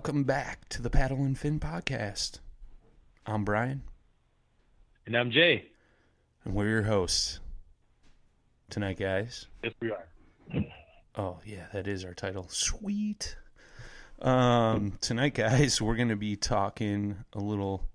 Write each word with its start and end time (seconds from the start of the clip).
Welcome 0.00 0.24
back 0.24 0.66
to 0.70 0.80
the 0.80 0.88
Paddle 0.88 1.18
and 1.18 1.38
Fin 1.38 1.60
podcast. 1.60 2.38
I'm 3.26 3.44
Brian 3.44 3.82
And 5.04 5.14
I'm 5.14 5.30
Jay. 5.30 5.66
and 6.42 6.54
we're 6.54 6.70
your 6.70 6.82
hosts 6.84 7.38
tonight, 8.70 8.98
guys. 8.98 9.46
Yes, 9.62 9.74
we 9.78 9.90
are. 9.90 10.06
Oh 11.16 11.36
yeah, 11.44 11.66
that 11.74 11.86
is 11.86 12.06
our 12.06 12.14
title. 12.14 12.46
Sweet. 12.48 13.36
Um, 14.22 14.94
tonight, 15.02 15.34
guys, 15.34 15.82
we're 15.82 15.96
gonna 15.96 16.16
be 16.16 16.34
talking 16.34 17.16
a 17.34 17.38
little 17.38 17.86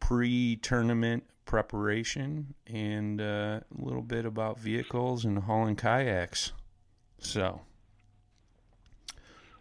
pre-tournament 0.00 1.24
preparation 1.44 2.54
and 2.66 3.20
uh, 3.20 3.60
a 3.78 3.84
little 3.84 4.00
bit 4.00 4.24
about 4.24 4.58
vehicles 4.58 5.26
and 5.26 5.40
hauling 5.40 5.76
kayaks. 5.76 6.52
So, 7.18 7.60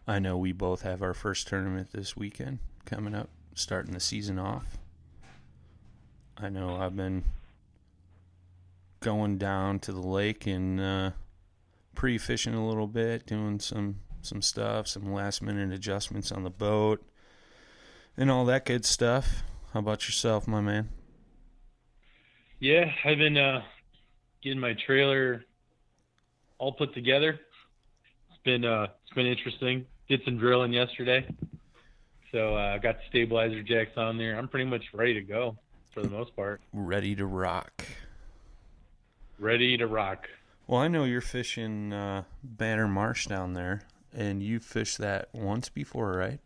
I 0.07 0.19
know 0.19 0.37
we 0.37 0.51
both 0.51 0.81
have 0.81 1.01
our 1.01 1.13
first 1.13 1.47
tournament 1.47 1.89
this 1.93 2.17
weekend 2.17 2.59
coming 2.85 3.13
up, 3.13 3.29
starting 3.53 3.93
the 3.93 3.99
season 3.99 4.39
off. 4.39 4.77
I 6.37 6.49
know 6.49 6.75
I've 6.77 6.95
been 6.95 7.23
going 8.99 9.37
down 9.37 9.79
to 9.79 9.91
the 9.91 10.01
lake 10.01 10.47
and 10.47 10.79
uh, 10.79 11.11
pre-fishing 11.93 12.53
a 12.53 12.67
little 12.67 12.87
bit, 12.87 13.25
doing 13.25 13.59
some 13.59 13.97
some 14.23 14.41
stuff, 14.41 14.87
some 14.87 15.11
last 15.11 15.41
minute 15.41 15.71
adjustments 15.71 16.31
on 16.31 16.43
the 16.43 16.49
boat, 16.49 17.03
and 18.15 18.29
all 18.29 18.45
that 18.45 18.65
good 18.65 18.85
stuff. 18.85 19.43
How 19.73 19.79
about 19.79 20.07
yourself, 20.07 20.47
my 20.47 20.61
man? 20.61 20.89
Yeah, 22.59 22.91
I've 23.03 23.17
been 23.17 23.37
uh, 23.37 23.63
getting 24.43 24.59
my 24.59 24.75
trailer 24.85 25.43
all 26.59 26.73
put 26.73 26.93
together. 26.93 27.39
It's 28.41 28.45
been 28.45 28.65
uh, 28.65 28.87
it's 29.03 29.13
been 29.13 29.27
interesting. 29.27 29.85
Did 30.09 30.23
some 30.25 30.39
drilling 30.39 30.73
yesterday, 30.73 31.27
so 32.31 32.55
I 32.55 32.73
uh, 32.73 32.77
got 32.79 32.95
the 32.97 33.03
stabilizer 33.07 33.61
jacks 33.61 33.91
on 33.97 34.17
there. 34.17 34.35
I'm 34.35 34.47
pretty 34.47 34.67
much 34.67 34.83
ready 34.95 35.13
to 35.13 35.21
go 35.21 35.55
for 35.93 36.01
the 36.01 36.09
most 36.09 36.35
part. 36.35 36.59
Ready 36.73 37.15
to 37.17 37.27
rock. 37.27 37.85
Ready 39.37 39.77
to 39.77 39.85
rock. 39.85 40.27
Well, 40.65 40.81
I 40.81 40.87
know 40.87 41.03
you're 41.03 41.21
fishing 41.21 41.93
uh, 41.93 42.23
Banner 42.43 42.87
Marsh 42.87 43.27
down 43.27 43.53
there, 43.53 43.83
and 44.11 44.41
you 44.41 44.59
fished 44.59 44.97
that 44.97 45.29
once 45.33 45.69
before, 45.69 46.17
right? 46.17 46.39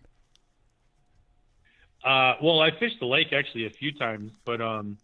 Uh, 2.04 2.36
well, 2.44 2.60
I 2.60 2.72
fished 2.78 3.00
the 3.00 3.06
lake 3.06 3.32
actually 3.32 3.68
a 3.68 3.70
few 3.70 3.94
times, 3.94 4.34
but 4.44 4.60
um, 4.60 4.98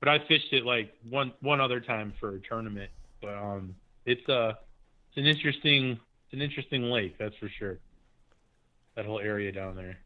but 0.00 0.08
I 0.08 0.18
fished 0.20 0.54
it 0.54 0.64
like 0.64 0.94
one 1.10 1.34
one 1.40 1.60
other 1.60 1.78
time 1.78 2.14
for 2.18 2.36
a 2.36 2.40
tournament. 2.40 2.90
But 3.20 3.34
um, 3.34 3.74
it's 4.06 4.26
uh, 4.30 4.54
it's 5.10 5.18
an 5.18 5.26
interesting 5.26 6.00
it's 6.26 6.34
an 6.34 6.42
interesting 6.42 6.90
lake, 6.90 7.16
that's 7.18 7.36
for 7.36 7.48
sure. 7.48 7.78
That 8.96 9.06
whole 9.06 9.20
area 9.20 9.52
down 9.52 9.76
there. 9.76 9.98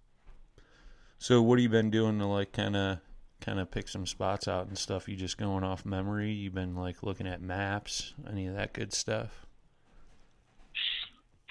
So, 1.18 1.40
what 1.40 1.58
have 1.58 1.62
you 1.62 1.70
been 1.70 1.90
doing 1.90 2.18
to 2.18 2.26
like 2.26 2.52
kind 2.52 2.76
of 2.76 2.98
kind 3.40 3.58
of 3.58 3.70
pick 3.70 3.88
some 3.88 4.06
spots 4.06 4.46
out 4.46 4.66
and 4.66 4.76
stuff? 4.76 5.08
You 5.08 5.16
just 5.16 5.38
going 5.38 5.64
off 5.64 5.86
memory? 5.86 6.32
You've 6.32 6.54
been 6.54 6.74
like 6.74 7.02
looking 7.02 7.26
at 7.26 7.40
maps, 7.40 8.12
any 8.30 8.46
of 8.46 8.54
that 8.54 8.74
good 8.74 8.92
stuff? 8.92 9.46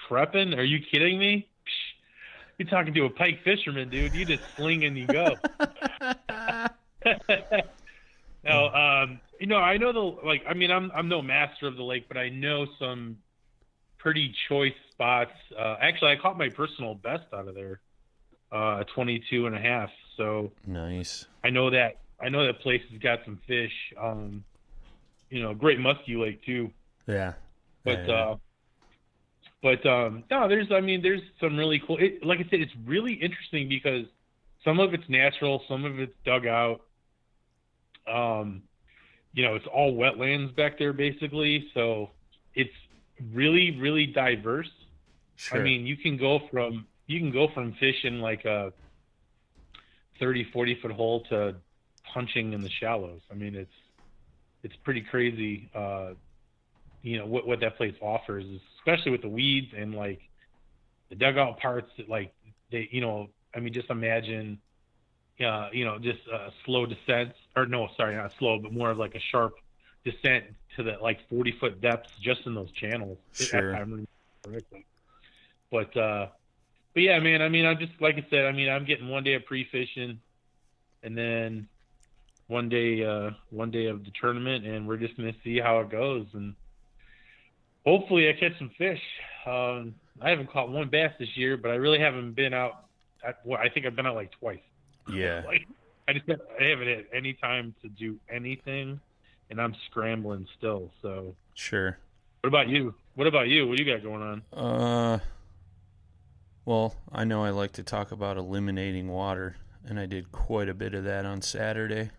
Prepping? 0.08 0.56
Are 0.56 0.62
you 0.62 0.78
kidding 0.80 1.18
me? 1.18 1.48
You're 2.58 2.68
talking 2.68 2.94
to 2.94 3.06
a 3.06 3.10
pike 3.10 3.42
fisherman, 3.42 3.88
dude. 3.88 4.14
You 4.14 4.24
just 4.24 4.42
sling 4.54 4.84
and 4.84 4.96
you 4.96 5.06
go. 5.06 5.34
no, 8.44 8.68
um, 8.68 9.20
you 9.40 9.46
know, 9.46 9.56
I 9.56 9.78
know 9.78 9.92
the 9.92 10.26
like. 10.26 10.42
I 10.48 10.54
mean, 10.54 10.70
I'm 10.70 10.92
I'm 10.94 11.08
no 11.08 11.22
master 11.22 11.66
of 11.66 11.76
the 11.76 11.82
lake, 11.82 12.06
but 12.06 12.18
I 12.18 12.28
know 12.28 12.66
some 12.78 13.16
pretty 14.00 14.34
choice 14.48 14.74
spots. 14.92 15.32
Uh, 15.56 15.76
actually, 15.80 16.12
I 16.12 16.16
caught 16.16 16.36
my 16.36 16.48
personal 16.48 16.94
best 16.94 17.24
out 17.32 17.46
of 17.46 17.54
there, 17.54 17.80
uh, 18.50 18.84
22 18.94 19.46
and 19.46 19.54
a 19.54 19.60
half. 19.60 19.90
So 20.16 20.52
Nice. 20.66 21.26
I 21.44 21.50
know 21.50 21.70
that 21.70 21.98
I 22.20 22.28
know 22.28 22.44
that 22.46 22.60
place 22.60 22.82
has 22.90 23.00
got 23.00 23.20
some 23.24 23.38
fish. 23.46 23.72
Um, 23.98 24.44
you 25.30 25.42
know, 25.42 25.54
great 25.54 25.78
musky 25.78 26.16
lake 26.16 26.44
too. 26.44 26.70
Yeah. 27.06 27.34
But 27.84 28.06
Yeah. 28.06 28.14
uh, 28.14 28.36
but 29.62 29.84
um, 29.86 30.24
no, 30.30 30.48
there's 30.48 30.72
I 30.72 30.80
mean 30.80 31.02
there's 31.02 31.22
some 31.40 31.56
really 31.56 31.80
cool. 31.86 31.98
It, 31.98 32.24
like 32.24 32.40
I 32.40 32.44
said, 32.50 32.60
it's 32.60 32.74
really 32.84 33.14
interesting 33.14 33.68
because 33.68 34.06
some 34.64 34.80
of 34.80 34.92
it's 34.94 35.08
natural, 35.08 35.62
some 35.68 35.84
of 35.84 35.98
it's 36.00 36.14
dug 36.24 36.46
out. 36.46 36.82
Um, 38.06 38.62
you 39.32 39.44
know, 39.44 39.54
it's 39.54 39.66
all 39.66 39.94
wetlands 39.94 40.54
back 40.56 40.78
there 40.78 40.92
basically, 40.92 41.70
so 41.74 42.10
it's 42.54 42.74
really 43.32 43.78
really 43.78 44.06
diverse. 44.06 44.70
Sure. 45.36 45.60
I 45.60 45.62
mean, 45.62 45.86
you 45.86 45.96
can 45.96 46.16
go 46.16 46.40
from 46.50 46.86
you 47.06 47.18
can 47.18 47.32
go 47.32 47.48
from 47.52 47.72
fishing 47.80 48.20
like 48.20 48.44
a 48.44 48.72
30, 50.20 50.44
40 50.52 50.78
foot 50.80 50.92
hole 50.92 51.22
to 51.30 51.56
punching 52.12 52.52
in 52.52 52.60
the 52.60 52.68
shallows. 52.68 53.20
I 53.30 53.34
mean, 53.34 53.54
it's 53.54 53.72
it's 54.62 54.76
pretty 54.84 55.00
crazy. 55.00 55.70
Uh, 55.74 56.10
you 57.02 57.18
know 57.18 57.26
what 57.26 57.46
what 57.46 57.60
that 57.60 57.76
place 57.76 57.94
offers, 58.00 58.44
especially 58.78 59.12
with 59.12 59.22
the 59.22 59.28
weeds 59.28 59.72
and 59.76 59.94
like 59.94 60.20
the 61.08 61.16
dugout 61.16 61.58
parts. 61.58 61.88
That, 61.96 62.08
like 62.08 62.32
they, 62.70 62.88
you 62.90 63.00
know, 63.00 63.30
I 63.54 63.60
mean, 63.60 63.72
just 63.72 63.90
imagine, 63.90 64.60
uh, 65.44 65.68
you 65.72 65.84
know, 65.84 65.98
just 65.98 66.20
uh, 66.32 66.50
slow 66.64 66.86
descents, 66.86 67.36
or 67.56 67.66
no, 67.66 67.88
sorry, 67.96 68.16
not 68.16 68.32
slow, 68.38 68.58
but 68.58 68.72
more 68.72 68.90
of 68.90 68.98
like 68.98 69.14
a 69.14 69.20
sharp 69.30 69.54
descent 70.04 70.44
to 70.76 70.82
the 70.82 70.96
like 71.02 71.18
40 71.28 71.52
foot 71.58 71.80
depths 71.80 72.10
just 72.20 72.46
in 72.46 72.54
those 72.54 72.70
channels. 72.72 73.18
Sure. 73.32 73.74
I, 73.74 73.80
I 73.80 73.84
correctly. 74.42 74.86
But 75.70 75.96
uh, 75.96 76.28
but 76.94 77.02
yeah, 77.02 77.18
man. 77.20 77.42
I 77.42 77.48
mean, 77.48 77.66
I'm 77.66 77.78
just 77.78 77.92
like 78.00 78.16
I 78.16 78.26
said. 78.30 78.46
I 78.46 78.52
mean, 78.52 78.68
I'm 78.68 78.84
getting 78.84 79.08
one 79.08 79.22
day 79.22 79.34
of 79.34 79.44
pre-fishing, 79.44 80.20
and 81.02 81.16
then 81.16 81.68
one 82.48 82.68
day 82.68 83.04
uh, 83.04 83.30
one 83.50 83.70
day 83.70 83.86
of 83.86 84.04
the 84.04 84.10
tournament, 84.20 84.66
and 84.66 84.88
we're 84.88 84.96
just 84.96 85.16
gonna 85.16 85.34
see 85.44 85.58
how 85.58 85.80
it 85.80 85.90
goes, 85.90 86.26
and 86.32 86.54
hopefully 87.86 88.28
I 88.28 88.32
catch 88.32 88.58
some 88.58 88.70
fish. 88.76 89.00
Um, 89.46 89.94
I 90.20 90.30
haven't 90.30 90.50
caught 90.50 90.70
one 90.70 90.88
bass 90.88 91.12
this 91.18 91.36
year, 91.36 91.56
but 91.56 91.70
I 91.70 91.74
really 91.74 92.00
haven't 92.00 92.32
been 92.32 92.52
out. 92.52 92.86
I, 93.24 93.34
well, 93.44 93.60
I 93.62 93.68
think 93.68 93.86
I've 93.86 93.96
been 93.96 94.06
out 94.06 94.16
like 94.16 94.32
twice. 94.32 94.58
Yeah. 95.12 95.42
Like 95.46 95.66
I 96.08 96.12
just 96.12 96.28
I 96.28 96.64
haven't 96.64 96.88
had 96.88 97.04
any 97.12 97.34
time 97.34 97.72
to 97.82 97.88
do 97.88 98.18
anything, 98.28 99.00
and 99.50 99.60
I'm 99.60 99.74
scrambling 99.90 100.46
still. 100.56 100.90
So 101.02 101.34
Sure. 101.54 101.98
what 102.42 102.48
about 102.48 102.68
you? 102.68 102.94
What 103.14 103.26
about 103.26 103.48
you? 103.48 103.66
What 103.68 103.76
do 103.76 103.84
you 103.84 103.92
got 103.92 104.02
going 104.02 104.22
on? 104.22 104.42
Uh, 104.52 105.18
well, 106.64 106.94
I 107.12 107.24
know 107.24 107.44
I 107.44 107.50
like 107.50 107.72
to 107.72 107.82
talk 107.82 108.12
about 108.12 108.36
eliminating 108.36 109.08
water, 109.08 109.56
and 109.84 109.98
I 109.98 110.06
did 110.06 110.30
quite 110.32 110.68
a 110.68 110.74
bit 110.74 110.94
of 110.94 111.04
that 111.04 111.24
on 111.26 111.42
Saturday, 111.42 112.10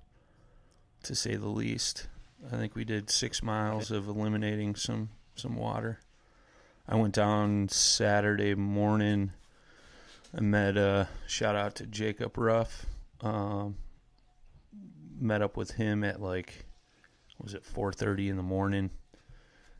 to 1.03 1.15
say 1.15 1.35
the 1.35 1.47
least. 1.47 2.07
I 2.51 2.57
think 2.57 2.75
we 2.75 2.83
did 2.83 3.09
six 3.09 3.41
miles 3.41 3.91
of 3.91 4.07
eliminating 4.07 4.75
some 4.75 5.09
some 5.35 5.55
water. 5.55 5.99
I 6.87 6.95
went 6.95 7.13
down 7.13 7.69
Saturday 7.69 8.53
morning. 8.55 9.31
I 10.35 10.41
met 10.41 10.75
uh 10.77 11.05
shout 11.27 11.55
out 11.55 11.75
to 11.75 11.85
Jacob 11.85 12.37
Ruff. 12.37 12.85
Um, 13.21 13.77
met 15.19 15.41
up 15.41 15.55
with 15.55 15.71
him 15.71 16.03
at 16.03 16.19
like 16.21 16.65
was 17.41 17.53
it 17.53 17.63
4:30 17.63 18.29
in 18.29 18.37
the 18.37 18.43
morning 18.43 18.91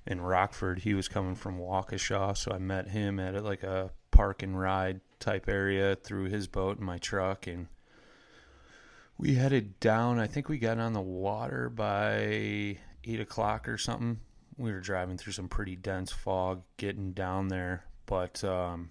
in 0.05 0.21
Rockford. 0.21 0.79
He 0.79 0.93
was 0.93 1.07
coming 1.07 1.35
from 1.35 1.59
Waukesha, 1.59 2.35
so 2.35 2.51
I 2.51 2.57
met 2.57 2.89
him 2.89 3.19
at 3.19 3.43
like 3.43 3.63
a 3.63 3.91
park 4.11 4.43
and 4.43 4.59
ride 4.59 5.01
type 5.19 5.47
area 5.47 5.95
threw 5.95 6.25
his 6.25 6.47
boat 6.47 6.77
and 6.77 6.85
my 6.85 6.97
truck, 6.97 7.47
and 7.47 7.67
we 9.17 9.35
headed 9.35 9.79
down. 9.79 10.19
I 10.19 10.27
think 10.27 10.49
we 10.49 10.57
got 10.57 10.79
on 10.79 10.93
the 10.93 11.01
water 11.01 11.69
by 11.69 12.77
eight 13.03 13.19
o'clock 13.19 13.69
or 13.69 13.77
something. 13.77 14.19
We 14.57 14.71
were 14.71 14.79
driving 14.79 15.17
through 15.17 15.33
some 15.33 15.47
pretty 15.47 15.75
dense 15.75 16.11
fog 16.11 16.63
getting 16.77 17.13
down 17.13 17.47
there, 17.47 17.85
but 18.05 18.43
um, 18.43 18.89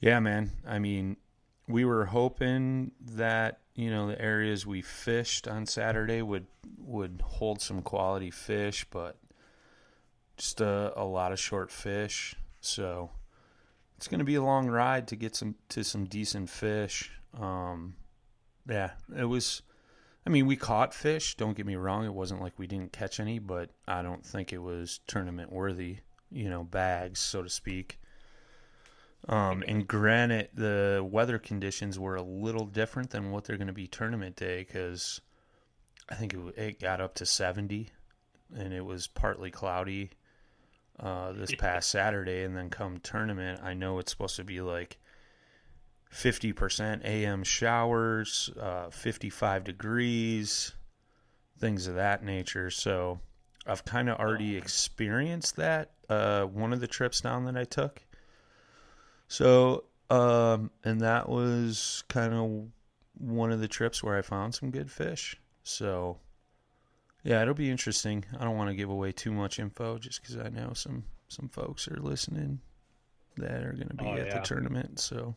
yeah, 0.00 0.20
man. 0.20 0.50
I 0.66 0.78
mean, 0.78 1.16
we 1.68 1.84
were 1.84 2.06
hoping 2.06 2.92
that 3.00 3.61
you 3.74 3.90
know 3.90 4.06
the 4.06 4.20
areas 4.20 4.66
we 4.66 4.82
fished 4.82 5.48
on 5.48 5.66
Saturday 5.66 6.22
would 6.22 6.46
would 6.78 7.22
hold 7.24 7.60
some 7.60 7.82
quality 7.82 8.30
fish, 8.30 8.86
but 8.90 9.16
just 10.36 10.60
a, 10.60 10.92
a 10.96 11.04
lot 11.04 11.32
of 11.32 11.40
short 11.40 11.70
fish. 11.70 12.34
So 12.60 13.10
it's 13.96 14.08
going 14.08 14.18
to 14.18 14.24
be 14.24 14.34
a 14.34 14.42
long 14.42 14.68
ride 14.68 15.08
to 15.08 15.16
get 15.16 15.34
some 15.34 15.54
to 15.70 15.84
some 15.84 16.04
decent 16.04 16.50
fish. 16.50 17.10
Um, 17.38 17.94
yeah, 18.68 18.90
it 19.16 19.24
was. 19.24 19.62
I 20.26 20.30
mean, 20.30 20.46
we 20.46 20.54
caught 20.54 20.94
fish. 20.94 21.36
Don't 21.36 21.56
get 21.56 21.66
me 21.66 21.76
wrong; 21.76 22.04
it 22.04 22.14
wasn't 22.14 22.42
like 22.42 22.58
we 22.58 22.66
didn't 22.66 22.92
catch 22.92 23.20
any, 23.20 23.38
but 23.38 23.70
I 23.88 24.02
don't 24.02 24.24
think 24.24 24.52
it 24.52 24.58
was 24.58 25.00
tournament 25.06 25.52
worthy. 25.52 25.98
You 26.30 26.48
know, 26.50 26.64
bags, 26.64 27.20
so 27.20 27.42
to 27.42 27.48
speak. 27.48 27.98
Um, 29.28 29.62
and 29.68 29.86
granted, 29.86 30.48
the 30.54 31.06
weather 31.08 31.38
conditions 31.38 31.98
were 31.98 32.16
a 32.16 32.22
little 32.22 32.66
different 32.66 33.10
than 33.10 33.30
what 33.30 33.44
they're 33.44 33.56
going 33.56 33.68
to 33.68 33.72
be 33.72 33.86
tournament 33.86 34.36
day 34.36 34.64
because 34.66 35.20
I 36.08 36.16
think 36.16 36.34
it, 36.34 36.40
it 36.56 36.80
got 36.80 37.00
up 37.00 37.14
to 37.16 37.26
70 37.26 37.88
and 38.56 38.72
it 38.72 38.84
was 38.84 39.06
partly 39.06 39.50
cloudy 39.50 40.10
uh, 40.98 41.32
this 41.32 41.54
past 41.58 41.90
Saturday. 41.90 42.42
And 42.42 42.56
then 42.56 42.68
come 42.68 42.98
tournament, 42.98 43.60
I 43.62 43.74
know 43.74 43.98
it's 43.98 44.10
supposed 44.10 44.36
to 44.36 44.44
be 44.44 44.60
like 44.60 44.98
50% 46.12 47.04
AM 47.04 47.44
showers, 47.44 48.50
uh, 48.60 48.90
55 48.90 49.64
degrees, 49.64 50.72
things 51.58 51.86
of 51.86 51.94
that 51.94 52.24
nature. 52.24 52.70
So 52.70 53.20
I've 53.66 53.84
kind 53.84 54.10
of 54.10 54.18
already 54.18 54.56
experienced 54.56 55.56
that 55.56 55.92
uh, 56.08 56.42
one 56.44 56.72
of 56.72 56.80
the 56.80 56.88
trips 56.88 57.20
down 57.20 57.44
that 57.44 57.56
I 57.56 57.64
took. 57.64 58.04
So, 59.32 59.84
um, 60.10 60.70
and 60.84 61.00
that 61.00 61.26
was 61.26 62.04
kind 62.08 62.34
of 62.34 62.66
one 63.18 63.50
of 63.50 63.60
the 63.60 63.68
trips 63.68 64.02
where 64.02 64.18
I 64.18 64.20
found 64.20 64.54
some 64.54 64.70
good 64.70 64.90
fish. 64.90 65.40
So, 65.62 66.18
yeah, 67.24 67.40
it'll 67.40 67.54
be 67.54 67.70
interesting. 67.70 68.26
I 68.38 68.44
don't 68.44 68.58
want 68.58 68.68
to 68.68 68.76
give 68.76 68.90
away 68.90 69.10
too 69.12 69.32
much 69.32 69.58
info 69.58 69.96
just 69.96 70.20
because 70.20 70.36
I 70.36 70.50
know 70.50 70.72
some 70.74 71.04
some 71.28 71.48
folks 71.48 71.88
are 71.88 71.96
listening 71.96 72.60
that 73.38 73.64
are 73.64 73.72
going 73.72 73.88
to 73.88 73.94
be 73.94 74.04
Oh, 74.04 74.12
at 74.18 74.26
yeah. 74.26 74.34
the 74.38 74.44
tournament. 74.44 74.98
So, 75.00 75.34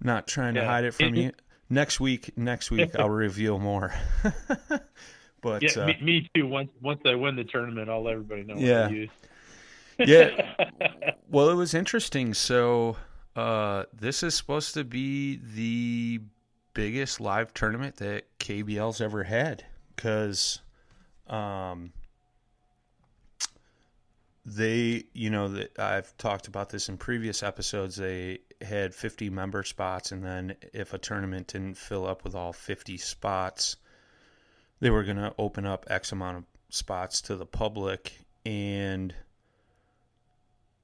not 0.00 0.26
trying 0.26 0.54
to 0.54 0.64
hide 0.64 0.84
it 0.84 0.92
from 0.94 1.14
It- 1.14 1.20
you. 1.20 1.32
Next 1.68 2.00
week, 2.00 2.30
next 2.38 2.70
week 2.70 2.98
I'll 2.98 3.10
reveal 3.26 3.58
more. 3.58 3.92
but 5.42 5.62
Yeah, 5.62 5.82
uh, 5.82 5.86
me, 5.86 5.98
me 6.00 6.30
too. 6.34 6.46
Once 6.46 6.70
once 6.80 7.02
I 7.04 7.14
win 7.14 7.36
the 7.36 7.44
tournament, 7.44 7.90
I'll 7.90 8.02
let 8.04 8.12
everybody 8.14 8.44
know. 8.44 8.54
Yeah. 8.56 8.88
What 9.96 10.08
I 10.08 10.12
use. 10.12 10.32
yeah. 10.80 11.10
Well, 11.28 11.50
it 11.50 11.54
was 11.54 11.74
interesting. 11.74 12.32
So, 12.32 12.96
uh, 13.34 13.84
this 13.92 14.22
is 14.22 14.36
supposed 14.36 14.74
to 14.74 14.84
be 14.84 15.36
the 15.36 16.20
biggest 16.74 17.20
live 17.20 17.52
tournament 17.54 17.96
that 17.96 18.24
KBL's 18.38 19.00
ever 19.00 19.24
had 19.24 19.64
because, 19.96 20.60
um, 21.26 21.92
they, 24.46 25.04
you 25.12 25.30
know, 25.30 25.48
that 25.48 25.78
I've 25.78 26.16
talked 26.18 26.46
about 26.46 26.68
this 26.68 26.88
in 26.88 26.98
previous 26.98 27.42
episodes. 27.42 27.96
They 27.96 28.40
had 28.60 28.94
50 28.94 29.30
member 29.30 29.62
spots, 29.62 30.12
and 30.12 30.22
then 30.22 30.54
if 30.72 30.92
a 30.92 30.98
tournament 30.98 31.48
didn't 31.48 31.76
fill 31.78 32.06
up 32.06 32.24
with 32.24 32.34
all 32.34 32.52
50 32.52 32.96
spots, 32.98 33.76
they 34.80 34.90
were 34.90 35.02
going 35.02 35.16
to 35.16 35.34
open 35.38 35.66
up 35.66 35.86
X 35.88 36.12
amount 36.12 36.38
of 36.38 36.44
spots 36.68 37.20
to 37.22 37.36
the 37.36 37.46
public. 37.46 38.20
And 38.44 39.14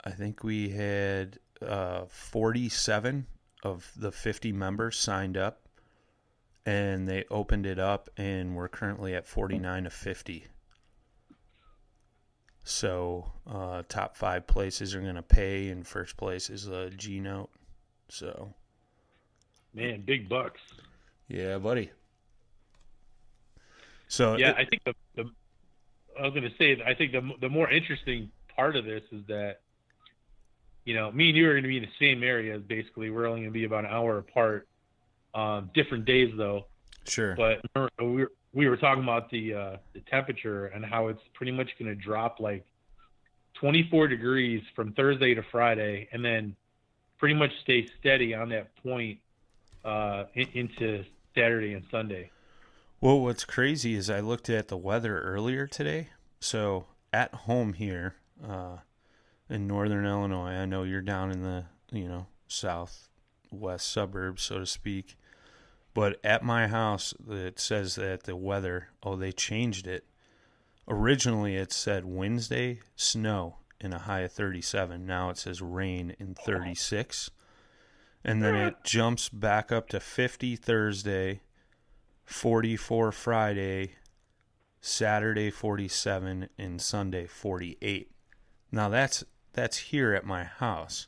I 0.04 0.10
think 0.10 0.42
we 0.42 0.70
had 0.70 1.38
uh, 1.60 2.04
47 2.08 3.26
of 3.62 3.90
the 3.96 4.10
50 4.12 4.52
members 4.52 4.98
signed 4.98 5.36
up, 5.36 5.60
and 6.64 7.06
they 7.06 7.24
opened 7.30 7.66
it 7.66 7.78
up, 7.78 8.08
and 8.16 8.56
we're 8.56 8.68
currently 8.68 9.14
at 9.14 9.26
49 9.26 9.86
of 9.86 9.92
50. 9.92 10.46
So, 12.64 13.32
uh, 13.50 13.82
top 13.88 14.16
five 14.16 14.46
places 14.46 14.94
are 14.94 15.00
going 15.00 15.14
to 15.16 15.22
pay, 15.22 15.68
and 15.68 15.86
first 15.86 16.16
place 16.16 16.50
is 16.50 16.66
a 16.66 16.90
G 16.90 17.18
note. 17.20 17.50
So, 18.08 18.54
Man, 19.74 20.02
big 20.02 20.28
bucks. 20.28 20.60
yeah, 21.28 21.58
buddy. 21.58 21.90
So, 24.08 24.36
Yeah, 24.36 24.50
it- 24.50 24.56
I 24.58 24.64
think 24.64 24.84
the, 24.84 24.94
the 25.16 25.30
I 26.18 26.22
was 26.24 26.32
going 26.34 26.42
to 26.50 26.56
say 26.58 26.82
I 26.84 26.94
think 26.94 27.12
the 27.12 27.30
the 27.40 27.48
more 27.48 27.70
interesting 27.70 28.30
part 28.54 28.76
of 28.76 28.84
this 28.84 29.02
is 29.12 29.24
that 29.28 29.60
you 30.90 30.96
know 30.96 31.12
me 31.12 31.28
and 31.28 31.38
you 31.38 31.48
are 31.48 31.52
going 31.52 31.62
to 31.62 31.68
be 31.68 31.76
in 31.76 31.84
the 31.84 32.04
same 32.04 32.24
area. 32.24 32.58
Basically, 32.58 33.10
we're 33.10 33.26
only 33.26 33.42
going 33.42 33.52
to 33.52 33.56
be 33.56 33.64
about 33.64 33.84
an 33.84 33.92
hour 33.92 34.18
apart. 34.18 34.66
Um, 35.32 35.70
different 35.72 36.04
days 36.04 36.34
though, 36.36 36.66
sure. 37.06 37.36
but 37.36 37.60
remember, 37.76 37.92
we 38.00 38.22
were, 38.22 38.32
we 38.52 38.68
were 38.68 38.76
talking 38.76 39.04
about 39.04 39.30
the 39.30 39.54
uh, 39.54 39.76
the 39.92 40.00
temperature 40.10 40.66
and 40.66 40.84
how 40.84 41.06
it's 41.06 41.22
pretty 41.34 41.52
much 41.52 41.68
going 41.78 41.88
to 41.88 41.94
drop 41.94 42.40
like 42.40 42.66
24 43.60 44.08
degrees 44.08 44.62
from 44.74 44.92
Thursday 44.94 45.32
to 45.32 45.44
Friday, 45.52 46.08
and 46.10 46.24
then 46.24 46.56
pretty 47.18 47.36
much 47.36 47.52
stay 47.62 47.86
steady 48.00 48.34
on 48.34 48.48
that 48.48 48.74
point 48.82 49.20
uh, 49.84 50.24
in, 50.34 50.48
into 50.54 51.04
Saturday 51.36 51.74
and 51.74 51.84
Sunday. 51.88 52.32
Well, 53.00 53.20
what's 53.20 53.44
crazy 53.44 53.94
is 53.94 54.10
I 54.10 54.18
looked 54.18 54.50
at 54.50 54.66
the 54.66 54.76
weather 54.76 55.20
earlier 55.20 55.68
today. 55.68 56.08
So 56.40 56.86
at 57.12 57.32
home 57.32 57.74
here 57.74 58.16
uh, 58.44 58.78
in 59.50 59.66
northern 59.66 60.06
Illinois, 60.06 60.52
I 60.52 60.64
know 60.64 60.84
you're 60.84 61.02
down 61.02 61.30
in 61.30 61.42
the 61.42 61.64
you 61.92 62.08
know 62.08 62.26
southwest 62.46 63.90
suburbs, 63.90 64.42
so 64.42 64.60
to 64.60 64.66
speak. 64.66 65.16
But 65.92 66.20
at 66.22 66.44
my 66.44 66.68
house, 66.68 67.12
it 67.28 67.58
says 67.58 67.96
that 67.96 68.22
the 68.22 68.36
weather. 68.36 68.88
Oh, 69.02 69.16
they 69.16 69.32
changed 69.32 69.86
it. 69.88 70.06
Originally, 70.88 71.56
it 71.56 71.72
said 71.72 72.04
Wednesday 72.04 72.80
snow 72.94 73.56
in 73.80 73.92
a 73.92 73.98
high 73.98 74.20
of 74.20 74.32
37. 74.32 75.04
Now 75.04 75.30
it 75.30 75.38
says 75.38 75.60
rain 75.60 76.14
in 76.18 76.34
36. 76.34 77.30
and 78.24 78.42
then 78.42 78.54
it 78.54 78.76
jumps 78.84 79.28
back 79.28 79.72
up 79.72 79.88
to 79.88 79.98
50 79.98 80.56
Thursday, 80.56 81.40
44 82.24 83.12
Friday, 83.12 83.94
Saturday 84.80 85.50
47 85.50 86.48
and 86.58 86.80
Sunday 86.80 87.26
48. 87.26 88.10
Now 88.70 88.88
that's 88.88 89.24
that's 89.52 89.76
here 89.78 90.14
at 90.14 90.24
my 90.24 90.44
house. 90.44 91.06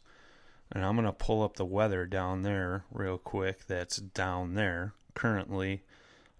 And 0.71 0.85
I'm 0.85 0.95
going 0.97 1.07
to 1.07 1.13
pull 1.13 1.43
up 1.43 1.57
the 1.57 1.65
weather 1.67 2.07
down 2.07 2.43
there 2.43 2.85
real 2.91 3.19
quick. 3.19 3.67
That's 3.67 3.97
down 3.99 4.55
there 4.55 4.95
currently 5.15 5.83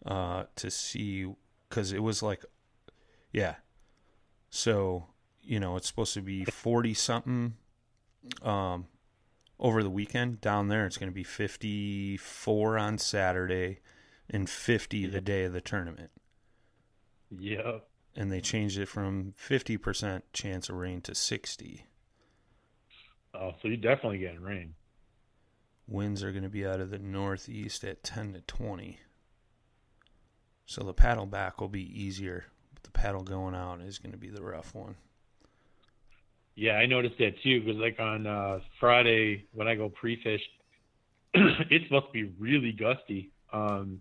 uh, 0.07 0.45
to 0.57 0.71
see 0.71 1.27
cuz 1.69 1.93
it 1.93 2.03
was 2.03 2.23
like 2.23 2.45
yeah. 3.33 3.57
So, 4.51 5.07
you 5.43 5.59
know, 5.61 5.77
it's 5.77 5.87
supposed 5.87 6.15
to 6.15 6.23
be 6.23 6.45
40 6.45 6.95
something 6.95 7.55
um 8.43 8.87
over 9.59 9.83
the 9.83 9.91
weekend 9.91 10.41
down 10.41 10.69
there 10.69 10.87
it's 10.87 10.97
going 10.97 11.11
to 11.11 11.15
be 11.15 11.25
54 11.25 12.79
on 12.79 12.99
Saturday 12.99 13.81
and 14.31 14.49
50 14.49 15.07
the 15.07 15.21
day 15.21 15.45
of 15.45 15.53
the 15.53 15.61
tournament 15.61 16.11
Yeah. 17.31 17.79
and 18.15 18.31
they 18.31 18.41
changed 18.41 18.79
it 18.79 18.87
from 18.87 19.35
50% 19.41 20.23
chance 20.33 20.69
of 20.69 20.77
rain 20.77 21.01
to 21.03 21.15
60 21.15 21.87
Oh, 23.35 23.53
so 23.63 23.69
you're 23.69 23.77
definitely 23.79 24.19
getting 24.19 24.43
rain. 24.43 24.75
winds 25.89 26.23
are 26.23 26.31
going 26.33 26.43
to 26.43 26.49
be 26.49 26.67
out 26.67 26.81
of 26.81 26.91
the 26.91 26.99
northeast 26.99 27.83
at 27.85 28.03
10 28.03 28.35
to 28.35 28.41
20 28.43 28.99
so 30.67 30.83
the 30.83 30.93
paddle 30.95 31.27
back 31.27 31.61
will 31.61 31.69
be 31.69 31.83
easier 32.03 32.45
but 32.75 32.83
the 32.85 32.91
paddle 32.91 33.23
going 33.23 33.55
out 33.55 33.81
is 33.81 33.99
going 33.99 34.13
to 34.13 34.19
be 34.19 34.29
the 34.31 34.43
rough 34.43 34.75
one 34.75 34.95
Yeah, 36.55 36.73
I 36.75 36.87
noticed 36.87 37.17
that 37.19 37.41
too 37.43 37.61
because 37.63 37.81
like 37.81 37.99
on 37.99 38.27
uh, 38.27 38.61
Friday 38.79 39.47
when 39.53 39.67
I 39.69 39.75
go 39.75 39.89
pre-fish, 39.89 40.43
it's 41.35 41.85
supposed 41.87 42.07
to 42.07 42.13
be 42.13 42.25
really 42.39 42.73
gusty. 42.73 43.31
Um, 43.53 44.01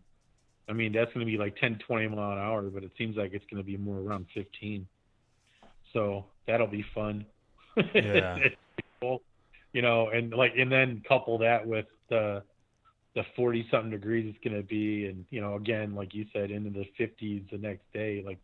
I 0.70 0.74
mean 0.74 0.92
that's 0.92 1.12
going 1.14 1.26
to 1.26 1.32
be 1.32 1.38
like 1.38 1.56
10, 1.58 1.80
20 1.88 2.08
mile 2.10 2.34
an 2.34 2.38
hour, 2.38 2.64
but 2.64 2.84
it 2.84 2.92
seems 2.98 3.16
like 3.18 3.34
it's 3.34 3.46
going 3.50 3.62
to 3.64 3.66
be 3.66 3.78
more 3.78 4.00
around 4.00 4.28
15. 4.34 4.86
So 5.94 6.26
that'll 6.46 6.68
be 6.68 6.86
fun. 6.94 7.26
Yeah. 7.96 8.38
Cool. 9.02 9.22
You 9.74 9.82
know, 9.82 10.10
and 10.10 10.34
like 10.34 10.54
and 10.58 10.72
then 10.72 11.02
couple 11.08 11.38
that 11.40 11.66
with 11.66 11.86
the 12.10 12.44
the 13.16 13.24
40 13.36 13.68
something 13.70 13.92
degrees 13.92 14.34
it's 14.34 14.44
going 14.44 14.62
to 14.62 14.66
be 14.66 15.06
and 15.06 15.26
you 15.30 15.42
know 15.42 15.56
again 15.56 15.96
like 15.96 16.14
you 16.14 16.26
said 16.32 16.50
into 16.50 16.70
the 16.70 16.86
50s 17.00 17.50
the 17.52 17.58
next 17.58 17.84
day 17.94 18.24
like 18.26 18.40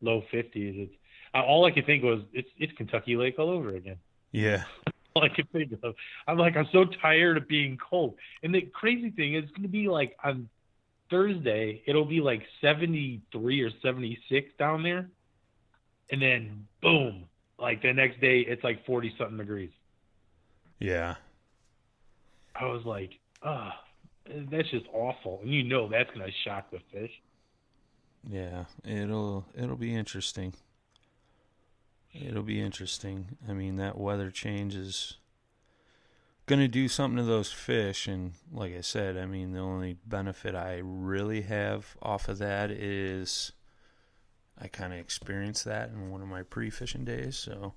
low 0.00 0.22
50s 0.32 0.78
it's 0.78 0.94
all 1.34 1.64
I 1.64 1.70
could 1.70 1.86
think 1.86 2.04
was 2.04 2.20
it's 2.32 2.48
it's 2.58 2.72
Kentucky 2.76 3.16
Lake 3.16 3.38
all 3.38 3.50
over 3.50 3.74
again. 3.74 3.96
yeah 4.32 4.64
All 5.14 5.24
I 5.24 5.28
could 5.28 5.50
think 5.52 5.72
of. 5.82 5.94
I'm 6.26 6.38
like 6.38 6.56
I'm 6.56 6.68
so 6.72 6.86
tired 7.02 7.36
of 7.36 7.46
being 7.46 7.76
cold. 7.76 8.14
And 8.42 8.54
the 8.54 8.62
crazy 8.62 9.10
thing 9.10 9.34
is 9.34 9.44
it's 9.44 9.52
going 9.52 9.62
to 9.62 9.68
be 9.68 9.86
like 9.86 10.16
on 10.24 10.48
Thursday 11.10 11.82
it'll 11.86 12.06
be 12.06 12.22
like 12.22 12.42
73 12.62 13.60
or 13.60 13.70
76 13.82 14.50
down 14.58 14.82
there, 14.82 15.10
and 16.10 16.22
then 16.22 16.66
boom, 16.80 17.24
like 17.58 17.82
the 17.82 17.92
next 17.92 18.22
day 18.22 18.38
it's 18.40 18.64
like 18.64 18.86
40 18.86 19.14
something 19.18 19.36
degrees. 19.36 19.68
Yeah 20.82 21.14
I 22.54 22.66
was 22.66 22.84
like, 22.84 23.10
ah, 23.42 23.74
that's 24.26 24.70
just 24.70 24.86
awful. 24.92 25.40
And 25.42 25.52
you 25.52 25.62
know 25.62 25.88
that's 25.88 26.10
going 26.10 26.26
to 26.26 26.32
shock 26.44 26.70
the 26.70 26.78
fish. 26.92 27.10
Yeah, 28.28 28.64
it'll 28.84 29.46
it'll 29.56 29.76
be 29.76 29.94
interesting. 29.94 30.54
It'll 32.12 32.42
be 32.42 32.60
interesting. 32.60 33.36
I 33.48 33.52
mean, 33.52 33.76
that 33.76 33.98
weather 33.98 34.30
change 34.30 34.74
is 34.74 35.16
going 36.46 36.60
to 36.60 36.68
do 36.68 36.88
something 36.88 37.16
to 37.16 37.24
those 37.24 37.50
fish 37.50 38.06
and 38.06 38.32
like 38.52 38.76
I 38.76 38.80
said, 38.82 39.16
I 39.16 39.26
mean, 39.26 39.52
the 39.52 39.60
only 39.60 39.96
benefit 40.06 40.54
I 40.54 40.80
really 40.82 41.42
have 41.42 41.96
off 42.02 42.28
of 42.28 42.38
that 42.38 42.70
is 42.70 43.52
I 44.60 44.68
kind 44.68 44.92
of 44.92 44.98
experienced 44.98 45.64
that 45.64 45.88
in 45.88 46.10
one 46.10 46.20
of 46.20 46.28
my 46.28 46.42
pre-fishing 46.42 47.04
days, 47.04 47.36
so 47.36 47.74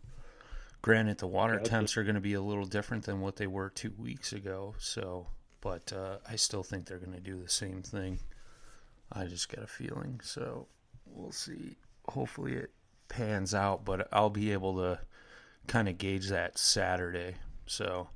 granted 0.85 1.17
the 1.17 1.25
water 1.25 1.57
Gotcha. 1.57 1.69
temps 1.71 1.97
are 1.97 2.03
going 2.03 2.13
to 2.13 2.21
be 2.21 2.35
a 2.35 2.41
little 2.41 2.63
different 2.63 3.05
than 3.05 3.19
what 3.19 3.37
they 3.37 3.47
were 3.47 3.71
2 3.71 3.95
weeks 3.97 4.33
ago, 4.33 4.75
so 4.77 5.25
but 5.59 5.91
uh, 5.91 6.17
I 6.29 6.35
still 6.35 6.61
think 6.61 6.85
they're 6.85 6.99
going 6.99 7.17
to 7.17 7.19
do 7.19 7.41
the 7.41 7.49
same 7.49 7.81
thing. 7.81 8.19
I 9.11 9.25
just 9.25 9.49
got 9.49 9.63
a 9.63 9.67
feeling. 9.67 10.21
So 10.23 10.67
we'll 11.07 11.31
see. 11.31 11.75
Hopefully 12.09 12.53
it 12.53 12.69
pans 13.07 13.55
out, 13.55 13.83
but 13.83 14.07
I'll 14.11 14.29
be 14.29 14.53
able 14.53 14.75
to 14.75 14.99
kind 15.65 15.89
of 15.89 15.97
gauge 15.97 16.29
that 16.29 16.59
Saturday. 16.59 17.37
So 17.65 18.09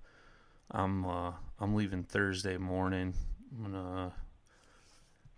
I'm 0.70 1.08
uh, 1.08 1.32
I'm 1.60 1.74
leaving 1.74 2.04
Thursday 2.04 2.58
morning. 2.58 3.16
I'm 3.52 3.72
gonna 3.72 4.14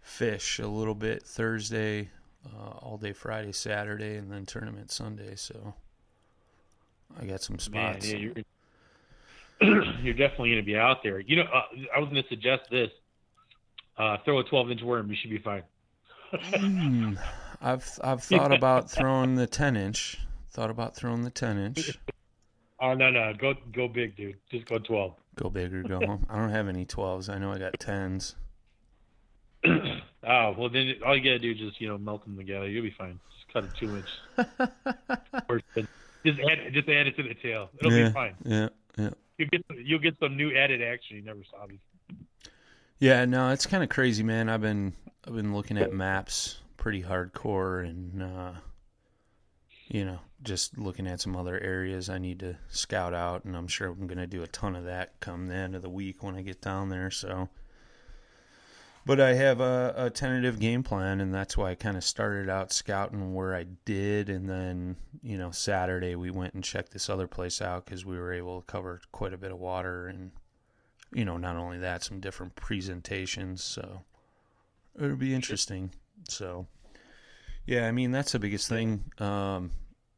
fish 0.01 0.59
a 0.59 0.67
little 0.67 0.95
bit 0.95 1.23
Thursday, 1.23 2.09
uh, 2.45 2.71
all 2.79 2.97
day 2.97 3.13
Friday, 3.13 3.53
Saturday, 3.53 4.17
and 4.17 4.29
then 4.29 4.45
tournament 4.45 4.91
Sunday. 4.91 5.35
So 5.37 5.75
I 7.19 7.25
got 7.25 7.41
some 7.41 7.55
Man, 7.73 7.99
spots. 7.99 8.11
yeah, 8.11 8.17
you're 8.17 8.33
you're 10.01 10.13
definitely 10.13 10.49
going 10.49 10.61
to 10.61 10.65
be 10.65 10.77
out 10.77 11.03
there. 11.03 11.19
You 11.19 11.37
know, 11.37 11.43
uh, 11.43 11.63
I 11.95 11.99
was 11.99 12.09
going 12.09 12.21
to 12.23 12.29
suggest 12.29 12.63
this. 12.71 12.89
Uh, 13.97 14.17
throw 14.25 14.39
a 14.39 14.43
12 14.43 14.71
inch 14.71 14.81
worm, 14.81 15.09
you 15.09 15.15
should 15.15 15.29
be 15.29 15.37
fine. 15.37 15.63
Hmm. 16.31 17.13
I've 17.61 17.99
I've 18.03 18.23
thought 18.23 18.53
about 18.53 18.89
throwing 18.89 19.35
the 19.35 19.47
ten 19.47 19.75
inch. 19.75 20.17
Thought 20.51 20.69
about 20.69 20.95
throwing 20.95 21.23
the 21.23 21.29
ten 21.29 21.57
inch. 21.57 21.97
Oh 22.83 22.95
no, 22.95 23.11
no, 23.11 23.31
go 23.37 23.53
go 23.71 23.87
big, 23.87 24.15
dude. 24.15 24.37
Just 24.49 24.65
go 24.65 24.79
12. 24.79 25.13
Go 25.35 25.51
big 25.51 25.71
or 25.71 25.83
go 25.83 25.99
home. 26.03 26.25
I 26.27 26.37
don't 26.37 26.49
have 26.49 26.67
any 26.67 26.83
twelves. 26.83 27.29
I 27.29 27.37
know 27.37 27.51
I 27.51 27.59
got 27.59 27.79
tens. 27.79 28.35
Oh 30.23 30.53
well, 30.55 30.69
then 30.69 30.93
all 31.05 31.17
you 31.17 31.23
gotta 31.23 31.39
do 31.39 31.51
is 31.51 31.57
just 31.57 31.81
you 31.81 31.87
know 31.87 31.97
melt 31.97 32.23
them 32.25 32.37
together. 32.37 32.67
You'll 32.67 32.83
be 32.83 32.93
fine. 32.95 33.19
Just 33.35 33.51
cut 33.53 33.63
a 33.63 33.67
two 33.79 33.97
inch. 33.97 35.87
just 36.25 36.39
add 36.39 36.73
just 36.73 36.89
add 36.89 37.07
it 37.07 37.15
to 37.17 37.23
the 37.23 37.35
tail. 37.35 37.69
It'll 37.79 37.91
yeah, 37.91 38.07
be 38.07 38.13
fine. 38.13 38.35
yeah, 38.45 38.69
yeah. 38.97 39.09
You 39.37 39.45
get 39.47 39.65
you'll 39.83 39.99
get 39.99 40.15
some 40.19 40.37
new 40.37 40.55
added 40.55 40.81
action 40.81 41.17
you 41.17 41.23
never 41.23 41.41
saw 41.49 41.65
before. 41.65 41.79
Yeah, 42.99 43.25
no, 43.25 43.49
it's 43.49 43.65
kind 43.65 43.81
of 43.83 43.89
crazy, 43.89 44.21
man. 44.21 44.47
I've 44.47 44.61
been 44.61 44.93
I've 45.27 45.33
been 45.33 45.55
looking 45.55 45.77
at 45.77 45.91
maps 45.91 46.59
pretty 46.77 47.01
hardcore, 47.03 47.87
and 47.87 48.21
uh, 48.21 48.51
you 49.87 50.05
know, 50.05 50.19
just 50.43 50.77
looking 50.77 51.07
at 51.07 51.21
some 51.21 51.35
other 51.35 51.59
areas 51.59 52.09
I 52.09 52.17
need 52.17 52.39
to 52.39 52.57
scout 52.69 53.13
out, 53.13 53.43
and 53.45 53.55
I'm 53.55 53.67
sure 53.67 53.87
I'm 53.87 54.07
going 54.07 54.17
to 54.17 54.27
do 54.27 54.43
a 54.43 54.47
ton 54.47 54.75
of 54.75 54.85
that 54.85 55.19
come 55.19 55.47
the 55.47 55.55
end 55.55 55.75
of 55.75 55.81
the 55.81 55.89
week 55.89 56.23
when 56.23 56.35
I 56.35 56.41
get 56.41 56.61
down 56.61 56.89
there. 56.89 57.11
So, 57.11 57.49
but 59.05 59.19
I 59.19 59.33
have 59.33 59.61
a, 59.61 59.93
a 59.97 60.09
tentative 60.09 60.59
game 60.59 60.83
plan, 60.83 61.21
and 61.21 61.33
that's 61.33 61.57
why 61.57 61.71
I 61.71 61.75
kind 61.75 61.97
of 61.97 62.03
started 62.03 62.49
out 62.49 62.71
scouting 62.71 63.33
where 63.33 63.55
I 63.55 63.65
did, 63.85 64.29
and 64.29 64.49
then 64.49 64.95
you 65.21 65.37
know, 65.37 65.51
Saturday 65.51 66.15
we 66.15 66.31
went 66.31 66.53
and 66.53 66.63
checked 66.63 66.91
this 66.91 67.09
other 67.09 67.27
place 67.27 67.61
out 67.61 67.85
because 67.85 68.05
we 68.05 68.17
were 68.17 68.33
able 68.33 68.61
to 68.61 68.65
cover 68.65 69.01
quite 69.11 69.33
a 69.33 69.37
bit 69.37 69.51
of 69.51 69.59
water 69.59 70.07
and 70.07 70.31
you 71.13 71.25
know, 71.25 71.37
not 71.37 71.57
only 71.57 71.79
that, 71.79 72.03
some 72.03 72.19
different 72.19 72.55
presentations. 72.55 73.63
So 73.63 74.01
it'll 74.95 75.15
be 75.15 75.33
interesting. 75.33 75.91
So, 76.29 76.67
yeah, 77.65 77.87
I 77.87 77.91
mean, 77.91 78.11
that's 78.11 78.31
the 78.31 78.39
biggest 78.39 78.69
thing. 78.69 79.03
Um, 79.19 79.71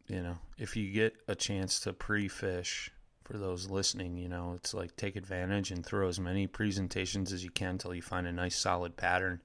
you 0.07 0.21
know, 0.21 0.37
if 0.57 0.75
you 0.75 0.91
get 0.91 1.15
a 1.27 1.35
chance 1.35 1.79
to 1.81 1.93
pre 1.93 2.27
fish, 2.27 2.91
for 3.23 3.37
those 3.37 3.69
listening, 3.69 4.17
you 4.17 4.27
know, 4.27 4.53
it's 4.55 4.73
like 4.73 4.95
take 4.95 5.15
advantage 5.15 5.71
and 5.71 5.85
throw 5.85 6.07
as 6.07 6.19
many 6.19 6.47
presentations 6.47 7.31
as 7.31 7.43
you 7.43 7.49
can 7.49 7.71
until 7.71 7.93
you 7.93 8.01
find 8.01 8.27
a 8.27 8.31
nice 8.31 8.57
solid 8.57 8.97
pattern. 8.97 9.41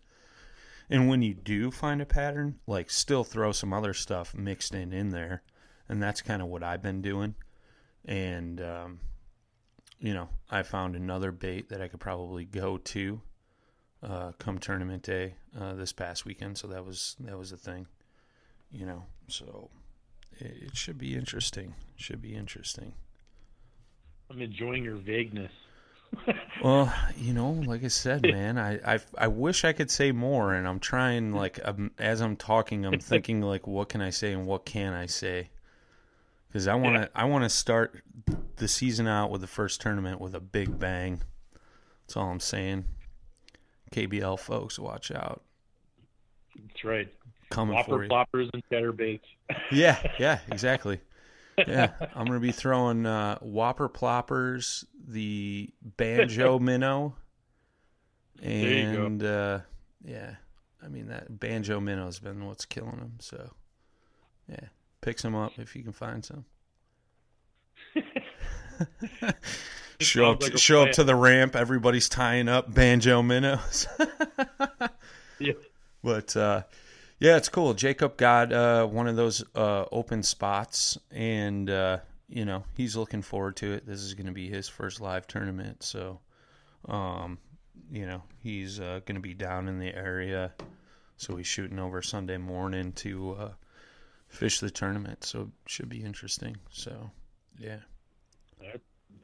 And 0.91 1.09
when 1.09 1.23
you 1.23 1.35
do 1.35 1.71
find 1.71 2.01
a 2.01 2.07
pattern, 2.07 2.59
like 2.67 2.91
still 2.91 3.25
throw 3.25 3.53
some 3.53 3.73
other 3.73 3.95
stuff 3.95 4.35
mixed 4.35 4.75
in 4.75 4.93
in 4.93 5.11
there. 5.11 5.43
And 5.89 6.03
that's 6.03 6.23
kind 6.23 6.43
of 6.43 6.49
what 6.49 6.63
I've 6.63 6.83
been 6.83 7.03
doing. 7.03 7.35
And, 8.05 8.61
um, 8.61 9.01
you 10.01 10.15
know, 10.15 10.29
I 10.51 10.63
found 10.63 10.97
another 10.97 11.33
bait 11.33 11.69
that 11.69 11.81
I 11.81 11.89
could 11.89 12.01
probably 12.01 12.45
go 12.45 12.79
to 12.79 13.21
uh, 14.03 14.33
come 14.39 14.59
tournament 14.59 15.03
day 15.03 15.35
uh, 15.59 15.75
this 15.75 15.93
past 15.93 16.25
weekend. 16.25 16.59
So 16.59 16.69
that 16.69 16.85
was 16.85 17.17
that 17.21 17.37
was 17.39 17.53
a 17.53 17.57
thing, 17.57 17.87
you 18.71 18.87
know. 18.87 19.05
So 19.29 19.71
it, 20.39 20.69
it 20.69 20.77
should 20.77 20.99
be 20.99 21.15
interesting. 21.15 21.75
Should 21.97 22.23
be 22.23 22.35
interesting. 22.35 22.95
I'm 24.31 24.41
enjoying 24.43 24.85
your 24.85 24.97
vagueness. 24.97 25.53
Well, 26.65 26.93
you 27.17 27.35
know, 27.35 27.51
like 27.51 27.85
I 27.85 27.89
said, 27.89 28.23
man, 28.23 28.59
I, 28.59 28.95
I 28.95 29.01
I 29.17 29.29
wish 29.29 29.65
I 29.65 29.73
could 29.73 29.93
say 29.93 30.11
more, 30.11 30.55
and 30.55 30.67
I'm 30.67 30.81
trying. 30.81 31.33
Like 31.33 31.61
um 31.65 31.93
as 31.99 32.21
I'm 32.21 32.35
talking, 32.35 32.85
I'm 32.85 32.99
thinking 32.99 33.43
like, 33.43 33.69
what 33.69 33.89
can 33.89 34.01
I 34.01 34.11
say 34.11 34.33
and 34.33 34.45
what 34.45 34.65
can 34.65 34.93
I 34.93 35.07
say? 35.07 35.51
Because 36.49 36.67
I 36.67 36.75
want 36.75 36.97
to 36.97 37.11
I 37.15 37.27
want 37.27 37.45
to 37.45 37.49
start 37.49 38.03
the 38.57 38.67
season 38.67 39.07
out 39.07 39.31
with 39.31 39.41
the 39.41 39.47
first 39.47 39.81
tournament 39.81 40.21
with 40.21 40.35
a 40.35 40.41
big 40.41 40.81
bang. 40.81 41.23
That's 42.03 42.17
all 42.17 42.29
I'm 42.29 42.41
saying. 42.41 42.87
KBL 43.93 44.39
folks, 44.41 44.79
watch 44.79 45.13
out. 45.13 45.43
That's 46.57 46.85
right. 46.85 47.09
Coming 47.51 47.83
for 47.85 47.99
Whopper 47.99 48.03
you. 48.03 48.09
Ploppers 48.09 48.51
and 48.53 48.63
chatterbaits. 48.71 49.21
Yeah, 49.71 50.01
yeah, 50.19 50.41
exactly. 50.51 51.01
Yeah, 51.67 51.93
I'm 52.15 52.27
gonna 52.27 52.41
be 52.41 52.53
throwing 52.53 53.07
uh, 53.07 53.39
Whopper 53.39 53.89
Ploppers, 53.89 54.85
the 55.07 55.71
Banjo 55.83 56.59
Minnow, 56.61 57.15
and 58.43 59.23
uh, 59.23 59.61
yeah, 60.05 60.35
I 60.83 60.89
mean 60.89 61.09
that 61.09 61.39
Banjo 61.41 61.81
Minnow's 61.81 62.19
been 62.19 62.47
what's 62.47 62.65
killing 62.65 62.97
them. 62.97 63.15
So 63.21 63.51
yeah, 64.49 64.69
pick 65.01 65.19
some 65.19 65.35
up 65.35 65.53
if 65.59 65.75
you 65.75 65.83
can 65.83 65.93
find 65.93 66.25
some. 66.25 66.45
show 70.01 70.31
up, 70.31 70.43
like 70.43 70.55
a 70.55 70.59
show 70.59 70.83
up 70.83 70.93
to 70.93 71.05
the 71.05 71.15
ramp. 71.17 71.57
Everybody's 71.57 72.09
tying 72.09 72.49
up 72.49 72.73
banjo 72.73 73.23
minnows. 73.23 73.87
Yeah. 75.41 75.53
But 76.03 76.37
uh, 76.37 76.63
yeah, 77.19 77.37
it's 77.37 77.49
cool. 77.49 77.75
Jacob 77.75 78.17
got 78.17 78.53
uh, 78.53 78.87
one 78.87 79.09
of 79.09 79.17
those 79.17 79.45
uh, 79.55 79.85
open 79.91 80.23
spots, 80.23 80.99
and 81.11 81.69
uh, 81.69 81.99
you 82.29 82.45
know 82.45 82.65
he's 82.75 82.97
looking 82.97 83.23
forward 83.23 83.57
to 83.57 83.73
it. 83.73 83.87
This 83.87 84.01
is 84.01 84.15
going 84.15 84.27
to 84.27 84.33
be 84.33 84.49
his 84.49 84.69
first 84.69 85.01
live 85.01 85.27
tournament, 85.27 85.83
so 85.83 86.21
um, 86.89 87.39
you 87.91 88.07
know 88.07 88.23
he's 88.43 88.81
uh, 88.81 89.01
going 89.05 89.17
to 89.17 89.23
be 89.23 89.35
down 89.35 89.69
in 89.69 89.79
the 89.79 89.95
area. 89.95 90.53
So 91.17 91.37
he's 91.37 91.49
shooting 91.49 91.81
over 91.81 92.01
Sunday 92.01 92.37
morning 92.37 92.93
to 92.93 93.37
uh, 93.39 93.51
fish 94.29 94.61
the 94.61 94.71
tournament. 94.71 95.25
So 95.25 95.41
it 95.41 95.49
should 95.67 95.89
be 95.89 96.05
interesting. 96.05 96.57
So 96.71 97.11
yeah. 97.59 97.79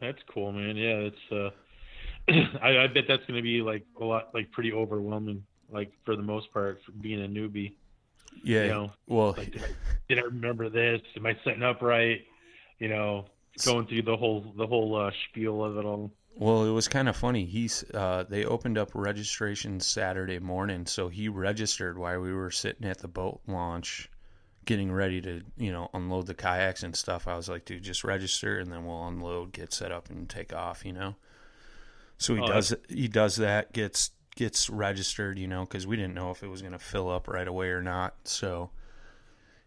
That's 0.00 0.18
cool, 0.32 0.52
man. 0.52 0.76
Yeah, 0.76 1.10
it's. 1.10 1.32
uh 1.32 1.50
I, 2.62 2.84
I 2.84 2.86
bet 2.86 3.04
that's 3.06 3.24
going 3.26 3.36
to 3.36 3.42
be 3.42 3.60
like 3.60 3.84
a 4.00 4.04
lot, 4.04 4.30
like 4.34 4.50
pretty 4.50 4.72
overwhelming, 4.72 5.44
like 5.70 5.92
for 6.04 6.16
the 6.16 6.22
most 6.22 6.52
part, 6.52 6.80
being 7.00 7.22
a 7.22 7.28
newbie. 7.28 7.74
Yeah. 8.42 8.62
You 8.64 8.68
know, 8.68 8.92
well, 9.06 9.34
like, 9.36 9.52
did 10.08 10.18
I, 10.18 10.22
remember 10.22 10.68
this? 10.68 11.00
Am 11.16 11.26
I 11.26 11.36
setting 11.44 11.62
up 11.62 11.82
right? 11.82 12.20
You 12.78 12.88
know, 12.88 13.26
going 13.64 13.86
through 13.86 14.02
the 14.02 14.16
whole 14.16 14.52
the 14.56 14.66
whole 14.66 14.96
uh, 14.96 15.10
spiel 15.28 15.64
of 15.64 15.78
it 15.78 15.84
all. 15.84 16.10
Well, 16.36 16.64
it 16.64 16.70
was 16.70 16.88
kind 16.88 17.08
of 17.08 17.16
funny. 17.16 17.44
He's 17.44 17.84
uh, 17.94 18.24
they 18.28 18.44
opened 18.44 18.76
up 18.76 18.90
registration 18.94 19.78
Saturday 19.78 20.40
morning, 20.40 20.86
so 20.86 21.08
he 21.08 21.28
registered 21.28 21.96
while 21.96 22.20
we 22.20 22.32
were 22.32 22.50
sitting 22.50 22.88
at 22.88 22.98
the 22.98 23.08
boat 23.08 23.40
launch, 23.46 24.10
getting 24.64 24.90
ready 24.90 25.20
to 25.20 25.42
you 25.56 25.70
know 25.70 25.88
unload 25.94 26.26
the 26.26 26.34
kayaks 26.34 26.82
and 26.82 26.96
stuff. 26.96 27.28
I 27.28 27.36
was 27.36 27.48
like, 27.48 27.64
dude, 27.64 27.84
just 27.84 28.02
register, 28.02 28.58
and 28.58 28.72
then 28.72 28.84
we'll 28.84 29.06
unload, 29.06 29.52
get 29.52 29.72
set 29.72 29.92
up, 29.92 30.10
and 30.10 30.28
take 30.28 30.52
off. 30.52 30.84
You 30.84 30.92
know. 30.92 31.14
So 32.18 32.34
he 32.34 32.40
Oh, 32.42 32.46
does 32.46 32.74
he 32.88 33.08
does 33.08 33.36
that, 33.36 33.72
gets 33.72 34.10
gets 34.34 34.68
registered, 34.70 35.38
you 35.38 35.46
know, 35.46 35.62
because 35.64 35.86
we 35.86 35.96
didn't 35.96 36.14
know 36.14 36.30
if 36.30 36.42
it 36.42 36.48
was 36.48 36.60
going 36.60 36.72
to 36.72 36.78
fill 36.78 37.10
up 37.10 37.28
right 37.28 37.46
away 37.46 37.68
or 37.68 37.82
not. 37.82 38.14
So 38.24 38.70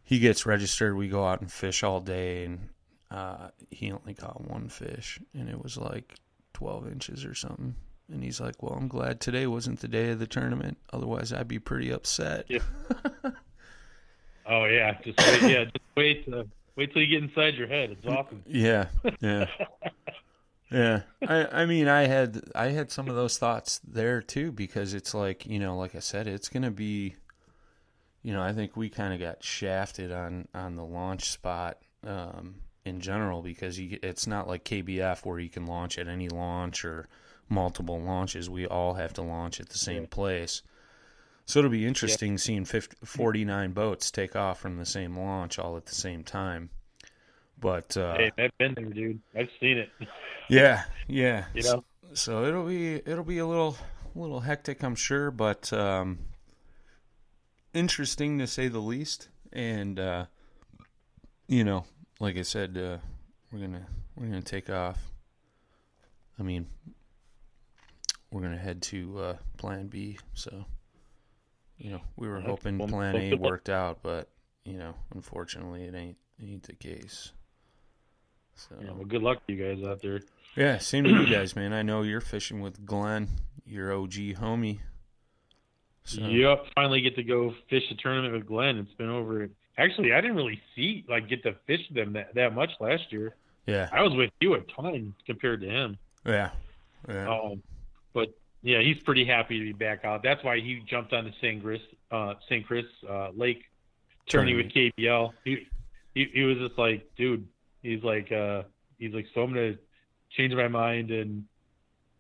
he 0.03 0.19
gets 0.19 0.45
registered. 0.45 0.95
We 0.95 1.07
go 1.07 1.25
out 1.25 1.41
and 1.41 1.51
fish 1.51 1.83
all 1.83 1.99
day, 1.99 2.45
and 2.45 2.69
uh, 3.11 3.49
he 3.71 3.91
only 3.91 4.13
caught 4.13 4.49
one 4.49 4.69
fish, 4.69 5.19
and 5.33 5.49
it 5.49 5.61
was 5.61 5.77
like 5.77 6.15
12 6.53 6.87
inches 6.87 7.25
or 7.25 7.33
something. 7.35 7.75
And 8.11 8.23
he's 8.23 8.39
like, 8.39 8.63
Well, 8.63 8.73
I'm 8.73 8.87
glad 8.87 9.19
today 9.19 9.47
wasn't 9.47 9.81
the 9.81 9.87
day 9.89 10.11
of 10.11 10.19
the 10.19 10.27
tournament. 10.27 10.77
Otherwise, 10.93 11.33
I'd 11.33 11.47
be 11.47 11.59
pretty 11.59 11.91
upset. 11.91 12.45
Yeah. 12.47 12.59
Oh 14.49 14.63
yeah, 14.65 14.97
just 15.03 15.17
wait, 15.17 15.41
yeah, 15.51 15.63
just 15.65 15.77
wait. 15.97 16.25
Uh, 16.31 16.43
wait 16.77 16.93
till 16.93 17.01
you 17.01 17.07
get 17.07 17.21
inside 17.21 17.55
your 17.55 17.67
head. 17.67 17.91
It's 17.91 18.05
awesome. 18.07 18.43
Yeah. 18.47 18.87
Yeah. 19.19 19.47
yeah. 20.71 21.01
I, 21.27 21.61
I 21.61 21.65
mean, 21.65 21.87
I 21.87 22.07
had, 22.07 22.41
I 22.55 22.67
had 22.67 22.91
some 22.91 23.07
of 23.09 23.15
those 23.15 23.37
thoughts 23.37 23.79
there 23.87 24.21
too, 24.21 24.51
because 24.51 24.93
it's 24.93 25.13
like, 25.13 25.45
you 25.45 25.59
know, 25.59 25.77
like 25.77 25.95
I 25.95 25.99
said, 25.99 26.27
it's 26.27 26.49
going 26.49 26.63
to 26.63 26.71
be, 26.71 27.15
you 28.23 28.33
know, 28.33 28.41
I 28.41 28.53
think 28.53 28.75
we 28.75 28.89
kind 28.89 29.13
of 29.13 29.19
got 29.19 29.43
shafted 29.43 30.11
on, 30.11 30.47
on 30.53 30.75
the 30.75 30.85
launch 30.85 31.29
spot, 31.31 31.77
um, 32.05 32.55
in 32.85 32.99
general, 33.01 33.41
because 33.41 33.79
you, 33.79 33.99
it's 34.01 34.27
not 34.27 34.47
like 34.47 34.63
KBF 34.63 35.25
where 35.25 35.39
you 35.39 35.49
can 35.49 35.65
launch 35.65 35.97
at 35.97 36.07
any 36.07 36.29
launch 36.29 36.85
or 36.85 37.07
multiple 37.49 37.99
launches. 38.01 38.49
We 38.49 38.65
all 38.65 38.93
have 38.95 39.13
to 39.13 39.21
launch 39.21 39.59
at 39.59 39.69
the 39.69 39.77
same 39.77 40.03
Yeah. 40.03 40.07
place. 40.09 40.61
So 41.45 41.59
it'll 41.59 41.71
be 41.71 41.85
interesting 41.85 42.37
seeing 42.37 42.65
50, 42.65 42.97
49 43.05 43.71
boats 43.71 44.11
take 44.11 44.35
off 44.35 44.59
from 44.59 44.75
the 44.77 44.85
same 44.85 45.17
launch 45.17 45.57
all 45.57 45.77
at 45.77 45.85
the 45.85 45.95
same 45.95 46.23
time. 46.25 46.69
But 47.59 47.97
uh, 47.97 48.17
Hey, 48.17 48.31
I've 48.37 48.57
been 48.57 48.73
there, 48.75 48.85
dude. 48.85 49.19
I've 49.35 49.49
seen 49.59 49.77
it. 49.77 49.89
yeah, 50.49 50.83
yeah. 51.07 51.45
You 51.53 51.63
know. 51.63 51.83
So 52.13 52.45
it'll 52.45 52.65
be 52.65 52.95
it'll 52.95 53.23
be 53.23 53.39
a 53.39 53.45
little 53.45 53.77
a 54.15 54.19
little 54.19 54.39
hectic, 54.39 54.83
I'm 54.83 54.95
sure, 54.95 55.31
but 55.31 55.71
um, 55.73 56.19
interesting 57.73 58.39
to 58.39 58.47
say 58.47 58.67
the 58.67 58.79
least. 58.79 59.29
And 59.51 59.99
uh, 59.99 60.25
you 61.47 61.63
know, 61.63 61.85
like 62.19 62.37
I 62.37 62.41
said, 62.43 62.77
uh, 62.77 62.97
we're 63.51 63.59
gonna 63.59 63.87
we're 64.15 64.27
gonna 64.27 64.41
take 64.41 64.69
off. 64.69 64.99
I 66.39 66.43
mean, 66.43 66.67
we're 68.31 68.41
gonna 68.41 68.57
head 68.57 68.81
to 68.83 69.19
uh, 69.19 69.37
Plan 69.57 69.87
B. 69.87 70.19
So 70.33 70.65
you 71.77 71.91
know, 71.91 72.01
we 72.15 72.27
were 72.27 72.39
hoping. 72.39 72.77
Plan 72.87 73.15
A 73.15 73.35
worked 73.35 73.69
out, 73.69 73.99
but 74.01 74.29
you 74.65 74.77
know, 74.77 74.95
unfortunately, 75.13 75.83
it 75.83 75.95
ain't 75.95 76.17
ain't 76.41 76.63
the 76.63 76.73
case. 76.73 77.31
So 78.57 78.75
Yeah, 78.81 78.91
well, 78.91 79.05
good 79.05 79.21
luck 79.23 79.45
to 79.47 79.53
you 79.53 79.75
guys 79.75 79.85
out 79.87 80.01
there. 80.01 80.19
yeah, 80.55 80.77
same 80.79 81.03
to 81.05 81.09
you 81.09 81.27
guys, 81.31 81.55
man. 81.55 81.73
I 81.73 81.81
know 81.83 82.01
you're 82.01 82.21
fishing 82.21 82.59
with 82.61 82.85
Glenn, 82.85 83.27
your 83.65 83.93
OG 83.93 84.13
homie. 84.39 84.79
So, 86.03 86.21
Yep, 86.21 86.65
finally 86.75 87.01
get 87.01 87.15
to 87.17 87.23
go 87.23 87.53
fish 87.69 87.83
a 87.91 87.95
tournament 87.95 88.33
with 88.33 88.45
Glenn. 88.47 88.77
It's 88.77 88.93
been 88.93 89.09
over. 89.09 89.49
Actually, 89.77 90.13
I 90.13 90.21
didn't 90.21 90.37
really 90.37 90.59
see 90.75 91.05
like 91.07 91.27
get 91.29 91.43
to 91.43 91.53
fish 91.67 91.81
them 91.93 92.13
that, 92.13 92.33
that 92.35 92.55
much 92.55 92.71
last 92.79 93.11
year. 93.11 93.35
yeah, 93.67 93.89
I 93.91 94.01
was 94.01 94.13
with 94.15 94.31
you 94.41 94.53
a 94.55 94.61
ton 94.61 95.13
compared 95.25 95.61
to 95.61 95.67
him. 95.69 95.97
yeah, 96.25 96.51
yeah, 97.09 97.27
Um, 97.29 97.61
but 98.13 98.29
yeah, 98.63 98.81
he's 98.81 98.97
pretty 99.03 99.23
happy 99.25 99.59
to 99.59 99.65
be 99.65 99.73
back 99.73 100.03
out. 100.05 100.23
That's 100.23 100.43
why 100.43 100.59
he 100.61 100.81
jumped 100.89 101.13
on 101.13 101.25
the 101.25 101.33
St. 101.41 101.61
Chris, 101.61 101.81
uh, 102.09 102.33
St. 102.49 102.65
Chris 102.65 102.85
uh, 103.07 103.29
Lake 103.35 103.63
tourney 104.29 104.55
with 104.55 104.67
KBL. 104.71 105.31
He, 105.43 105.67
he 106.15 106.27
he 106.33 106.43
was 106.43 106.57
just 106.57 106.77
like, 106.79 107.07
dude, 107.17 107.45
he's 107.87 108.03
like, 108.03 108.31
uh, 108.31 108.63
he's 108.97 109.13
like, 109.13 109.25
so 109.33 109.41
I'm 109.41 109.53
gonna 109.53 109.75
change 110.31 110.53
my 110.53 110.67
mind 110.67 111.11
and 111.11 111.45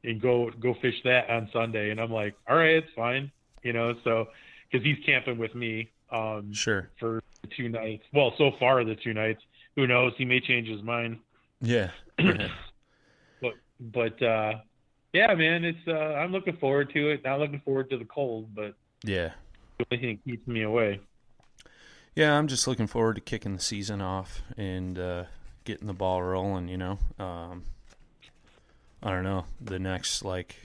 and 0.03 0.21
go 0.21 0.49
go 0.59 0.75
fish 0.81 0.95
that 1.03 1.29
on 1.29 1.49
Sunday. 1.51 1.91
And 1.91 1.99
I'm 1.99 2.11
like, 2.11 2.35
all 2.49 2.55
right, 2.55 2.75
it's 2.75 2.93
fine, 2.95 3.31
you 3.63 3.73
know. 3.73 3.93
So 4.03 4.27
because 4.71 4.85
he's 4.85 4.97
camping 5.05 5.37
with 5.37 5.55
me 5.55 5.89
um, 6.11 6.53
sure, 6.53 6.89
for 6.99 7.23
the 7.41 7.49
two 7.55 7.69
nights. 7.69 8.03
Well, 8.13 8.33
so 8.37 8.51
far 8.59 8.83
the 8.83 8.95
two 8.95 9.13
nights. 9.13 9.41
Who 9.75 9.85
knows? 9.85 10.13
He 10.17 10.25
may 10.25 10.39
change 10.39 10.67
his 10.67 10.81
mind 10.81 11.19
yeah, 11.61 11.89
yeah. 12.19 12.49
but 13.41 13.53
but 13.79 14.21
uh 14.21 14.53
yeah 15.13 15.33
man 15.33 15.63
it's 15.63 15.87
uh 15.87 15.91
i'm 15.91 16.31
looking 16.31 16.57
forward 16.57 16.91
to 16.93 17.09
it 17.09 17.23
not 17.23 17.39
looking 17.39 17.61
forward 17.61 17.89
to 17.89 17.97
the 17.97 18.05
cold 18.05 18.53
but 18.53 18.75
yeah. 19.03 19.31
the 19.77 19.85
only 19.91 20.05
thing 20.05 20.19
keeps 20.25 20.47
me 20.47 20.63
away 20.63 20.99
Yeah, 22.15 22.35
I'm 22.37 22.47
just 22.47 22.67
looking 22.67 22.87
forward 22.87 23.15
to 23.15 23.21
kicking 23.21 23.53
the 23.55 23.61
season 23.61 24.01
off 24.01 24.41
and 24.57 24.97
uh, 24.97 25.23
getting 25.67 25.85
the 25.85 25.93
ball 25.93 26.23
rolling. 26.23 26.69
You 26.69 26.77
know, 26.77 26.99
um, 27.19 27.63
I 29.03 29.11
don't 29.11 29.23
know. 29.23 29.45
The 29.61 29.77
next 29.77 30.23
like 30.23 30.55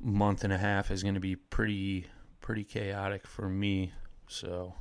month 0.00 0.42
and 0.42 0.52
a 0.52 0.58
half 0.58 0.90
is 0.90 1.02
going 1.02 1.14
to 1.14 1.20
be 1.20 1.36
pretty 1.36 2.06
pretty 2.40 2.64
chaotic 2.64 3.26
for 3.26 3.48
me. 3.48 3.92
So, 4.26 4.74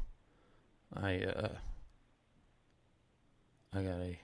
I 0.95 1.19
uh, 1.19 1.49
I 3.73 3.83
got 3.83 3.99
a 3.99 4.17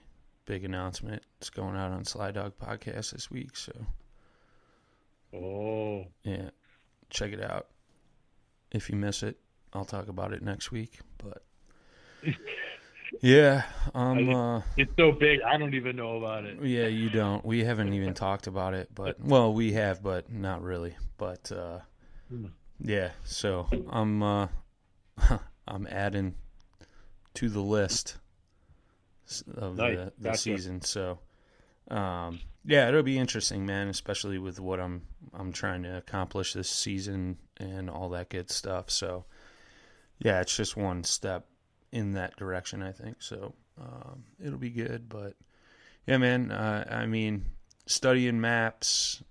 big 0.46 0.64
announcement. 0.64 1.22
It's 1.40 1.50
going 1.50 1.76
out 1.76 1.92
on 1.92 2.04
Sly 2.04 2.32
Dog 2.32 2.54
Podcast 2.58 3.12
this 3.12 3.30
week. 3.30 3.54
So 3.54 3.72
oh 5.34 6.06
yeah, 6.24 6.50
check 7.10 7.32
it 7.32 7.42
out. 7.42 7.66
If 8.72 8.88
you 8.88 8.96
miss 8.96 9.22
it, 9.22 9.38
I'll 9.74 9.84
talk 9.84 10.08
about 10.08 10.32
it 10.32 10.42
next 10.42 10.72
week. 10.72 11.00
But 11.18 11.42
yeah, 13.20 13.62
um, 13.94 14.28
uh, 14.28 14.62
it's 14.76 14.92
so 14.96 15.12
big 15.12 15.40
i 15.42 15.56
don't 15.56 15.74
even 15.74 15.96
know 15.96 16.18
about 16.18 16.44
it 16.44 16.58
yeah, 16.62 16.86
you 16.86 17.08
don't. 17.10 17.44
We 17.44 17.64
haven't 17.64 17.92
even 17.92 18.14
talked 18.26 18.46
about 18.46 18.74
it, 18.74 18.88
but 18.94 19.20
well, 19.20 19.52
we 19.52 19.72
have, 19.72 20.02
but 20.02 20.30
not 20.32 20.62
really. 20.62 20.96
But 21.16 21.50
uh, 21.52 21.80
Hmm. 22.28 22.46
yeah, 22.80 23.10
so 23.24 23.68
I'm 23.90 24.22
uh, 24.22 24.48
I'm 25.68 25.86
adding 25.90 26.34
to 27.34 27.48
the 27.48 27.60
list 27.60 28.16
of 29.56 29.76
Nice. 29.76 29.96
the, 29.96 30.12
the 30.18 30.28
Gotcha. 30.30 30.38
season. 30.38 30.80
So 30.82 31.18
um, 31.90 32.40
yeah, 32.64 32.88
it'll 32.88 33.02
be 33.02 33.18
interesting, 33.18 33.64
man. 33.66 33.88
Especially 33.88 34.38
with 34.38 34.58
what 34.58 34.80
I'm 34.80 35.02
I'm 35.32 35.52
trying 35.52 35.82
to 35.84 35.96
accomplish 35.96 36.54
this 36.54 36.68
season 36.70 37.38
and 37.58 37.88
all 37.88 38.08
that 38.10 38.30
good 38.30 38.50
stuff. 38.50 38.90
So 38.90 39.24
yeah, 40.18 40.40
it's 40.40 40.56
just 40.56 40.76
one 40.76 41.04
step 41.04 41.46
in 41.92 42.12
that 42.12 42.36
direction, 42.36 42.82
I 42.82 42.92
think. 42.92 43.22
So 43.22 43.54
um, 43.80 44.24
it'll 44.44 44.58
be 44.58 44.70
good. 44.70 45.08
But 45.08 45.34
yeah, 46.06 46.18
man. 46.18 46.50
Uh, 46.50 46.84
I 46.90 47.06
mean, 47.06 47.44
studying 47.86 48.40
maps, 48.40 49.22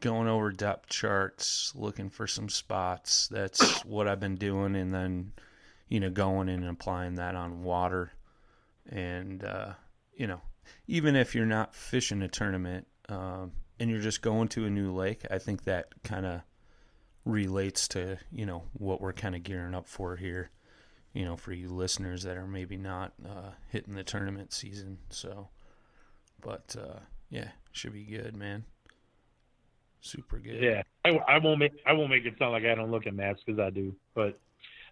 going 0.00 0.28
over 0.28 0.50
depth 0.52 0.88
charts, 0.88 1.72
looking 1.74 2.10
for 2.10 2.26
some 2.26 2.48
spots. 2.48 3.28
That's 3.28 3.80
what 3.84 4.08
I've 4.08 4.20
been 4.20 4.36
doing, 4.36 4.76
and 4.76 4.92
then 4.92 5.32
you 5.88 6.00
know 6.00 6.10
going 6.10 6.48
in 6.48 6.60
and 6.60 6.70
applying 6.70 7.14
that 7.16 7.34
on 7.34 7.62
water. 7.62 8.12
and 8.88 9.44
uh, 9.44 9.72
you 10.14 10.26
know, 10.26 10.40
even 10.86 11.16
if 11.16 11.34
you're 11.34 11.46
not 11.46 11.74
fishing 11.74 12.22
a 12.22 12.28
tournament 12.28 12.86
um, 13.08 13.52
and 13.80 13.90
you're 13.90 14.00
just 14.00 14.22
going 14.22 14.48
to 14.48 14.66
a 14.66 14.70
new 14.70 14.92
lake, 14.92 15.22
I 15.30 15.38
think 15.38 15.64
that 15.64 15.88
kind 16.04 16.26
of 16.26 16.42
relates 17.24 17.86
to 17.88 18.18
you 18.32 18.46
know 18.46 18.64
what 18.72 19.00
we're 19.00 19.12
kind 19.12 19.34
of 19.34 19.42
gearing 19.42 19.74
up 19.74 19.88
for 19.88 20.16
here. 20.16 20.50
You 21.12 21.24
know, 21.26 21.36
for 21.36 21.52
you 21.52 21.68
listeners 21.68 22.22
that 22.22 22.36
are 22.38 22.46
maybe 22.46 22.76
not 22.76 23.12
uh, 23.24 23.50
hitting 23.70 23.94
the 23.94 24.04
tournament 24.04 24.52
season, 24.52 24.98
so. 25.10 25.48
But 26.40 26.74
uh, 26.78 27.00
yeah, 27.30 27.48
should 27.72 27.92
be 27.92 28.04
good, 28.04 28.34
man. 28.36 28.64
Super 30.00 30.38
good. 30.38 30.60
Yeah, 30.60 30.82
I, 31.04 31.10
I 31.28 31.38
won't 31.38 31.58
make 31.60 31.72
I 31.86 31.92
won't 31.92 32.10
make 32.10 32.24
it 32.24 32.34
sound 32.38 32.52
like 32.52 32.64
I 32.64 32.74
don't 32.74 32.90
look 32.90 33.06
at 33.06 33.14
maps 33.14 33.40
because 33.44 33.60
I 33.60 33.70
do, 33.70 33.94
but 34.14 34.38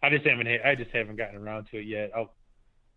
I 0.03 0.11
just 0.11 0.25
haven't 0.27 0.47
I 0.47 0.75
just 0.77 0.91
haven't 0.93 1.17
gotten 1.17 1.37
around 1.37 1.67
to 1.73 1.79
it 1.79 1.87
yet. 1.87 2.13
I'll, 2.15 2.33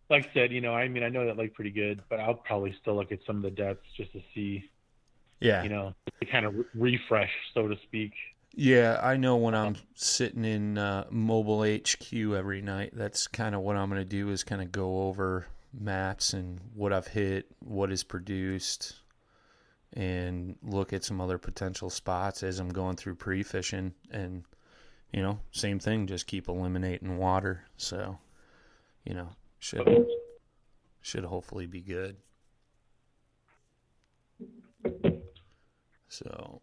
like 0.10 0.28
I 0.30 0.34
said, 0.34 0.52
you 0.52 0.62
know, 0.62 0.74
I 0.76 0.88
mean, 0.88 1.02
I 1.04 1.10
know 1.10 1.26
that 1.26 1.38
lake 1.38 1.54
pretty 1.56 1.72
good, 1.72 2.04
but 2.10 2.20
I'll 2.20 2.36
probably 2.36 2.76
still 2.82 2.96
look 2.96 3.12
at 3.12 3.20
some 3.26 3.38
of 3.38 3.42
the 3.42 3.52
depths 3.52 3.88
just 3.98 4.12
to 4.12 4.22
see, 4.36 4.70
Yeah. 5.40 5.64
you 5.64 5.70
know, 5.70 5.96
to 6.20 6.26
kind 6.28 6.46
of 6.46 6.54
re- 6.56 6.66
refresh, 6.76 7.32
so 7.54 7.68
to 7.68 7.76
speak. 7.84 8.12
Yeah, 8.56 9.00
I 9.02 9.18
know 9.18 9.38
when 9.38 9.56
I'm 9.56 9.76
sitting 9.96 10.46
in 10.46 10.78
uh, 10.78 11.06
mobile 11.10 11.64
HQ 11.64 12.14
every 12.14 12.62
night, 12.62 12.92
that's 12.94 13.26
kind 13.28 13.56
of 13.56 13.62
what 13.62 13.76
I'm 13.76 13.90
going 13.90 14.02
to 14.02 14.06
do 14.06 14.30
is 14.30 14.44
kind 14.44 14.62
of 14.62 14.72
go 14.72 15.08
over 15.08 15.48
maps 15.74 16.34
and 16.34 16.60
what 16.76 16.94
I've 16.94 17.08
hit, 17.08 17.48
what 17.60 17.92
is 17.92 18.04
produced, 18.04 19.00
and 19.94 20.56
look 20.62 20.94
at 20.94 21.04
some 21.04 21.20
other 21.20 21.40
potential 21.40 21.90
spots 21.90 22.44
as 22.44 22.60
I'm 22.60 22.70
going 22.70 22.96
through 22.96 23.16
pre-fishing 23.16 23.94
and 24.12 24.44
you 25.14 25.22
know, 25.22 25.40
same 25.52 25.80
thing, 25.80 26.08
just 26.08 26.26
keep 26.26 26.48
eliminating 26.48 27.18
water. 27.18 27.64
So, 27.78 28.18
you 29.06 29.14
know, 29.14 29.30
should 29.60 29.88
should 31.02 31.24
hopefully 31.24 31.68
be 31.68 31.82
good. 31.82 32.18
So, 36.10 36.62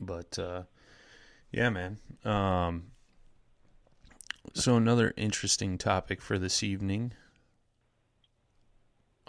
but 0.00 0.38
uh 0.38 0.62
yeah, 1.56 1.70
man. 1.70 1.96
Um, 2.22 2.82
so 4.52 4.76
another 4.76 5.14
interesting 5.16 5.78
topic 5.78 6.20
for 6.20 6.38
this 6.38 6.62
evening: 6.62 7.14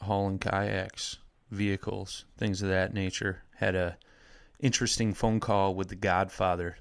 hauling 0.02 0.38
kayaks, 0.38 1.20
vehicles, 1.52 2.26
things 2.38 2.62
of 2.62 2.68
that 2.68 2.94
nature. 2.94 3.44
Had 3.56 3.76
a 3.76 3.98
interesting 4.60 5.14
phone 5.14 5.40
call 5.40 5.74
with 5.74 5.88
the 5.88 5.96
Godfather 5.96 6.78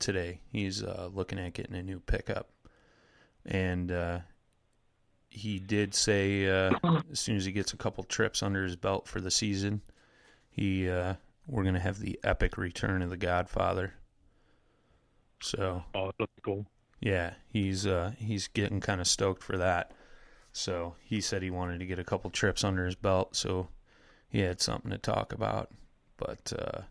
today. 0.00 0.40
He's 0.50 0.82
uh, 0.82 1.08
looking 1.14 1.38
at 1.38 1.54
getting 1.54 1.76
a 1.76 1.84
new 1.84 2.00
pickup, 2.00 2.50
and 3.46 3.92
uh, 3.92 4.18
he 5.28 5.60
did 5.60 5.94
say 5.94 6.48
uh, 6.48 6.72
as 7.12 7.20
soon 7.20 7.36
as 7.36 7.44
he 7.44 7.52
gets 7.52 7.72
a 7.72 7.76
couple 7.76 8.02
trips 8.02 8.42
under 8.42 8.64
his 8.64 8.74
belt 8.74 9.06
for 9.06 9.20
the 9.20 9.30
season, 9.30 9.82
he 10.50 10.90
uh, 10.90 11.14
we're 11.46 11.62
gonna 11.62 11.78
have 11.78 12.00
the 12.00 12.18
epic 12.24 12.58
return 12.58 13.02
of 13.02 13.10
the 13.10 13.16
Godfather. 13.16 13.94
So 15.40 15.84
Oh, 15.94 16.10
that's 16.18 16.32
cool. 16.42 16.66
yeah, 17.00 17.34
he's 17.48 17.86
uh, 17.86 18.12
he's 18.18 18.48
getting 18.48 18.80
kind 18.80 19.00
of 19.00 19.06
stoked 19.06 19.42
for 19.42 19.56
that. 19.58 19.92
So 20.52 20.96
he 21.00 21.20
said 21.20 21.42
he 21.42 21.50
wanted 21.50 21.78
to 21.80 21.86
get 21.86 21.98
a 21.98 22.04
couple 22.04 22.30
trips 22.30 22.64
under 22.64 22.84
his 22.84 22.96
belt, 22.96 23.36
so 23.36 23.68
he 24.28 24.40
had 24.40 24.60
something 24.60 24.90
to 24.90 24.98
talk 24.98 25.32
about. 25.32 25.70
But 26.16 26.52
uh, 26.58 26.82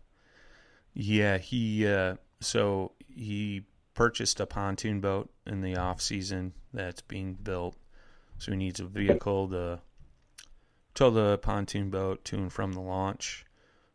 yeah, 0.94 1.38
he 1.38 1.86
uh, 1.86 2.16
so 2.40 2.92
he 3.08 3.66
purchased 3.94 4.40
a 4.40 4.46
pontoon 4.46 5.00
boat 5.00 5.30
in 5.46 5.60
the 5.60 5.76
off 5.76 6.00
season 6.00 6.54
that's 6.72 7.02
being 7.02 7.34
built. 7.34 7.76
So 8.38 8.52
he 8.52 8.56
needs 8.56 8.80
a 8.80 8.84
vehicle 8.84 9.48
to 9.50 9.80
tow 10.94 11.10
the 11.10 11.38
pontoon 11.38 11.90
boat 11.90 12.24
to 12.26 12.36
and 12.36 12.52
from 12.52 12.72
the 12.72 12.80
launch. 12.80 13.44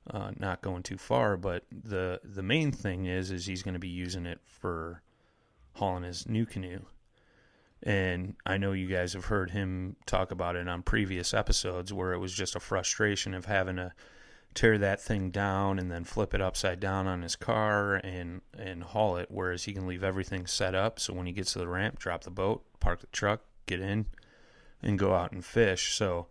Uh, 0.10 0.32
not 0.38 0.62
going 0.62 0.84
too 0.84 0.98
far, 0.98 1.36
but 1.36 1.64
the 1.72 2.22
the 2.24 2.44
main 2.44 2.72
thing 2.72 3.06
is 3.06 3.32
is 3.32 3.48
he's 3.48 3.64
going 3.64 3.74
to 3.74 3.80
be 3.80 3.88
using 3.88 4.26
it 4.26 4.40
for 4.46 5.02
hauling 5.74 6.04
his 6.04 6.28
new 6.28 6.46
canoe. 6.46 6.82
And 7.82 8.36
I 8.46 8.58
know 8.58 8.72
you 8.72 8.88
guys 8.88 9.14
have 9.14 9.26
heard 9.26 9.52
him 9.52 9.96
talk 10.06 10.32
about 10.32 10.56
it 10.56 10.68
on 10.68 10.82
previous 10.84 11.34
episodes 11.34 11.92
where 11.92 12.14
it 12.14 12.20
was 12.20 12.34
just 12.34 12.56
a 12.56 12.60
frustration 12.60 13.34
of 13.34 13.46
having 13.46 13.76
to 13.76 13.94
tear 14.56 14.78
that 14.78 15.02
thing 15.02 15.30
down 15.30 15.78
and 15.78 15.92
then 15.92 16.04
flip 16.04 16.34
it 16.34 16.42
upside 16.42 16.80
down 16.80 17.08
on 17.08 17.22
his 17.22 17.36
car 17.36 17.96
and 17.96 18.42
and 18.58 18.84
haul 18.84 19.18
it 19.18 19.28
whereas 19.30 19.66
he 19.66 19.74
can 19.74 19.86
leave 19.86 20.04
everything 20.04 20.48
set 20.48 20.74
up 20.74 20.98
so 20.98 21.14
when 21.14 21.26
he 21.26 21.34
gets 21.34 21.52
to 21.52 21.60
the 21.60 21.68
ramp 21.68 22.00
drop 22.00 22.24
the 22.24 22.32
boat 22.32 22.64
park 22.80 23.02
the 23.02 23.08
truck 23.08 23.42
get 23.66 23.82
in 23.82 24.06
and 24.82 24.98
go 24.98 25.14
out 25.14 25.34
and 25.34 25.44
fish 25.44 25.94
so 25.94 26.28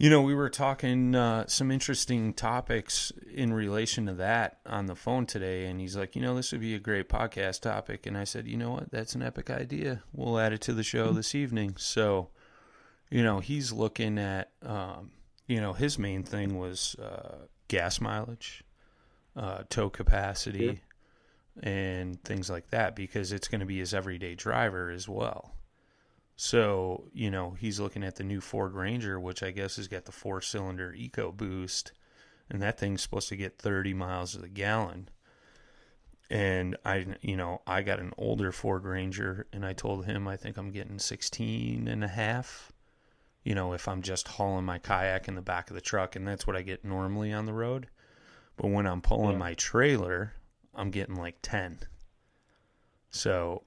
you 0.00 0.10
know 0.10 0.20
we 0.22 0.34
were 0.34 0.50
talking 0.50 1.14
uh, 1.14 1.46
some 1.46 1.70
interesting 1.70 2.34
topics 2.34 3.12
in 3.32 3.52
relation 3.52 4.06
to 4.06 4.14
that 4.14 4.58
on 4.66 4.86
the 4.86 4.96
phone 4.96 5.26
today 5.26 5.66
and 5.66 5.80
he's 5.80 5.96
like 5.96 6.16
you 6.16 6.22
know 6.22 6.34
this 6.34 6.50
would 6.50 6.60
be 6.60 6.74
a 6.74 6.80
great 6.80 7.08
podcast 7.08 7.60
topic. 7.60 8.06
And 8.06 8.18
i 8.18 8.24
said 8.24 8.48
you 8.48 8.56
know 8.56 8.70
what? 8.70 8.90
That's 8.90 9.14
an 9.14 9.22
epic 9.22 9.50
idea. 9.50 10.02
We'll 10.12 10.40
add 10.40 10.52
it 10.52 10.60
to 10.62 10.72
the 10.72 10.82
show 10.82 11.12
this 11.12 11.36
evening. 11.36 11.74
So 11.76 12.30
you 13.10 13.22
know 13.22 13.38
he's 13.38 13.70
looking 13.70 14.18
at 14.18 14.50
um, 14.62 15.12
you 15.50 15.60
know, 15.60 15.72
his 15.72 15.98
main 15.98 16.22
thing 16.22 16.56
was 16.56 16.94
uh, 16.94 17.46
gas 17.66 18.00
mileage, 18.00 18.62
uh, 19.34 19.64
tow 19.68 19.90
capacity, 19.90 20.80
and 21.60 22.22
things 22.22 22.48
like 22.48 22.70
that 22.70 22.94
because 22.94 23.32
it's 23.32 23.48
going 23.48 23.58
to 23.58 23.66
be 23.66 23.78
his 23.78 23.92
everyday 23.92 24.36
driver 24.36 24.92
as 24.92 25.08
well. 25.08 25.56
So, 26.42 27.10
you 27.12 27.30
know, 27.30 27.50
he's 27.58 27.78
looking 27.78 28.02
at 28.02 28.16
the 28.16 28.24
new 28.24 28.40
Ford 28.40 28.72
Ranger, 28.72 29.20
which 29.20 29.42
I 29.42 29.50
guess 29.50 29.76
has 29.76 29.88
got 29.88 30.06
the 30.06 30.12
four 30.12 30.40
cylinder 30.40 30.94
EcoBoost, 30.98 31.90
and 32.48 32.62
that 32.62 32.78
thing's 32.78 33.02
supposed 33.02 33.28
to 33.28 33.36
get 33.36 33.58
30 33.58 33.92
miles 33.92 34.32
to 34.32 34.38
the 34.38 34.48
gallon. 34.48 35.10
And 36.30 36.78
I, 36.82 37.04
you 37.20 37.36
know, 37.36 37.60
I 37.66 37.82
got 37.82 38.00
an 38.00 38.14
older 38.16 38.52
Ford 38.52 38.84
Ranger, 38.84 39.48
and 39.52 39.66
I 39.66 39.74
told 39.74 40.06
him 40.06 40.26
I 40.26 40.38
think 40.38 40.56
I'm 40.56 40.70
getting 40.70 40.98
16 40.98 41.86
and 41.86 42.02
a 42.02 42.08
half 42.08 42.72
you 43.42 43.54
know, 43.54 43.72
if 43.72 43.88
I'm 43.88 44.02
just 44.02 44.28
hauling 44.28 44.64
my 44.64 44.78
kayak 44.78 45.28
in 45.28 45.34
the 45.34 45.42
back 45.42 45.70
of 45.70 45.74
the 45.74 45.80
truck, 45.80 46.14
and 46.14 46.26
that's 46.26 46.46
what 46.46 46.56
I 46.56 46.62
get 46.62 46.84
normally 46.84 47.32
on 47.32 47.46
the 47.46 47.52
road. 47.52 47.88
But 48.56 48.68
when 48.68 48.86
I'm 48.86 49.00
pulling 49.00 49.32
Yeah. 49.32 49.38
my 49.38 49.54
trailer, 49.54 50.34
I'm 50.74 50.90
getting 50.90 51.16
like 51.16 51.38
10. 51.42 51.80
So 53.10 53.64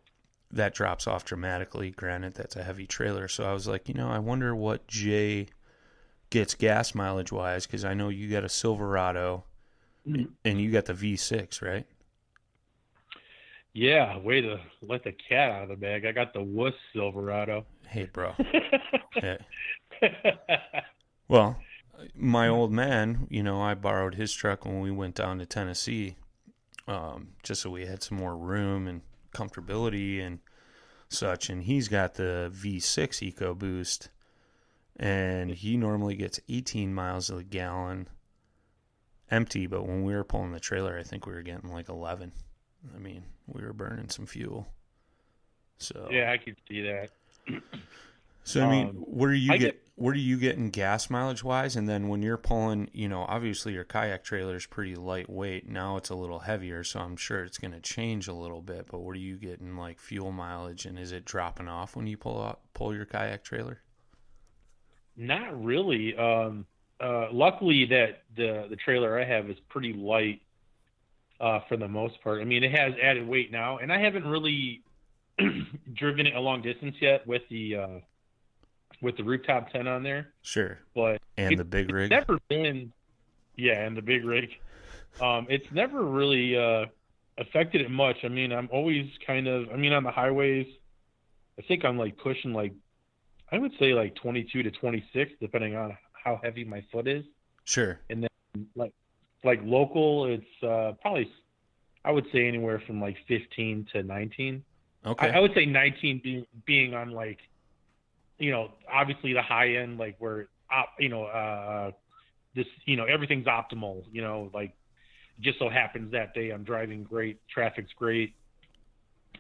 that 0.54 0.74
drops 0.74 1.08
off 1.08 1.26
dramatically. 1.26 1.92
Granted, 1.92 2.36
that's 2.36 2.56
a 2.56 2.64
heavy 2.64 2.88
trailer. 2.88 3.28
So 3.28 3.44
I 3.44 3.54
was 3.54 3.68
like, 3.68 3.88
you 3.88 3.96
know, 3.96 4.10
I 4.10 4.20
wonder 4.20 4.56
what 4.56 4.88
Jay 4.88 5.48
gets 6.30 6.56
gas 6.56 6.96
mileage 6.96 7.32
wise, 7.32 7.66
because 7.66 7.84
I 7.84 7.94
know 7.94 8.10
you 8.10 8.30
got 8.30 8.44
a 8.44 8.50
Silverado 8.50 9.44
and 10.06 10.62
you 10.62 10.72
got 10.72 10.86
the 10.86 10.94
V6, 10.94 11.62
right? 11.62 11.86
Yeah, 13.74 14.18
way 14.20 14.42
to 14.42 14.60
let 14.82 15.04
the 15.04 15.14
cat 15.14 15.52
out 15.52 15.64
of 15.64 15.70
the 15.70 15.76
bag. 15.76 16.06
I 16.06 16.12
got 16.12 16.34
the 16.34 16.44
wuss 16.44 16.74
Silverado. 16.94 17.66
Hey, 17.88 18.10
bro. 18.12 18.34
Hey. 19.16 19.38
Well, 21.28 21.58
my 22.16 22.48
old 22.48 22.72
man, 22.72 23.28
you 23.30 23.44
know, 23.44 23.62
I 23.62 23.76
borrowed 23.76 24.16
his 24.16 24.34
truck 24.34 24.66
when 24.66 24.82
we 24.82 24.92
went 24.92 25.16
down 25.16 25.38
to 25.38 25.46
Tennessee, 25.46 26.16
um, 26.88 27.30
just 27.44 27.62
so 27.62 27.70
we 27.70 27.86
had 27.86 28.04
some 28.04 28.18
more 28.18 28.36
room 28.36 28.88
and 28.88 29.02
comfortability 29.34 30.26
and 30.26 30.40
such. 31.10 31.50
And 31.50 31.64
he's 31.64 31.88
got 31.88 32.16
the 32.16 32.52
V6 32.54 33.34
EcoBoost, 33.34 34.10
and 34.98 35.52
he 35.52 35.78
normally 35.78 36.16
gets 36.16 36.40
18 36.50 36.94
miles 36.94 37.30
a 37.30 37.44
gallon 37.44 38.08
empty. 39.30 39.68
But 39.68 39.86
when 39.88 40.04
we 40.04 40.14
were 40.14 40.24
pulling 40.24 40.52
the 40.52 40.60
trailer, 40.60 40.98
I 40.98 41.04
think 41.04 41.26
we 41.26 41.34
were 41.34 41.42
getting 41.42 41.72
like 41.72 41.90
11. 41.90 42.32
I 42.94 43.00
mean, 43.00 43.24
we 43.48 43.64
were 43.64 43.74
burning 43.74 44.10
some 44.10 44.26
fuel. 44.26 44.68
So 45.78 46.08
yeah, 46.12 46.32
I 46.32 46.38
could 46.38 46.56
see 46.68 46.82
that. 46.82 47.10
so 48.44 48.62
I 48.66 48.70
mean, 48.72 48.88
Um, 48.90 48.96
what 48.96 49.30
are 49.30 49.34
you 49.36 49.54
I 49.54 49.58
get, 49.58 49.66
get- 49.74 49.80
What 49.96 50.16
are 50.16 50.20
you 50.20 50.38
getting 50.40 50.70
gas 50.72 51.10
mileage 51.10 51.44
wise? 51.44 51.76
And 51.76 51.88
then 51.88 52.08
when 52.08 52.24
you're 52.24 52.38
pulling, 52.38 52.90
you 52.94 53.08
know, 53.08 53.26
obviously 53.30 53.74
your 53.74 53.84
kayak 53.84 54.24
trailer 54.24 54.56
is 54.56 54.66
pretty 54.66 54.96
lightweight. 54.96 55.70
Now 55.70 55.98
it's 55.98 56.10
a 56.10 56.16
little 56.16 56.40
heavier, 56.40 56.84
so 56.84 57.00
I'm 57.00 57.16
sure 57.16 57.44
it's 57.44 57.60
going 57.60 57.74
to 57.74 57.80
change 57.80 58.28
a 58.28 58.34
little 58.34 58.62
bit. 58.62 58.88
But 58.90 59.02
what 59.02 59.16
are 59.16 59.20
you 59.20 59.38
getting 59.38 59.78
like 59.78 60.00
fuel 60.00 60.32
mileage? 60.32 60.86
And 60.88 60.98
is 60.98 61.12
it 61.12 61.26
dropping 61.26 61.68
off 61.68 61.96
when 61.96 62.08
you 62.08 62.18
pull 62.18 62.42
out, 62.42 62.62
pull 62.74 62.96
your 62.96 63.06
kayak 63.06 63.44
trailer? 63.44 63.82
Not 65.16 65.64
really. 65.64 66.16
Um, 66.18 66.66
uh, 67.00 67.28
luckily, 67.32 67.86
that 67.86 68.24
the 68.36 68.66
the 68.70 68.76
trailer 68.78 69.20
I 69.20 69.26
have 69.26 69.48
is 69.50 69.58
pretty 69.70 69.94
light 69.94 70.42
uh, 71.40 71.60
for 71.70 71.78
the 71.78 71.88
most 71.88 72.20
part. 72.24 72.42
I 72.42 72.46
mean, 72.46 72.64
it 72.64 72.72
has 72.72 72.94
added 73.02 73.28
weight 73.28 73.52
now, 73.52 73.78
and 73.78 73.94
I 73.94 74.00
haven't 74.00 74.26
really 74.26 74.82
driven 75.94 76.26
it 76.26 76.36
a 76.36 76.40
long 76.40 76.62
distance 76.64 76.96
yet 77.00 77.28
with 77.28 77.44
the 77.50 77.76
uh, 77.76 78.00
with 79.04 79.18
the 79.18 79.24
rooftop 79.24 79.70
tent 79.70 79.88
on 79.88 80.02
there. 80.02 80.34
Sure. 80.42 80.80
But 80.96 81.22
And 81.38 81.54
It- 81.54 81.58
the 81.58 81.66
big 81.66 81.92
rig. 81.92 82.10
never 82.10 82.40
been, 82.48 82.92
yeah, 83.56 83.86
and 83.86 83.96
the 83.96 84.02
big 84.02 84.24
rig. 84.24 84.50
Um, 85.22 85.46
it's 85.50 85.70
never 85.72 86.04
really 86.04 86.58
uh, 86.58 86.86
affected 87.38 87.82
it 87.82 87.92
much. 87.92 88.24
I 88.24 88.30
mean, 88.30 88.52
I'm 88.52 88.70
always 88.72 89.10
kind 89.28 89.48
of. 89.48 89.70
I 89.72 89.76
mean, 89.76 89.94
on 89.94 90.04
the 90.04 90.12
highways, 90.12 90.68
I 91.60 91.62
think 91.64 91.86
I'm 91.86 91.98
like 91.98 92.18
pushing 92.18 92.54
like 92.54 92.74
I 93.52 93.60
would 93.60 93.74
say 93.78 93.94
like 93.94 94.16
22 94.16 94.64
to 94.64 94.72
26, 94.72 95.34
depending 95.40 95.76
on 95.76 95.96
how 96.14 96.40
heavy 96.44 96.64
my 96.64 96.82
foot 96.92 97.08
is. 97.08 97.26
Sure. 97.66 98.00
And 98.10 98.24
then 98.24 98.68
like 98.76 98.94
like 99.44 99.60
local, 99.64 100.26
it's 100.26 100.64
uh, 100.64 100.94
probably 101.02 101.30
I 102.06 102.12
would 102.12 102.26
say 102.32 102.48
anywhere 102.48 102.80
from 102.80 103.00
like 103.02 103.18
15 103.28 103.88
to 103.94 104.04
19. 104.04 104.64
Okay. 105.06 105.30
I, 105.30 105.38
I 105.38 105.40
would 105.40 105.54
say 105.54 105.66
19 105.66 106.22
being 106.24 106.46
being 106.66 106.94
on 106.96 107.12
like, 107.12 107.40
you 108.44 108.52
know, 108.52 108.72
obviously 108.92 109.32
the 109.32 109.42
high 109.42 109.76
end, 109.76 109.98
like 109.98 110.18
where, 110.20 110.48
op, 110.70 110.90
you 111.00 111.08
know, 111.08 111.24
uh, 111.24 111.92
this, 112.54 112.68
you 112.86 112.98
know, 112.98 113.06
everything's 113.06 113.46
optimal. 113.46 114.04
You 114.12 114.22
know, 114.22 114.50
like 114.54 114.76
just 115.40 115.60
so 115.60 115.70
happens 115.70 116.12
that 116.12 116.34
day 116.34 116.50
I'm 116.50 116.64
driving 116.64 117.04
great, 117.04 117.40
traffic's 117.48 117.94
great. 117.94 118.34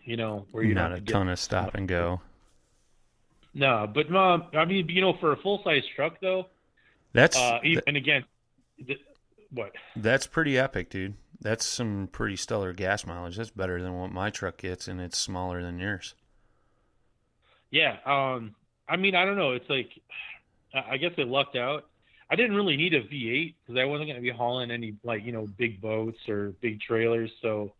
You 0.05 0.15
know, 0.15 0.45
where 0.51 0.63
you're 0.63 0.75
not 0.75 0.91
not 0.91 0.99
a 0.99 1.01
ton 1.01 1.29
of 1.29 1.37
stop 1.37 1.75
and 1.75 1.87
go. 1.87 2.21
No, 3.53 3.89
but 3.93 4.09
no, 4.09 4.47
I 4.53 4.65
mean, 4.65 4.87
you 4.89 5.01
know, 5.01 5.13
for 5.19 5.33
a 5.33 5.37
full 5.37 5.61
size 5.63 5.83
truck 5.95 6.19
though, 6.21 6.47
That's 7.11 7.37
uh, 7.37 7.59
e- 7.63 7.73
th- 7.73 7.83
and 7.85 7.97
again, 7.97 8.25
th- 8.85 8.99
what? 9.51 9.73
that's 9.97 10.27
pretty 10.27 10.57
epic, 10.57 10.89
dude. 10.89 11.15
That's 11.39 11.65
some 11.65 12.07
pretty 12.11 12.37
stellar 12.37 12.73
gas 12.73 13.05
mileage. 13.05 13.35
That's 13.35 13.51
better 13.51 13.81
than 13.81 13.99
what 13.99 14.11
my 14.11 14.29
truck 14.29 14.57
gets, 14.57 14.87
and 14.87 14.99
it's 15.01 15.17
smaller 15.17 15.61
than 15.61 15.77
yours. 15.77 16.15
Yeah. 17.69 17.97
Um. 18.05 18.55
I 18.93 18.95
mean, 18.95 19.15
I 19.15 19.25
don't 19.25 19.37
know. 19.37 19.53
It's 19.53 19.69
like, 19.71 19.89
I 20.71 20.97
guess 20.97 21.13
I 21.17 21.23
lucked 21.23 21.55
out. 21.55 21.85
I 22.29 22.35
didn't 22.35 22.55
really 22.55 22.77
need 22.77 22.93
a 22.93 23.01
V8 23.01 23.55
because 23.65 23.79
I 23.79 23.85
wasn't 23.85 24.07
going 24.07 24.17
to 24.17 24.21
be 24.21 24.29
hauling 24.29 24.69
any 24.69 24.95
like 25.03 25.25
you 25.25 25.31
know 25.31 25.47
big 25.57 25.81
boats 25.81 26.17
or 26.29 26.53
big 26.61 26.79
trailers. 26.79 27.31
So 27.41 27.73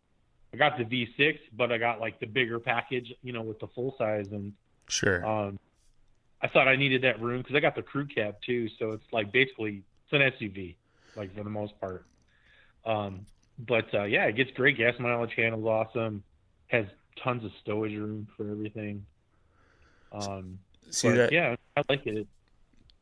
I 0.52 0.56
got 0.56 0.76
the 0.76 0.84
V6, 0.84 1.38
but 1.56 1.70
I 1.70 1.78
got 1.78 2.00
like 2.00 2.18
the 2.18 2.26
bigger 2.26 2.58
package, 2.58 3.12
you 3.22 3.32
know, 3.32 3.42
with 3.42 3.60
the 3.60 3.68
full 3.68 3.94
size, 3.96 4.26
and 4.32 4.52
Sure. 4.88 5.24
um, 5.24 5.58
I 6.42 6.48
thought 6.48 6.66
I 6.66 6.74
needed 6.74 7.02
that 7.02 7.22
room 7.22 7.42
because 7.42 7.54
I 7.54 7.60
got 7.60 7.76
the 7.76 7.82
crew 7.82 8.06
cab 8.06 8.36
too. 8.44 8.68
So 8.80 8.90
it's 8.90 9.06
like 9.12 9.30
basically 9.30 9.84
it's 10.04 10.12
an 10.12 10.20
SUV, 10.20 10.74
like 11.16 11.32
for 11.36 11.44
the 11.44 11.50
most 11.50 11.80
part. 11.80 12.04
Um, 12.84 13.24
but 13.66 13.86
uh, 13.94 14.04
yeah, 14.04 14.24
it 14.24 14.34
gets 14.34 14.50
great 14.50 14.76
gas 14.76 14.94
mileage, 14.98 15.32
handles 15.36 15.64
awesome, 15.64 16.24
has 16.66 16.86
tons 17.22 17.44
of 17.44 17.52
stowage 17.64 17.96
room 17.96 18.26
for 18.36 18.50
everything. 18.50 19.06
Um, 20.12 20.58
See 20.90 21.10
but 21.10 21.16
that? 21.16 21.32
yeah, 21.32 21.56
I 21.76 21.82
like 21.88 22.06
it. 22.06 22.26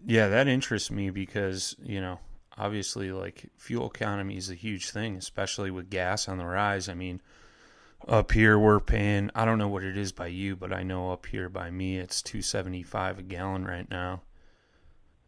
Yeah, 0.05 0.29
that 0.29 0.49
interests 0.49 0.91
me 0.91 1.11
because, 1.11 1.77
you 1.83 2.01
know, 2.01 2.21
obviously 2.59 3.13
like 3.13 3.51
fuel 3.57 3.87
economy 3.89 4.37
is 4.37 4.51
a 4.51 4.55
huge 4.55 4.91
thing, 4.91 5.17
especially 5.17 5.71
with 5.71 5.91
gas 5.91 6.29
on 6.29 6.39
the 6.39 6.45
rise. 6.47 6.89
I 6.89 6.95
mean, 6.95 7.21
up 8.09 8.33
here 8.33 8.59
we're 8.59 8.81
paying 8.81 9.31
I 9.35 9.45
don't 9.45 9.59
know 9.59 9.69
what 9.69 9.85
it 9.85 9.97
is 9.99 10.13
by 10.13 10.29
you, 10.29 10.57
but 10.57 10.73
I 10.73 10.83
know 10.85 11.13
up 11.13 11.27
here 11.27 11.49
by 11.49 11.71
me 11.71 11.99
it's 11.99 12.23
275 12.23 13.19
a 13.21 13.23
gallon 13.23 13.65
right 13.67 13.91
now. 13.91 14.23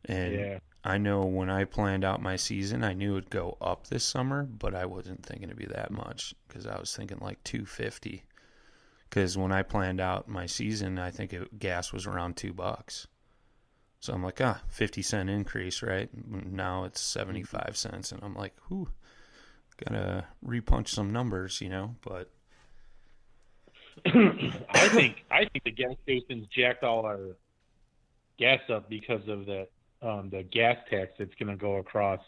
And 0.07 0.33
Yeah. 0.33 0.59
I 0.83 0.97
know 0.99 1.25
when 1.27 1.51
I 1.51 1.64
planned 1.64 2.05
out 2.05 2.23
my 2.23 2.37
season, 2.37 2.83
I 2.85 2.95
knew 2.95 3.17
it'd 3.19 3.29
go 3.31 3.57
up 3.61 3.88
this 3.88 4.05
summer, 4.05 4.45
but 4.45 4.75
I 4.75 4.87
wasn't 4.87 5.25
thinking 5.27 5.49
it'd 5.51 5.59
be 5.59 5.67
that 5.67 5.90
much 5.90 6.35
cuz 6.49 6.67
I 6.67 6.79
was 6.79 6.97
thinking 6.97 7.19
like 7.21 7.43
250. 7.45 8.25
Cuz 9.14 9.38
when 9.38 9.53
I 9.53 9.62
planned 9.62 10.00
out 10.00 10.27
my 10.27 10.46
season, 10.46 10.98
I 10.98 11.12
think 11.12 11.33
it, 11.33 11.61
gas 11.61 11.92
was 11.92 12.05
around 12.05 12.37
2 12.37 12.53
bucks. 12.53 13.07
So 14.00 14.12
I'm 14.12 14.24
like, 14.24 14.40
ah, 14.40 14.61
50 14.68 15.03
cent 15.03 15.31
increase, 15.31 15.83
right? 15.83 16.11
Now 16.27 16.83
it's 16.83 17.00
75 17.00 17.77
cents. 17.77 18.11
And 18.11 18.22
I'm 18.24 18.35
like, 18.35 18.55
whew, 18.68 18.88
gotta 19.77 20.27
repunch 20.44 20.88
some 20.88 21.12
numbers, 21.12 21.61
you 21.61 21.68
know? 21.68 21.94
But 22.03 22.31
I 24.07 24.88
think 24.88 25.24
I 25.31 25.44
think 25.44 25.62
the 25.64 25.70
gas 25.70 25.94
stations 26.03 26.48
jacked 26.48 26.83
all 26.83 27.07
our 27.07 27.37
gas 28.37 28.59
up 28.68 28.88
because 28.88 29.27
of 29.29 29.46
the 29.46 29.68
um, 30.03 30.29
the 30.31 30.42
gas 30.42 30.77
tax 30.90 31.12
that's 31.18 31.35
going 31.37 31.48
to 31.48 31.57
go 31.57 31.77
across. 31.77 32.20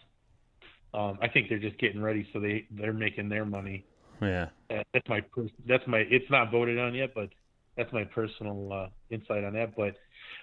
Um, 0.94 1.18
I 1.20 1.29
think 1.29 1.49
they're 1.49 1.59
just 1.59 1.79
getting 1.79 2.01
ready, 2.01 2.29
so 2.33 2.38
they 2.38 2.66
they're 2.70 2.92
making 2.92 3.29
their 3.29 3.44
money. 3.44 3.85
Yeah, 4.20 4.48
Uh, 4.70 4.83
that's 4.92 5.09
my 5.09 5.20
pers- 5.20 5.50
that's 5.66 5.87
my 5.87 5.98
it's 5.98 6.31
not 6.31 6.50
voted 6.50 6.79
on 6.79 6.94
yet, 6.94 7.12
but 7.14 7.31
that's 7.76 7.92
my 7.92 8.05
personal 8.05 8.72
uh, 8.72 8.88
insight 9.11 9.44
on 9.44 9.52
that. 9.55 9.76
But 9.76 9.96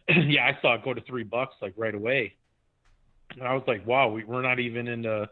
yeah, 0.16 0.46
I 0.46 0.62
saw 0.62 0.76
it 0.76 0.84
go 0.84 0.94
to 0.94 1.02
three 1.02 1.24
bucks 1.24 1.56
like 1.62 1.74
right 1.78 1.96
away, 1.96 2.36
and 3.32 3.44
I 3.44 3.54
was 3.54 3.64
like, 3.68 3.86
wow, 3.86 4.10
we, 4.10 4.24
we're 4.24 4.42
not 4.42 4.60
even 4.60 4.88
in 4.88 5.02
the 5.02 5.30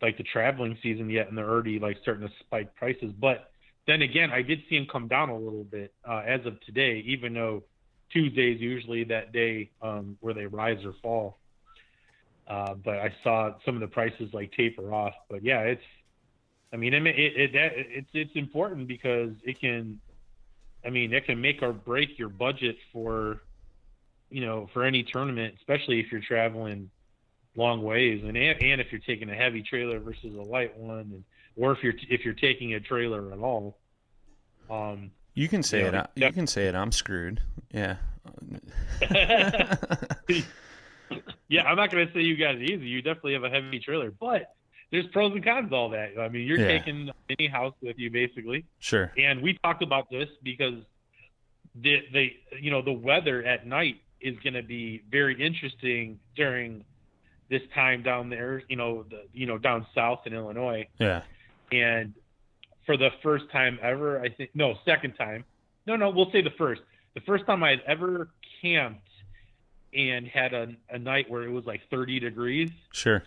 like 0.00 0.16
the 0.16 0.24
traveling 0.24 0.78
season 0.82 1.10
yet, 1.10 1.28
and 1.28 1.36
they're 1.36 1.48
already 1.48 1.78
like 1.78 1.98
starting 2.02 2.26
to 2.26 2.34
spike 2.40 2.74
prices. 2.74 3.12
But 3.18 3.50
then 3.86 4.02
again, 4.02 4.30
I 4.30 4.42
did 4.42 4.60
see 4.68 4.78
them 4.78 4.86
come 4.90 5.08
down 5.08 5.30
a 5.30 5.36
little 5.36 5.64
bit 5.64 5.92
uh, 6.08 6.22
as 6.26 6.44
of 6.46 6.60
today, 6.62 7.02
even 7.06 7.34
though 7.34 7.64
Tuesday 8.12 8.52
is 8.52 8.60
usually 8.60 9.04
that 9.04 9.32
day 9.32 9.70
um, 9.82 10.16
where 10.20 10.34
they 10.34 10.46
rise 10.46 10.84
or 10.84 10.94
fall. 11.02 11.38
Uh, 12.48 12.74
but 12.74 12.96
I 12.98 13.14
saw 13.22 13.54
some 13.64 13.74
of 13.74 13.80
the 13.80 13.86
prices 13.86 14.30
like 14.32 14.52
taper 14.52 14.92
off. 14.92 15.14
But 15.28 15.44
yeah, 15.44 15.60
it's 15.60 15.82
I 16.72 16.76
mean, 16.76 16.94
it, 16.94 17.04
it, 17.06 17.36
it 17.36 17.52
that 17.52 17.72
it's 17.74 18.10
it's 18.12 18.36
important 18.36 18.86
because 18.86 19.32
it 19.44 19.60
can, 19.60 20.00
I 20.84 20.90
mean, 20.90 21.12
it 21.12 21.26
can 21.26 21.40
make 21.40 21.62
or 21.62 21.72
break 21.72 22.18
your 22.18 22.28
budget 22.28 22.76
for, 22.92 23.40
you 24.30 24.40
know, 24.44 24.68
for 24.72 24.84
any 24.84 25.02
tournament, 25.02 25.54
especially 25.58 26.00
if 26.00 26.12
you're 26.12 26.20
traveling 26.20 26.90
long 27.56 27.82
ways, 27.82 28.22
and 28.24 28.36
and 28.36 28.80
if 28.80 28.92
you're 28.92 29.00
taking 29.00 29.30
a 29.30 29.34
heavy 29.34 29.62
trailer 29.62 29.98
versus 29.98 30.34
a 30.36 30.42
light 30.42 30.76
one, 30.78 30.98
and 30.98 31.24
or 31.56 31.72
if 31.72 31.82
you're 31.82 31.94
if 32.08 32.24
you're 32.24 32.34
taking 32.34 32.74
a 32.74 32.80
trailer 32.80 33.32
at 33.32 33.38
all. 33.38 33.78
Um, 34.70 35.10
you 35.34 35.48
can 35.48 35.62
say 35.62 35.80
Yeah, 35.80 35.88
it. 35.88 35.94
I, 35.94 36.06
you 36.14 36.32
can 36.32 36.46
say 36.46 36.66
it. 36.66 36.74
I'm 36.74 36.92
screwed. 36.92 37.40
Yeah. 37.72 37.96
yeah, 41.48 41.64
I'm 41.64 41.76
not 41.76 41.90
going 41.90 42.06
to 42.06 42.12
say 42.12 42.20
you 42.20 42.36
guys 42.36 42.58
easy. 42.60 42.86
You 42.86 43.02
definitely 43.02 43.32
have 43.32 43.44
a 43.44 43.50
heavy 43.50 43.80
trailer, 43.80 44.10
but 44.10 44.54
there's 44.90 45.06
pros 45.08 45.32
and 45.32 45.44
cons 45.44 45.70
to 45.70 45.76
all 45.76 45.88
that. 45.90 46.18
I 46.18 46.28
mean, 46.28 46.46
you're 46.46 46.58
Yeah. 46.58 46.78
taking 46.78 47.10
any 47.38 47.48
house 47.48 47.74
with 47.82 47.98
you 47.98 48.10
basically. 48.10 48.64
sure. 48.78 49.12
and 49.16 49.40
we 49.42 49.56
talked 49.62 49.82
about 49.82 50.10
this 50.10 50.28
because 50.42 50.74
the 51.76 51.98
the 52.12 52.32
you 52.60 52.70
know 52.70 52.82
the 52.82 52.92
weather 52.92 53.42
at 53.44 53.66
night 53.66 54.00
is 54.20 54.36
going 54.42 54.54
to 54.54 54.62
be 54.62 55.02
very 55.10 55.40
interesting 55.40 56.18
during 56.36 56.84
this 57.48 57.62
time 57.74 58.02
down 58.02 58.28
there 58.28 58.62
you 58.68 58.76
know 58.76 59.04
the 59.08 59.22
you 59.32 59.46
know 59.46 59.56
down 59.58 59.86
south 59.94 60.26
in 60.26 60.32
Illinois 60.34 60.86
Yeah. 60.98 61.22
and 61.72 62.12
for 62.86 62.96
the 62.96 63.10
first 63.22 63.44
time 63.52 63.78
ever 63.82 64.20
I 64.20 64.28
think 64.30 64.50
no 64.54 64.74
second 64.84 65.12
time 65.14 65.44
no 65.86 65.94
no 65.96 66.10
we'll 66.10 66.30
say 66.32 66.42
the 66.42 66.50
first 66.58 66.82
the 67.14 67.20
first 67.20 67.46
time 67.46 67.62
I'd 67.62 67.82
ever 67.86 68.30
camped 68.62 69.06
and 69.94 70.26
had 70.26 70.52
a, 70.54 70.74
a 70.90 70.98
night 70.98 71.30
where 71.30 71.42
it 71.44 71.50
was 71.50 71.66
like 71.66 71.80
30 71.90 72.18
degrees 72.20 72.70
Sure. 72.92 73.22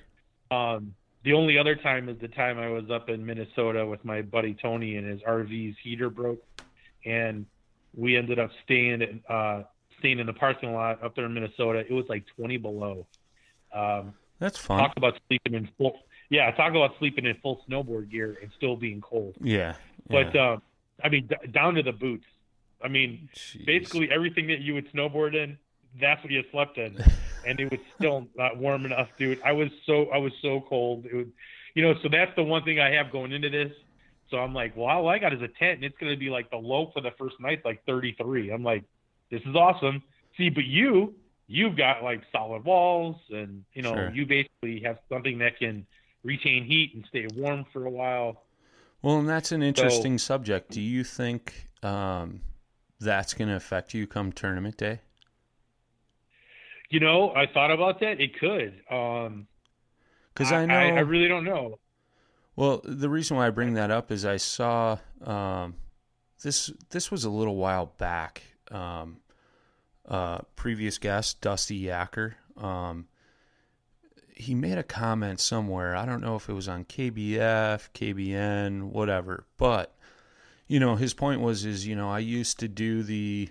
um, 0.52 0.94
the 1.24 1.34
only 1.34 1.58
other 1.58 1.76
time 1.76 2.10
is 2.10 2.18
the 2.20 2.28
time 2.28 2.60
I 2.60 2.70
was 2.70 2.90
up 2.92 3.10
in 3.10 3.26
Minnesota 3.26 3.86
with 3.86 4.04
my 4.04 4.22
buddy 4.22 4.54
Tony 4.54 4.98
and 4.98 5.08
his 5.08 5.22
RV's 5.22 5.76
heater 5.82 6.10
broke, 6.10 6.44
and 7.06 7.46
we 7.96 8.18
ended 8.18 8.40
up 8.40 8.52
staying 8.64 9.02
in 9.02 9.22
uh, 9.30 9.64
staying 10.00 10.20
in 10.20 10.26
the 10.28 10.34
parking 10.34 10.74
lot 10.74 11.02
up 11.04 11.16
there 11.16 11.26
in 11.26 11.34
Minnesota. 11.34 11.80
It 11.80 11.92
was 11.92 12.06
like 12.10 12.26
20 12.36 12.58
below. 12.58 13.08
Um, 13.74 14.14
That's 14.40 14.58
fun. 14.58 14.80
talk 14.80 14.94
about 14.98 15.18
sleeping 15.28 15.54
in 15.54 15.70
full, 15.78 15.98
yeah, 16.30 16.52
talk 16.52 16.72
about 16.72 16.92
sleeping 17.00 17.26
in 17.26 17.36
full 17.42 17.64
snowboard 17.70 18.12
gear 18.12 18.38
and 18.42 18.52
still 18.58 18.76
being 18.76 19.02
cold. 19.02 19.36
yeah. 19.40 19.76
But 20.10 20.36
yeah. 20.36 20.54
um, 20.54 20.62
I 21.02 21.10
mean, 21.10 21.28
d- 21.28 21.48
down 21.52 21.76
to 21.76 21.84
the 21.84 21.94
boots. 21.94 22.26
I 22.84 22.90
mean, 22.90 23.30
Jeez. 23.34 23.66
basically 23.66 24.10
everything 24.12 24.48
that 24.48 24.60
you 24.60 24.74
would 24.74 24.92
snowboard 24.92 25.34
in, 25.36 25.58
that's 26.00 26.22
what 26.22 26.32
you 26.32 26.44
slept 26.52 26.78
in, 26.78 26.98
and 27.46 27.60
it 27.60 27.72
was 27.72 27.80
still 27.98 28.28
not 28.36 28.58
warm 28.58 28.86
enough, 28.86 29.10
dude. 29.18 29.42
I 29.44 29.52
was 29.52 29.70
so 29.86 30.08
I 30.10 30.18
was 30.18 30.34
so 30.42 30.62
cold. 30.68 31.06
It 31.06 31.16
was, 31.16 31.28
you 31.76 31.84
know, 31.84 31.96
so 32.02 32.10
that's 32.10 32.36
the 32.36 32.44
one 32.44 32.64
thing 32.64 32.80
I 32.80 32.92
have 32.92 33.12
going 33.12 33.32
into 33.32 33.50
this. 33.50 33.72
So 34.30 34.38
I'm 34.38 34.54
like, 34.54 34.76
well, 34.76 34.88
all 34.88 35.08
I 35.10 35.20
got 35.20 35.34
is 35.34 35.42
a 35.42 35.48
tent, 35.48 35.76
and 35.76 35.84
it's 35.84 35.98
gonna 35.98 36.18
be 36.18 36.30
like 36.30 36.50
the 36.50 36.58
low 36.58 36.92
for 36.94 37.02
the 37.02 37.12
first 37.18 37.40
night, 37.40 37.62
like 37.66 37.84
33. 37.86 38.52
I'm 38.52 38.64
like, 38.64 38.84
this 39.30 39.42
is 39.46 39.56
awesome. 39.56 40.04
See, 40.38 40.50
but 40.50 40.64
you, 40.64 41.14
you've 41.48 41.76
got 41.78 42.04
like 42.04 42.22
solid 42.32 42.66
walls, 42.66 43.18
and 43.30 43.64
you 43.74 43.82
know, 43.82 43.94
Sure. 43.94 44.12
you 44.12 44.26
basically 44.26 44.82
have 44.82 45.00
something 45.10 45.38
that 45.40 45.60
can 45.60 45.86
retain 46.24 46.64
heat 46.64 46.94
and 46.96 47.06
stay 47.08 47.28
warm 47.36 47.66
for 47.72 47.86
a 47.86 47.90
while. 47.90 48.44
Well, 49.02 49.20
and 49.20 49.28
that's 49.28 49.52
an 49.52 49.62
interesting 49.62 50.18
subject. 50.18 50.72
Do 50.72 50.82
you 50.82 51.04
think 51.04 51.68
um, 51.84 52.42
that's 53.00 53.34
going 53.34 53.50
to 53.50 53.56
affect 53.56 53.94
you 53.94 54.08
come 54.08 54.32
tournament 54.32 54.78
day? 54.78 55.02
You 56.94 57.00
know, 57.00 57.34
I 57.34 57.48
thought 57.48 57.72
about 57.72 58.02
that. 58.02 58.22
It 58.22 58.40
could. 58.40 58.84
Um, 58.88 59.48
Because 60.32 60.52
I, 60.52 60.68
know. 60.68 60.76
I, 60.76 60.90
I 60.90 61.00
really 61.00 61.28
don't 61.28 61.44
know. 61.44 61.80
Well, 62.56 62.82
the 62.84 63.10
reason 63.10 63.36
why 63.36 63.48
I 63.48 63.50
bring 63.50 63.74
that 63.74 63.90
up 63.90 64.12
is 64.12 64.26
I 64.26 64.38
saw 64.38 65.00
um, 65.24 65.74
this. 66.44 66.72
This 66.92 67.10
was 67.10 67.24
a 67.24 67.32
little 67.32 67.56
while 67.56 67.88
back. 67.98 68.44
Um, 68.70 69.22
uh, 70.08 70.42
previous 70.56 71.00
guest 71.00 71.42
Dusty 71.42 71.82
Yacker. 71.82 72.36
Um, 72.58 73.08
he 74.36 74.54
made 74.54 74.78
a 74.78 74.84
comment 74.84 75.40
somewhere. 75.40 75.96
I 75.96 76.06
don't 76.06 76.22
know 76.22 76.36
if 76.36 76.48
it 76.48 76.54
was 76.54 76.68
on 76.68 76.86
KBF, 76.86 77.90
KBN, 77.96 78.84
whatever. 78.84 79.48
But 79.58 79.96
you 80.68 80.80
know, 80.80 80.96
his 80.96 81.16
point 81.16 81.42
was 81.42 81.66
is 81.66 81.88
you 81.88 81.96
know 81.96 82.12
I 82.12 82.20
used 82.20 82.60
to 82.60 82.68
do 82.68 83.02
the 83.02 83.50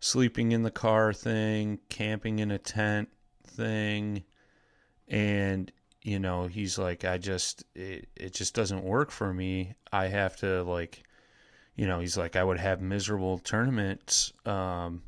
sleeping 0.00 0.52
in 0.52 0.62
the 0.62 0.70
car 0.70 1.12
thing, 1.12 1.78
camping 1.88 2.38
in 2.38 2.50
a 2.50 2.58
tent 2.58 3.08
thing, 3.46 4.24
and 5.08 5.70
you 6.02 6.18
know 6.18 6.46
he's 6.46 6.78
like 6.78 7.04
I 7.04 7.18
just 7.18 7.64
it, 7.74 8.08
it 8.16 8.34
just 8.34 8.54
doesn't 8.54 8.82
work 8.82 9.10
for 9.10 9.32
me. 9.32 9.74
I 9.92 10.06
have 10.06 10.36
to 10.38 10.62
like 10.64 11.04
you 11.76 11.86
know 11.86 12.00
he's 12.00 12.16
like 12.16 12.34
I 12.34 12.42
would 12.42 12.58
have 12.58 12.80
miserable 12.80 13.38
tournaments 13.38 14.32
um, 14.46 15.02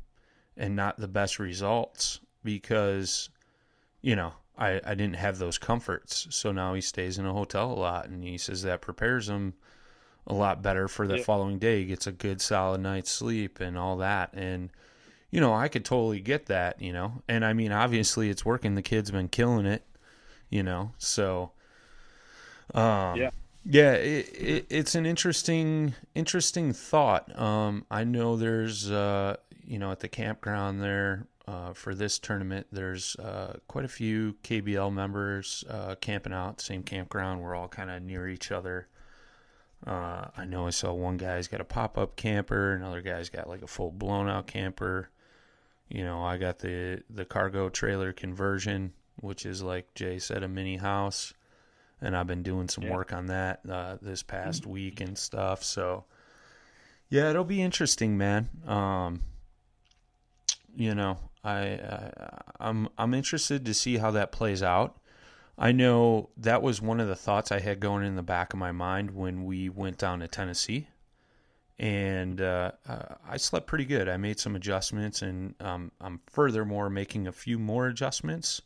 and 0.55 0.75
not 0.75 0.97
the 0.97 1.07
best 1.07 1.39
results 1.39 2.19
because 2.43 3.29
you 4.01 4.15
know 4.15 4.33
I, 4.57 4.79
I 4.85 4.93
didn't 4.93 5.15
have 5.15 5.39
those 5.39 5.57
comforts. 5.57 6.27
So 6.29 6.51
now 6.51 6.75
he 6.75 6.81
stays 6.81 7.17
in 7.17 7.25
a 7.25 7.33
hotel 7.33 7.71
a 7.71 7.73
lot 7.73 8.07
and 8.07 8.23
he 8.23 8.37
says 8.37 8.61
that 8.63 8.81
prepares 8.81 9.27
him 9.27 9.55
a 10.27 10.33
lot 10.33 10.61
better 10.61 10.87
for 10.87 11.07
the 11.07 11.17
following 11.17 11.57
day. 11.59 11.79
He 11.79 11.85
gets 11.85 12.07
a 12.07 12.11
good 12.11 12.39
solid 12.39 12.81
night's 12.81 13.11
sleep 13.11 13.59
and 13.59 13.77
all 13.77 13.97
that. 13.97 14.31
And, 14.33 14.69
you 15.33 15.41
know, 15.41 15.51
I 15.51 15.67
could 15.67 15.83
totally 15.83 16.19
get 16.19 16.45
that, 16.45 16.79
you 16.79 16.93
know. 16.93 17.23
And 17.27 17.43
I 17.43 17.53
mean, 17.53 17.71
obviously 17.71 18.29
it's 18.29 18.45
working. 18.45 18.75
The 18.75 18.83
kid's 18.83 19.09
been 19.09 19.29
killing 19.29 19.65
it, 19.65 19.83
you 20.51 20.61
know. 20.61 20.91
So, 20.99 21.53
um, 22.75 23.17
Yeah. 23.17 23.31
yeah, 23.65 23.93
it, 23.93 24.29
it, 24.29 24.65
it's 24.69 24.93
an 24.93 25.07
interesting, 25.07 25.95
interesting 26.13 26.71
thought. 26.71 27.35
Um, 27.39 27.83
I 27.89 28.03
know 28.03 28.35
there's, 28.37 28.91
uh, 28.91 29.37
you 29.65 29.79
know, 29.79 29.91
at 29.91 30.01
the 30.01 30.07
campground 30.07 30.83
there 30.83 31.25
uh, 31.47 31.73
for 31.73 31.95
this 31.95 32.19
tournament, 32.19 32.67
there's 32.71 33.15
uh, 33.15 33.57
quite 33.67 33.85
a 33.85 33.89
few 33.89 34.35
KBL 34.43 34.93
members 34.93 35.63
uh, 35.67 35.95
camping 35.95 36.33
out 36.33 36.61
same 36.61 36.83
campground. 36.83 37.41
We're 37.41 37.55
all 37.55 37.67
kind 37.67 37.89
of 37.89 38.03
near 38.03 38.27
each 38.27 38.51
other. 38.51 38.87
Uh, 39.83 40.25
I 40.37 40.45
know 40.45 40.67
I 40.67 40.69
saw 40.69 40.93
one 40.93 41.17
guy's 41.17 41.47
got 41.47 41.59
a 41.59 41.65
pop 41.65 41.97
up 41.97 42.17
camper, 42.17 42.73
another 42.75 43.01
guy's 43.01 43.29
got 43.29 43.49
like 43.49 43.63
a 43.63 43.67
full 43.67 43.89
blown 43.89 44.29
out 44.29 44.45
camper. 44.45 45.09
You 45.93 46.03
know, 46.03 46.23
I 46.23 46.37
got 46.37 46.57
the 46.57 47.03
the 47.07 47.23
cargo 47.23 47.69
trailer 47.69 48.11
conversion, 48.11 48.93
which 49.17 49.45
is 49.45 49.61
like 49.61 49.93
Jay 49.93 50.17
said, 50.17 50.41
a 50.41 50.47
mini 50.47 50.77
house, 50.77 51.35
and 52.01 52.17
I've 52.17 52.25
been 52.25 52.41
doing 52.41 52.67
some 52.67 52.85
Yeah. 52.85 52.93
work 52.93 53.13
on 53.13 53.27
that 53.27 53.59
uh, 53.69 53.97
this 54.01 54.23
past 54.23 54.65
week 54.65 55.01
and 55.01 55.15
stuff. 55.15 55.63
So, 55.63 56.05
yeah, 57.09 57.29
it'll 57.29 57.43
be 57.43 57.61
interesting, 57.61 58.17
man. 58.17 58.49
Um, 58.65 59.21
you 60.75 60.95
know, 60.95 61.19
I, 61.43 61.57
I 61.59 62.11
I'm 62.59 62.89
I'm 62.97 63.13
interested 63.13 63.63
to 63.65 63.73
see 63.75 63.97
how 63.97 64.09
that 64.11 64.31
plays 64.31 64.63
out. 64.63 64.99
I 65.59 65.71
know 65.73 66.31
that 66.37 66.63
was 66.63 66.81
one 66.81 66.99
of 67.01 67.07
the 67.07 67.15
thoughts 67.15 67.51
I 67.51 67.59
had 67.59 67.79
going 67.79 68.03
in 68.03 68.15
the 68.15 68.23
back 68.23 68.53
of 68.53 68.57
my 68.59 68.71
mind 68.71 69.11
when 69.11 69.45
we 69.45 69.69
went 69.69 69.99
down 69.99 70.21
to 70.21 70.27
Tennessee, 70.27 70.87
and 71.83 72.39
uh, 72.39 72.71
uh, 72.87 73.15
I 73.29 73.35
slept 73.35 73.67
pretty 73.67 73.83
good. 73.83 74.07
I 74.07 74.15
made 74.15 74.39
some 74.39 74.55
adjustments, 74.55 75.21
and 75.21 75.53
um, 75.59 75.91
I'm 75.99 76.21
furthermore 76.27 76.89
making 76.89 77.27
a 77.27 77.33
few 77.33 77.59
more 77.59 77.87
adjustments 77.87 78.61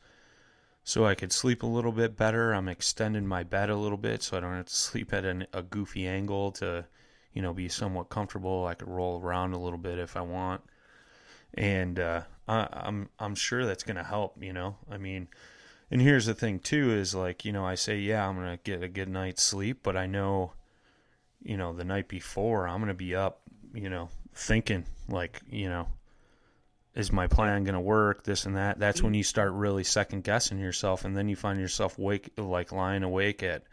so 0.84 1.04
I 1.04 1.16
could 1.16 1.32
sleep 1.32 1.64
a 1.64 1.68
little 1.68 1.92
bit 1.92 2.16
better. 2.16 2.54
I'm 2.54 2.70
extending 2.70 3.26
my 3.26 3.42
bed 3.42 3.72
a 3.72 3.76
little 3.76 3.98
bit 3.98 4.22
so 4.22 4.38
I 4.38 4.40
don't 4.40 4.54
have 4.54 4.68
to 4.68 4.76
sleep 4.76 5.14
at 5.14 5.26
an, 5.26 5.48
a 5.52 5.64
goofy 5.64 6.08
angle 6.08 6.52
to, 6.54 6.86
you 7.34 7.42
know, 7.42 7.54
be 7.54 7.68
somewhat 7.70 8.10
comfortable. 8.10 8.68
I 8.68 8.76
could 8.76 8.88
roll 8.88 9.20
around 9.20 9.54
a 9.54 9.60
little 9.60 9.80
bit 9.80 9.98
if 9.98 10.16
I 10.16 10.22
want, 10.22 10.62
and 11.56 12.00
uh, 12.00 12.22
I, 12.48 12.68
I'm 12.72 13.10
I'm 13.18 13.34
sure 13.34 13.66
that's 13.66 13.84
going 13.84 13.98
to 13.98 14.04
help. 14.04 14.44
You 14.44 14.54
know, 14.54 14.76
I 14.92 15.00
mean, 15.00 15.28
and 15.90 16.02
here's 16.02 16.28
the 16.28 16.36
thing 16.36 16.60
too 16.60 16.92
is 16.92 17.16
like 17.16 17.46
you 17.46 17.52
know 17.52 17.66
I 17.66 17.74
say 17.74 17.98
yeah 17.98 18.30
I'm 18.30 18.36
gonna 18.36 18.60
get 18.64 18.84
a 18.84 18.88
good 18.88 19.10
night's 19.10 19.42
sleep, 19.42 19.80
but 19.82 19.98
I 19.98 20.06
know, 20.06 20.54
you 21.44 21.58
know, 21.58 21.74
the 21.74 21.84
night 21.86 22.08
before 22.08 22.68
I'm 22.68 22.80
gonna 22.80 22.94
be 22.94 23.16
up, 23.16 23.42
you 23.74 23.90
know, 23.90 24.10
thinking 24.34 24.86
like 25.10 25.42
you 25.50 25.70
know 25.70 25.88
is 26.98 27.12
my 27.12 27.28
plan 27.28 27.64
going 27.64 27.76
to 27.76 27.80
work 27.80 28.24
this 28.24 28.48
and 28.48 28.56
that. 28.56 28.80
That's 28.80 29.04
when 29.04 29.14
you 29.14 29.24
start 29.24 29.52
really 29.52 29.84
second 29.84 30.24
guessing 30.24 30.58
yourself 30.58 31.06
and 31.06 31.16
then 31.16 31.30
you 31.30 31.36
find 31.36 31.60
yourself 31.60 31.98
wake 32.00 32.32
like 32.38 32.72
lying 32.72 33.04
awake 33.04 33.44
at 33.44 33.64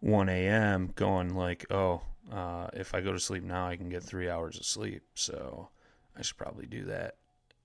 1 0.00 0.30
a.m 0.30 0.90
going 0.96 1.34
like 1.34 1.66
oh 1.70 2.00
uh, 2.32 2.68
if 2.72 2.94
i 2.94 3.02
go 3.02 3.12
to 3.12 3.20
sleep 3.20 3.42
now 3.42 3.68
i 3.68 3.76
can 3.76 3.90
get 3.90 4.02
three 4.02 4.30
hours 4.30 4.56
of 4.56 4.64
sleep. 4.64 5.02
So 5.14 5.68
i 6.16 6.22
should 6.22 6.38
probably 6.38 6.64
do 6.64 6.84
that 6.84 7.16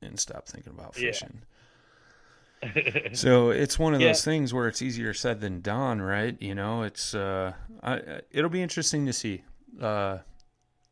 and 0.02 0.19
stop 0.19 0.47
thinking 0.47 0.73
about 0.73 0.97
Yeah. 0.97 1.39
so 3.13 3.49
it's 3.51 3.79
one 3.79 3.93
of 3.93 4.01
Yeah. 4.01 4.07
those 4.07 4.23
things 4.23 4.53
where 4.53 4.67
it's 4.67 4.81
easier 4.81 5.13
said 5.13 5.39
than 5.41 5.61
done 5.61 6.01
right 6.01 6.35
you 6.41 6.53
know 6.55 6.83
it's 6.83 7.13
uh 7.15 7.53
I, 7.81 8.21
it'll 8.31 8.49
be 8.49 8.61
interesting 8.61 9.05
to 9.05 9.13
see 9.13 9.43
uh 9.81 10.19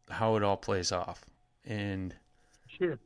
how 0.09 0.35
it 0.37 0.43
all 0.43 0.57
plays 0.57 0.91
off 0.91 1.25
and 1.65 2.15
Sure. 2.77 2.97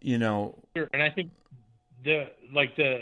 you 0.00 0.18
know 0.18 0.58
Sure, 0.76 0.88
and 0.92 1.02
I 1.02 1.10
think 1.10 1.30
the 2.04 2.28
like 2.52 2.76
the 2.76 3.00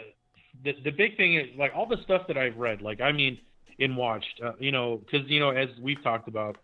the 0.64 0.72
the 0.85 0.90
big 0.90 1.16
thing 1.16 1.35
is 1.35 1.48
like 1.56 1.72
all 1.74 1.87
the 1.87 1.98
stuff 2.04 2.26
that 2.28 2.37
I've 2.38 2.56
read, 2.56 2.82
like 2.82 3.00
I 3.00 3.11
mean, 3.12 3.38
and 3.80 3.96
watched, 3.96 4.40
uh, 4.44 4.52
you 4.61 4.70
know, 4.70 4.98
because 4.98 5.28
you 5.28 5.40
know 5.40 5.50
as 5.50 5.68
we've 5.80 6.02
talked 6.02 6.28
about, 6.28 6.56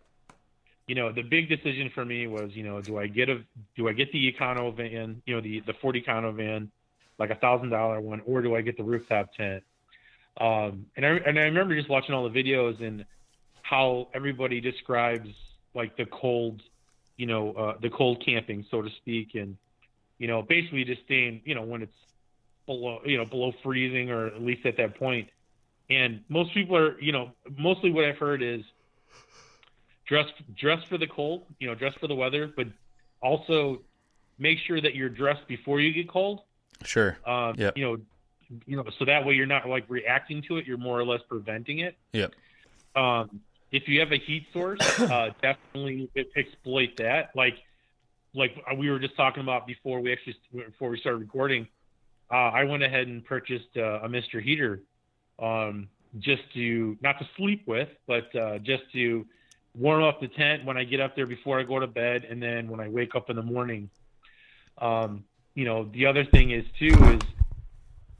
you 0.87 0.95
know, 0.95 1.11
the 1.11 1.23
big 1.23 1.49
decision 1.49 1.89
for 1.93 2.05
me 2.05 2.27
was, 2.27 2.51
you 2.53 2.63
know, 2.63 2.79
do 2.81 2.97
I 2.97 3.07
get 3.07 3.29
a 3.29 3.41
do 3.75 3.89
I 3.89 3.93
get 3.93 4.11
the 4.11 4.31
Econo 4.31 4.73
van, 4.75 5.21
you 5.25 5.35
know, 5.35 5.41
the 5.41 5.59
the 5.61 5.73
40 5.81 6.01
Econo 6.03 6.33
van, 6.33 6.71
like 7.19 7.29
a 7.29 7.35
thousand 7.35 7.69
dollar 7.69 7.99
one, 7.99 8.21
or 8.25 8.41
do 8.41 8.55
I 8.55 8.61
get 8.61 8.77
the 8.77 8.83
rooftop 8.83 9.33
tent? 9.33 9.63
Um, 10.39 10.85
and 10.95 11.05
I 11.05 11.09
and 11.09 11.37
I 11.37 11.43
remember 11.43 11.75
just 11.75 11.89
watching 11.89 12.15
all 12.15 12.27
the 12.29 12.43
videos 12.43 12.81
and 12.81 13.05
how 13.61 14.07
everybody 14.13 14.61
describes 14.61 15.29
like 15.75 15.97
the 15.97 16.05
cold, 16.05 16.61
you 17.17 17.25
know, 17.25 17.51
uh, 17.51 17.73
the 17.81 17.89
cold 17.89 18.23
camping, 18.25 18.65
so 18.71 18.81
to 18.81 18.89
speak, 19.01 19.35
and 19.35 19.57
you 20.17 20.27
know, 20.27 20.41
basically 20.41 20.83
just 20.83 21.03
staying, 21.03 21.41
you 21.45 21.55
know, 21.55 21.63
when 21.63 21.81
it's 21.81 21.93
below, 22.65 23.01
you 23.05 23.17
know, 23.17 23.25
below 23.25 23.53
freezing 23.63 24.11
or 24.11 24.27
at 24.27 24.41
least 24.41 24.65
at 24.65 24.77
that 24.77 24.97
point. 24.97 25.29
And 25.89 26.23
most 26.29 26.53
people 26.53 26.77
are, 26.77 26.99
you 27.01 27.11
know, 27.11 27.31
mostly 27.57 27.91
what 27.91 28.05
I've 28.05 28.17
heard 28.17 28.43
is 28.43 28.61
dress 30.07 30.27
dress 30.57 30.79
for 30.87 30.97
the 30.97 31.07
cold, 31.07 31.45
you 31.59 31.67
know, 31.67 31.75
dress 31.75 31.93
for 31.99 32.07
the 32.07 32.15
weather, 32.15 32.51
but 32.55 32.67
also 33.21 33.81
make 34.37 34.57
sure 34.67 34.79
that 34.79 34.95
you're 34.95 35.09
dressed 35.09 35.47
before 35.47 35.79
you 35.79 35.93
get 35.93 36.09
cold. 36.09 36.41
Sure 36.83 37.17
Um, 37.25 37.55
Yep. 37.57 37.77
you 37.77 37.83
know, 37.83 37.97
you 38.65 38.75
know, 38.75 38.85
so 38.97 39.05
that 39.05 39.25
way 39.25 39.35
you're 39.35 39.45
not 39.45 39.67
like 39.67 39.85
reacting 39.89 40.41
to 40.43 40.57
it, 40.57 40.65
you're 40.65 40.77
more 40.77 40.99
or 40.99 41.05
less 41.05 41.21
preventing 41.29 41.79
it. 41.79 41.97
Yep. 42.13 42.33
Um, 42.95 43.41
if 43.71 43.87
you 43.87 43.99
have 43.99 44.11
a 44.11 44.17
heat 44.17 44.47
source, 44.51 44.79
uh, 44.99 45.31
definitely 45.41 46.09
exploit 46.35 46.97
that. 46.97 47.31
Like, 47.35 47.55
like 48.33 48.55
we 48.77 48.89
were 48.89 48.99
just 48.99 49.15
talking 49.15 49.41
about 49.41 49.67
before 49.67 50.01
we 50.01 50.11
actually 50.11 50.35
before 50.53 50.89
we 50.89 50.99
started 50.99 51.19
recording, 51.19 51.67
uh, 52.31 52.35
I 52.35 52.63
went 52.63 52.83
ahead 52.83 53.07
and 53.07 53.23
purchased 53.23 53.77
uh, 53.77 53.99
a 54.03 54.09
Mister 54.09 54.39
Heater, 54.39 54.81
um, 55.39 55.87
just 56.19 56.41
to 56.53 56.97
not 57.01 57.19
to 57.19 57.27
sleep 57.37 57.67
with, 57.67 57.89
but 58.07 58.33
uh, 58.35 58.59
just 58.59 58.83
to 58.93 59.25
warm 59.75 60.03
up 60.03 60.19
the 60.21 60.27
tent 60.27 60.65
when 60.65 60.77
I 60.77 60.83
get 60.83 60.99
up 60.99 61.15
there 61.15 61.27
before 61.27 61.59
I 61.59 61.63
go 61.63 61.79
to 61.79 61.87
bed, 61.87 62.25
and 62.25 62.41
then 62.41 62.67
when 62.67 62.79
I 62.79 62.89
wake 62.89 63.15
up 63.15 63.29
in 63.29 63.35
the 63.35 63.43
morning. 63.43 63.89
Um, 64.79 65.25
you 65.59 65.65
know, 65.65 65.89
the 65.93 66.05
other 66.05 66.23
thing 66.23 66.51
is 66.51 66.65
too 66.79 66.95
is 67.13 67.21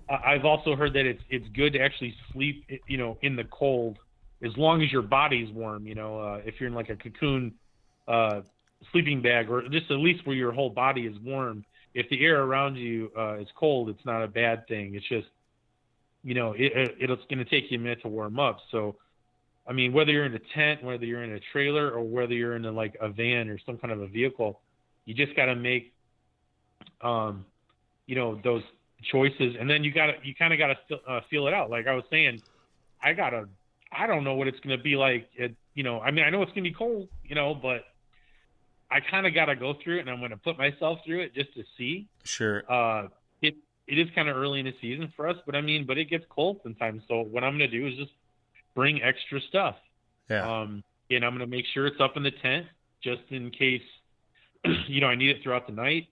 I've 0.10 0.44
also 0.44 0.76
heard 0.76 0.94
that 0.94 1.06
it's 1.06 1.24
it's 1.30 1.48
good 1.50 1.72
to 1.74 1.80
actually 1.80 2.14
sleep, 2.34 2.66
you 2.88 2.98
know, 2.98 3.18
in 3.22 3.38
the 3.38 3.46
cold 3.46 3.98
as 4.44 4.56
long 4.58 4.82
as 4.84 4.92
your 4.92 5.04
body's 5.04 5.50
warm. 5.52 5.88
You 5.88 5.96
know, 5.96 6.20
uh, 6.20 6.42
if 6.44 6.60
you're 6.60 6.68
in 6.68 6.76
like 6.76 6.90
a 6.90 6.98
cocoon 6.98 7.54
uh, 8.10 8.42
sleeping 8.92 9.22
bag, 9.22 9.50
or 9.50 9.68
just 9.70 9.90
at 9.90 10.00
least 10.00 10.26
where 10.28 10.36
your 10.36 10.52
whole 10.52 10.70
body 10.70 11.06
is 11.06 11.18
warm. 11.20 11.64
If 11.94 12.10
the 12.10 12.24
air 12.26 12.44
around 12.44 12.76
you 12.76 13.12
uh, 13.18 13.36
is 13.44 13.48
cold, 13.56 13.90
it's 13.90 14.06
not 14.06 14.22
a 14.22 14.28
bad 14.28 14.68
thing. 14.68 14.96
It's 14.96 15.08
just, 15.08 15.28
you 16.24 16.34
know, 16.34 16.52
it, 16.52 16.72
it, 16.76 16.96
it's 17.00 17.24
going 17.30 17.40
to 17.40 17.46
take 17.46 17.72
you 17.72 17.78
a 17.78 17.82
minute 17.82 18.02
to 18.04 18.10
warm 18.10 18.40
up. 18.40 18.60
So, 18.70 18.98
I 19.66 19.74
mean, 19.74 19.94
whether 19.94 20.12
you're 20.12 20.26
in 20.26 20.36
a 20.36 20.42
tent, 20.54 20.84
whether 20.84 21.06
you're 21.06 21.24
in 21.24 21.34
a 21.34 21.40
trailer, 21.52 21.90
or 21.90 22.04
whether 22.04 22.34
you're 22.34 22.56
in 22.56 22.66
a, 22.66 22.72
like 22.72 22.96
a 23.02 23.10
van 23.10 23.50
or 23.50 23.58
some 23.66 23.78
kind 23.78 23.92
of 23.92 24.02
a 24.02 24.08
vehicle, 24.08 24.60
you 25.06 25.14
just 25.16 25.36
got 25.36 25.46
to 25.46 25.56
make, 25.56 25.94
um, 27.02 27.46
you 28.06 28.16
know, 28.16 28.40
those 28.44 28.64
choices, 29.12 29.56
and 29.60 29.70
then 29.70 29.84
you 29.84 29.94
got 29.94 30.08
to 30.08 30.14
you 30.24 30.36
kind 30.36 30.54
of 30.54 30.60
got 30.60 30.76
to 30.90 30.96
uh, 31.08 31.22
feel 31.30 31.48
it 31.48 31.54
out. 31.54 31.70
Like 31.70 31.88
I 31.88 31.94
was 31.94 32.04
saying, 32.10 32.42
I 33.02 33.14
gotta 33.14 33.48
I 33.92 34.08
don't 34.08 34.24
know 34.24 34.36
what 34.36 34.48
it's 34.48 34.60
going 34.60 34.78
to 34.78 34.84
be 34.84 34.96
like. 34.96 35.30
It, 35.36 35.56
you 35.74 35.84
know, 35.84 36.00
I 36.00 36.12
mean, 36.12 36.26
I 36.26 36.30
know 36.30 36.42
it's 36.42 36.52
going 36.52 36.64
to 36.64 36.70
be 36.70 36.74
cold, 36.74 37.08
you 37.24 37.36
know, 37.36 37.56
but 37.56 37.86
I 38.92 39.00
kind 39.00 39.26
of 39.26 39.34
got 39.34 39.46
to 39.46 39.56
go 39.56 39.76
through 39.84 39.98
it, 39.98 40.02
and 40.02 40.10
I'm 40.10 40.20
going 40.20 40.32
to 40.32 40.38
put 40.38 40.58
myself 40.58 41.00
through 41.06 41.22
it 41.22 41.34
just 41.34 41.54
to 41.56 41.64
see. 41.78 42.08
Sure. 42.24 42.64
Uh, 42.72 43.08
it 43.42 43.56
it 43.88 43.98
is 43.98 44.08
kind 44.14 44.30
of 44.30 44.38
early 44.38 44.60
in 44.60 44.66
the 44.66 44.76
season 44.82 45.12
for 45.16 45.28
us, 45.28 45.38
but 45.46 45.56
I 45.56 45.62
mean, 45.62 45.86
but 45.86 45.98
it 45.98 46.06
gets 46.06 46.26
cold 46.30 46.60
sometimes. 46.64 47.04
So 47.08 47.22
what 47.22 47.44
I'm 47.44 47.58
going 47.58 47.70
to 47.70 47.80
do 47.80 47.88
is 47.88 47.96
just 47.96 48.12
bring 48.76 49.02
extra 49.02 49.40
stuff. 49.42 49.76
Yeah. 50.30 50.62
Um, 50.62 50.84
and 51.10 51.26
I'm 51.26 51.32
going 51.32 51.40
to 51.40 51.48
make 51.48 51.66
sure 51.74 51.88
it's 51.88 52.00
up 52.00 52.18
in 52.18 52.24
the 52.24 52.32
tent 52.32 52.68
just 53.04 53.22
in 53.30 53.50
case, 53.50 53.82
you 54.88 55.02
know, 55.02 55.08
I 55.08 55.16
need 55.16 55.32
it 55.32 55.42
throughout 55.42 55.66
the 55.66 55.74
night. 55.74 56.08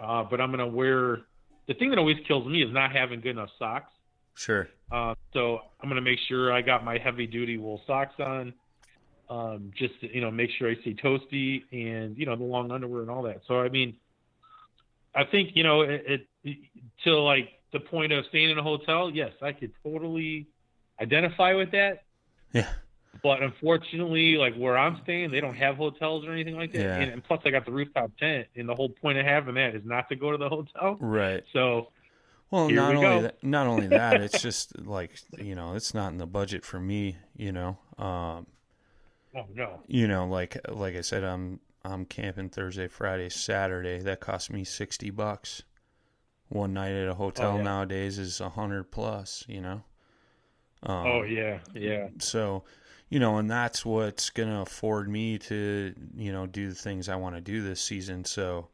Uh, 0.00 0.24
but 0.24 0.40
I'm 0.40 0.50
going 0.50 0.58
to 0.58 0.66
wear. 0.66 1.22
The 1.66 1.74
thing 1.74 1.88
that 1.90 1.98
always 1.98 2.18
kills 2.28 2.46
me 2.46 2.62
is 2.62 2.72
not 2.72 2.92
having 2.92 3.20
good 3.20 3.30
enough 3.30 3.48
socks. 3.58 3.90
Sure. 4.34 4.68
Uh, 4.90 5.14
so 5.32 5.60
I'm 5.80 5.88
gonna 5.88 6.00
make 6.00 6.18
sure 6.28 6.52
I 6.52 6.60
got 6.60 6.84
my 6.84 6.98
heavy 6.98 7.26
duty 7.26 7.56
wool 7.56 7.80
socks 7.86 8.14
on, 8.18 8.52
um, 9.30 9.70
just 9.76 9.98
to, 10.00 10.14
you 10.14 10.20
know 10.20 10.30
make 10.30 10.50
sure 10.58 10.70
I 10.70 10.74
stay 10.80 10.94
toasty 10.94 11.62
and 11.72 12.16
you 12.18 12.26
know 12.26 12.36
the 12.36 12.44
long 12.44 12.70
underwear 12.70 13.02
and 13.02 13.10
all 13.10 13.22
that. 13.22 13.40
So 13.46 13.60
I 13.60 13.68
mean, 13.68 13.96
I 15.14 15.24
think 15.24 15.50
you 15.54 15.62
know 15.62 15.82
it, 15.82 16.26
it 16.44 16.58
to 17.04 17.18
like 17.18 17.48
the 17.72 17.80
point 17.80 18.12
of 18.12 18.24
staying 18.28 18.50
in 18.50 18.58
a 18.58 18.62
hotel. 18.62 19.10
Yes, 19.10 19.32
I 19.40 19.52
could 19.52 19.72
totally 19.82 20.48
identify 21.00 21.54
with 21.54 21.70
that. 21.72 22.02
Yeah. 22.52 22.70
But 23.22 23.42
unfortunately, 23.42 24.36
like 24.36 24.54
where 24.56 24.76
I'm 24.76 25.00
staying, 25.02 25.30
they 25.30 25.40
don't 25.40 25.54
have 25.54 25.76
hotels 25.76 26.26
or 26.26 26.32
anything 26.32 26.56
like 26.56 26.72
that. 26.72 26.80
Yeah. 26.80 26.96
And, 26.96 27.12
and 27.12 27.24
plus, 27.24 27.40
I 27.44 27.50
got 27.50 27.64
the 27.64 27.72
rooftop 27.72 28.10
tent, 28.18 28.48
and 28.56 28.68
the 28.68 28.74
whole 28.74 28.88
point 28.90 29.18
of 29.18 29.24
having 29.26 29.54
that 29.54 29.74
is 29.74 29.82
not 29.84 30.08
to 30.10 30.16
go 30.16 30.30
to 30.32 30.36
the 30.36 30.48
hotel. 30.48 30.96
Right. 31.00 31.42
So 31.52 31.88
Well, 32.50 32.68
not 32.68 32.92
we 32.96 33.06
only 33.06 33.22
that, 33.22 33.42
not 33.42 33.66
only 33.66 33.86
that, 33.88 34.20
it's 34.20 34.42
just 34.48 34.78
like 34.84 35.18
you 35.38 35.54
know, 35.54 35.74
it's 35.74 35.94
not 35.94 36.12
in 36.12 36.18
the 36.18 36.26
budget 36.26 36.64
for 36.64 36.78
me. 36.80 37.16
You 37.36 37.52
know, 37.52 37.78
um, 37.98 38.46
oh 39.36 39.46
no, 39.54 39.80
you 39.86 40.06
know, 40.08 40.26
like 40.26 40.56
like 40.68 40.96
I 40.96 41.00
said, 41.00 41.24
I'm 41.24 41.60
I'm 41.84 42.04
camping 42.04 42.48
Thursday, 42.48 42.88
Friday, 42.88 43.28
Saturday. 43.30 44.00
That 44.00 44.20
cost 44.20 44.50
me 44.52 44.64
sixty 44.64 45.10
bucks. 45.10 45.62
One 46.48 46.74
night 46.74 46.92
at 46.92 47.08
a 47.08 47.14
hotel 47.14 47.52
Oh, 47.52 47.56
yeah. 47.56 47.62
nowadays 47.62 48.18
is 48.18 48.40
a 48.40 48.50
hundred 48.50 48.90
plus. 48.90 49.44
You 49.48 49.60
know. 49.62 49.82
Um, 50.86 51.06
oh 51.06 51.22
yeah, 51.22 51.60
yeah, 51.74 52.08
So, 52.18 52.64
you 53.14 53.20
know, 53.20 53.38
and 53.38 53.48
that's 53.48 53.86
what's 53.86 54.28
going 54.30 54.48
to 54.48 54.58
afford 54.62 55.08
me 55.08 55.38
to, 55.38 55.94
you 56.16 56.32
know, 56.32 56.46
do 56.46 56.68
the 56.68 56.74
things 56.74 57.08
I 57.08 57.14
want 57.14 57.36
to 57.36 57.40
do 57.40 57.62
this 57.62 57.80
season. 57.80 58.24
So, 58.24 58.70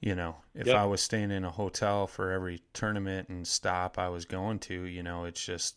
you 0.00 0.14
know, 0.14 0.36
if 0.54 0.68
Yep. 0.68 0.74
I 0.74 0.86
was 0.86 1.02
staying 1.02 1.30
in 1.30 1.44
a 1.44 1.50
hotel 1.50 2.06
for 2.06 2.32
every 2.32 2.62
tournament 2.72 3.28
and 3.28 3.46
stop 3.46 3.98
I 3.98 4.08
was 4.08 4.24
going 4.24 4.60
to, 4.60 4.84
you 4.84 5.02
know, 5.02 5.26
it's 5.26 5.44
just, 5.44 5.76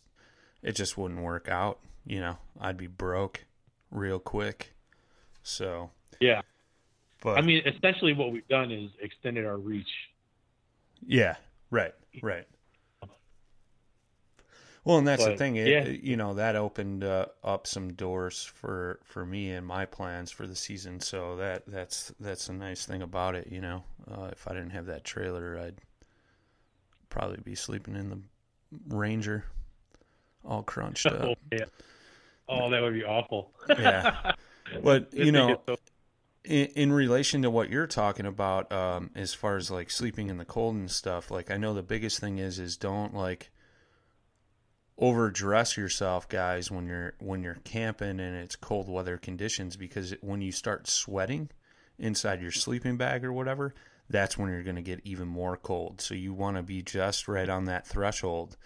it 0.62 0.72
just 0.72 0.96
wouldn't 0.96 1.20
work 1.20 1.50
out. 1.50 1.80
You 2.06 2.20
know, 2.20 2.38
I'd 2.58 2.78
be 2.78 2.86
broke 2.86 3.44
real 3.90 4.18
quick. 4.18 4.72
So, 5.42 5.90
yeah. 6.18 6.40
but 7.22 7.36
I 7.36 7.42
mean, 7.42 7.60
essentially, 7.66 8.14
what 8.14 8.32
we've 8.32 8.48
done 8.48 8.72
is 8.72 8.88
extended 9.02 9.44
our 9.44 9.58
reach. 9.58 9.86
Yeah, 11.06 11.36
right, 11.70 11.92
right. 12.22 12.46
Well, 14.84 14.98
and 14.98 15.06
that's 15.06 15.24
the 15.24 15.36
thing. 15.36 15.56
It, 15.56 15.66
yeah. 15.68 15.84
You 15.86 16.16
know, 16.16 16.34
that 16.34 16.56
opened 16.56 17.04
uh, 17.04 17.26
up 17.44 17.66
some 17.66 17.92
doors 17.92 18.44
for 18.44 19.00
for 19.04 19.26
me 19.26 19.50
and 19.50 19.66
my 19.66 19.84
plans 19.84 20.30
for 20.30 20.46
the 20.46 20.56
season. 20.56 21.00
So 21.00 21.36
that 21.36 21.64
that's 21.66 22.12
that's 22.20 22.48
a 22.48 22.52
nice 22.52 22.86
thing 22.86 23.02
about 23.02 23.34
it. 23.34 23.48
You 23.50 23.60
know, 23.60 23.84
uh, 24.10 24.28
if 24.32 24.48
I 24.48 24.54
didn't 24.54 24.70
have 24.70 24.86
that 24.86 25.04
trailer, 25.04 25.58
I'd 25.58 25.80
probably 27.10 27.38
be 27.44 27.54
sleeping 27.54 27.96
in 27.96 28.10
the 28.10 28.18
Ranger, 28.88 29.44
all 30.44 30.62
crunched 30.62 31.06
Oh 31.06 31.32
up. 31.32 31.38
yeah. 31.52 31.64
Oh, 32.48 32.70
that 32.70 32.80
would 32.80 32.94
be 32.94 33.04
awful. 33.04 33.52
yeah, 33.68 34.32
but 34.82 35.12
you 35.12 35.32
know, 35.32 35.60
so- 35.66 35.76
in, 36.44 36.66
in 36.76 36.92
relation 36.92 37.42
to 37.42 37.50
what 37.50 37.68
you're 37.68 37.86
talking 37.86 38.24
about 38.26 38.70
um, 38.72 39.10
as 39.14 39.34
far 39.34 39.56
as 39.56 39.70
like 39.70 39.90
sleeping 39.90 40.30
in 40.30 40.38
the 40.38 40.44
cold 40.46 40.74
and 40.76 40.90
stuff 40.90 41.30
like 41.30 41.50
i 41.50 41.56
know 41.58 41.74
the 41.74 41.82
biggest 41.82 42.20
thing 42.20 42.38
is 42.38 42.58
is 42.58 42.76
don't 42.78 43.12
like 43.12 43.50
overdress 44.98 45.76
yourself 45.76 46.28
guys 46.28 46.70
when 46.70 46.86
you're 46.86 47.14
when 47.20 47.42
you're 47.42 47.58
camping 47.64 48.18
and 48.18 48.36
it's 48.36 48.56
cold 48.56 48.88
weather 48.88 49.16
conditions 49.16 49.76
because 49.76 50.14
when 50.20 50.40
you 50.40 50.50
start 50.50 50.88
sweating 50.88 51.48
inside 51.98 52.42
your 52.42 52.50
sleeping 52.50 52.96
bag 52.96 53.24
or 53.24 53.32
whatever 53.32 53.72
that's 54.10 54.38
when 54.38 54.50
you're 54.50 54.62
going 54.62 54.76
to 54.76 54.82
get 54.82 55.00
even 55.04 55.28
more 55.28 55.56
cold. 55.56 56.00
So 56.00 56.14
you 56.14 56.32
want 56.32 56.56
to 56.56 56.62
be 56.62 56.82
just 56.82 57.28
right 57.28 57.48
on 57.48 57.66
that 57.66 57.86
threshold 57.86 58.56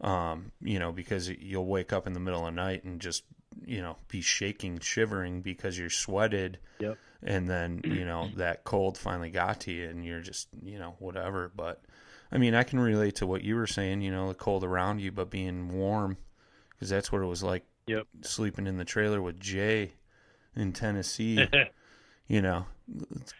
um, 0.00 0.52
you 0.62 0.78
know 0.78 0.92
because 0.92 1.28
you'll 1.28 1.66
wake 1.66 1.92
up 1.92 2.06
in 2.06 2.12
the 2.12 2.20
middle 2.20 2.46
of 2.46 2.54
the 2.54 2.60
night 2.60 2.84
and 2.84 3.00
just 3.00 3.24
you 3.66 3.82
know 3.82 3.96
be 4.08 4.20
shaking 4.20 4.78
shivering 4.78 5.40
because 5.42 5.78
you're 5.78 5.90
sweated. 5.90 6.58
Yep. 6.78 6.96
and 7.24 7.50
then 7.50 7.80
you 7.84 8.04
know 8.04 8.28
that 8.36 8.64
cold 8.64 8.96
finally 8.96 9.30
got 9.30 9.60
to 9.62 9.72
you 9.72 9.88
and 9.88 10.04
you're 10.04 10.20
just 10.20 10.48
you 10.62 10.78
know 10.78 10.94
whatever. 10.98 11.50
But 11.54 11.82
i 12.32 12.38
mean 12.38 12.54
i 12.54 12.62
can 12.62 12.78
relate 12.80 13.14
to 13.16 13.26
what 13.26 13.42
you 13.42 13.56
were 13.56 13.66
saying 13.66 14.00
you 14.02 14.10
know 14.10 14.28
the 14.28 14.34
cold 14.34 14.64
around 14.64 15.00
you 15.00 15.10
but 15.12 15.30
being 15.30 15.70
warm 15.72 16.16
because 16.70 16.88
that's 16.88 17.10
what 17.12 17.22
it 17.22 17.26
was 17.26 17.42
like 17.42 17.64
Yep. 17.86 18.06
sleeping 18.20 18.66
in 18.66 18.76
the 18.76 18.84
trailer 18.84 19.22
with 19.22 19.40
jay 19.40 19.92
in 20.54 20.72
tennessee 20.72 21.46
you 22.28 22.42
know 22.42 22.66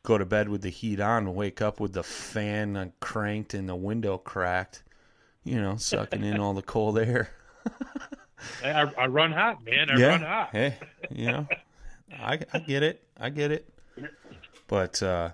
go 0.02 0.16
to 0.16 0.24
bed 0.24 0.48
with 0.48 0.62
the 0.62 0.70
heat 0.70 1.00
on 1.00 1.34
wake 1.34 1.60
up 1.60 1.80
with 1.80 1.92
the 1.92 2.02
fan 2.02 2.76
uh, 2.76 2.88
cranked 3.00 3.52
and 3.52 3.68
the 3.68 3.76
window 3.76 4.16
cracked 4.16 4.82
you 5.44 5.60
know 5.60 5.76
sucking 5.76 6.24
in 6.24 6.40
all 6.40 6.54
the 6.54 6.62
cold 6.62 6.98
air 6.98 7.30
I, 8.64 8.90
I 8.96 9.06
run 9.08 9.32
hot, 9.32 9.64
man. 9.64 9.90
I 9.90 9.96
yeah. 9.96 10.06
run 10.06 10.20
hot. 10.20 10.48
Hey, 10.52 10.76
you 11.10 11.26
know, 11.26 11.48
I 12.20 12.38
I 12.52 12.60
get 12.60 12.84
it. 12.84 13.02
I 13.18 13.30
get 13.30 13.50
it. 13.50 13.68
But 14.68 15.02
uh, 15.02 15.30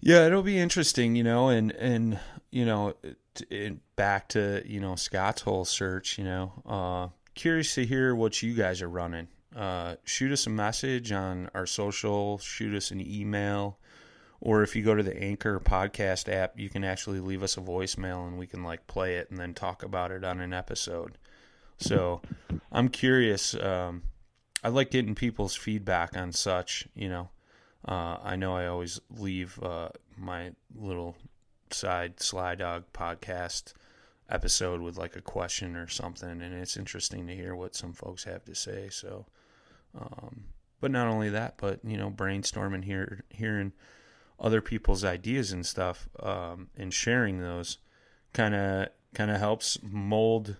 yeah, 0.00 0.26
it'll 0.26 0.42
be 0.42 0.58
interesting, 0.58 1.16
you 1.16 1.24
know, 1.24 1.48
and 1.48 1.72
and 1.72 2.18
you 2.54 2.64
know, 2.64 2.94
back 3.96 4.28
to 4.28 4.62
you 4.64 4.78
know 4.78 4.94
Scott's 4.94 5.42
whole 5.42 5.64
search, 5.64 6.18
you 6.18 6.24
know, 6.24 6.52
uh, 6.64 7.08
curious 7.34 7.74
to 7.74 7.84
hear 7.84 8.14
what 8.14 8.40
you 8.44 8.54
guys 8.54 8.80
are 8.80 8.88
running. 8.88 9.26
Uh, 9.56 9.96
shoot 10.04 10.30
us 10.30 10.46
a 10.46 10.50
message 10.50 11.10
on 11.10 11.50
our 11.52 11.66
social. 11.66 12.38
Shoot 12.38 12.72
us 12.76 12.92
an 12.92 13.00
email. 13.00 13.78
Or 14.40 14.62
if 14.62 14.76
you 14.76 14.84
go 14.84 14.94
to 14.94 15.02
the 15.02 15.20
Anchor 15.20 15.58
podcast 15.58 16.32
app, 16.32 16.56
you 16.56 16.68
can 16.68 16.84
actually 16.84 17.18
leave 17.18 17.42
us 17.42 17.56
a 17.56 17.60
voicemail 17.60 18.28
and 18.28 18.38
we 18.38 18.46
can 18.46 18.62
like 18.62 18.86
play 18.86 19.16
it 19.16 19.30
and 19.30 19.40
then 19.40 19.52
talk 19.54 19.82
about 19.82 20.12
it 20.12 20.22
on 20.22 20.38
an 20.38 20.52
episode. 20.52 21.18
So 21.78 22.22
I'm 22.70 22.88
curious. 22.88 23.54
Um, 23.54 24.02
I 24.62 24.68
like 24.68 24.92
getting 24.92 25.16
people's 25.16 25.56
feedback 25.56 26.16
on 26.16 26.30
such. 26.30 26.86
You 26.94 27.08
know, 27.08 27.30
uh, 27.88 28.18
I 28.22 28.36
know 28.36 28.54
I 28.54 28.66
always 28.66 29.00
leave 29.10 29.60
uh, 29.60 29.88
my 30.16 30.52
little 30.76 31.16
side 31.74 32.20
Sly 32.20 32.54
Dog 32.54 32.84
podcast 32.92 33.74
episode 34.28 34.80
with 34.80 34.96
like 34.96 35.16
a 35.16 35.20
question 35.20 35.76
or 35.76 35.88
something, 35.88 36.40
and 36.40 36.54
it's 36.54 36.76
interesting 36.76 37.26
to 37.26 37.34
hear 37.34 37.54
what 37.54 37.74
some 37.74 37.92
folks 37.92 38.24
have 38.24 38.44
to 38.44 38.54
say. 38.54 38.88
So, 38.90 39.26
um, 39.98 40.44
but 40.80 40.90
not 40.90 41.08
only 41.08 41.28
that, 41.30 41.54
but 41.58 41.80
you 41.84 41.96
know, 41.96 42.10
brainstorming 42.10 42.84
here, 42.84 43.24
hearing 43.28 43.72
other 44.38 44.60
people's 44.60 45.04
ideas 45.04 45.52
and 45.52 45.64
stuff, 45.64 46.08
um, 46.20 46.68
and 46.76 46.92
sharing 46.92 47.38
those 47.38 47.78
kind 48.32 48.54
of 48.54 48.88
kind 49.14 49.30
of 49.30 49.38
helps 49.38 49.78
mold 49.82 50.56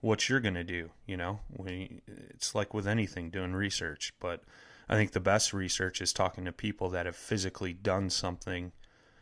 what 0.00 0.28
you're 0.28 0.40
going 0.40 0.54
to 0.54 0.64
do, 0.64 0.90
you 1.06 1.16
know. 1.16 1.40
It's 1.58 2.54
like 2.54 2.74
with 2.74 2.86
anything 2.86 3.30
doing 3.30 3.54
research, 3.54 4.12
but 4.20 4.42
I 4.88 4.94
think 4.94 5.12
the 5.12 5.20
best 5.20 5.52
research 5.52 6.00
is 6.00 6.12
talking 6.12 6.44
to 6.44 6.52
people 6.52 6.90
that 6.90 7.06
have 7.06 7.16
physically 7.16 7.72
done 7.72 8.10
something 8.10 8.72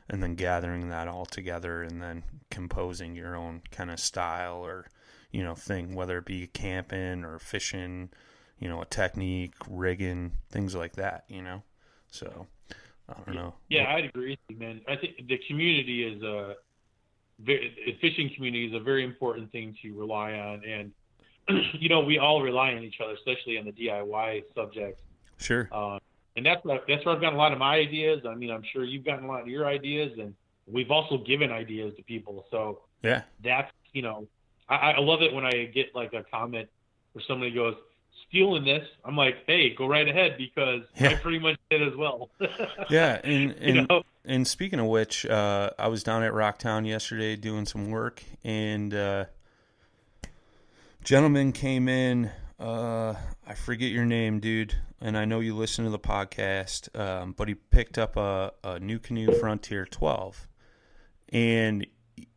and 0.09 0.23
then 0.23 0.35
gathering 0.35 0.89
that 0.89 1.09
all 1.09 1.25
together 1.25 1.83
and 1.83 2.03
then 2.03 2.23
composing 2.51 3.15
your 3.15 3.35
own 3.35 3.63
kind 3.71 3.91
of 3.91 3.99
style 3.99 4.59
or 4.59 4.87
you 5.31 5.43
know 5.43 5.55
thing 5.55 5.95
whether 5.95 6.19
it 6.19 6.27
be 6.27 6.47
camping 6.47 7.25
or 7.25 7.39
fishing 7.39 8.11
you 8.59 8.69
know 8.69 8.81
a 8.83 8.87
technique 8.87 9.55
rigging 9.69 10.33
things 10.51 10.75
like 10.75 10.95
that 10.95 11.25
you 11.29 11.43
know 11.43 11.63
so 12.11 12.47
i 13.09 13.15
don't 13.15 13.35
know 13.35 13.55
Yeah, 13.69 13.93
I'd 13.93 14.05
agree 14.07 14.31
with 14.31 14.39
you, 14.49 14.57
man. 14.57 14.81
I 14.89 14.97
think 14.97 15.27
the 15.27 15.39
community 15.49 16.05
is 16.05 16.23
a 16.23 16.55
very, 17.41 17.75
the 17.87 17.97
fishing 18.01 18.31
community 18.35 18.67
is 18.67 18.75
a 18.75 18.81
very 18.83 19.05
important 19.05 19.51
thing 19.51 19.77
to 19.83 19.93
rely 19.99 20.33
on, 20.35 20.63
and 20.65 20.93
you 21.75 21.89
know 21.89 22.01
we 22.01 22.19
all 22.19 22.43
rely 22.43 22.73
on 22.73 22.83
each 22.83 23.01
other, 23.03 23.15
especially 23.15 23.59
on 23.59 23.65
the 23.65 23.73
DIY 23.73 24.45
subject. 24.55 25.01
sure 25.39 25.69
Um, 25.73 25.99
and 26.37 26.45
that's 26.45 26.65
what, 26.65 26.85
that's 26.89 27.05
where 27.05 27.15
I've 27.15 27.21
gotten 27.21 27.37
a 27.37 27.39
lot 27.39 27.53
of 27.53 27.59
my 27.59 27.77
ideas. 27.77 28.23
I 28.29 28.35
mean, 28.35 28.51
I'm 28.51 28.65
sure 28.73 28.85
you've 28.85 29.05
gotten 29.05 29.25
a 29.25 29.29
lot 29.29 29.43
of 29.43 29.49
your 29.49 29.67
ideas, 29.67 30.19
and 30.19 30.35
we've 30.67 30.91
also 30.91 31.19
given 31.19 31.51
ideas 31.53 31.95
to 31.97 32.03
people. 32.03 32.47
So 32.51 32.81
yeah 33.03 33.23
that's 33.43 33.71
you 33.93 34.03
know, 34.03 34.27
I, 34.69 34.93
I 34.93 35.01
love 35.01 35.23
it 35.23 35.33
when 35.33 35.45
I 35.45 35.67
get 35.67 35.95
like 35.95 36.13
a 36.13 36.25
comment 36.25 36.69
where 37.13 37.25
somebody 37.27 37.53
goes 37.53 37.77
stealing 38.29 38.65
this. 38.65 38.87
I'm 39.05 39.17
like, 39.17 39.37
hey, 39.47 39.73
go 39.73 39.87
right 39.87 40.09
ahead 40.09 40.37
because 40.37 40.83
I 41.01 41.15
pretty 41.15 41.39
much 41.39 41.57
did 41.71 41.87
as 41.87 41.95
well. 41.97 42.31
yeah 42.91 43.21
and 43.23 43.43
you 43.61 43.79
and 43.81 43.89
know, 43.89 44.03
And 44.25 44.47
speaking 44.47 44.81
of 44.81 44.87
which, 44.87 45.25
uh, 45.27 45.71
I 45.79 45.89
was 45.89 46.03
down 46.03 46.25
at 46.25 46.33
Rocktown 46.33 46.87
yesterday 46.87 47.37
doing 47.37 47.67
some 47.67 47.91
work, 47.91 48.23
and 48.43 48.93
uh, 48.93 49.25
gentleman 51.05 51.53
came 51.53 51.89
in. 51.89 52.31
Uh, 52.59 53.15
I 53.47 53.55
forget 53.55 53.91
your 53.91 54.07
name, 54.07 54.41
dude, 54.41 54.75
and 55.05 55.19
I 55.19 55.27
know 55.27 55.41
you 55.41 55.55
listen 55.55 55.85
to 55.85 55.91
the 55.91 55.99
podcast. 55.99 56.99
Um, 56.99 57.33
but 57.37 57.47
he 57.47 57.55
picked 57.55 57.99
up 57.99 58.17
a, 58.17 58.53
a 58.65 58.81
NuCanoe 58.81 59.39
Frontier 59.39 59.85
12, 59.85 60.49
and 61.29 61.87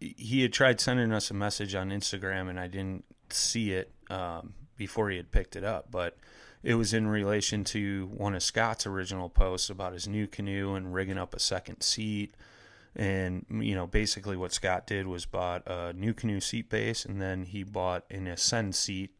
he- 0.01 0.41
had 0.41 0.51
tried 0.51 0.82
sending 0.82 1.13
us 1.13 1.32
a 1.32 1.34
message 1.34 1.76
on 1.76 1.91
Instagram, 1.91 2.49
and 2.49 2.59
I 2.59 2.68
didn't 2.68 3.05
see 3.30 3.72
it 3.72 3.93
um, 4.09 4.53
before 4.76 5.09
he 5.09 5.15
had 5.15 5.32
picked 5.32 5.55
it 5.55 5.63
up, 5.63 5.89
but 5.89 6.18
it 6.61 6.74
was 6.74 6.93
in 6.93 7.07
relation 7.07 7.63
to 7.63 8.07
one 8.07 8.36
of 8.36 8.43
Scott's 8.43 8.86
original 8.86 9.30
posts 9.30 9.70
about 9.70 9.93
his 9.93 10.05
new 10.05 10.28
canoe 10.28 10.76
and 10.76 10.93
rigging 10.93 11.18
up 11.18 11.34
a 11.34 11.39
second 11.39 11.82
seat. 11.82 12.36
And 12.97 13.45
you 13.49 13.76
know, 13.76 13.88
basically 13.88 14.36
what 14.36 14.51
Scott 14.51 14.88
did 14.88 15.07
was 15.07 15.26
bought 15.26 15.63
a 15.68 15.93
NuCanoe 15.93 16.43
seat 16.43 16.70
base, 16.70 17.05
and 17.05 17.22
then 17.22 17.45
he 17.45 17.63
bought 17.63 18.03
an 18.11 18.28
ascend 18.28 18.76
seat 18.76 19.11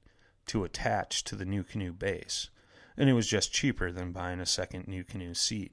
to 0.47 0.65
attach 0.65 1.23
to 1.25 1.35
the 1.37 1.45
NuCanoe 1.45 1.97
base, 1.97 2.49
and 2.97 3.09
it 3.09 3.13
was 3.13 3.27
just 3.27 3.53
cheaper 3.53 3.91
than 3.91 4.11
buying 4.11 4.39
a 4.39 4.45
second 4.45 4.87
NuCanoe 4.87 5.35
seat. 5.35 5.71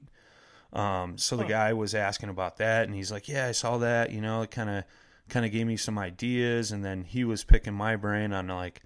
Um, 0.73 1.17
so 1.17 1.37
the 1.37 1.45
guy 1.45 1.71
was 1.73 1.95
asking 1.95 2.29
about 2.29 2.57
that, 2.57 2.85
and 2.85 2.93
he's 2.95 3.11
like, 3.11 3.27
"Yeah, 3.27 3.47
I 3.47 3.53
saw 3.53 3.77
that. 3.77 4.11
You 4.11 4.21
know, 4.21 4.41
it 4.41 4.51
kind 4.51 4.69
of 4.69 4.83
kind 5.29 5.45
of 5.45 5.51
gave 5.51 5.67
me 5.67 5.77
some 5.77 5.97
ideas." 5.97 6.71
And 6.71 6.83
then 6.83 7.05
he 7.05 7.23
was 7.23 7.43
picking 7.43 7.73
my 7.73 7.95
brain 7.95 8.33
on 8.33 8.47
like 8.47 8.81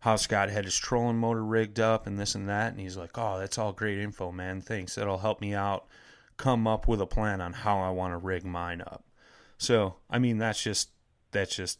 how 0.00 0.16
Scott 0.16 0.50
had 0.50 0.64
his 0.64 0.76
trolling 0.76 1.16
motor 1.16 1.44
rigged 1.44 1.80
up 1.80 2.06
and 2.06 2.18
this 2.18 2.34
and 2.34 2.48
that. 2.48 2.72
And 2.72 2.80
he's 2.80 2.96
like, 2.96 3.16
"Oh, 3.16 3.38
that's 3.38 3.58
all 3.58 3.72
great 3.72 3.98
info, 3.98 4.30
man. 4.30 4.60
Thanks. 4.60 4.94
That'll 4.94 5.18
help 5.18 5.40
me 5.40 5.54
out 5.54 5.86
come 6.36 6.66
up 6.66 6.88
with 6.88 7.00
a 7.00 7.06
plan 7.06 7.40
on 7.40 7.52
how 7.52 7.80
I 7.80 7.90
want 7.90 8.12
to 8.12 8.18
rig 8.18 8.44
mine 8.44 8.82
up." 8.82 9.04
So, 9.56 9.96
I 10.10 10.18
mean, 10.18 10.38
that's 10.38 10.62
just 10.62 10.90
that 11.32 11.50
just 11.50 11.78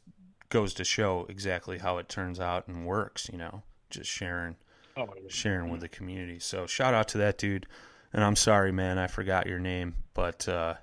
goes 0.48 0.72
to 0.74 0.84
show 0.84 1.26
exactly 1.28 1.78
how 1.78 1.98
it 1.98 2.08
turns 2.08 2.40
out 2.40 2.66
and 2.66 2.86
works. 2.86 3.28
You 3.30 3.38
know, 3.38 3.62
just 3.90 4.10
sharing 4.10 4.56
Oh, 4.96 5.08
sharing 5.28 5.70
with 5.70 5.80
the 5.80 5.88
community. 5.88 6.38
So 6.38 6.66
shout 6.66 6.94
out 6.94 7.08
to 7.08 7.18
that 7.18 7.38
dude. 7.38 7.66
And 8.12 8.24
I'm 8.24 8.36
sorry, 8.36 8.72
man, 8.72 8.98
I 8.98 9.06
forgot 9.06 9.46
your 9.46 9.60
name, 9.60 9.94
but 10.14 10.48
uh, 10.48 10.74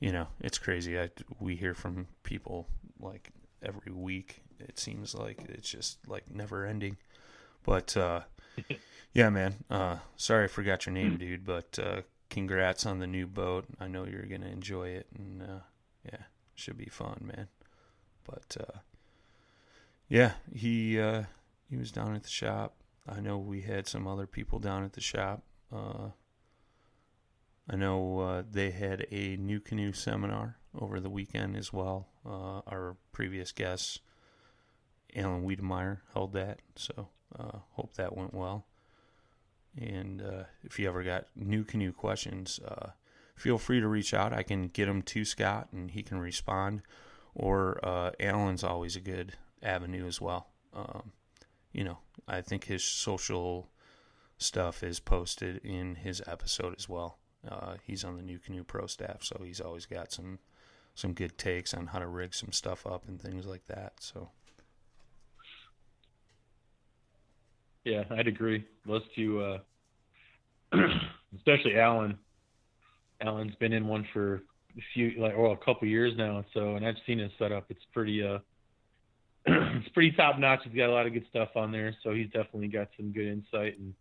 you 0.00 0.12
know 0.12 0.28
it's 0.40 0.58
crazy. 0.58 0.98
I, 0.98 1.10
we 1.38 1.56
hear 1.56 1.74
from 1.74 2.08
people 2.22 2.66
like 2.98 3.30
every 3.62 3.92
week. 3.92 4.42
It 4.58 4.78
seems 4.78 5.14
like 5.14 5.40
it's 5.48 5.70
just 5.70 5.98
like 6.06 6.24
never 6.30 6.66
ending. 6.66 6.96
But 7.64 7.96
uh, 7.96 8.22
yeah, 9.12 9.30
man. 9.30 9.54
Uh, 9.70 9.98
sorry 10.16 10.44
I 10.44 10.48
forgot 10.48 10.86
your 10.86 10.92
name, 10.92 11.16
dude. 11.16 11.44
But 11.44 11.78
uh, 11.80 12.02
congrats 12.30 12.86
on 12.86 12.98
the 12.98 13.06
new 13.06 13.26
boat. 13.26 13.66
I 13.78 13.86
know 13.86 14.04
you're 14.04 14.26
gonna 14.26 14.48
enjoy 14.48 14.88
it, 14.88 15.06
and 15.16 15.42
uh, 15.42 15.60
yeah, 16.04 16.22
should 16.54 16.78
be 16.78 16.86
fun, 16.86 17.30
man. 17.36 17.48
But 18.24 18.56
uh, 18.60 18.78
yeah, 20.08 20.32
he 20.52 20.98
uh, 20.98 21.24
he 21.68 21.76
was 21.76 21.92
down 21.92 22.14
at 22.14 22.24
the 22.24 22.28
shop. 22.28 22.74
I 23.10 23.20
know 23.20 23.38
we 23.38 23.62
had 23.62 23.88
some 23.88 24.06
other 24.06 24.26
people 24.26 24.58
down 24.58 24.84
at 24.84 24.92
the 24.92 25.00
shop. 25.00 25.42
Uh, 25.72 26.10
I 27.68 27.76
know 27.76 28.20
uh, 28.20 28.42
they 28.48 28.70
had 28.70 29.06
a 29.10 29.36
NuCanoe 29.36 29.94
seminar 29.96 30.58
over 30.78 31.00
the 31.00 31.10
weekend 31.10 31.56
as 31.56 31.72
well. 31.72 32.08
Uh, 32.24 32.60
our 32.66 32.96
previous 33.12 33.52
guest, 33.52 34.00
Alan 35.16 35.44
Wiedemeyer, 35.44 35.98
held 36.12 36.32
that, 36.34 36.60
so 36.76 37.08
uh, 37.38 37.58
hope 37.72 37.94
that 37.94 38.16
went 38.16 38.34
well. 38.34 38.66
And 39.76 40.22
uh, 40.22 40.44
if 40.62 40.78
you 40.78 40.88
ever 40.88 41.02
got 41.02 41.26
NuCanoe 41.38 41.94
questions, 41.94 42.60
uh, 42.66 42.90
feel 43.34 43.58
free 43.58 43.80
to 43.80 43.88
reach 43.88 44.14
out. 44.14 44.32
I 44.32 44.42
can 44.42 44.68
get 44.68 44.86
them 44.86 45.02
to 45.02 45.24
Scott, 45.24 45.68
and 45.72 45.90
he 45.90 46.02
can 46.02 46.18
respond. 46.18 46.82
Or 47.34 47.78
Alan's 48.18 48.64
always 48.64 48.96
a 48.96 49.00
good 49.00 49.34
avenue 49.62 50.06
as 50.06 50.20
well. 50.20 50.48
Um, 50.74 51.12
you 51.72 51.84
know, 51.84 51.98
I 52.26 52.40
think 52.40 52.64
his 52.64 52.84
social 52.84 53.68
stuff 54.38 54.82
is 54.82 55.00
posted 55.00 55.58
in 55.64 55.96
his 55.96 56.22
episode 56.26 56.74
as 56.76 56.88
well. 56.88 57.18
Uh, 57.48 57.74
he's 57.82 58.04
on 58.04 58.16
the 58.16 58.22
NuCanoe 58.22 58.66
Pro 58.66 58.86
staff, 58.86 59.22
so 59.22 59.40
he's 59.44 59.60
always 59.60 59.86
got 59.86 60.12
some 60.12 60.38
some 60.94 61.12
good 61.14 61.38
takes 61.38 61.72
on 61.72 61.86
how 61.86 61.98
to 62.00 62.06
rig 62.06 62.34
some 62.34 62.52
stuff 62.52 62.86
up 62.86 63.08
and 63.08 63.22
things 63.22 63.46
like 63.46 63.64
that. 63.66 63.94
So 64.00 64.30
Yeah, 67.84 68.04
I'd 68.10 68.28
agree. 68.28 68.64
Those 68.86 69.02
two, 69.14 69.40
uh, 69.40 69.58
especially 71.36 71.78
Alan. 71.78 72.18
Alan's 73.20 73.54
been 73.56 73.72
in 73.72 73.86
one 73.86 74.06
for 74.12 74.42
a 74.76 74.82
few, 74.94 75.20
like, 75.20 75.36
well, 75.36 75.52
a 75.52 75.64
couple 75.64 75.88
years 75.88 76.14
now. 76.16 76.44
So, 76.54 76.76
and 76.76 76.86
I've 76.86 76.96
seen 77.06 77.18
his 77.18 77.32
setup. 77.38 77.66
It's 77.70 77.84
pretty, 77.92 78.22
uh, 78.22 78.38
it's 79.76 79.88
pretty 79.90 80.12
top 80.12 80.38
notch. 80.38 80.60
He's 80.64 80.74
got 80.74 80.88
a 80.88 80.92
lot 80.92 81.06
of 81.06 81.12
good 81.12 81.26
stuff 81.30 81.50
on 81.56 81.72
there. 81.72 81.94
So 82.02 82.12
he's 82.12 82.26
definitely 82.26 82.68
got 82.68 82.88
some 82.96 83.12
good 83.12 83.26
insight. 83.26 83.78
And 83.78 83.94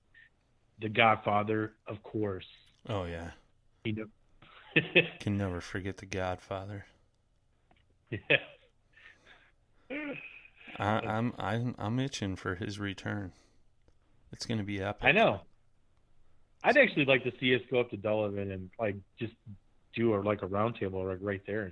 the 0.82 0.90
Godfather, 0.90 1.74
of 1.88 2.02
course. 2.04 2.46
oh 2.88 3.06
yeah, 3.06 3.32
He 3.84 3.94
know. 3.94 4.06
can 5.20 5.38
never 5.38 5.62
forget 5.62 5.98
the 5.98 6.06
Godfather. 6.06 6.86
yeah. 8.10 8.20
I, 10.78 10.86
I'm 10.86 11.34
I'm 11.38 11.76
I'm 11.78 12.00
itching 12.00 12.36
for 12.36 12.56
his 12.56 12.80
return. 12.80 13.32
It's 14.32 14.46
gonna 14.46 14.64
be 14.64 14.82
epic. 14.82 15.04
I 15.04 15.12
know. 15.12 15.42
I'd 16.64 16.78
actually 16.78 17.06
like 17.06 17.24
to 17.24 17.32
see 17.40 17.56
us 17.56 17.62
go 17.72 17.80
up 17.80 17.90
to 17.92 17.98
Delavan 17.98 18.54
and 18.54 18.70
like 18.80 18.96
just 19.18 19.34
do 19.96 20.14
a 20.14 20.18
like 20.18 20.44
a 20.44 20.48
roundtable 20.48 21.08
like 21.08 21.20
right 21.22 21.42
there. 21.48 21.72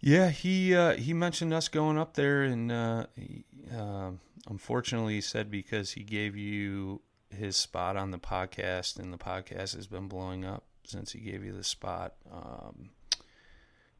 Yeah, 0.00 0.30
he 0.30 0.74
uh, 0.74 0.94
he 0.94 1.12
mentioned 1.12 1.52
us 1.52 1.68
going 1.68 1.98
up 1.98 2.14
there, 2.14 2.42
and 2.42 2.70
uh, 2.70 3.06
he, 3.16 3.44
um 3.76 4.20
unfortunately, 4.48 5.14
he 5.14 5.20
said 5.20 5.50
because 5.50 5.92
he 5.92 6.02
gave 6.02 6.36
you 6.36 7.00
his 7.30 7.56
spot 7.56 7.96
on 7.96 8.10
the 8.10 8.18
podcast, 8.18 8.98
and 8.98 9.12
the 9.12 9.18
podcast 9.18 9.74
has 9.74 9.86
been 9.86 10.08
blowing 10.08 10.44
up 10.44 10.64
since 10.84 11.12
he 11.12 11.20
gave 11.20 11.44
you 11.44 11.52
the 11.52 11.64
spot. 11.64 12.14
Um, 12.32 12.90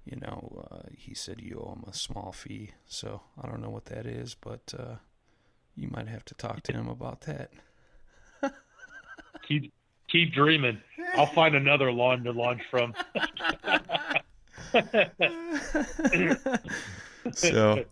you 0.04 0.16
know, 0.16 0.66
uh, 0.70 0.88
he 0.96 1.14
said 1.14 1.40
you 1.40 1.62
owe 1.62 1.72
him 1.72 1.84
a 1.86 1.92
small 1.92 2.32
fee, 2.32 2.70
so 2.86 3.20
I 3.40 3.46
don't 3.46 3.60
know 3.60 3.70
what 3.70 3.86
that 3.86 4.06
is, 4.06 4.34
but 4.34 4.72
uh, 4.78 4.96
you 5.76 5.88
might 5.90 6.08
have 6.08 6.24
to 6.26 6.34
talk 6.34 6.62
to 6.64 6.72
him 6.72 6.88
about 6.88 7.22
that. 7.22 7.52
Keep 9.46 9.72
keep 10.10 10.32
dreaming. 10.32 10.80
I'll 11.14 11.26
find 11.26 11.54
another 11.54 11.92
lawn 11.92 12.24
to 12.24 12.32
launch 12.32 12.62
from. 12.70 12.94
so 17.32 17.84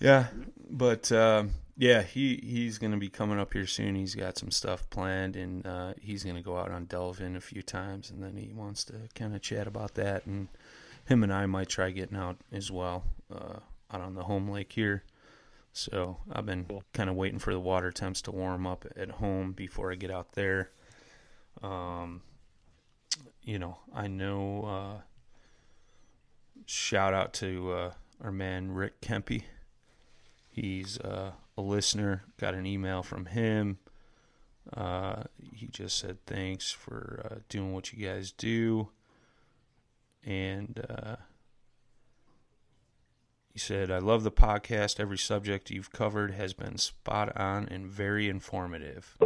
yeah 0.00 0.26
but 0.68 1.10
um, 1.12 1.50
yeah 1.76 2.02
he 2.02 2.36
he's 2.42 2.78
gonna 2.78 2.96
be 2.96 3.08
coming 3.08 3.38
up 3.38 3.52
here 3.52 3.66
soon. 3.66 3.94
He's 3.94 4.14
got 4.14 4.36
some 4.38 4.50
stuff 4.50 4.88
planned 4.90 5.36
and 5.36 5.66
uh, 5.66 5.94
he's 6.00 6.24
gonna 6.24 6.42
go 6.42 6.56
out 6.58 6.70
on 6.70 6.86
Delavan 6.86 7.36
a 7.36 7.40
few 7.40 7.62
times 7.62 8.10
and 8.10 8.22
then 8.22 8.36
he 8.36 8.52
wants 8.52 8.84
to 8.84 8.94
kind 9.14 9.34
of 9.34 9.42
chat 9.42 9.66
about 9.66 9.94
that 9.94 10.26
and 10.26 10.48
him 11.04 11.22
and 11.22 11.32
i 11.32 11.46
might 11.46 11.68
try 11.68 11.90
getting 11.90 12.16
out 12.16 12.36
as 12.50 12.70
well 12.72 13.04
uh, 13.32 13.60
out 13.92 14.00
on 14.00 14.14
the 14.14 14.24
home 14.24 14.48
lake 14.50 14.72
here. 14.72 15.04
So 15.72 16.16
i've 16.32 16.46
been 16.46 16.64
Cool. 16.64 16.82
kind 16.92 17.08
of 17.08 17.16
waiting 17.16 17.38
for 17.38 17.52
the 17.52 17.60
water 17.60 17.92
temps 17.92 18.22
to 18.22 18.32
warm 18.32 18.66
up 18.66 18.84
at 18.96 19.10
home 19.12 19.52
before 19.52 19.92
i 19.92 19.94
get 19.94 20.10
out 20.10 20.32
there. 20.32 20.70
Um, 21.62 22.22
you 23.42 23.58
know 23.60 23.78
i 23.94 24.08
know 24.08 24.64
uh, 24.64 25.00
shout 26.66 27.14
out 27.14 27.32
to 27.34 27.72
uh, 27.72 27.92
our 28.22 28.32
man 28.32 28.72
Rick 28.72 29.00
Kempe. 29.00 29.44
He's 30.50 30.98
uh, 30.98 31.32
a 31.56 31.62
listener. 31.62 32.24
Got 32.38 32.54
an 32.54 32.66
email 32.66 33.02
from 33.02 33.26
him. 33.26 33.78
Uh, 34.76 35.22
he 35.54 35.68
just 35.68 35.96
said 35.98 36.18
thanks 36.26 36.72
for 36.72 37.24
uh, 37.24 37.34
doing 37.48 37.72
what 37.72 37.92
you 37.92 38.04
guys 38.04 38.32
do, 38.32 38.88
and 40.24 40.84
uh, 40.90 41.16
he 43.52 43.60
said 43.60 43.92
I 43.92 43.98
love 43.98 44.24
the 44.24 44.32
podcast. 44.32 44.98
Every 44.98 45.18
subject 45.18 45.70
you've 45.70 45.92
covered 45.92 46.32
has 46.32 46.52
been 46.52 46.78
spot 46.78 47.36
on 47.36 47.68
and 47.68 47.86
very 47.86 48.28
informative. 48.28 49.16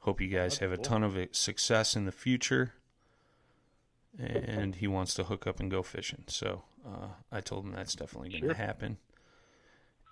Hope 0.00 0.20
you 0.20 0.28
guys 0.28 0.58
have 0.58 0.70
a 0.70 0.76
ton 0.76 1.02
of 1.02 1.16
success 1.32 1.96
in 1.96 2.04
the 2.04 2.12
future 2.12 2.74
and 4.18 4.76
he 4.76 4.86
wants 4.86 5.14
to 5.14 5.24
hook 5.24 5.46
up 5.46 5.60
and 5.60 5.70
go 5.70 5.82
fishing. 5.82 6.24
So 6.28 6.62
uh, 6.86 7.08
I 7.30 7.40
told 7.40 7.64
him 7.64 7.72
that's 7.72 7.94
definitely 7.94 8.30
going 8.30 8.42
to 8.42 8.48
Sure. 8.48 8.54
happen. 8.54 8.98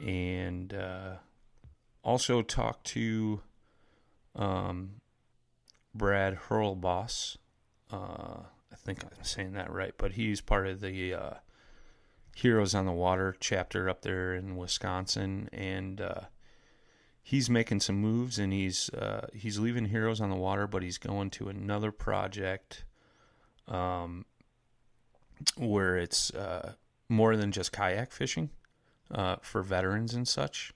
And 0.00 0.74
uh, 0.74 1.14
also 2.02 2.42
talked 2.42 2.84
to 2.88 3.40
um, 4.34 5.00
Brad 5.94 6.36
Hurlboss. 6.48 7.36
Uh, 7.90 8.40
I 8.72 8.76
think 8.76 9.04
I'm 9.04 9.10
saying 9.24 9.52
that 9.52 9.70
right, 9.72 9.94
but 9.96 10.12
he's 10.12 10.40
part 10.40 10.66
of 10.66 10.80
the 10.80 11.14
uh, 11.14 11.34
Heroes 12.34 12.74
on 12.74 12.86
the 12.86 12.92
Water 12.92 13.36
chapter 13.38 13.88
up 13.88 14.02
there 14.02 14.34
in 14.34 14.56
Wisconsin, 14.56 15.48
and 15.52 16.00
uh, 16.00 16.20
he's 17.22 17.48
making 17.48 17.78
some 17.80 17.96
moves. 17.96 18.38
And 18.38 18.52
he's 18.52 18.90
uh, 18.90 19.28
he's 19.32 19.60
leaving 19.60 19.86
Heroes 19.86 20.20
on 20.20 20.30
the 20.30 20.36
Water, 20.36 20.66
but 20.66 20.82
he's 20.82 20.98
going 20.98 21.30
to 21.30 21.48
another 21.48 21.92
project 21.92 22.84
um, 23.68 24.24
where 25.56 25.96
it's 25.96 26.32
uh, 26.34 26.72
more 27.08 27.36
than 27.36 27.52
just 27.52 27.72
kayak 27.72 28.12
fishing 28.12 28.50
uh, 29.10 29.36
for 29.42 29.62
veterans 29.62 30.14
and 30.14 30.26
such. 30.26 30.72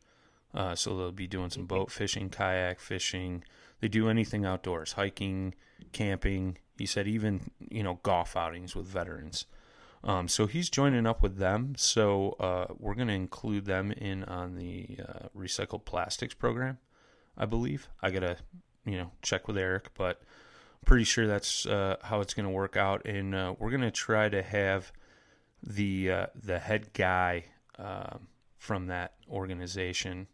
Uh, 0.54 0.74
so 0.74 0.96
they'll 0.96 1.12
be 1.12 1.26
doing 1.26 1.50
some 1.50 1.66
boat 1.66 1.90
fishing, 1.90 2.30
kayak 2.30 2.80
fishing. 2.80 3.44
They 3.80 3.88
do 3.88 4.08
anything 4.08 4.44
outdoors, 4.44 4.92
hiking, 4.92 5.54
camping. 5.92 6.58
He 6.76 6.86
said 6.86 7.06
even 7.06 7.50
you 7.58 7.82
know 7.82 8.00
golf 8.02 8.36
outings 8.36 8.74
with 8.74 8.86
veterans. 8.86 9.46
Um, 10.04 10.28
so 10.28 10.46
he's 10.46 10.70
joining 10.70 11.06
up 11.06 11.22
with 11.22 11.38
them. 11.38 11.74
So 11.76 12.36
uh, 12.38 12.66
we're 12.78 12.94
going 12.94 13.08
to 13.08 13.14
include 13.14 13.64
them 13.64 13.90
in 13.92 14.24
on 14.24 14.54
the 14.54 14.98
uh, 15.06 15.28
recycled 15.36 15.84
plastics 15.84 16.34
program, 16.34 16.78
I 17.36 17.46
believe. 17.46 17.88
I 18.00 18.10
gotta 18.10 18.38
you 18.84 18.96
know 18.96 19.12
check 19.22 19.46
with 19.48 19.58
Eric, 19.58 19.90
but 19.94 20.22
pretty 20.84 21.04
sure 21.04 21.26
that's 21.26 21.66
uh, 21.66 21.96
how 22.02 22.20
it's 22.20 22.34
going 22.34 22.46
to 22.46 22.50
work 22.50 22.76
out. 22.76 23.04
And 23.04 23.34
uh, 23.34 23.54
we're 23.58 23.70
going 23.70 23.82
to 23.82 23.90
try 23.90 24.28
to 24.28 24.42
have 24.42 24.92
the 25.62 26.10
uh, 26.10 26.26
the 26.34 26.58
head 26.58 26.92
guy 26.92 27.46
um, 27.78 28.28
from 28.56 28.86
that 28.86 29.14
organization, 29.30 30.28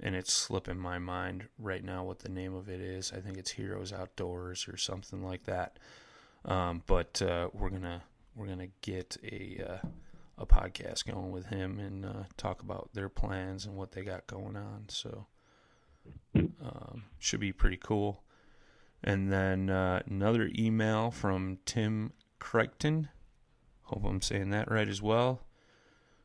and 0.00 0.14
it's 0.14 0.32
slipping 0.32 0.78
my 0.78 0.98
mind 0.98 1.48
right 1.58 1.84
now 1.84 2.04
what 2.04 2.20
the 2.20 2.28
name 2.28 2.54
of 2.54 2.68
it 2.68 2.80
is. 2.80 3.12
I 3.12 3.20
think 3.20 3.36
it's 3.36 3.50
Heroes 3.52 3.92
Outdoors 3.92 4.66
or 4.68 4.76
something 4.76 5.22
like 5.22 5.44
that. 5.44 5.78
Um, 6.44 6.82
but 6.86 7.20
uh, 7.22 7.48
we're 7.52 7.70
gonna 7.70 8.02
we're 8.34 8.46
gonna 8.46 8.68
get 8.82 9.16
a 9.24 9.62
uh, 9.68 9.88
a 10.38 10.46
podcast 10.46 11.04
going 11.06 11.30
with 11.30 11.46
him 11.46 11.78
and 11.78 12.04
uh, 12.04 12.22
talk 12.36 12.62
about 12.62 12.90
their 12.94 13.08
plans 13.08 13.66
and 13.66 13.76
what 13.76 13.92
they 13.92 14.02
got 14.02 14.26
going 14.26 14.56
on. 14.56 14.84
So 14.88 15.26
um, 16.34 17.04
should 17.18 17.40
be 17.40 17.52
pretty 17.52 17.76
cool. 17.76 18.22
And 19.02 19.32
then 19.32 19.70
uh, 19.70 20.02
another 20.06 20.50
email 20.58 21.10
from 21.10 21.58
Tim 21.64 22.12
Crichton. 22.38 23.08
Hope 23.82 24.04
I'm 24.04 24.20
saying 24.20 24.50
that 24.50 24.70
right 24.70 24.88
as 24.88 25.00
well. 25.00 25.42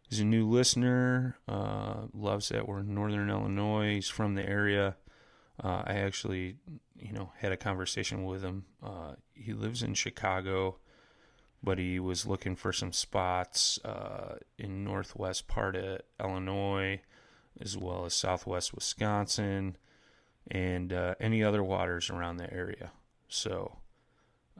He's 0.09 0.19
a 0.19 0.25
new 0.25 0.47
listener. 0.47 1.37
Uh, 1.47 2.07
loves 2.13 2.49
that 2.49 2.67
we're 2.67 2.79
in 2.79 2.93
Northern 2.93 3.29
Illinois. 3.29 3.95
He's 3.95 4.09
from 4.09 4.35
the 4.35 4.47
area. 4.47 4.95
Uh, 5.63 5.83
I 5.85 5.93
actually, 5.93 6.57
you 6.97 7.13
know, 7.13 7.31
had 7.37 7.51
a 7.51 7.57
conversation 7.57 8.25
with 8.25 8.43
him. 8.43 8.65
Uh, 8.83 9.13
he 9.33 9.53
lives 9.53 9.83
in 9.83 9.93
Chicago, 9.93 10.77
but 11.61 11.77
he 11.77 11.99
was 11.99 12.25
looking 12.25 12.55
for 12.55 12.73
some 12.73 12.91
spots 12.91 13.79
uh, 13.85 14.35
in 14.57 14.83
northwest 14.83 15.47
part 15.47 15.75
of 15.75 16.01
Illinois, 16.19 17.01
as 17.61 17.77
well 17.77 18.05
as 18.05 18.13
southwest 18.13 18.73
Wisconsin, 18.73 19.77
and 20.49 20.91
uh, 20.91 21.15
any 21.19 21.43
other 21.43 21.63
waters 21.63 22.09
around 22.09 22.37
the 22.37 22.51
area. 22.53 22.91
So, 23.27 23.77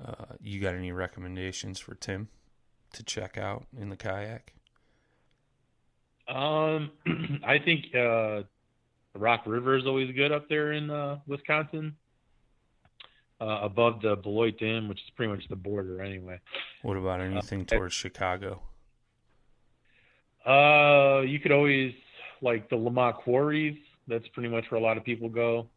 uh, 0.03 0.36
you 0.41 0.59
got 0.59 0.75
any 0.75 0.91
recommendations 0.91 1.79
for 1.79 1.95
Tim 1.95 2.29
to 2.93 3.03
check 3.03 3.38
out 3.38 3.65
in 3.77 3.89
the 3.89 3.97
kayak? 3.97 4.53
Um, 6.27 6.91
I 7.45 7.59
think 7.59 7.93
uh, 7.95 8.43
Rock 9.15 9.43
River 9.45 9.77
is 9.77 9.86
always 9.86 10.13
good 10.15 10.31
up 10.31 10.47
there 10.49 10.71
in 10.71 10.89
uh, 10.89 11.19
Wisconsin, 11.27 11.95
uh, 13.41 13.59
above 13.61 14.01
the 14.01 14.15
Beloit 14.15 14.57
Dam, 14.57 14.88
which 14.88 14.99
is 14.99 15.09
pretty 15.15 15.31
much 15.31 15.47
the 15.49 15.55
border 15.55 16.01
anyway. 16.01 16.39
What 16.81 16.97
about 16.97 17.19
anything 17.21 17.65
towards 17.65 17.93
Chicago? 17.93 18.61
Uh, 20.45 21.21
you 21.21 21.39
could 21.39 21.51
always 21.51 21.93
like 22.41 22.69
the 22.69 22.75
Lemont 22.75 23.17
Quarries. 23.17 23.77
That's 24.08 24.28
pretty 24.30 24.49
much 24.49 24.70
where 24.70 24.80
a 24.80 24.84
lot 24.84 24.97
of 24.97 25.04
people 25.04 25.30
go. 25.30 25.68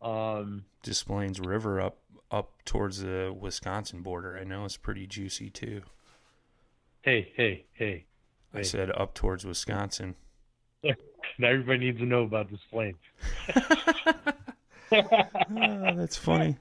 Um, 0.00 0.64
Des 0.82 1.04
Plaines 1.06 1.40
River 1.40 1.80
up 1.80 1.98
up 2.30 2.52
towards 2.64 3.00
the 3.02 3.34
Wisconsin 3.38 4.02
border. 4.02 4.36
I 4.38 4.44
know 4.44 4.64
it's 4.64 4.76
pretty 4.76 5.06
juicy 5.06 5.50
too. 5.50 5.82
hey, 7.02 7.32
hey, 7.36 7.64
hey. 7.72 8.04
I 8.54 8.58
Hey. 8.58 8.62
said 8.64 8.90
up 8.90 9.14
towards 9.14 9.44
Wisconsin. 9.44 10.14
Now 11.40 11.48
everybody 11.48 11.78
needs 11.80 11.98
to 11.98 12.06
know 12.06 12.22
about 12.22 12.50
this 12.50 12.60
plane. 12.70 12.94
Ah, 14.90 15.92
that's 15.94 16.16
funny. 16.16 16.56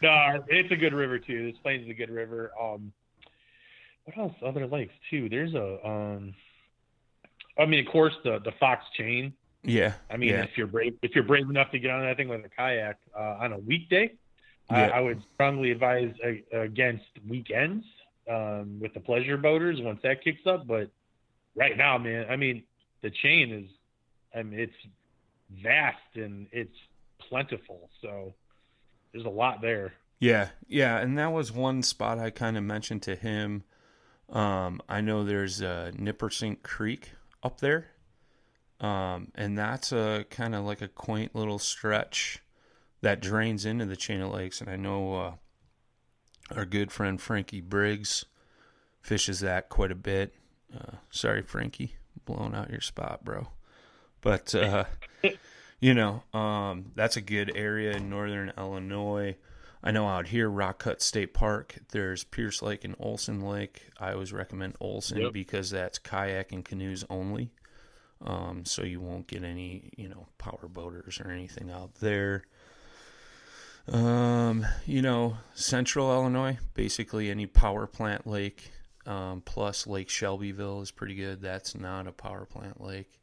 No, 0.00 0.44
it's 0.48 0.70
a 0.70 0.76
good 0.76 0.92
river 0.94 1.18
too. 1.18 1.50
This 1.50 1.58
plains 1.60 1.84
is 1.84 1.90
a 1.90 1.94
good 1.94 2.10
river. 2.10 2.52
Um, 2.60 2.92
what 4.04 4.16
else? 4.16 4.32
Other 4.46 4.66
lakes 4.66 4.92
too. 5.10 5.28
There's 5.28 5.54
a 5.54 5.84
um, 5.86 6.34
I 7.58 7.66
mean, 7.66 7.84
of 7.84 7.90
course, 7.92 8.12
the 8.22 8.38
the 8.44 8.52
Fox 8.60 8.84
Chain. 8.96 9.32
Yeah. 9.64 9.94
I 10.10 10.16
mean, 10.16 10.30
yeah. 10.30 10.42
if 10.42 10.56
you're 10.56 10.66
brave, 10.66 10.94
if 11.02 11.14
you're 11.14 11.24
brave 11.24 11.48
enough 11.48 11.70
to 11.72 11.78
get 11.78 11.90
on 11.90 12.02
that 12.02 12.16
thing 12.16 12.28
with 12.28 12.44
a 12.44 12.48
kayak 12.48 12.98
uh, 13.16 13.38
on 13.40 13.52
a 13.52 13.58
weekday, 13.58 14.12
I, 14.70 14.86
Yeah. 14.86 14.92
I 14.94 15.00
would 15.00 15.22
strongly 15.34 15.70
advise 15.70 16.12
uh, 16.24 16.58
against 16.60 17.04
weekends 17.28 17.84
um, 18.30 18.78
with 18.80 18.94
the 18.94 19.00
pleasure 19.00 19.36
boaters 19.36 19.80
once 19.80 20.00
that 20.02 20.22
kicks 20.22 20.46
up. 20.46 20.66
But 20.66 20.90
right 21.54 21.76
now, 21.76 21.98
man, 21.98 22.26
I 22.30 22.36
mean, 22.36 22.64
the 23.02 23.10
chain 23.10 23.52
is, 23.52 23.70
I 24.34 24.42
mean, 24.42 24.60
it's 24.60 24.76
vast 25.62 25.98
and 26.14 26.46
it's 26.52 26.76
plentiful. 27.28 27.88
So 28.02 28.34
there's 29.12 29.24
a 29.26 29.30
lot 29.30 29.60
there. 29.60 29.94
Yeah, 30.20 30.48
yeah, 30.68 30.98
and 30.98 31.18
that 31.18 31.32
was 31.32 31.52
one 31.52 31.82
spot 31.82 32.18
I 32.18 32.30
kind 32.30 32.56
of 32.56 32.64
mentioned 32.64 33.02
to 33.02 33.14
him. 33.14 33.64
Um, 34.30 34.80
I 34.88 35.00
know 35.02 35.22
there's 35.24 35.60
uh, 35.60 35.92
Nippersink 35.94 36.62
Creek 36.62 37.10
up 37.42 37.60
there, 37.60 37.88
um, 38.80 39.28
and 39.34 39.56
that's 39.56 39.92
a 39.92 40.24
kind 40.30 40.54
of 40.54 40.64
like 40.64 40.82
a 40.82 40.88
quaint 40.88 41.34
little 41.34 41.58
stretch 41.58 42.40
that 43.00 43.20
drains 43.20 43.64
into 43.64 43.84
the 43.86 43.96
chain 43.96 44.20
of 44.20 44.32
lakes. 44.32 44.60
And 44.60 44.70
I 44.70 44.76
know 44.76 45.14
uh, 45.14 45.32
our 46.54 46.64
good 46.64 46.90
friend 46.92 47.20
Frankie 47.20 47.60
Briggs 47.60 48.24
fishes 49.02 49.40
that 49.40 49.68
quite 49.68 49.90
a 49.92 49.96
bit. 49.96 50.34
Uh, 50.74 50.96
sorry, 51.10 51.42
Frankie, 51.42 51.94
blowing 52.24 52.54
out 52.54 52.70
your 52.70 52.80
spot, 52.80 53.24
bro. 53.24 53.48
But 54.20 54.54
uh, 54.54 54.84
you 55.80 55.94
know, 55.94 56.22
um, 56.32 56.92
that's 56.94 57.16
a 57.16 57.20
good 57.20 57.52
area 57.54 57.92
in 57.92 58.08
northern 58.08 58.52
Illinois. 58.56 59.36
I 59.82 59.90
know 59.90 60.08
out 60.08 60.28
here, 60.28 60.48
Rock 60.48 60.78
Cut 60.78 61.02
State 61.02 61.34
Park, 61.34 61.76
there's 61.92 62.24
Pierce 62.24 62.62
Lake 62.62 62.84
and 62.86 62.96
Olson 62.98 63.42
Lake. 63.42 63.90
I 64.00 64.12
always 64.12 64.32
recommend 64.32 64.76
Olson 64.80 65.20
Yep. 65.20 65.32
because 65.34 65.68
that's 65.70 65.98
kayak 65.98 66.52
and 66.52 66.64
canoes 66.64 67.04
only. 67.10 67.50
Um, 68.22 68.64
so 68.64 68.82
you 68.82 69.00
won't 69.00 69.26
get 69.26 69.44
any, 69.44 69.90
you 69.96 70.08
know, 70.08 70.26
power 70.38 70.68
boaters 70.68 71.20
or 71.22 71.30
anything 71.30 71.70
out 71.70 71.94
there. 71.96 72.44
Um, 73.86 74.66
you 74.86 75.02
know, 75.02 75.36
central 75.54 76.10
Illinois, 76.10 76.58
basically 76.72 77.30
any 77.30 77.46
power 77.46 77.86
plant 77.86 78.26
lake, 78.26 78.72
um, 79.04 79.42
plus 79.44 79.86
Lake 79.86 80.08
Shelbyville 80.08 80.80
is 80.80 80.90
pretty 80.90 81.14
good. 81.14 81.42
That's 81.42 81.74
not 81.74 82.06
a 82.06 82.12
power 82.12 82.46
plant 82.46 82.80
lake. 82.80 83.20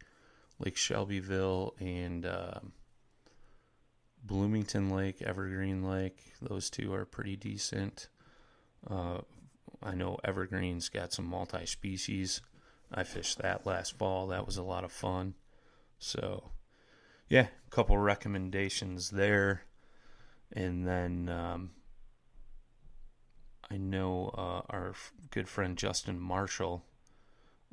Lake 0.59 0.77
Shelbyville 0.77 1.73
and 1.79 2.25
um, 2.27 2.73
Bloomington 4.23 4.91
Lake, 4.91 5.23
Evergreen 5.23 5.83
Lake, 5.83 6.33
those 6.41 6.69
two 6.69 6.93
are 6.93 7.05
pretty 7.05 7.35
decent. 7.35 8.07
Uh, 8.87 9.21
I 9.81 9.95
know 9.95 10.19
Evergreen's 10.23 10.89
got 10.89 11.11
some 11.11 11.25
multi 11.25 11.65
species. 11.65 12.41
I 12.93 13.03
fished 13.03 13.39
that 13.39 13.65
last 13.65 13.97
fall. 13.97 14.27
That 14.27 14.45
was 14.45 14.57
a 14.57 14.63
lot 14.63 14.83
of 14.83 14.91
fun. 14.91 15.35
So, 15.97 16.51
yeah, 17.29 17.47
a 17.65 17.69
couple 17.69 17.97
recommendations 17.97 19.11
there. 19.11 19.63
And 20.51 20.85
then 20.85 21.29
um, 21.29 21.71
I 23.69 23.77
know 23.77 24.31
uh, 24.37 24.61
our 24.69 24.93
good 25.29 25.47
friend 25.47 25.77
Justin 25.77 26.19
Marshall, 26.19 26.83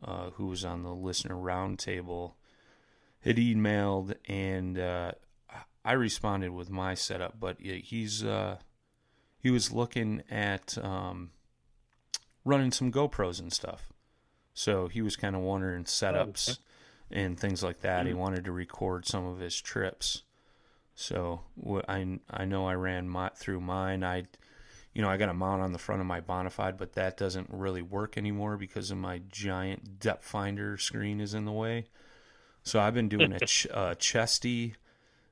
uh, 0.03 0.31
who 0.31 0.47
was 0.47 0.64
on 0.64 0.83
the 0.83 0.95
listener 0.95 1.35
roundtable, 1.35 2.35
had 3.21 3.37
emailed 3.37 4.14
and 4.29 4.79
uh, 4.79 5.12
I 5.85 5.93
responded 5.93 6.51
with 6.51 6.71
my 6.71 6.95
setup, 6.95 7.41
but 7.41 7.61
he's 7.61 8.23
uh, 8.23 8.59
he 9.39 9.51
was 9.51 9.73
looking 9.73 10.23
at 10.31 10.77
um, 10.79 11.31
running 12.45 12.73
some 12.73 12.93
GoPros 12.93 13.41
and 13.41 13.53
stuff. 13.53 13.93
So 14.59 14.89
he 14.89 15.03
was 15.03 15.15
kind 15.15 15.37
of 15.37 15.43
wondering 15.43 15.85
setups 15.85 16.59
and 17.13 17.39
things 17.39 17.63
like 17.63 17.83
that. 17.83 18.07
He 18.09 18.13
wanted 18.13 18.45
to 18.47 18.51
record 18.51 19.07
some 19.07 19.25
of 19.25 19.39
his 19.39 19.61
trips. 19.61 20.25
So 20.97 21.43
I 21.89 22.19
I 22.29 22.45
know 22.45 22.67
I 22.67 22.75
ran 22.75 23.09
my, 23.09 23.29
through 23.37 23.61
mine. 23.61 24.03
I 24.03 24.27
you 24.93 25.01
know 25.01 25.09
I 25.09 25.17
got 25.17 25.29
a 25.29 25.35
mount 25.35 25.63
on 25.63 25.73
the 25.73 25.79
front 25.79 26.01
of 26.01 26.09
my 26.09 26.21
Bonafide, 26.21 26.77
but 26.77 26.95
that 26.95 27.17
doesn't 27.17 27.49
really 27.53 27.83
work 27.83 28.19
anymore 28.19 28.57
because 28.57 28.91
of 28.91 28.99
my 28.99 29.21
giant 29.29 30.01
depth 30.01 30.25
finder 30.25 30.77
screen 30.77 31.21
is 31.21 31.35
in 31.35 31.45
the 31.45 31.53
way. 31.53 31.87
So 32.65 32.81
I've 32.81 32.95
been 32.95 33.09
doing 33.09 33.33
a 33.33 33.39
ch- 33.47 33.69
uh, 33.73 33.95
chesty 33.95 34.75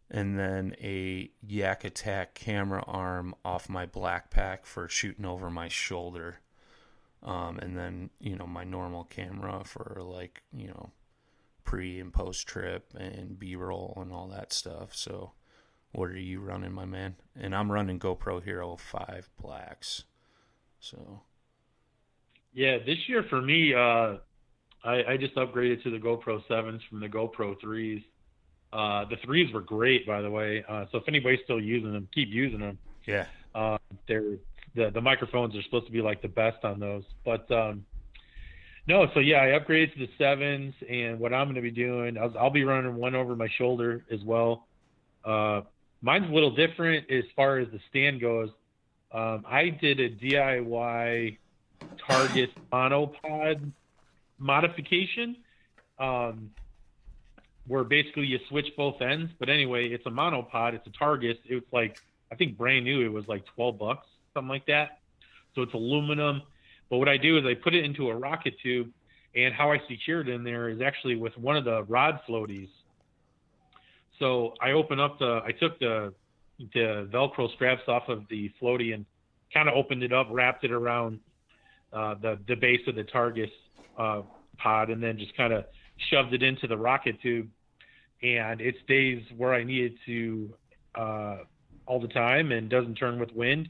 and 0.08 0.38
then 0.38 0.76
a 0.80 1.32
Yak 1.44 1.82
Attack 1.82 2.34
camera 2.34 2.84
arm 2.86 3.34
off 3.44 3.68
my 3.68 3.86
BlackPak 3.86 4.66
for 4.66 4.88
shooting 4.88 5.24
over 5.24 5.50
my 5.50 5.66
shoulder. 5.66 6.38
Um, 7.26 7.58
and 7.58 7.76
then, 7.76 8.10
you 8.20 8.36
know, 8.36 8.46
my 8.46 8.62
normal 8.62 9.04
camera 9.04 9.62
for 9.64 10.00
like, 10.00 10.42
you 10.52 10.68
know, 10.68 10.92
pre 11.64 11.98
and 11.98 12.12
post 12.12 12.46
trip 12.46 12.94
and 12.96 13.36
B 13.38 13.56
roll 13.56 13.98
and 14.00 14.12
all 14.12 14.28
that 14.28 14.52
stuff. 14.52 14.94
So, 14.94 15.32
what 15.90 16.10
are 16.10 16.18
you 16.18 16.40
running, 16.40 16.72
my 16.72 16.84
man? 16.84 17.16
And 17.34 17.54
I'm 17.54 17.70
running 17.72 17.98
GoPro 17.98 18.42
Hero 18.42 18.76
5 18.76 19.28
Blacks. 19.42 20.04
So, 20.78 21.22
Yeah, 22.52 22.78
this 22.78 23.08
year 23.08 23.24
for 23.28 23.42
me, 23.42 23.74
uh, 23.74 24.18
I, 24.84 25.04
I 25.08 25.16
just 25.16 25.34
upgraded 25.34 25.82
to 25.82 25.90
the 25.90 25.98
GoPro 25.98 26.46
sevens 26.46 26.82
from 26.88 27.00
the 27.00 27.08
GoPro 27.08 27.60
threes. 27.60 28.02
Uh, 28.72 29.04
the 29.06 29.16
threes 29.24 29.52
were 29.52 29.62
great, 29.62 30.06
by 30.06 30.20
the 30.20 30.30
way. 30.30 30.64
Uh, 30.68 30.84
so 30.92 30.98
if 30.98 31.04
anybody's 31.08 31.40
still 31.42 31.60
using 31.60 31.92
them, 31.92 32.08
keep 32.14 32.28
using 32.28 32.60
them. 32.60 32.78
yeah. 33.06 33.26
Uh, 33.54 33.78
they're 34.06 34.36
the 34.76 34.90
the 34.90 35.00
microphones 35.00 35.56
are 35.56 35.62
supposed 35.62 35.86
to 35.86 35.92
be 35.92 36.02
like 36.02 36.22
the 36.22 36.28
best 36.28 36.64
on 36.64 36.78
those. 36.78 37.02
But 37.24 37.50
um, 37.50 37.84
no, 38.86 39.06
so 39.14 39.20
yeah, 39.20 39.42
I 39.42 39.58
upgraded 39.58 39.94
to 39.94 40.06
the 40.06 40.08
sevens, 40.16 40.74
and 40.88 41.18
what 41.18 41.34
I'm 41.34 41.46
going 41.46 41.56
to 41.56 41.60
be 41.62 41.72
doing, 41.72 42.16
I'll, 42.16 42.32
I'll 42.38 42.50
be 42.50 42.62
running 42.62 42.94
one 42.94 43.16
over 43.16 43.34
my 43.34 43.48
shoulder 43.58 44.04
as 44.12 44.22
well. 44.22 44.68
Uh, 45.24 45.62
mine's 46.02 46.28
a 46.30 46.32
little 46.32 46.54
different 46.54 47.10
as 47.10 47.24
far 47.34 47.58
as 47.58 47.68
the 47.72 47.80
stand 47.90 48.20
goes. 48.20 48.50
Um, 49.10 49.44
I 49.48 49.70
did 49.70 49.98
a 49.98 50.10
DIY 50.10 51.38
Target 52.06 52.50
monopod 52.72 53.72
modification, 54.38 55.36
um, 55.98 56.50
where 57.66 57.84
basically 57.84 58.26
you 58.26 58.38
switch 58.48 58.66
both 58.76 59.00
ends. 59.00 59.32
But 59.38 59.48
anyway, 59.48 59.88
it's 59.88 60.06
a 60.06 60.10
monopod. 60.10 60.74
It's 60.74 60.86
a 60.86 60.90
Target. 60.90 61.40
It's 61.44 61.66
like 61.72 61.98
I 62.30 62.36
think 62.36 62.56
brand 62.56 62.84
new. 62.84 63.04
It 63.04 63.12
was 63.12 63.26
like 63.26 63.44
twelve 63.46 63.78
bucks, 63.78 64.06
something 64.36 64.50
like 64.50 64.66
that. 64.66 64.98
so 65.54 65.62
it's 65.62 65.74
aluminum. 65.74 66.42
But 66.90 66.98
what 66.98 67.08
I 67.08 67.16
do 67.16 67.38
is 67.38 67.44
I 67.44 67.54
put 67.54 67.74
it 67.74 67.84
into 67.84 68.10
a 68.10 68.14
rocket 68.14 68.54
tube, 68.62 68.90
and 69.34 69.52
how 69.52 69.72
I 69.72 69.78
secure 69.88 70.20
it 70.20 70.28
in 70.28 70.44
there 70.44 70.68
is 70.68 70.80
actually 70.80 71.16
with 71.16 71.36
one 71.36 71.56
of 71.56 71.64
the 71.64 71.82
rod 71.84 72.20
floaties. 72.28 72.68
So 74.18 74.54
I 74.60 74.72
open 74.72 75.00
up 75.00 75.18
the, 75.18 75.40
I 75.44 75.52
took 75.52 75.78
the 75.80 76.12
the 76.72 77.06
Velcro 77.12 77.52
straps 77.54 77.82
off 77.86 78.04
of 78.08 78.22
the 78.30 78.50
floaty 78.60 78.94
and 78.94 79.04
kind 79.52 79.68
of 79.68 79.74
opened 79.74 80.02
it 80.02 80.12
up, 80.12 80.28
wrapped 80.30 80.64
it 80.64 80.72
around 80.72 81.18
uh, 81.92 82.14
the 82.14 82.38
the 82.46 82.54
base 82.54 82.80
of 82.86 82.94
the 82.94 83.04
Targus 83.04 83.50
uh, 83.98 84.22
pod, 84.58 84.90
and 84.90 85.02
then 85.02 85.18
just 85.18 85.36
kind 85.36 85.52
of 85.52 85.64
shoved 86.10 86.32
it 86.32 86.42
into 86.42 86.66
the 86.66 86.76
rocket 86.76 87.20
tube, 87.20 87.48
and 88.22 88.60
it 88.60 88.76
stays 88.84 89.22
where 89.36 89.54
I 89.54 89.64
need 89.64 89.92
it 89.92 89.94
to 90.06 90.54
uh, 90.94 91.36
all 91.86 92.00
the 92.00 92.08
time 92.08 92.52
and 92.52 92.68
doesn't 92.70 92.94
turn 92.94 93.18
with 93.18 93.32
wind, 93.34 93.68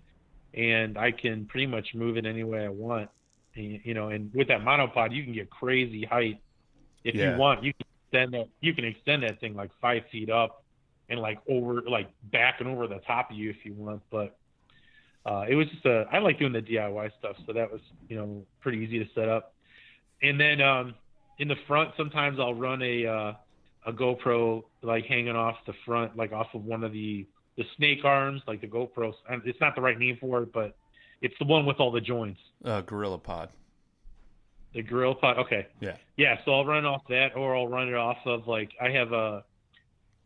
and 0.56 0.96
I 0.98 1.12
can 1.12 1.46
pretty 1.46 1.66
much 1.66 1.94
move 1.94 2.16
it 2.16 2.26
any 2.26 2.44
way 2.44 2.64
I 2.64 2.68
want. 2.68 3.10
And, 3.54 3.80
you 3.84 3.94
know, 3.94 4.08
and 4.08 4.32
with 4.34 4.48
that 4.48 4.60
monopod, 4.60 5.14
you 5.14 5.22
can 5.24 5.32
get 5.32 5.50
crazy 5.50 6.04
height 6.04 6.40
if 7.04 7.14
Yeah. 7.14 7.32
you 7.32 7.38
want. 7.38 7.62
You 7.62 7.72
can 7.74 7.86
extend 8.04 8.34
that. 8.34 8.48
You 8.60 8.74
can 8.74 8.84
extend 8.84 9.22
that 9.22 9.40
thing 9.40 9.54
like 9.54 9.70
five 9.80 10.02
feet 10.10 10.30
up 10.30 10.64
and 11.08 11.20
like 11.20 11.38
over, 11.48 11.82
like 11.82 12.08
back 12.22 12.56
and 12.60 12.68
over 12.68 12.86
the 12.86 13.00
top 13.06 13.30
of 13.30 13.36
you 13.36 13.50
if 13.50 13.64
you 13.64 13.74
want. 13.74 14.02
But 14.10 14.36
uh, 15.24 15.44
it 15.48 15.54
was 15.54 15.68
just 15.68 15.84
a. 15.86 16.06
I 16.12 16.18
like 16.18 16.38
doing 16.38 16.52
the 16.52 16.62
DIY 16.62 17.10
stuff, 17.18 17.36
so 17.46 17.52
that 17.52 17.70
was 17.70 17.80
you 18.08 18.16
know 18.16 18.46
pretty 18.60 18.78
easy 18.78 18.98
to 18.98 19.06
set 19.14 19.28
up. 19.28 19.54
And 20.22 20.40
then 20.40 20.60
um, 20.60 20.94
in 21.38 21.48
the 21.48 21.56
front, 21.66 21.90
sometimes 21.96 22.38
I'll 22.40 22.54
run 22.54 22.80
a 22.82 23.06
uh, 23.06 23.32
a 23.86 23.92
GoPro 23.92 24.64
like 24.82 25.04
hanging 25.06 25.36
off 25.36 25.56
the 25.66 25.74
front, 25.84 26.16
like 26.16 26.32
off 26.32 26.48
of 26.54 26.64
one 26.64 26.82
of 26.84 26.92
the 26.92 27.26
the 27.56 27.64
snake 27.76 28.04
arms, 28.04 28.42
like 28.46 28.60
the 28.60 28.66
GoPro. 28.66 29.12
and 29.28 29.42
It's 29.44 29.60
not 29.60 29.74
the 29.74 29.80
right 29.80 29.98
name 29.98 30.18
for 30.20 30.42
it, 30.42 30.52
but 30.52 30.76
it's 31.22 31.34
the 31.38 31.46
one 31.46 31.66
with 31.66 31.80
all 31.80 31.90
the 31.90 32.00
joints. 32.00 32.40
Uh, 32.64 32.82
Gorilla 32.82 33.18
Pod. 33.18 33.48
The 34.74 34.82
Gorilla 34.82 35.14
Pod. 35.14 35.38
Okay. 35.38 35.66
Yeah. 35.80 35.96
Yeah. 36.16 36.36
So 36.44 36.52
I'll 36.52 36.66
run 36.66 36.84
off 36.84 37.02
that, 37.08 37.34
or 37.34 37.56
I'll 37.56 37.68
run 37.68 37.88
it 37.88 37.94
off 37.94 38.18
of 38.26 38.46
like 38.46 38.70
I 38.80 38.90
have 38.90 39.12
a 39.12 39.44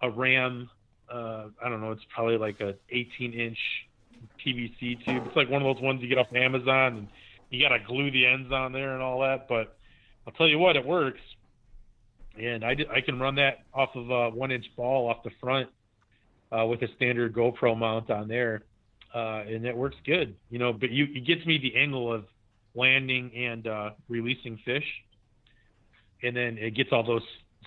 a 0.03 0.11
Ram. 0.11 0.69
Uh, 1.13 1.49
I 1.65 1.69
don't 1.69 1.81
know. 1.81 1.93
It's 1.93 2.03
probably 2.13 2.37
like 2.39 2.61
a 2.61 2.75
18 2.91 3.33
inch 3.33 3.59
PVC 4.45 5.05
tube. 5.05 5.25
It's 5.27 5.37
like 5.37 5.49
one 5.49 5.63
of 5.63 5.75
those 5.77 5.83
ones 5.83 6.03
you 6.03 6.09
get 6.09 6.19
off 6.19 6.33
Amazon, 6.35 6.97
and 6.97 7.09
you 7.51 7.63
got 7.67 7.77
to 7.77 7.85
glue 7.85 8.11
the 8.11 8.27
ends 8.27 8.53
on 8.53 8.73
there 8.73 8.95
and 8.95 9.03
all 9.03 9.21
that. 9.21 9.49
But 9.49 9.77
I'll 10.27 10.33
tell 10.33 10.49
you 10.49 10.59
what, 10.59 10.77
it 10.77 10.85
works. 10.85 11.21
And 12.41 12.65
I, 12.65 12.75
did, 12.75 12.89
I 12.91 13.01
can 13.01 13.19
run 13.19 13.35
that 13.37 13.65
off 13.75 13.91
of 13.97 14.09
a 14.11 14.31
one 14.31 14.51
inch 14.53 14.67
ball 14.77 15.09
off 15.09 15.23
the 15.25 15.31
front 15.41 15.69
uh, 16.57 16.67
with 16.67 16.83
a 16.83 16.89
standard 16.97 17.33
GoPro 17.33 17.77
mount 17.77 18.11
on 18.11 18.29
there, 18.29 18.63
uh, 19.15 19.43
and 19.47 19.65
it 19.67 19.77
works 19.77 19.97
good. 20.05 20.37
You 20.51 20.59
know, 20.59 20.73
but 20.73 20.91
you 20.91 21.07
it 21.15 21.27
gets 21.27 21.45
me 21.47 21.59
the 21.59 21.77
angle 21.77 22.13
of 22.13 22.25
landing 22.75 23.33
and 23.35 23.67
uh, 23.67 23.91
releasing 24.09 24.59
fish, 24.65 24.87
and 26.23 26.37
then 26.37 26.59
it 26.59 26.73
gets 26.73 26.91
all 26.93 27.03
those 27.03 27.23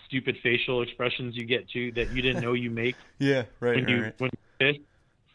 stupid 0.08 0.38
facial 0.44 0.82
expressions 0.82 1.36
you 1.36 1.46
get 1.46 1.70
too 1.70 1.92
that 1.94 2.12
you 2.12 2.22
didn't 2.22 2.44
know 2.44 2.54
you 2.54 2.70
make 2.70 2.96
Yeah, 3.20 3.44
right, 3.60 3.76
when 3.76 3.88
you 3.88 4.04
right. 4.04 4.14
when 4.20 4.32
you 4.32 4.74
fish. 4.74 4.82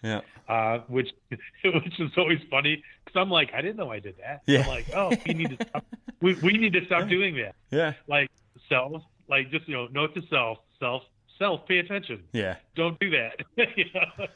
Yeah. 0.03 0.20
Uh, 0.49 0.78
which 0.88 1.09
which 1.30 2.01
is 2.01 2.11
always 2.16 2.38
funny 2.51 2.82
because 3.05 3.20
I'm 3.20 3.30
like 3.30 3.53
I 3.55 3.61
didn't 3.62 3.76
know 3.76 3.90
I 3.90 3.99
did 3.99 4.16
that. 4.18 4.42
Yeah. 4.46 4.61
I'm 4.61 4.68
like 4.68 4.86
oh 4.94 5.12
we 5.26 5.34
need 5.34 5.59
to 5.59 5.66
stop, 5.66 5.84
we 6.20 6.34
we 6.34 6.53
need 6.53 6.72
to 6.74 6.84
stop 6.86 7.09
doing 7.16 7.36
that. 7.36 7.55
Yeah. 7.70 7.94
Like 8.07 8.30
self 8.68 9.03
like 9.28 9.51
just 9.51 9.66
you 9.68 9.74
know 9.74 9.88
note 9.88 10.14
to 10.14 10.22
self 10.30 10.59
self 10.78 11.03
self 11.39 11.66
pay 11.66 11.78
attention 11.78 12.22
Yeah. 12.32 12.57
don't 12.74 12.99
do 13.01 13.11
that. 13.11 13.41
you 13.76 13.84
know? 13.95 14.01
Well- 14.18 14.28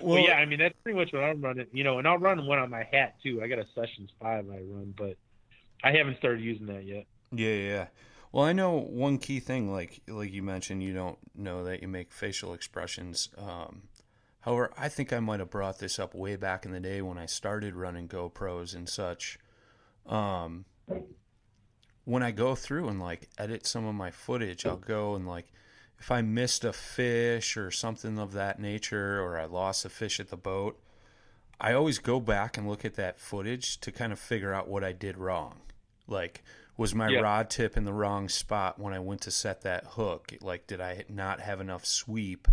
well, 0.00 0.18
yeah, 0.18 0.34
I 0.34 0.44
mean 0.44 0.58
that's 0.58 0.74
pretty 0.82 0.98
much 0.98 1.12
what 1.12 1.22
I'm 1.22 1.40
running. 1.40 1.66
You 1.72 1.84
know, 1.84 1.98
and 1.98 2.08
I'll 2.08 2.18
run 2.18 2.44
one 2.46 2.58
on 2.58 2.68
my 2.68 2.82
hat 2.90 3.14
too. 3.22 3.40
I 3.42 3.46
got 3.46 3.60
a 3.60 3.66
Sessions 3.76 4.10
Five 4.20 4.46
I 4.50 4.56
run, 4.56 4.92
but 4.96 5.16
I 5.84 5.92
haven't 5.92 6.18
started 6.18 6.40
using 6.42 6.66
that 6.66 6.84
yet. 6.84 7.06
Yeah, 7.30 7.48
yeah, 7.50 7.68
yeah. 7.70 7.86
Well, 8.32 8.44
I 8.44 8.52
know 8.52 8.72
one 8.80 9.18
key 9.18 9.38
thing, 9.38 9.70
like 9.70 10.00
like 10.08 10.32
you 10.32 10.42
mentioned, 10.42 10.82
you 10.82 10.92
don't 10.92 11.16
know 11.36 11.62
that 11.62 11.80
you 11.80 11.86
make 11.86 12.10
facial 12.12 12.54
expressions. 12.54 13.28
Um, 13.38 13.82
however, 14.40 14.72
I 14.76 14.88
think 14.88 15.12
I 15.12 15.20
might 15.20 15.38
have 15.38 15.50
brought 15.50 15.78
this 15.78 16.00
up 16.00 16.12
way 16.12 16.34
back 16.34 16.64
in 16.66 16.72
the 16.72 16.80
day 16.80 17.00
when 17.00 17.16
I 17.16 17.26
started 17.26 17.76
running 17.76 18.08
GoPros 18.08 18.74
and 18.74 18.88
such. 18.88 19.38
Um, 20.06 20.64
when 22.04 22.22
I 22.24 22.30
go 22.32 22.54
through 22.56 22.88
and 22.88 22.98
like 23.00 23.28
edit 23.38 23.64
some 23.64 23.86
of 23.86 23.94
my 23.94 24.10
footage, 24.10 24.66
I'll 24.66 24.76
go 24.76 25.14
and 25.14 25.24
like 25.26 25.46
if 25.98 26.10
I 26.10 26.22
missed 26.22 26.64
a 26.64 26.72
fish 26.72 27.56
or 27.56 27.70
something 27.70 28.18
of 28.18 28.32
that 28.32 28.60
nature, 28.60 29.20
or 29.20 29.38
I 29.38 29.46
lost 29.46 29.84
a 29.84 29.88
fish 29.88 30.20
at 30.20 30.28
the 30.28 30.36
boat, 30.36 30.80
I 31.60 31.72
always 31.72 31.98
go 31.98 32.20
back 32.20 32.56
and 32.56 32.68
look 32.68 32.84
at 32.84 32.94
that 32.94 33.18
footage 33.18 33.80
to 33.80 33.90
kind 33.90 34.12
of 34.12 34.18
figure 34.18 34.54
out 34.54 34.68
what 34.68 34.84
I 34.84 34.92
did 34.92 35.18
wrong. 35.18 35.60
Like, 36.06 36.42
was 36.76 36.94
my 36.94 37.08
Yeah. 37.08 37.20
rod 37.20 37.50
tip 37.50 37.76
in 37.76 37.84
the 37.84 37.92
wrong 37.92 38.28
spot 38.28 38.78
when 38.78 38.94
I 38.94 39.00
went 39.00 39.22
to 39.22 39.32
set 39.32 39.62
that 39.62 39.84
hook? 39.84 40.32
Like, 40.40 40.66
did 40.68 40.80
I 40.80 41.04
not 41.08 41.40
have 41.40 41.60
enough 41.60 41.84
sweep? 41.84 42.46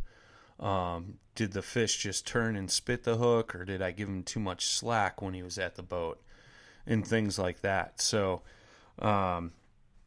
Um, 0.59 1.19
did 1.35 1.51
the 1.51 1.61
fish 1.61 1.97
just 1.97 2.25
turn 2.25 2.55
and 2.55 2.71
spit 2.71 3.03
the 3.03 3.17
hook, 3.17 3.53
or 3.53 3.63
did 3.65 3.81
I 3.81 3.91
give 3.91 4.07
him 4.09 4.23
too 4.23 4.39
much 4.39 4.65
slack 4.65 5.21
when 5.21 5.33
he 5.35 5.43
was 5.43 5.59
at 5.59 5.75
the 5.75 5.83
boat? 5.83 6.19
And 6.87 7.05
things 7.05 7.37
like 7.37 7.61
that. 7.61 8.01
So, 8.01 8.41
um, 8.99 9.51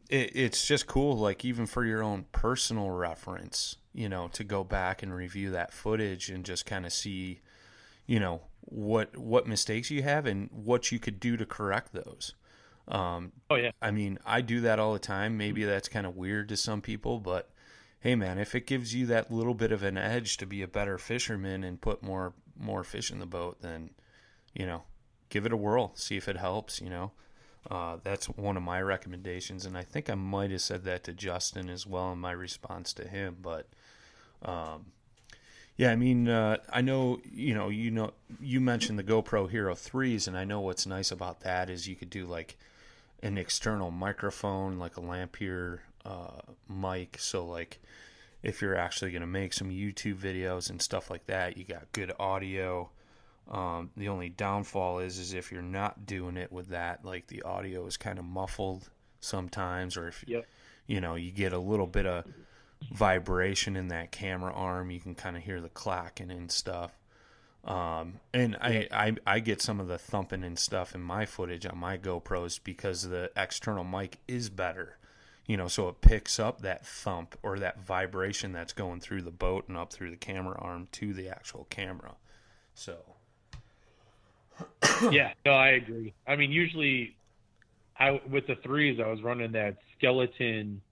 it, 0.09 0.33
it's 0.35 0.67
just 0.67 0.87
cool, 0.87 1.17
like 1.17 1.45
even 1.45 1.67
for 1.67 1.85
your 1.85 2.03
own 2.03 2.27
personal 2.33 2.91
reference, 2.91 3.77
you 3.93 4.09
know, 4.09 4.29
to 4.29 4.45
go 4.45 4.65
back 4.65 5.03
and 5.03 5.15
review 5.15 5.51
that 5.51 5.73
footage 5.73 6.31
and 6.31 6.45
just 6.45 6.67
kind 6.67 6.87
of 6.87 6.93
see, 6.93 7.41
you 8.07 8.21
know, 8.21 8.43
what 8.61 9.17
what 9.17 9.47
mistakes 9.47 9.91
you 9.91 10.03
have 10.03 10.27
and 10.27 10.51
what 10.53 10.93
you 10.93 10.99
could 10.99 11.21
do 11.21 11.37
to 11.37 11.47
correct 11.47 11.93
those. 11.93 12.35
Um, 12.87 13.33
Oh 13.51 13.57
yeah, 13.57 13.71
I 13.83 13.91
mean, 13.91 14.19
I 14.25 14.41
do 14.41 14.61
that 14.63 14.79
all 14.79 14.93
the 14.93 14.99
time. 14.99 15.37
Maybe 15.37 15.65
that's 15.65 15.89
kind 15.89 16.07
of 16.07 16.17
weird 16.17 16.49
to 16.51 16.57
some 16.57 16.81
people, 16.81 17.19
but 17.21 17.51
hey, 18.01 18.15
man, 18.15 18.39
if 18.39 18.55
it 18.55 18.67
gives 18.67 18.95
you 18.95 19.07
that 19.07 19.31
little 19.31 19.55
bit 19.55 19.73
of 19.73 19.83
an 19.83 19.99
edge 19.99 20.37
to 20.39 20.47
be 20.47 20.63
a 20.63 20.69
better 20.69 20.99
fisherman 20.99 21.65
and 21.65 21.81
put 21.81 22.03
more 22.03 22.35
more 22.59 22.85
fish 22.85 23.11
in 23.11 23.19
the 23.21 23.27
boat, 23.27 23.61
then 23.61 23.91
you 24.55 24.67
know, 24.67 24.85
give 25.29 25.47
it 25.47 25.53
a 25.53 25.57
whirl, 25.57 25.93
see 25.95 26.17
if 26.17 26.29
it 26.29 26.37
helps. 26.37 26.81
You 26.81 26.91
know, 26.91 27.13
uh, 27.71 27.99
that's 28.03 28.27
one 28.27 28.57
of 28.57 28.63
my 28.63 28.81
recommendations, 28.81 29.67
and 29.67 29.77
I 29.77 29.83
think 29.83 30.09
I 30.09 30.15
might 30.15 30.51
have 30.51 30.63
said 30.63 30.85
that 30.85 31.05
to 31.05 31.13
Justin 31.13 31.69
as 31.69 31.87
well 31.87 32.13
in 32.13 32.19
my 32.19 32.33
response 32.33 32.93
to 32.95 33.07
him. 33.07 33.37
But 33.43 33.67
um, 34.43 34.87
yeah, 35.77 35.91
I 35.91 35.97
mean, 35.97 36.29
uh, 36.29 36.59
I 36.71 36.81
know 36.81 37.21
you 37.31 37.55
know 37.55 37.69
you 37.69 37.91
know 37.91 38.13
you 38.41 38.61
mentioned 38.61 38.99
the 38.99 39.05
GoPro 39.05 39.51
Hero 39.51 39.75
threes, 39.75 40.27
and 40.27 40.37
I 40.37 40.45
know 40.45 40.61
what's 40.61 40.87
nice 40.87 41.11
about 41.11 41.41
that 41.41 41.69
is 41.69 41.87
you 41.87 41.97
could 41.97 42.11
do 42.11 42.27
like 42.27 42.57
an 43.23 43.37
external 43.37 43.91
microphone, 43.91 44.79
like 44.79 44.97
a 44.97 45.01
lavalier 45.01 45.81
uh, 46.05 46.41
mic. 46.69 47.19
So 47.19 47.45
like 47.45 47.81
if 48.43 48.63
you're 48.63 48.77
actually 48.77 49.11
going 49.11 49.21
to 49.21 49.27
make 49.27 49.53
some 49.53 49.71
YouTube 49.71 50.17
videos 50.17 50.71
and 50.71 50.81
stuff 50.81 51.11
like 51.11 51.27
that, 51.27 51.57
you 51.57 51.65
got 51.65 51.93
good 51.93 52.13
audio. 52.19 52.91
Um, 53.49 53.91
the 53.97 54.09
only 54.09 54.29
downfall 54.29 54.99
is 54.99 55.19
is 55.19 55.33
if 55.33 55.51
you're 55.51 55.63
not 55.63 56.05
doing 56.07 56.37
it 56.37 56.53
with 56.53 56.69
that, 56.69 57.05
like 57.05 57.27
the 57.29 57.43
audio 57.43 57.87
is 57.87 57.97
kind 57.97 58.19
of 58.19 58.25
muffled 58.25 58.91
sometimes, 59.21 59.97
or 59.97 60.09
if 60.09 60.25
Yep. 60.27 60.47
you 60.87 61.01
know 61.01 61.15
you 61.15 61.31
get 61.31 61.53
a 61.53 61.59
little 61.59 61.87
bit 61.87 62.07
of 62.07 62.25
vibration 62.93 63.77
in 63.77 63.89
that 63.89 64.13
camera 64.13 64.53
arm, 64.53 64.91
you 64.91 65.01
can 65.01 65.15
kind 65.15 65.37
of 65.37 65.43
hear 65.43 65.61
the 65.61 65.69
clacking 65.71 66.31
and 66.31 66.51
stuff. 66.51 66.93
Um, 67.65 68.21
and 68.33 68.57
I, 68.61 68.87
I 68.93 69.17
I 69.27 69.41
get 69.41 69.61
some 69.61 69.81
of 69.81 69.89
the 69.89 69.99
thumping 69.99 70.45
and 70.45 70.59
stuff 70.59 70.95
in 70.95 71.01
my 71.01 71.27
footage 71.27 71.67
on 71.67 71.79
my 71.79 71.99
GoPros 71.99 72.61
because 72.63 73.03
the 73.09 73.31
external 73.37 73.85
mic 73.85 74.19
is 74.29 74.49
better, 74.51 74.99
you 75.47 75.57
know, 75.57 75.69
so 75.69 75.89
it 75.89 76.01
picks 76.01 76.39
up 76.39 76.61
that 76.63 76.87
thump 76.87 77.37
or 77.43 77.59
that 77.59 77.81
vibration 77.81 78.53
that's 78.53 78.73
going 78.73 79.01
through 79.01 79.23
the 79.23 79.31
boat 79.31 79.69
and 79.69 79.77
up 79.77 79.93
through 79.93 80.11
the 80.11 80.17
camera 80.17 80.57
arm 80.59 80.89
to 80.93 81.13
the 81.13 81.29
actual 81.29 81.67
camera. 81.69 82.15
So 82.75 83.17
yeah. 85.11 85.33
No, 85.45 85.53
I 85.53 85.69
agree. 85.71 86.15
I 86.27 86.37
mean, 86.37 86.51
usually, 86.51 87.17
I 87.99 88.21
with 88.29 88.47
the 88.47 88.57
threes, 88.57 89.01
I 89.05 89.09
was 89.09 89.23
running 89.23 89.53
that 89.53 89.77
skeleton 89.97 90.83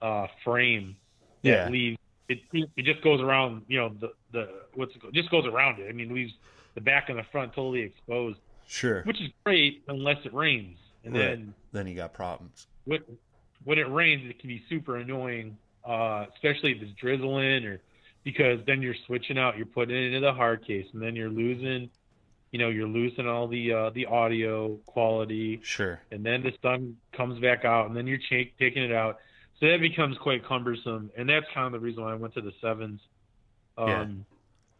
uh, 0.00 0.26
frame 0.44 0.96
that 1.44 1.50
Yeah. 1.50 1.68
leaves. 1.68 1.98
It 2.28 2.40
it 2.76 2.84
just 2.84 3.02
goes 3.02 3.20
around. 3.20 3.62
You 3.68 3.78
know 3.78 3.88
the 4.00 4.12
the 4.32 4.48
what's 4.74 4.94
it 4.94 5.02
just 5.14 5.30
goes 5.30 5.46
around 5.46 5.80
it. 5.80 5.88
I 5.88 5.92
mean, 5.92 6.12
leaves 6.14 6.32
the 6.74 6.80
back 6.80 7.08
and 7.08 7.18
the 7.18 7.24
front 7.32 7.54
totally 7.54 7.80
exposed, 7.80 8.38
sure, 8.66 9.02
which 9.04 9.20
is 9.20 9.30
great 9.44 9.82
unless 9.88 10.18
it 10.24 10.34
rains. 10.34 10.78
And 11.04 11.14
Right. 11.14 11.20
then 11.30 11.54
then 11.72 11.86
you 11.86 11.94
got 11.94 12.12
problems. 12.12 12.66
when, 12.84 13.00
when 13.64 13.78
it 13.78 13.88
rains, 13.90 14.28
it 14.28 14.38
can 14.40 14.48
be 14.48 14.62
super 14.68 14.96
annoying, 14.96 15.56
uh, 15.84 16.26
especially 16.34 16.72
if 16.72 16.82
it's 16.82 16.92
drizzling 17.00 17.64
or 17.64 17.80
because 18.24 18.60
then 18.66 18.82
you're 18.82 18.94
switching 19.06 19.38
out, 19.38 19.56
you're 19.56 19.66
putting 19.66 19.96
it 19.96 20.08
into 20.08 20.20
the 20.20 20.32
hard 20.32 20.66
case, 20.66 20.86
and 20.92 21.00
then 21.02 21.16
you're 21.16 21.30
losing, 21.30 21.88
you 22.50 22.58
know, 22.58 22.68
you're 22.68 22.88
losing 22.88 23.26
all 23.26 23.46
the 23.48 23.72
uh, 23.72 23.90
the 23.90 24.06
audio 24.06 24.76
quality, 24.86 25.60
Sure, 25.62 26.00
and 26.10 26.24
then 26.24 26.42
the 26.42 26.52
sun 26.62 26.96
comes 27.12 27.40
back 27.40 27.64
out, 27.64 27.86
and 27.86 27.96
then 27.96 28.06
you're 28.06 28.18
cha- 28.18 28.50
taking 28.58 28.82
it 28.82 28.92
out, 28.92 29.18
so 29.60 29.66
that 29.68 29.80
becomes 29.80 30.16
quite 30.18 30.44
cumbersome, 30.46 31.10
and 31.16 31.28
that's 31.28 31.46
kind 31.52 31.66
of 31.66 31.72
the 31.72 31.80
reason 31.80 32.02
why 32.02 32.12
I 32.12 32.14
went 32.14 32.34
to 32.34 32.40
the 32.40 32.52
sevens. 32.60 33.00
Um, 33.76 34.24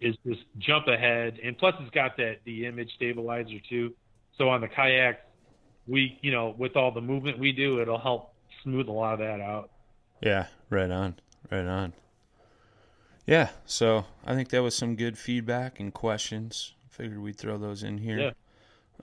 Is 0.01 0.17
just 0.25 0.43
jump 0.59 0.87
ahead, 0.87 1.41
and 1.43 1.59
plus 1.59 1.75
it's 1.81 1.91
got 1.91 2.17
that 2.19 2.37
the 2.45 2.67
image 2.67 2.91
stabilizer 2.95 3.59
too, 3.69 3.95
So 4.37 4.49
on 4.49 4.61
the 4.61 4.69
kayaks, 4.69 5.21
we 5.89 6.19
you 6.23 6.31
know 6.31 6.55
with 6.57 6.77
all 6.77 6.93
the 6.93 7.01
movement 7.01 7.39
we 7.39 7.51
do, 7.53 7.81
it'll 7.81 7.99
help 7.99 8.33
smooth 8.63 8.89
a 8.89 8.93
lot 8.93 9.15
of 9.15 9.19
that 9.21 9.41
out. 9.41 9.71
Yeah, 10.23 10.47
right 10.71 10.91
on, 10.91 11.17
right 11.51 11.67
on. 11.67 11.95
Yeah, 13.27 13.51
so 13.67 14.07
I 14.25 14.35
think 14.35 14.49
that 14.51 14.63
was 14.63 14.75
some 14.75 14.97
good 14.97 15.19
feedback 15.19 15.81
and 15.81 15.93
questions. 15.93 16.75
Figured 16.99 17.21
we'd 17.23 17.37
throw 17.37 17.57
those 17.57 17.83
in 17.85 17.99
here. 17.99 18.19
Yeah. 18.19 18.33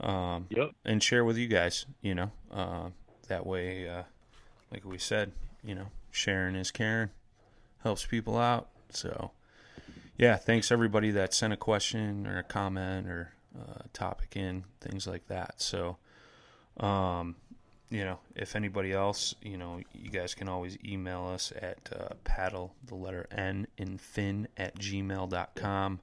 Um, 0.02 0.48
Yep. 0.50 0.72
and 0.84 1.02
share 1.02 1.24
with 1.24 1.38
you 1.38 1.48
guys, 1.48 1.86
you 2.02 2.14
know. 2.14 2.32
Uh, 2.52 2.90
that 3.30 3.46
way, 3.46 3.88
uh, 3.88 4.04
like 4.70 4.84
we 4.84 4.98
said, 4.98 5.32
you 5.64 5.74
know, 5.74 5.88
sharing 6.12 6.56
is 6.56 6.72
caring, 6.72 7.10
helps 7.84 8.06
people 8.06 8.38
out. 8.38 8.68
So, 8.90 9.32
yeah, 10.18 10.36
thanks 10.36 10.72
everybody 10.72 11.10
that 11.12 11.34
sent 11.34 11.54
a 11.54 11.58
question 11.58 12.28
or 12.28 12.38
a 12.38 12.44
comment 12.44 13.08
or 13.08 13.32
a 13.58 13.88
topic 13.94 14.36
in, 14.36 14.66
things 14.82 15.08
like 15.08 15.28
that. 15.28 15.62
So, 15.62 15.96
um, 16.78 17.38
you 17.90 18.04
know, 18.04 18.20
if 18.36 18.58
anybody 18.58 18.92
else, 18.92 19.34
you 19.42 19.58
know, 19.58 19.80
you 19.94 20.10
guys 20.10 20.36
can 20.36 20.50
always 20.50 20.78
email 20.84 21.26
us 21.28 21.54
at 21.62 21.90
uh, 21.98 22.16
paddle, 22.26 22.76
the 22.86 22.96
letter 22.96 23.28
N 23.32 23.68
in 23.78 23.98
fin 23.98 24.50
at 24.58 24.76
gmail.com 24.78 26.02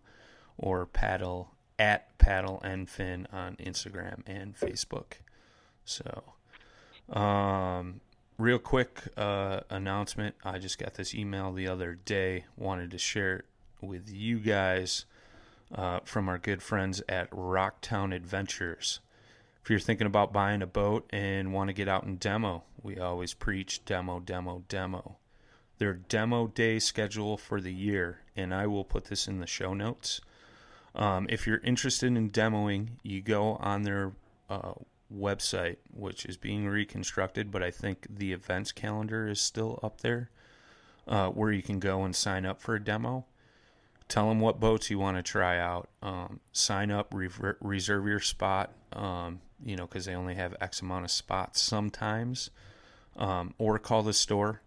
or 0.57 0.87
paddle 0.87 1.51
at 1.83 2.17
paddle 2.17 2.61
and 2.63 2.89
fin 2.89 3.27
on 3.33 3.57
Instagram 3.57 4.23
and 4.25 4.55
Facebook. 4.55 5.15
So, 5.85 6.23
um, 7.13 8.01
real 8.39 8.61
quick 8.61 9.03
uh, 9.17 9.61
announcement. 9.69 10.37
I 10.45 10.61
just 10.61 10.79
got 10.79 10.95
this 10.95 11.13
email 11.13 11.53
the 11.53 11.67
other 11.67 11.99
day. 12.05 12.45
Wanted 12.57 12.93
to 12.93 12.99
share 12.99 13.39
it 13.39 13.45
with 13.81 14.09
you 14.09 14.39
guys 14.39 15.07
uh, 15.75 15.99
from 16.05 16.29
our 16.29 16.39
good 16.39 16.63
friends 16.63 17.03
at 17.09 17.29
Rocktown 17.33 18.15
Adventures. 18.15 19.01
If 19.61 19.69
you're 19.69 19.81
thinking 19.81 20.07
about 20.07 20.33
buying 20.33 20.63
a 20.63 20.69
boat 20.69 21.11
and 21.11 21.53
want 21.53 21.69
to 21.69 21.75
get 21.75 21.89
out 21.89 22.05
and 22.05 22.19
demo, 22.19 22.63
we 22.81 22.97
always 22.97 23.35
preach 23.35 23.85
demo, 23.85 24.21
demo, 24.21 24.63
demo. 24.69 25.17
Their 25.79 25.95
demo 25.95 26.47
day 26.47 26.79
schedule 26.79 27.37
for 27.37 27.61
the 27.61 27.73
year, 27.73 28.21
and 28.37 28.55
I 28.55 28.69
will 28.69 28.85
put 28.85 29.07
this 29.07 29.27
in 29.27 29.41
the 29.41 29.49
show 29.49 29.75
notes. 29.75 30.21
Um, 30.95 31.27
if 31.31 31.47
you're 31.47 31.59
interested 31.59 32.17
in 32.17 32.31
demoing, 32.31 32.91
you 33.03 33.23
go 33.23 33.57
on 33.57 33.83
their 33.83 34.13
uh, 34.51 34.73
website, 35.15 35.77
which 35.93 36.25
is 36.25 36.37
being 36.37 36.69
reconstructed, 36.69 37.51
but 37.51 37.63
I 37.63 37.71
think 37.71 38.07
the 38.09 38.33
events 38.33 38.73
calendar 38.73 39.27
is 39.29 39.41
still 39.41 39.79
up 39.83 40.01
there, 40.01 40.31
uh, 41.07 41.29
where 41.29 41.51
you 41.53 41.63
can 41.63 41.79
go 41.79 42.05
and 42.05 42.15
sign 42.15 42.45
up 42.45 42.61
for 42.61 42.75
a 42.75 42.83
demo. 42.83 43.25
Tell 44.09 44.29
them 44.29 44.41
what 44.41 44.61
boats 44.61 44.91
you 44.91 44.99
want 44.99 45.17
to 45.17 45.23
try 45.23 45.59
out. 45.59 45.89
Um, 46.03 46.41
sign 46.53 46.91
up, 46.91 47.15
reserve 47.15 48.07
your 48.07 48.21
spot, 48.21 48.73
um, 48.93 49.41
you 49.65 49.77
know, 49.77 49.87
because 49.87 50.05
they 50.05 50.15
only 50.15 50.35
have 50.35 50.55
X 50.61 50.83
amount 50.83 51.05
of 51.07 51.11
spots 51.11 51.63
sometimes. 51.63 52.51
Um, 53.17 53.55
or 53.59 53.79
call 53.79 54.03
the 54.03 54.13
store. 54.13 54.63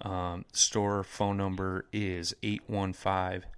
Um, 0.00 0.44
store 0.52 1.02
phone 1.02 1.36
number 1.36 1.86
is 1.92 2.34
815 2.42 3.48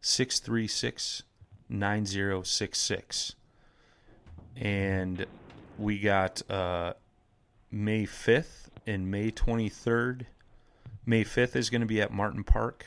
636 0.00 1.22
9066. 1.68 3.34
And 4.56 5.26
we 5.78 5.98
got 5.98 6.48
uh, 6.50 6.94
May 7.70 8.04
5th 8.04 8.68
and 8.86 9.10
May 9.10 9.30
23rd. 9.30 10.26
May 11.06 11.24
5th 11.24 11.56
is 11.56 11.70
going 11.70 11.80
to 11.80 11.86
be 11.86 12.00
at 12.00 12.12
Martin 12.12 12.44
Park. 12.44 12.86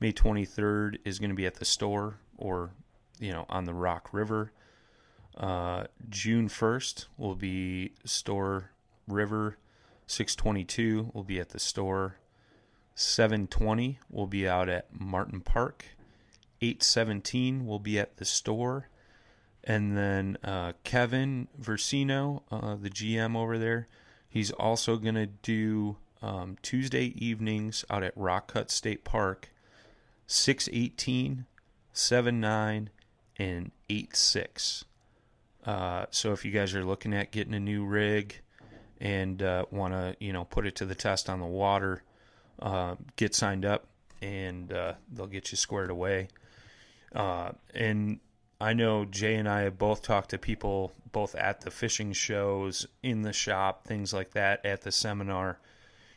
May 0.00 0.12
23rd 0.12 0.96
is 1.04 1.18
going 1.18 1.30
to 1.30 1.36
be 1.36 1.46
at 1.46 1.56
the 1.56 1.64
store 1.64 2.18
or, 2.36 2.70
you 3.20 3.32
know, 3.32 3.46
on 3.48 3.64
the 3.64 3.74
Rock 3.74 4.08
River. 4.12 4.52
Uh, 5.36 5.84
June 6.08 6.48
1st 6.48 7.06
will 7.16 7.34
be 7.34 7.92
Store 8.04 8.70
River. 9.06 9.58
622 10.06 11.10
will 11.14 11.24
be 11.24 11.40
at 11.40 11.50
the 11.50 11.60
store. 11.60 12.16
720 12.94 13.98
will 14.10 14.26
be 14.26 14.46
out 14.46 14.68
at 14.68 14.88
Martin 14.92 15.40
Park. 15.40 15.84
817 16.62 17.66
will 17.66 17.80
be 17.80 17.98
at 17.98 18.16
the 18.16 18.24
store. 18.24 18.88
And 19.64 19.96
then 19.96 20.38
uh, 20.42 20.72
Kevin 20.84 21.48
Versino, 21.60 22.42
uh, 22.50 22.76
the 22.76 22.90
GM 22.90 23.36
over 23.36 23.58
there, 23.58 23.88
he's 24.28 24.50
also 24.52 24.96
going 24.96 25.16
to 25.16 25.26
do 25.26 25.96
um, 26.22 26.56
Tuesday 26.62 27.12
evenings 27.16 27.84
out 27.90 28.02
at 28.02 28.16
Rock 28.16 28.52
Cut 28.52 28.70
State 28.70 29.04
Park, 29.04 29.50
618, 30.26 31.46
79, 31.92 32.90
and 33.36 33.70
86. 33.90 34.84
Uh, 35.64 36.06
so 36.10 36.32
if 36.32 36.44
you 36.44 36.50
guys 36.50 36.74
are 36.74 36.84
looking 36.84 37.14
at 37.14 37.30
getting 37.30 37.54
a 37.54 37.60
new 37.60 37.84
rig 37.84 38.40
and 39.00 39.42
uh, 39.42 39.64
want 39.70 39.94
to, 39.94 40.16
you 40.18 40.32
know, 40.32 40.44
put 40.44 40.66
it 40.66 40.76
to 40.76 40.84
the 40.84 40.94
test 40.94 41.28
on 41.28 41.40
the 41.40 41.46
water, 41.46 42.02
uh, 42.60 42.96
get 43.16 43.34
signed 43.34 43.64
up 43.64 43.86
and 44.20 44.72
uh, 44.72 44.94
they'll 45.12 45.26
get 45.26 45.50
you 45.50 45.56
squared 45.56 45.90
away. 45.90 46.28
Uh, 47.14 47.52
and 47.74 48.20
I 48.60 48.72
know 48.72 49.04
Jay 49.04 49.34
and 49.34 49.48
I 49.48 49.62
have 49.62 49.78
both 49.78 50.02
talked 50.02 50.30
to 50.30 50.38
people 50.38 50.92
both 51.10 51.34
at 51.34 51.60
the 51.60 51.70
fishing 51.70 52.12
shows, 52.12 52.86
in 53.02 53.22
the 53.22 53.32
shop, 53.32 53.84
things 53.84 54.14
like 54.14 54.30
that, 54.32 54.64
at 54.64 54.82
the 54.82 54.92
seminar. 54.92 55.58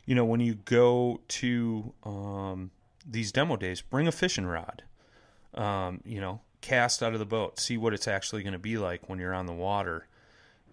You 0.05 0.15
know, 0.15 0.25
when 0.25 0.39
you 0.39 0.55
go 0.55 1.21
to 1.27 1.93
um, 2.03 2.71
these 3.05 3.31
demo 3.31 3.57
days, 3.57 3.81
bring 3.81 4.07
a 4.07 4.11
fishing 4.11 4.45
rod. 4.45 4.83
Um, 5.53 6.01
you 6.05 6.21
know, 6.21 6.41
cast 6.61 7.01
out 7.01 7.13
of 7.13 7.19
the 7.19 7.25
boat, 7.25 7.59
see 7.59 7.77
what 7.77 7.93
it's 7.93 8.07
actually 8.07 8.43
going 8.43 8.53
to 8.53 8.59
be 8.59 8.77
like 8.77 9.09
when 9.09 9.19
you're 9.19 9.33
on 9.33 9.47
the 9.47 9.53
water, 9.53 10.07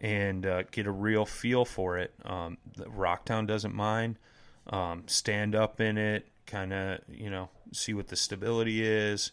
and 0.00 0.44
uh, 0.44 0.62
get 0.70 0.86
a 0.86 0.92
real 0.92 1.24
feel 1.24 1.64
for 1.64 1.98
it. 1.98 2.12
Um, 2.24 2.58
Rocktown 2.78 3.46
doesn't 3.46 3.74
mind. 3.74 4.18
Um, 4.66 5.04
stand 5.06 5.54
up 5.54 5.80
in 5.80 5.98
it, 5.98 6.28
kind 6.46 6.72
of, 6.72 7.00
you 7.08 7.30
know, 7.30 7.48
see 7.72 7.94
what 7.94 8.08
the 8.08 8.16
stability 8.16 8.84
is 8.84 9.32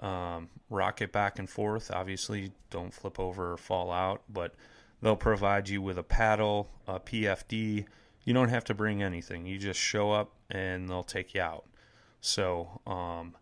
um, 0.00 0.48
rock 0.70 1.00
it 1.00 1.12
back 1.12 1.38
and 1.38 1.48
forth. 1.48 1.90
Obviously, 1.90 2.52
don't 2.70 2.92
flip 2.92 3.18
over 3.18 3.52
or 3.52 3.56
fall 3.56 3.92
out, 3.92 4.22
but 4.28 4.54
they'll 5.02 5.16
provide 5.16 5.68
you 5.68 5.80
with 5.82 5.98
a 5.98 6.02
paddle, 6.02 6.70
a 6.86 6.98
PFD. 6.98 7.86
You 8.24 8.34
don't 8.34 8.48
have 8.48 8.64
to 8.64 8.74
bring 8.74 9.02
anything. 9.02 9.46
You 9.46 9.58
just 9.58 9.80
show 9.80 10.12
up 10.12 10.32
and 10.50 10.88
they'll 10.88 11.02
take 11.02 11.34
you 11.34 11.42
out. 11.42 11.66
So, 12.20 12.80
um, 12.86 13.36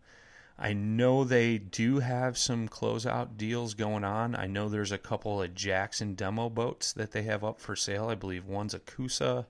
I 0.59 0.75
know 0.75 1.25
they 1.25 1.59
do 1.59 2.01
have 2.01 2.37
some 2.37 2.69
closeout 2.69 3.37
deals 3.37 3.75
going 3.75 4.05
on. 4.05 4.37
I 4.37 4.47
know 4.47 4.69
there's 4.69 4.93
a 4.93 4.99
couple 4.99 5.43
of 5.43 5.55
Jackson 5.55 6.15
demo 6.15 6.49
boats 6.49 6.93
that 6.93 7.13
they 7.13 7.23
have 7.23 7.43
up 7.43 7.59
for 7.59 7.75
sale. 7.75 8.09
I 8.09 8.15
believe 8.15 8.47
one's 8.47 8.75
a 8.75 8.79
Coosa, 8.79 9.47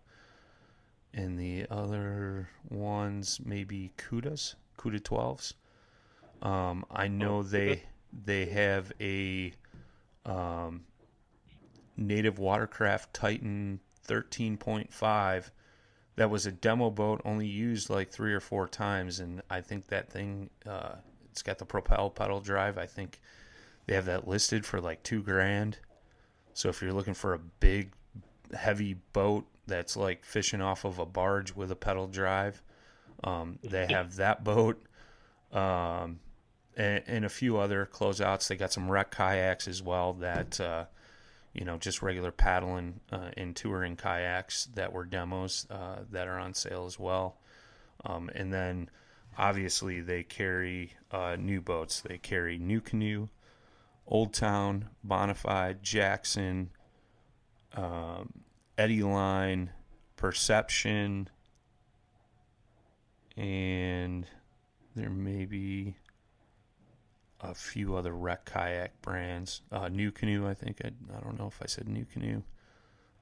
and 1.13 1.39
the 1.39 1.67
other 1.71 2.49
one's 2.71 3.41
maybe 3.45 3.93
Kudas, 3.99 4.55
Kuda 4.79 5.01
12s. 5.01 5.55
Um, 6.43 6.85
I 6.91 7.09
know 7.09 7.43
they 7.43 7.83
they 8.25 8.47
have 8.47 8.93
a 9.01 9.53
um, 10.27 10.83
native 11.97 12.39
watercraft 12.39 13.15
Titan 13.15 13.81
13.5 14.09 15.51
that 16.17 16.29
was 16.29 16.45
a 16.45 16.53
demo 16.53 16.91
boat, 16.91 17.23
only 17.25 17.47
used 17.47 17.89
like 17.89 18.11
three 18.11 18.35
or 18.35 18.41
four 18.41 18.69
times, 18.69 19.21
and 19.21 19.41
I 19.49 19.61
think 19.61 19.87
that 19.87 20.11
thing 20.11 20.51
uh, 20.67 20.97
it's 21.31 21.43
got 21.43 21.59
the 21.59 21.65
propel 21.65 22.11
pedal 22.11 22.41
drive. 22.41 22.77
I 22.77 22.87
think 22.87 23.21
they 23.87 23.95
have 23.95 24.05
that 24.07 24.29
listed 24.29 24.67
for 24.67 24.81
like 24.81 25.03
two 25.03 25.23
grand. 25.23 25.79
So 26.55 26.69
if 26.69 26.83
you're 26.83 26.93
looking 26.93 27.15
for 27.15 27.33
a 27.33 27.39
big, 27.39 27.93
heavy 28.55 28.95
boat 29.13 29.47
that's 29.67 29.97
like 29.97 30.25
fishing 30.25 30.61
off 30.61 30.85
of 30.85 30.99
a 30.99 31.07
barge 31.07 31.55
with 31.55 31.71
a 31.71 31.77
pedal 31.77 32.07
drive, 32.07 32.63
um, 33.25 33.59
they 33.63 33.87
have 33.87 34.17
that 34.17 34.45
boat. 34.45 34.85
Um, 35.51 36.21
and, 36.77 37.03
and, 37.07 37.25
a 37.25 37.29
few 37.29 37.59
other 37.59 37.89
closeouts. 37.91 38.49
They 38.49 38.57
got 38.57 38.73
some 38.73 38.91
rec 38.91 39.11
kayaks 39.11 39.69
as 39.69 39.83
well 39.83 40.15
that, 40.15 40.61
uh, 40.61 40.87
you 41.53 41.65
know, 41.65 41.77
just 41.77 42.03
regular 42.03 42.33
paddling 42.33 43.01
uh, 43.11 43.31
and 43.37 43.55
touring 43.55 43.97
kayaks 43.97 44.67
that 44.75 44.93
were 44.93 45.05
demos 45.05 45.67
uh, 45.71 46.01
that 46.11 46.29
are 46.29 46.39
on 46.39 46.55
sale 46.55 46.87
as 46.87 46.99
well. 46.99 47.37
Um, 48.05 48.31
and 48.35 48.53
then 48.53 48.91
obviously 49.37 50.01
they 50.01 50.23
carry 50.23 50.95
uh, 51.11 51.37
new 51.39 51.61
boats. 51.61 52.01
They 52.01 52.19
carry 52.19 52.59
NuCanoe, 52.59 53.29
Old 54.07 54.33
Town, 54.33 54.89
Bonafide, 55.07 55.83
Jackson, 55.83 56.71
um, 57.75 58.33
Eddy 58.77 59.03
Line, 59.03 59.71
Perception, 60.17 61.29
and 63.37 64.27
there 64.95 65.11
may 65.11 65.47
be 65.47 65.97
a 67.43 67.55
few 67.55 67.97
other 67.97 68.13
rec 68.13 68.45
kayak 68.45 69.01
brands. 69.03 69.63
Uh, 69.71 69.89
Canoe. 70.15 70.49
I 70.49 70.55
think. 70.55 70.81
I, 70.85 70.91
I 71.17 71.21
don't 71.21 71.39
know 71.39 71.49
if 71.49 71.61
I 71.61 71.67
said 71.67 71.87
NuCanoe. 71.87 72.43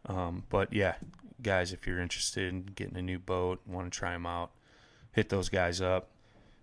Um, 0.07 0.45
but 0.49 0.73
yeah, 0.73 0.95
guys, 1.43 1.73
if 1.73 1.87
you're 1.87 2.01
interested 2.01 2.49
in 2.49 2.66
getting 2.75 2.97
a 2.97 3.03
new 3.03 3.18
boat, 3.18 3.61
want 3.66 3.91
to 3.93 3.99
try 3.99 4.12
them 4.12 4.27
out, 4.27 4.51
hit 5.12 5.29
those 5.29 5.49
guys 5.49 5.81
up. 5.81 6.11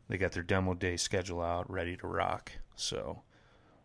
They 0.08 0.18
got 0.18 0.32
their 0.32 0.44
demo 0.44 0.74
day 0.74 0.98
schedule 0.98 1.42
out, 1.42 1.70
ready 1.70 1.98
to 1.98 2.08
rock. 2.08 2.54
So, 2.76 3.22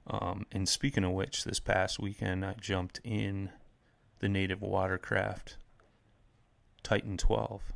Um, 0.07 0.47
and 0.53 0.69
speaking 0.69 1.05
of 1.05 1.13
which, 1.13 1.45
this 1.45 1.61
past 1.61 1.99
weekend 1.99 2.45
I 2.45 2.55
jumped 2.55 3.01
in 3.05 3.51
the 4.21 4.29
native 4.29 4.63
watercraft 4.63 5.57
Titan 6.83 7.17
12, 7.17 7.73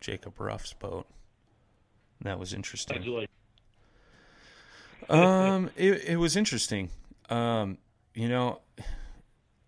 Jacob 0.00 0.40
Ruff's 0.40 0.72
boat. 0.72 1.06
That 2.20 2.38
was 2.38 2.52
interesting. 2.52 2.96
How'd 5.08 5.18
you 5.18 5.24
like? 5.24 5.50
Um, 5.50 5.70
it 5.76 6.04
it 6.04 6.16
was 6.16 6.36
interesting. 6.36 6.90
Um, 7.30 7.78
you 8.14 8.28
know, 8.28 8.60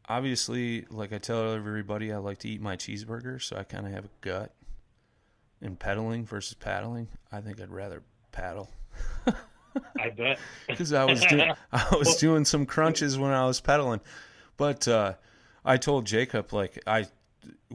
obviously, 0.08 0.86
like 0.90 1.12
I 1.12 1.18
tell 1.18 1.52
everybody, 1.52 2.12
I 2.12 2.16
like 2.18 2.38
to 2.40 2.48
eat 2.48 2.60
my 2.60 2.76
cheeseburger, 2.76 3.40
so 3.40 3.56
I 3.56 3.64
kind 3.64 3.86
of 3.86 3.92
have 3.92 4.04
a 4.04 4.10
gut. 4.20 4.54
In 5.62 5.76
pedaling 5.76 6.24
versus 6.24 6.54
paddling, 6.54 7.08
I 7.30 7.42
think 7.42 7.60
I'd 7.60 7.70
rather 7.70 8.02
paddle 8.32 8.70
I 9.98 10.10
bet. 10.10 10.38
because 10.68 10.92
I 10.92 11.04
was 11.04 11.20
doing 11.26 11.52
I 11.72 11.96
was 11.96 12.16
doing 12.16 12.44
some 12.44 12.66
crunches 12.66 13.18
when 13.18 13.32
I 13.32 13.46
was 13.46 13.60
pedaling, 13.60 14.00
but 14.56 14.86
uh, 14.88 15.14
I 15.64 15.76
told 15.76 16.06
Jacob 16.06 16.52
like 16.52 16.82
I 16.86 17.06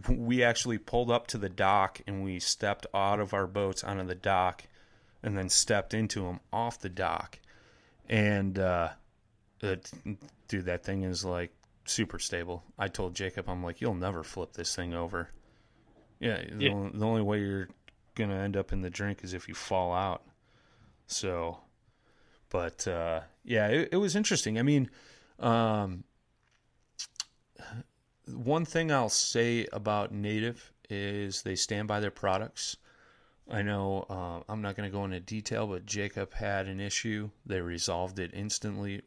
we 0.07 0.43
actually 0.43 0.77
pulled 0.77 1.09
up 1.09 1.27
to 1.27 1.37
the 1.37 1.49
dock 1.49 2.01
and 2.05 2.23
we 2.23 2.39
stepped 2.39 2.85
out 2.93 3.19
of 3.19 3.33
our 3.33 3.47
boats 3.47 3.83
onto 3.83 4.05
the 4.05 4.15
dock 4.15 4.63
and 5.23 5.37
then 5.37 5.49
stepped 5.49 5.93
into 5.93 6.23
them 6.23 6.39
off 6.53 6.79
the 6.79 6.89
dock 6.89 7.39
and 8.09 8.59
uh, 8.59 8.89
it, 9.61 9.91
dude 10.47 10.65
that 10.65 10.83
thing 10.83 11.03
is 11.03 11.23
like 11.25 11.51
super 11.85 12.17
stable 12.17 12.63
i 12.79 12.87
told 12.87 13.13
jacob 13.13 13.47
i'm 13.47 13.63
like 13.63 13.79
you'll 13.81 13.93
never 13.93 14.23
flip 14.23 14.53
this 14.53 14.75
thing 14.75 14.93
over 14.93 15.29
yeah, 16.19 16.41
the, 16.49 16.65
Yeah. 16.65 16.71
Only, 16.71 16.97
the 16.97 17.05
only 17.05 17.21
way 17.21 17.39
you're 17.41 17.69
gonna 18.15 18.37
end 18.37 18.55
up 18.55 18.71
in 18.71 18.81
the 18.81 18.89
drink 18.89 19.23
is 19.23 19.33
if 19.33 19.47
you 19.47 19.53
fall 19.53 19.93
out 19.93 20.23
so 21.07 21.59
but 22.49 22.87
uh, 22.87 23.21
yeah 23.43 23.67
it, 23.67 23.89
it 23.91 23.97
was 23.97 24.15
interesting 24.15 24.57
i 24.57 24.61
mean 24.61 24.89
um, 25.39 26.03
one 28.27 28.65
thing 28.65 28.91
I'll 28.91 29.09
say 29.09 29.67
about 29.71 30.11
Native 30.11 30.71
is 30.89 31.41
they 31.41 31.55
stand 31.55 31.87
by 31.87 31.99
their 31.99 32.11
products. 32.11 32.77
I 33.49 33.61
know 33.61 34.05
uh, 34.09 34.51
I'm 34.51 34.61
not 34.61 34.75
going 34.75 34.89
to 34.89 34.95
go 34.95 35.05
into 35.05 35.19
detail, 35.19 35.67
but 35.67 35.85
Jacob 35.85 36.33
had 36.33 36.67
an 36.67 36.79
issue. 36.79 37.29
They 37.45 37.61
resolved 37.61 38.17
it 38.19 38.31
instantly, 38.33 39.01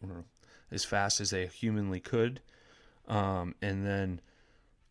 as 0.70 0.84
fast 0.84 1.20
as 1.20 1.30
they 1.30 1.46
humanly 1.46 2.00
could. 2.00 2.40
Um, 3.08 3.54
and 3.60 3.84
then 3.84 4.20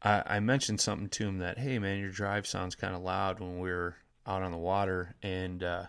I, 0.02 0.24
I 0.26 0.39
mentioned 0.41 0.82
something 0.82 1.10
to 1.10 1.28
him 1.28 1.38
that, 1.39 1.58
hey, 1.58 1.80
man, 1.80 2.00
your 2.00 2.12
drive 2.12 2.45
sounds 2.45 2.76
kind 2.76 2.93
of 2.93 3.02
loud 3.02 3.39
when 3.39 3.60
we 3.60 3.70
are 3.70 3.95
out 4.26 4.43
on 4.43 4.52
the 4.52 4.58
water. 4.58 5.16
And 5.24 5.64
uh, 5.64 5.86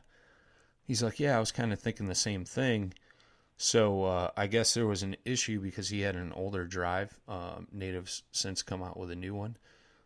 he's 0.84 1.02
like, 1.02 1.18
yeah, 1.18 1.36
I 1.36 1.40
was 1.40 1.52
kind 1.52 1.72
of 1.72 1.80
thinking 1.80 2.06
the 2.06 2.14
same 2.14 2.44
thing. 2.44 2.94
So 3.56 4.04
uh, 4.04 4.30
I 4.36 4.46
guess 4.46 4.72
there 4.74 4.86
was 4.86 5.02
an 5.02 5.16
issue 5.24 5.60
because 5.60 5.88
he 5.88 6.02
had 6.02 6.14
an 6.14 6.32
older 6.32 6.64
drive. 6.64 7.18
Um, 7.26 7.66
Native's 7.72 8.22
since 8.30 8.62
come 8.62 8.84
out 8.84 8.96
with 8.96 9.10
a 9.10 9.16
new 9.16 9.34
one, 9.34 9.56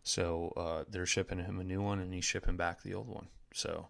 so 0.03 0.55
uh, 0.57 0.85
they're 0.89 1.05
shipping 1.05 1.39
him 1.39 1.61
a 1.61 1.65
new 1.65 1.83
one, 1.83 1.99
and 1.99 2.15
he's 2.15 2.25
shipping 2.25 2.57
back 2.57 2.83
the 2.83 2.95
old 2.95 3.09
one. 3.09 3.27
So, 3.55 3.89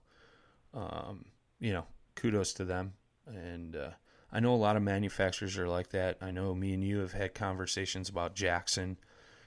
um, 0.74 1.26
you 1.60 1.72
know, 1.72 1.86
kudos 2.14 2.52
to 2.54 2.64
them. 2.64 2.94
And 3.26 3.76
uh, 3.76 3.90
I 4.32 4.40
know 4.40 4.54
a 4.54 4.56
lot 4.56 4.76
of 4.76 4.82
manufacturers 4.82 5.58
are 5.58 5.68
like 5.68 5.90
that. 5.90 6.18
I 6.20 6.30
know 6.30 6.54
me 6.54 6.74
and 6.74 6.84
you 6.84 6.98
have 6.98 7.12
had 7.12 7.34
conversations 7.34 8.08
about 8.08 8.34
Jackson, 8.34 8.98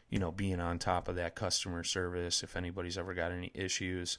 you 0.10 0.20
know, 0.20 0.32
being 0.32 0.60
on 0.60 0.80
top 0.80 1.08
of 1.08 1.16
that 1.16 1.36
customer 1.36 1.84
service 1.84 2.44
if 2.44 2.56
anybody's 2.56 2.98
ever 2.98 3.14
got 3.14 3.32
any 3.32 3.52
issues. 3.54 4.18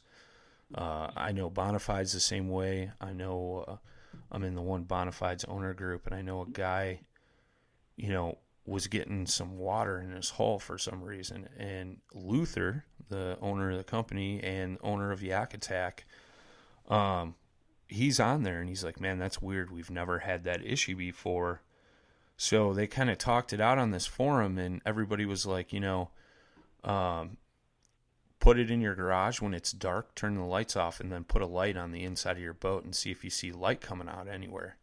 Uh, 0.74 1.09
I 1.16 1.32
know 1.32 1.49
Bonafide's 1.49 2.12
the 2.12 2.20
same 2.20 2.49
way. 2.49 2.90
I 3.01 3.12
know. 3.12 3.64
Uh, 3.68 3.76
I'm 4.32 4.42
in 4.42 4.55
the 4.55 4.62
one 4.62 4.84
Bonafide's 4.84 5.44
owner 5.44 5.72
group, 5.74 6.07
and 6.07 6.14
I 6.14 6.22
know 6.22 6.42
a 6.42 6.51
guy, 6.51 7.01
you 7.97 8.09
know, 8.09 8.38
was 8.66 8.88
getting 8.88 9.26
some 9.26 9.56
water 9.58 10.00
in 10.00 10.10
his 10.10 10.30
hull 10.30 10.58
for 10.58 10.76
some 10.76 11.02
reason, 11.02 11.48
and 11.58 11.98
Luther, 12.12 12.84
the 13.08 13.38
owner 13.40 13.70
of 13.70 13.78
the 13.78 13.84
company 13.84 14.42
and 14.42 14.78
owner 14.82 15.12
of 15.12 15.22
Yak 15.22 15.54
Attack, 15.54 16.04
um, 16.88 17.34
he's 17.86 18.18
on 18.18 18.42
there, 18.42 18.60
and 18.60 18.68
he's 18.68 18.84
like, 18.84 19.00
"Man, 19.00 19.18
that's 19.18 19.40
weird. 19.40 19.70
We've 19.70 19.90
never 19.90 20.20
had 20.20 20.44
that 20.44 20.64
issue 20.64 20.96
before." 20.96 21.62
So 22.36 22.74
they 22.74 22.86
kind 22.86 23.08
of 23.08 23.18
talked 23.18 23.52
it 23.52 23.60
out 23.60 23.78
on 23.78 23.90
this 23.90 24.06
forum, 24.06 24.58
and 24.58 24.82
everybody 24.84 25.24
was 25.24 25.46
like, 25.46 25.72
you 25.72 25.80
know, 25.80 26.10
um, 26.84 27.38
put 28.40 28.58
it 28.58 28.70
in 28.70 28.80
your 28.80 28.94
garage 28.94 29.40
when 29.40 29.54
it's 29.54 29.72
dark, 29.72 30.14
turn 30.14 30.34
the 30.34 30.44
lights 30.44 30.76
off, 30.76 31.00
and 31.00 31.10
then 31.10 31.24
put 31.24 31.40
a 31.40 31.46
light 31.46 31.76
on 31.76 31.92
the 31.92 32.04
inside 32.04 32.36
of 32.36 32.42
your 32.42 32.52
boat 32.52 32.84
and 32.84 32.94
see 32.94 33.10
if 33.10 33.24
you 33.24 33.30
see 33.30 33.52
light 33.52 33.80
coming 33.80 34.08
out 34.08 34.28
anywhere. 34.28 34.76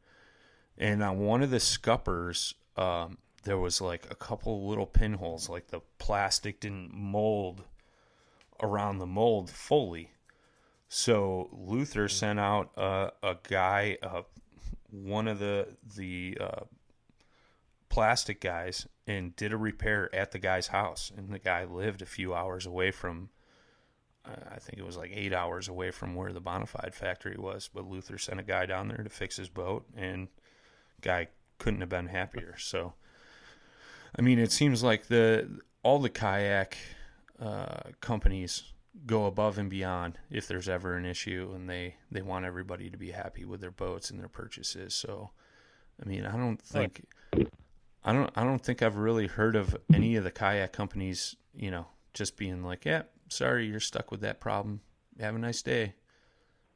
And 0.77 1.03
on 1.03 1.19
one 1.19 1.43
of 1.43 1.51
the 1.51 1.59
scuppers, 1.59 2.55
um, 2.75 3.19
there 3.43 3.57
was 3.57 3.81
like 3.81 4.07
a 4.09 4.15
couple 4.15 4.67
little 4.67 4.85
pinholes, 4.85 5.49
like 5.49 5.67
the 5.67 5.81
plastic 5.97 6.59
didn't 6.59 6.93
mold 6.93 7.63
around 8.61 8.99
the 8.99 9.05
mold 9.05 9.49
fully. 9.49 10.11
So 10.87 11.49
Luther 11.51 12.07
sent 12.07 12.39
out 12.39 12.71
a, 12.77 13.11
a 13.21 13.37
guy, 13.43 13.97
uh, 14.03 14.23
one 14.91 15.27
of 15.27 15.39
the 15.39 15.75
the 15.95 16.37
uh, 16.39 16.63
plastic 17.89 18.39
guys, 18.41 18.87
and 19.07 19.35
did 19.35 19.51
a 19.51 19.57
repair 19.57 20.13
at 20.13 20.31
the 20.31 20.39
guy's 20.39 20.67
house. 20.67 21.11
And 21.15 21.33
the 21.33 21.39
guy 21.39 21.65
lived 21.65 22.01
a 22.01 22.05
few 22.07 22.33
hours 22.33 22.65
away 22.65 22.91
from 22.91 23.29
I 24.25 24.59
think 24.59 24.79
it 24.79 24.85
was 24.85 24.95
like 24.95 25.11
eight 25.13 25.33
hours 25.33 25.67
away 25.67 25.91
from 25.91 26.15
where 26.15 26.31
the 26.31 26.41
Bonafide 26.41 26.93
factory 26.93 27.35
was. 27.37 27.69
But 27.73 27.89
Luther 27.89 28.17
sent 28.17 28.39
a 28.39 28.43
guy 28.43 28.65
down 28.65 28.87
there 28.87 29.03
to 29.03 29.09
fix 29.09 29.35
his 29.35 29.49
boat, 29.49 29.85
and 29.95 30.29
guy 31.01 31.27
couldn't 31.57 31.81
have 31.81 31.89
been 31.89 32.07
happier. 32.07 32.55
So, 32.57 32.93
I 34.18 34.22
mean, 34.22 34.39
it 34.39 34.51
seems 34.51 34.84
like 34.84 35.07
the 35.07 35.59
all 35.82 35.99
the 35.99 36.09
kayak 36.09 36.78
uh, 37.39 37.91
companies 37.99 38.64
go 39.05 39.26
above 39.26 39.57
and 39.57 39.70
beyond 39.70 40.20
if 40.30 40.47
there's 40.47 40.70
ever 40.70 40.95
an 40.95 41.05
issue, 41.05 41.51
and 41.55 41.70
they 41.70 41.95
they 42.11 42.22
want 42.22 42.45
everybody 42.45 42.89
to 42.89 42.97
be 42.97 43.11
happy 43.11 43.45
with 43.45 43.61
their 43.61 43.72
boats 43.72 44.09
and 44.11 44.20
their 44.20 44.28
purchases. 44.28 44.93
So, 44.93 45.32
I 46.03 46.07
mean, 46.07 46.26
I 46.26 46.38
don't 46.38 46.61
think. 46.61 47.05
I 48.03 48.14
don't. 48.14 48.32
I 48.36 48.43
don't 48.43 48.64
think 48.64 48.82
I've 48.82 48.97
really 48.97 49.28
heard 49.28 49.55
of 49.55 49.76
any 49.91 50.16
of 50.16 50.24
the 50.24 50.32
kayak 50.32 50.74
companies, 50.74 51.36
you 51.55 51.72
know, 51.72 51.88
just 52.14 52.38
being 52.38 52.64
like, 52.64 52.86
"Yeah, 52.86 53.03
sorry, 53.30 53.66
you're 53.66 53.80
stuck 53.80 54.11
with 54.11 54.22
that 54.22 54.39
problem. 54.39 54.82
Have 55.20 55.36
a 55.36 55.39
nice 55.39 55.61
day." 55.61 55.95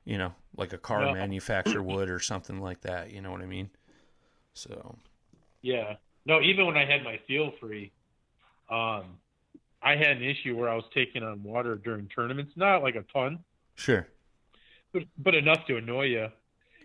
You 0.05 0.17
know, 0.17 0.33
like 0.55 0.71
a 0.71 0.77
car 0.77 1.01
No. 1.05 1.13
manufacturer 1.13 1.83
would, 1.83 2.09
or 2.09 2.19
something 2.19 2.61
like 2.61 2.81
that. 2.81 3.11
You 3.11 3.21
know 3.21 3.31
what 3.31 3.41
I 3.41 3.45
mean? 3.45 3.69
So, 4.53 4.95
Yeah. 5.61 5.97
No, 6.27 6.41
even 6.41 6.65
when 6.65 6.75
I 6.75 6.85
had 6.85 7.03
my 7.03 7.19
feel 7.25 7.53
free, 7.57 7.93
um, 8.69 9.05
I 9.81 9.95
had 9.95 10.17
an 10.17 10.23
issue 10.23 10.57
where 10.57 10.67
I 10.67 10.75
was 10.75 10.83
taking 10.93 11.23
on 11.23 11.41
water 11.41 11.75
during 11.75 12.07
tournaments, 12.07 12.51
not 12.57 12.83
like 12.83 12.95
a 12.95 13.03
ton, 13.13 13.39
sure. 13.75 14.07
but 14.91 15.03
but 15.17 15.35
enough 15.35 15.65
to 15.67 15.77
annoy 15.77 16.07
you. 16.07 16.27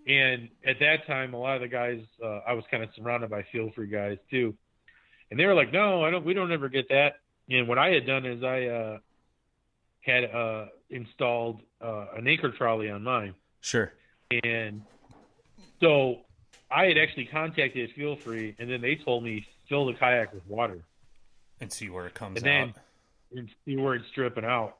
And 0.06 0.48
at 0.64 0.78
that 0.78 1.06
time, 1.08 1.34
a 1.34 1.38
lot 1.38 1.56
of 1.56 1.62
the 1.62 1.68
guys, 1.68 2.00
uh, 2.22 2.40
I 2.46 2.52
was 2.52 2.64
kind 2.70 2.84
of 2.84 2.90
surrounded 2.94 3.30
by 3.30 3.44
feel 3.50 3.70
free 3.74 3.88
guys 3.88 4.18
too, 4.30 4.54
and 5.30 5.38
they 5.38 5.44
were 5.46 5.54
like, 5.54 5.72
"No, 5.72 6.04
I 6.04 6.10
don't. 6.10 6.24
We 6.24 6.34
don't 6.34 6.52
ever 6.52 6.68
get 6.68 6.88
that." 6.90 7.14
And 7.50 7.66
what 7.66 7.78
I 7.78 7.88
had 7.88 8.06
done 8.06 8.24
is 8.24 8.44
I 8.44 8.66
uh, 8.66 8.98
had 10.02 10.24
uh, 10.32 10.66
installed 10.88 11.62
uh, 11.80 12.06
an 12.16 12.28
anchor 12.28 12.52
trolley 12.52 12.90
on 12.90 13.02
mine. 13.02 13.34
Sure. 13.60 13.92
And 14.44 14.82
so 15.80 16.20
I 16.74 16.86
had 16.86 16.98
actually 16.98 17.26
contacted 17.26 17.90
Feel 17.92 18.16
Free, 18.16 18.54
and 18.58 18.70
then 18.70 18.80
they 18.80 18.96
told 18.96 19.24
me 19.24 19.46
fill 19.68 19.86
the 19.86 19.94
kayak 19.94 20.32
with 20.32 20.46
water 20.46 20.82
And 21.60 21.72
see 21.72 21.90
where 21.90 22.06
it 22.06 22.14
comes 22.14 22.38
And 22.38 22.46
then- 22.46 22.68
out. 22.70 22.74
and 23.36 23.48
see 23.64 23.76
where 23.76 23.94
it's 23.94 24.10
dripping 24.10 24.44
out. 24.44 24.76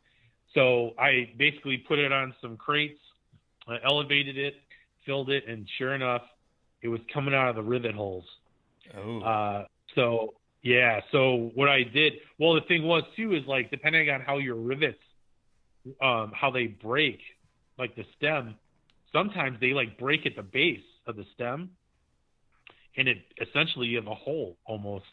So 0.55 0.95
I 0.99 1.33
basically 1.37 1.79
put 1.79 1.99
it 1.99 2.13
on 2.13 2.35
some 2.41 2.57
crates, 2.57 3.01
uh, 3.67 3.79
elevated 3.83 4.37
it, 4.37 4.57
filled 5.05 5.31
it, 5.31 5.47
and 5.47 5.69
sure 5.79 5.95
enough, 5.95 6.23
it 6.83 6.89
was 6.89 7.01
coming 7.13 7.35
out 7.35 7.49
of 7.49 7.57
the 7.57 7.63
rivet 7.63 7.95
holes. 7.95 8.27
Oh, 8.95 9.21
Uh, 9.23 9.67
so 9.95 10.35
yeah, 10.63 11.01
so 11.11 11.51
what 11.55 11.69
I 11.69 11.83
did, 11.85 12.21
well, 12.39 12.55
the 12.55 12.61
thing 12.63 12.83
was 12.83 13.05
too 13.17 13.35
is 13.35 13.47
like 13.47 13.71
depending 13.71 14.11
on 14.11 14.21
how 14.21 14.39
your 14.39 14.57
rivets, 14.57 15.03
um, 16.01 16.33
how 16.33 16.51
they 16.51 16.67
break, 16.67 17.21
like 17.79 17.95
the 17.95 18.05
stem, 18.17 18.59
sometimes 19.13 19.59
they 19.61 19.73
like 19.73 19.97
break 19.99 20.27
at 20.27 20.37
the 20.37 20.43
base 20.43 20.85
of 21.07 21.17
the 21.17 21.25
stem, 21.35 21.71
and 22.97 23.09
it 23.09 23.19
essentially 23.41 23.87
you 23.87 23.97
have 23.97 24.07
a 24.07 24.15
hole 24.15 24.57
almost, 24.65 25.07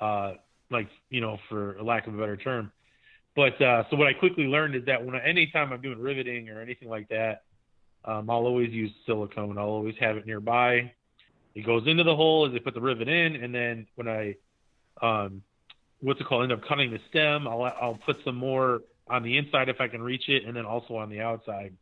uh, 0.00 0.34
like 0.70 0.88
you 1.08 1.20
know, 1.20 1.38
for 1.48 1.76
lack 1.82 2.06
of 2.06 2.14
a 2.14 2.18
better 2.18 2.36
term. 2.36 2.72
But 3.36 3.60
uh, 3.62 3.84
so 3.90 3.96
what 3.96 4.08
I 4.08 4.12
quickly 4.12 4.44
learned 4.44 4.74
is 4.74 4.84
that 4.86 5.04
when 5.04 5.14
anytime 5.14 5.72
I'm 5.72 5.80
doing 5.80 5.98
riveting 5.98 6.48
or 6.48 6.60
anything 6.60 6.88
like 6.88 7.08
that, 7.08 7.42
um, 8.04 8.28
I'll 8.30 8.46
always 8.46 8.70
use 8.70 8.90
silicone. 9.06 9.58
I'll 9.58 9.66
always 9.66 9.94
have 10.00 10.16
it 10.16 10.26
nearby. 10.26 10.92
It 11.54 11.66
goes 11.66 11.86
into 11.86 12.04
the 12.04 12.14
hole 12.14 12.46
as 12.46 12.52
they 12.52 12.58
put 12.58 12.74
the 12.74 12.80
rivet 12.80 13.08
in, 13.08 13.36
and 13.36 13.54
then 13.54 13.86
when 13.96 14.08
I, 14.08 14.36
um, 15.02 15.42
what's 16.00 16.20
it 16.20 16.26
called, 16.26 16.44
end 16.44 16.52
up 16.52 16.66
cutting 16.66 16.90
the 16.90 17.00
stem, 17.08 17.46
I'll 17.46 17.62
I'll 17.62 17.98
put 18.06 18.16
some 18.24 18.36
more 18.36 18.82
on 19.08 19.22
the 19.22 19.36
inside 19.36 19.68
if 19.68 19.80
I 19.80 19.88
can 19.88 20.02
reach 20.02 20.28
it, 20.28 20.44
and 20.44 20.56
then 20.56 20.64
also 20.64 20.96
on 20.96 21.10
the 21.10 21.20
outside, 21.20 21.74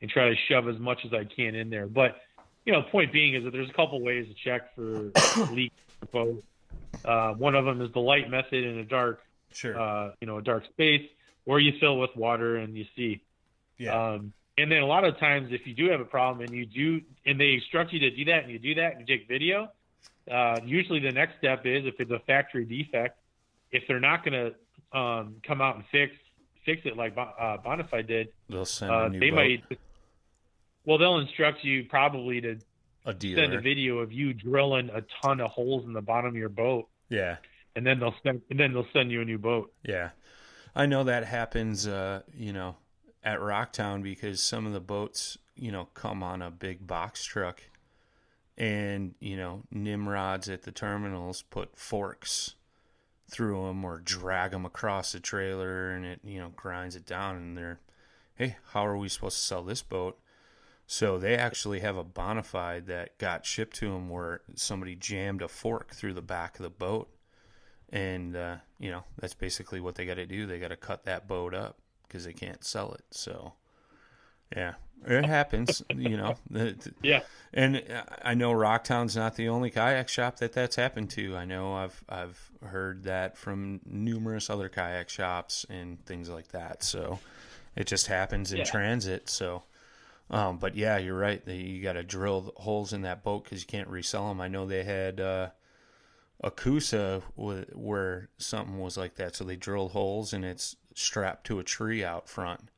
and 0.00 0.10
try 0.10 0.28
to 0.28 0.34
shove 0.48 0.68
as 0.68 0.78
much 0.78 0.98
as 1.04 1.12
I 1.12 1.24
can 1.24 1.54
in 1.54 1.70
there. 1.70 1.86
But 1.86 2.16
you 2.66 2.72
know, 2.72 2.82
point 2.82 3.12
being 3.12 3.34
is 3.34 3.44
that 3.44 3.52
there's 3.52 3.70
a 3.70 3.72
couple 3.72 4.00
ways 4.02 4.26
to 4.28 4.34
check 4.34 4.74
for 4.74 5.10
leaks 5.52 5.74
in 6.02 6.08
your 6.12 6.12
boat. 6.12 6.44
Uh, 7.04 7.32
one 7.34 7.54
of 7.54 7.64
them 7.64 7.80
is 7.80 7.90
the 7.92 8.00
light 8.00 8.28
method 8.28 8.64
in 8.64 8.78
a 8.78 8.84
dark, 8.84 9.22
Sure. 9.52 9.78
uh, 9.80 10.10
you 10.20 10.26
know, 10.26 10.38
a 10.38 10.42
dark 10.42 10.64
space, 10.66 11.08
or 11.46 11.60
you 11.60 11.72
fill 11.78 11.98
with 11.98 12.14
water 12.16 12.56
and 12.56 12.76
you 12.76 12.84
see. 12.96 13.22
yeah. 13.78 13.94
Um, 14.14 14.32
and 14.58 14.72
then 14.72 14.80
a 14.80 14.86
lot 14.86 15.04
of 15.04 15.18
times, 15.18 15.52
if 15.52 15.66
you 15.66 15.74
do 15.74 15.90
have 15.90 16.00
a 16.00 16.04
problem 16.04 16.46
and 16.46 16.54
you 16.56 16.64
do, 16.64 17.02
and 17.26 17.38
they 17.38 17.52
instruct 17.54 17.92
you 17.92 17.98
to 18.00 18.10
do 18.10 18.24
that, 18.24 18.42
and 18.44 18.50
you 18.50 18.58
do 18.58 18.74
that, 18.76 18.96
and 18.96 19.06
you 19.06 19.18
take 19.18 19.28
video, 19.28 19.70
uh, 20.30 20.58
usually 20.64 20.98
the 20.98 21.12
next 21.12 21.36
step 21.36 21.66
is 21.66 21.84
if 21.84 22.00
it's 22.00 22.10
a 22.10 22.18
factory 22.20 22.64
defect, 22.64 23.18
if 23.70 23.82
they're 23.86 24.00
not 24.00 24.24
going 24.24 24.32
to 24.92 24.98
um, 24.98 25.36
come 25.46 25.60
out 25.60 25.76
and 25.76 25.84
fix 25.92 26.12
fix 26.64 26.80
it 26.86 26.96
like 26.96 27.16
uh, 27.16 27.58
Bonafide 27.58 28.08
did, 28.08 28.28
They'll 28.48 28.64
send 28.64 28.90
uh, 28.90 28.94
a 29.04 29.08
new 29.10 29.20
they 29.20 29.28
boat, 29.30 29.36
might. 29.36 29.78
Well, 30.86 30.98
they'll 30.98 31.18
instruct 31.18 31.62
you 31.64 31.84
probably 31.84 32.40
to 32.40 32.56
a 33.04 33.14
send 33.20 33.52
a 33.52 33.60
video 33.60 33.98
of 33.98 34.12
you 34.12 34.32
drilling 34.32 34.88
a 34.94 35.02
ton 35.22 35.40
of 35.40 35.50
holes 35.50 35.84
in 35.84 35.92
the 35.92 36.00
bottom 36.00 36.28
of 36.30 36.36
your 36.36 36.48
boat, 36.48 36.88
Yeah. 37.08 37.36
and 37.74 37.84
then 37.86 38.00
they'll 38.00 38.14
send 38.22 38.40
and 38.50 38.58
then 38.58 38.72
they'll 38.72 38.86
send 38.92 39.10
you 39.10 39.20
a 39.20 39.24
new 39.24 39.38
boat. 39.38 39.72
Yeah. 39.84 40.10
I 40.74 40.86
know 40.86 41.04
that 41.04 41.24
happens, 41.24 41.86
uh, 41.86 42.22
you 42.34 42.52
know, 42.52 42.76
at 43.24 43.38
Rocktown 43.40 44.02
because 44.02 44.42
some 44.42 44.66
of 44.66 44.72
the 44.72 44.80
boats, 44.80 45.36
you 45.56 45.72
know, 45.72 45.86
come 45.94 46.22
on 46.22 46.40
a 46.42 46.50
big 46.50 46.86
box 46.86 47.24
truck 47.24 47.62
and, 48.58 49.14
you 49.20 49.36
know, 49.36 49.62
Nimrods 49.70 50.48
at 50.48 50.62
the 50.62 50.72
terminals 50.72 51.42
put 51.42 51.76
forks 51.76 52.54
through 53.30 53.66
them 53.66 53.84
or 53.84 53.98
drag 53.98 54.52
them 54.52 54.64
across 54.64 55.12
the 55.12 55.20
trailer 55.20 55.90
and 55.90 56.04
it, 56.04 56.20
you 56.22 56.38
know, 56.38 56.50
grinds 56.54 56.94
it 56.94 57.06
down 57.06 57.36
and 57.36 57.56
they're, 57.58 57.80
hey, 58.36 58.56
how 58.72 58.86
are 58.86 58.96
we 58.96 59.08
supposed 59.08 59.36
to 59.38 59.42
sell 59.42 59.62
this 59.62 59.82
boat? 59.82 60.18
So 60.86 61.18
they 61.18 61.34
actually 61.36 61.80
have 61.80 61.96
a 61.96 62.04
bonafide 62.04 62.86
that 62.86 63.18
got 63.18 63.44
shipped 63.44 63.76
to 63.76 63.90
them 63.92 64.08
where 64.08 64.42
somebody 64.54 64.94
jammed 64.94 65.42
a 65.42 65.48
fork 65.48 65.92
through 65.92 66.14
the 66.14 66.22
back 66.22 66.58
of 66.58 66.62
the 66.62 66.70
boat 66.70 67.08
and 67.90 68.36
uh, 68.36 68.56
you 68.78 68.90
know 68.90 69.02
that's 69.18 69.34
basically 69.34 69.80
what 69.80 69.94
they 69.96 70.06
got 70.06 70.14
to 70.14 70.26
do. 70.26 70.46
They 70.46 70.58
got 70.58 70.68
to 70.68 70.76
cut 70.76 71.04
that 71.04 71.26
boat 71.28 71.54
up 71.54 71.78
because 72.06 72.24
they 72.24 72.32
can't 72.32 72.64
sell 72.64 72.92
it. 72.92 73.02
So, 73.10 73.52
yeah, 74.56 74.74
it 75.06 75.24
happens. 75.24 75.82
you 75.94 76.16
know, 76.16 76.36
Yeah. 77.02 77.20
and 77.52 77.82
I 78.22 78.34
know 78.34 78.52
Rocktown's 78.52 79.16
not 79.16 79.34
the 79.36 79.48
only 79.48 79.70
kayak 79.70 80.08
shop 80.08 80.36
that 80.38 80.52
that's 80.52 80.76
happened 80.76 81.10
to. 81.10 81.36
I 81.36 81.44
know 81.44 81.74
I've 81.74 82.04
I've 82.08 82.50
heard 82.64 83.04
that 83.04 83.36
from 83.36 83.80
numerous 83.84 84.50
other 84.50 84.68
kayak 84.68 85.08
shops 85.08 85.66
and 85.68 86.04
things 86.06 86.28
like 86.28 86.48
that. 86.48 86.82
So 86.82 87.18
it 87.74 87.86
just 87.88 88.06
happens 88.06 88.52
in 88.52 88.58
Yeah. 88.58 88.64
transit. 88.64 89.28
So. 89.28 89.64
Um, 90.28 90.58
but 90.58 90.74
yeah, 90.74 90.98
you're 90.98 91.18
right. 91.18 91.46
You 91.46 91.82
got 91.82 91.92
to 91.92 92.02
drill 92.02 92.52
holes 92.56 92.92
in 92.92 93.02
that 93.02 93.22
boat 93.22 93.44
because 93.44 93.60
you 93.60 93.66
can't 93.66 93.88
resell 93.88 94.28
them. 94.28 94.40
I 94.40 94.48
know 94.48 94.66
they 94.66 94.82
had 94.82 95.20
uh, 95.20 95.50
a 96.42 96.50
Coosa 96.50 97.22
where 97.36 98.28
something 98.38 98.78
was 98.78 98.96
like 98.96 99.14
that. 99.16 99.36
So 99.36 99.44
they 99.44 99.56
drilled 99.56 99.92
holes 99.92 100.32
and 100.32 100.44
it's 100.44 100.76
strapped 100.94 101.46
to 101.46 101.58
a 101.58 101.64
tree 101.64 102.04
out 102.04 102.28
front. 102.28 102.68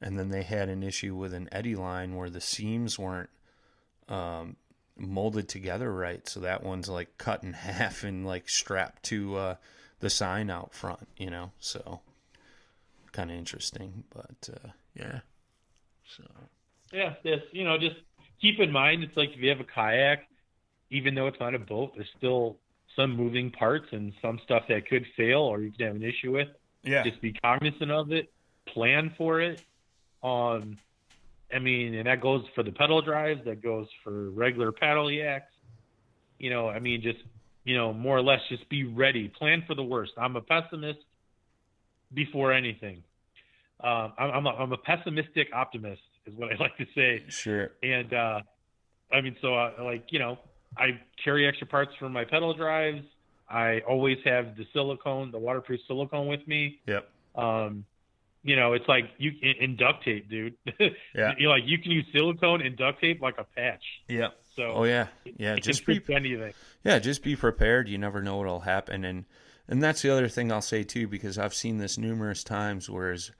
And 0.00 0.18
then 0.18 0.30
they 0.30 0.42
had 0.42 0.68
an 0.68 0.82
issue 0.82 1.14
with 1.14 1.34
an 1.34 1.48
eddy 1.52 1.76
line 1.76 2.16
where 2.16 2.30
the 2.30 2.40
seams 2.40 2.98
weren't 2.98 3.30
um, 4.08 4.56
molded 4.96 5.48
together 5.48 5.92
right. 5.92 6.26
So 6.26 6.40
that 6.40 6.64
one's 6.64 6.88
like 6.88 7.18
cut 7.18 7.44
in 7.44 7.52
half 7.52 8.02
and 8.02 8.26
like 8.26 8.48
strapped 8.48 9.02
to 9.04 9.36
uh, 9.36 9.54
the 10.00 10.10
sign 10.10 10.48
out 10.48 10.72
front, 10.72 11.06
you 11.18 11.30
know? 11.30 11.52
So 11.60 12.00
kind 13.12 13.30
of 13.30 13.36
interesting. 13.36 14.04
But 14.12 14.48
uh, 14.52 14.68
yeah. 14.96 15.20
So. 16.04 16.24
Yeah, 16.92 17.14
yes. 17.22 17.40
You 17.52 17.64
know, 17.64 17.78
just 17.78 17.96
keep 18.40 18.60
in 18.60 18.70
mind 18.70 19.02
it's 19.02 19.16
like 19.16 19.30
if 19.30 19.40
you 19.40 19.48
have 19.50 19.60
a 19.60 19.64
kayak, 19.64 20.28
even 20.90 21.14
though 21.14 21.26
it's 21.26 21.40
not 21.40 21.54
a 21.54 21.58
boat, 21.58 21.92
there's 21.94 22.10
still 22.16 22.58
some 22.96 23.16
moving 23.16 23.50
parts 23.50 23.86
and 23.92 24.12
some 24.20 24.38
stuff 24.44 24.64
that 24.68 24.86
could 24.86 25.06
fail 25.16 25.40
or 25.40 25.60
you 25.60 25.70
could 25.70 25.80
have 25.80 25.96
an 25.96 26.02
issue 26.02 26.32
with. 26.32 26.48
Yeah. 26.82 27.02
Just 27.04 27.20
be 27.20 27.32
cognizant 27.32 27.90
of 27.90 28.12
it, 28.12 28.32
plan 28.66 29.14
for 29.16 29.40
it. 29.40 29.62
Um, 30.22 30.76
I 31.54 31.58
mean, 31.58 31.94
and 31.94 32.06
that 32.06 32.20
goes 32.20 32.44
for 32.54 32.62
the 32.62 32.72
pedal 32.72 33.02
drives, 33.02 33.44
that 33.44 33.62
goes 33.62 33.88
for 34.04 34.30
regular 34.30 34.72
paddle 34.72 35.10
yaks. 35.10 35.52
You 36.38 36.50
know, 36.50 36.68
I 36.68 36.80
mean, 36.80 37.02
just 37.02 37.20
you 37.64 37.76
know, 37.76 37.92
more 37.92 38.16
or 38.16 38.22
less, 38.22 38.40
just 38.48 38.68
be 38.68 38.84
ready. 38.84 39.28
Plan 39.28 39.62
for 39.66 39.74
the 39.74 39.82
worst. 39.82 40.12
I'm 40.18 40.36
a 40.36 40.40
pessimist 40.40 40.98
before 42.12 42.52
anything. 42.52 43.02
Um, 43.82 44.12
I'm, 44.18 44.30
I'm, 44.30 44.46
a, 44.46 44.50
I'm 44.50 44.72
a 44.72 44.76
pessimistic 44.76 45.48
optimist, 45.52 46.02
is 46.26 46.34
what 46.36 46.52
I 46.52 46.56
like 46.56 46.76
to 46.78 46.86
say. 46.94 47.24
Sure. 47.28 47.70
And 47.82 48.12
uh, 48.12 48.40
I 49.12 49.20
mean, 49.20 49.36
so 49.40 49.54
uh, 49.54 49.72
like 49.82 50.06
you 50.10 50.18
know, 50.18 50.38
I 50.76 51.00
carry 51.22 51.46
extra 51.46 51.66
parts 51.66 51.92
for 51.98 52.08
my 52.08 52.24
pedal 52.24 52.54
drives. 52.54 53.02
I 53.48 53.80
always 53.80 54.18
have 54.24 54.56
the 54.56 54.64
silicone, 54.72 55.30
the 55.30 55.38
waterproof 55.38 55.80
silicone 55.86 56.26
with 56.26 56.46
me. 56.48 56.80
Yep. 56.86 57.08
Um, 57.34 57.84
you 58.42 58.56
know, 58.56 58.72
it's 58.72 58.88
like 58.88 59.04
you 59.18 59.32
in 59.60 59.76
duct 59.76 60.04
tape, 60.04 60.28
dude. 60.28 60.54
Yeah. 61.14 61.32
you 61.38 61.48
like 61.48 61.62
you 61.66 61.78
can 61.78 61.92
use 61.92 62.06
silicone 62.12 62.62
and 62.62 62.76
duct 62.76 63.00
tape 63.00 63.20
like 63.20 63.36
a 63.38 63.44
patch. 63.44 63.84
Yep. 64.08 64.32
So 64.56 64.62
Oh 64.76 64.84
yeah. 64.84 65.08
Yeah. 65.36 65.56
Just 65.56 65.86
be 65.86 66.00
anything. 66.10 66.52
yeah. 66.84 66.98
Just 66.98 67.22
be 67.22 67.36
prepared. 67.36 67.88
You 67.88 67.98
never 67.98 68.22
know 68.22 68.36
what'll 68.38 68.60
happen, 68.60 69.04
and 69.04 69.24
and 69.68 69.82
that's 69.82 70.02
the 70.02 70.10
other 70.10 70.28
thing 70.28 70.50
I'll 70.50 70.60
say 70.60 70.82
too, 70.82 71.06
because 71.06 71.38
I've 71.38 71.54
seen 71.54 71.78
this 71.78 71.96
numerous 71.96 72.42
times. 72.42 72.90
Whereas 72.90 73.30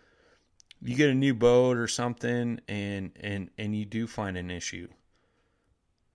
you 0.85 0.97
get 0.97 1.11
a 1.11 1.15
new 1.15 1.35
boat 1.35 1.77
or 1.77 1.87
something, 1.87 2.61
and 2.69 3.13
and 3.21 3.51
and 3.57 3.77
you 3.77 3.85
do 3.85 4.07
find 4.07 4.37
an 4.37 4.51
issue. 4.51 4.89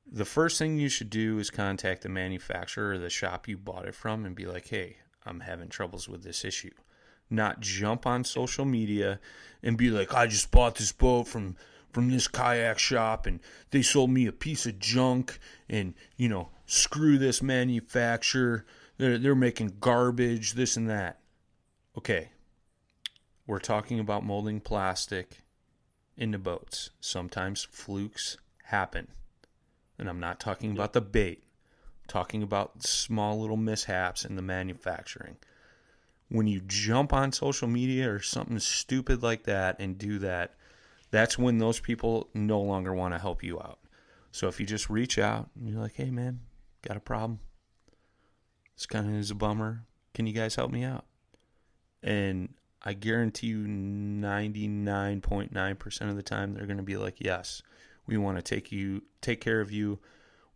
The 0.10 0.26
first 0.26 0.58
thing 0.58 0.78
you 0.78 0.90
should 0.90 1.10
do 1.10 1.40
is 1.40 1.50
contact 1.50 2.04
the 2.04 2.10
manufacturer 2.10 2.92
or 2.92 2.98
the 2.98 3.10
shop 3.10 3.48
you 3.48 3.58
bought 3.58 3.86
it 3.86 3.96
from 3.96 4.26
and 4.26 4.36
be 4.36 4.46
like, 4.46 4.68
"Hey, 4.68 4.98
I'm 5.26 5.42
having 5.42 5.70
troubles 5.70 6.08
with 6.08 6.24
this 6.24 6.46
issue." 6.46 6.74
Not 7.30 7.60
jump 7.60 8.06
on 8.06 8.24
social 8.24 8.66
media 8.66 9.20
and 9.62 9.78
be 9.78 9.90
like, 9.90 10.14
"I 10.14 10.28
just 10.28 10.52
bought 10.52 10.76
this 10.76 10.92
boat 10.92 11.28
from 11.28 11.56
from 11.92 12.10
this 12.12 12.28
kayak 12.28 12.78
shop 12.78 13.26
and 13.26 13.40
they 13.72 13.82
sold 13.82 14.12
me 14.12 14.28
a 14.28 14.32
piece 14.32 14.66
of 14.66 14.80
junk 14.80 15.40
and 15.70 15.94
you 16.16 16.30
know 16.30 16.50
screw 16.66 17.18
this 17.18 17.42
manufacturer 17.42 18.66
they're, 18.98 19.18
they're 19.18 19.34
making 19.34 19.78
garbage 19.80 20.54
this 20.54 20.78
and 20.78 20.90
that 20.90 21.20
okay 21.98 22.30
we're 23.48 23.60
talking 23.60 24.00
about 24.00 24.24
molding 24.24 24.60
plastic 24.60 25.44
into 26.16 26.38
boats 26.38 26.92
sometimes 27.00 27.68
flukes 27.72 28.38
happen 28.66 29.08
and 29.98 30.10
i'm 30.10 30.20
not 30.20 30.40
talking 30.40 30.72
about 30.72 30.94
the 30.94 31.02
bait 31.02 31.44
I'm 32.04 32.08
talking 32.08 32.44
about 32.44 32.84
small 32.84 33.40
little 33.40 33.58
mishaps 33.58 34.24
in 34.24 34.36
the 34.36 34.42
manufacturing 34.42 35.38
when 36.30 36.46
you 36.46 36.62
jump 36.68 37.14
on 37.14 37.32
social 37.32 37.68
media 37.68 38.12
or 38.12 38.20
something 38.20 38.60
stupid 38.60 39.24
like 39.24 39.44
that 39.44 39.78
and 39.80 39.98
do 39.98 40.20
that 40.20 40.58
that's 41.12 41.38
when 41.38 41.58
those 41.58 41.80
people 41.80 42.30
no 42.34 42.60
longer 42.60 42.94
want 42.94 43.14
to 43.14 43.20
help 43.20 43.44
you 43.44 43.60
out. 43.60 43.80
So 44.32 44.48
if 44.48 44.60
you 44.60 44.66
just 44.66 44.90
reach 44.90 45.18
out 45.18 45.50
and 45.56 45.70
you're 45.70 45.80
like, 45.80 45.96
hey 45.96 46.12
man, 46.12 46.42
got 46.86 46.98
a 46.98 47.02
problem. 47.02 47.40
This 48.76 48.86
kind 48.86 49.08
of 49.08 49.16
is 49.16 49.32
a 49.32 49.36
bummer. 49.36 49.84
Can 50.14 50.28
you 50.28 50.34
guys 50.34 50.56
help 50.56 50.72
me 50.72 50.84
out? 50.84 51.06
And 52.04 52.50
I 52.84 52.94
guarantee 52.94 53.48
you 53.48 53.66
99.9% 53.66 56.10
of 56.10 56.16
the 56.16 56.22
time 56.24 56.54
they're 56.54 56.68
going 56.68 56.78
to 56.78 56.84
be 56.84 56.98
like, 56.98 57.16
yes, 57.20 57.62
we 58.06 58.18
want 58.18 58.38
to 58.38 58.44
take 58.44 58.72
you, 58.72 59.02
take 59.22 59.42
care 59.42 59.60
of 59.62 59.72
you 59.72 60.00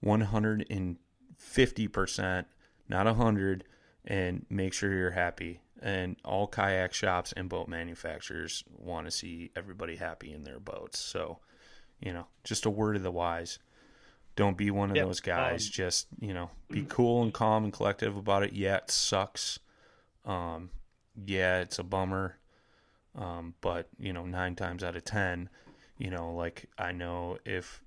150%, 0.06 2.46
not 2.90 3.06
100, 3.06 3.64
and 4.06 4.46
make 4.50 4.74
sure 4.74 4.94
you're 4.94 5.12
happy 5.12 5.62
and 5.82 6.16
all 6.24 6.48
kayak 6.48 6.94
shops 6.94 7.34
and 7.36 7.50
boat 7.50 7.68
manufacturers 7.68 8.64
want 8.78 9.08
to 9.08 9.12
see 9.12 9.52
everybody 9.56 9.96
happy 9.96 10.32
in 10.32 10.44
their 10.44 10.60
boats. 10.60 11.00
So, 11.00 11.40
you 12.00 12.14
know, 12.14 12.28
just 12.44 12.66
a 12.66 12.70
word 12.70 12.96
of 12.96 13.04
the 13.04 13.12
wise. 13.12 13.58
Don't 14.36 14.58
be 14.58 14.72
one 14.72 14.92
of 14.92 14.96
Yeah, 14.96 15.06
those 15.06 15.20
guys. 15.20 15.66
um, 15.66 15.72
just, 15.72 16.08
you 16.20 16.34
know, 16.34 16.52
be 16.70 16.86
cool 16.88 17.22
and 17.24 17.34
calm 17.34 17.64
and 17.64 17.74
collective 17.74 18.16
about 18.16 18.44
it. 18.44 18.54
Yeah, 18.54 18.78
it 18.78 18.92
sucks. 18.92 19.60
Um, 20.24 20.70
yeah, 21.26 21.60
it's 21.60 21.80
a 21.80 21.84
bummer. 21.84 22.38
Um, 23.16 23.56
but, 23.62 23.90
you 24.00 24.14
know, 24.14 24.26
nine 24.26 24.56
times 24.56 24.84
out 24.84 24.96
of 24.96 25.04
10, 25.04 25.50
you 25.98 26.10
know, 26.10 26.34
like 26.34 26.70
I 26.78 26.94
know 26.94 27.38
if, 27.46 27.82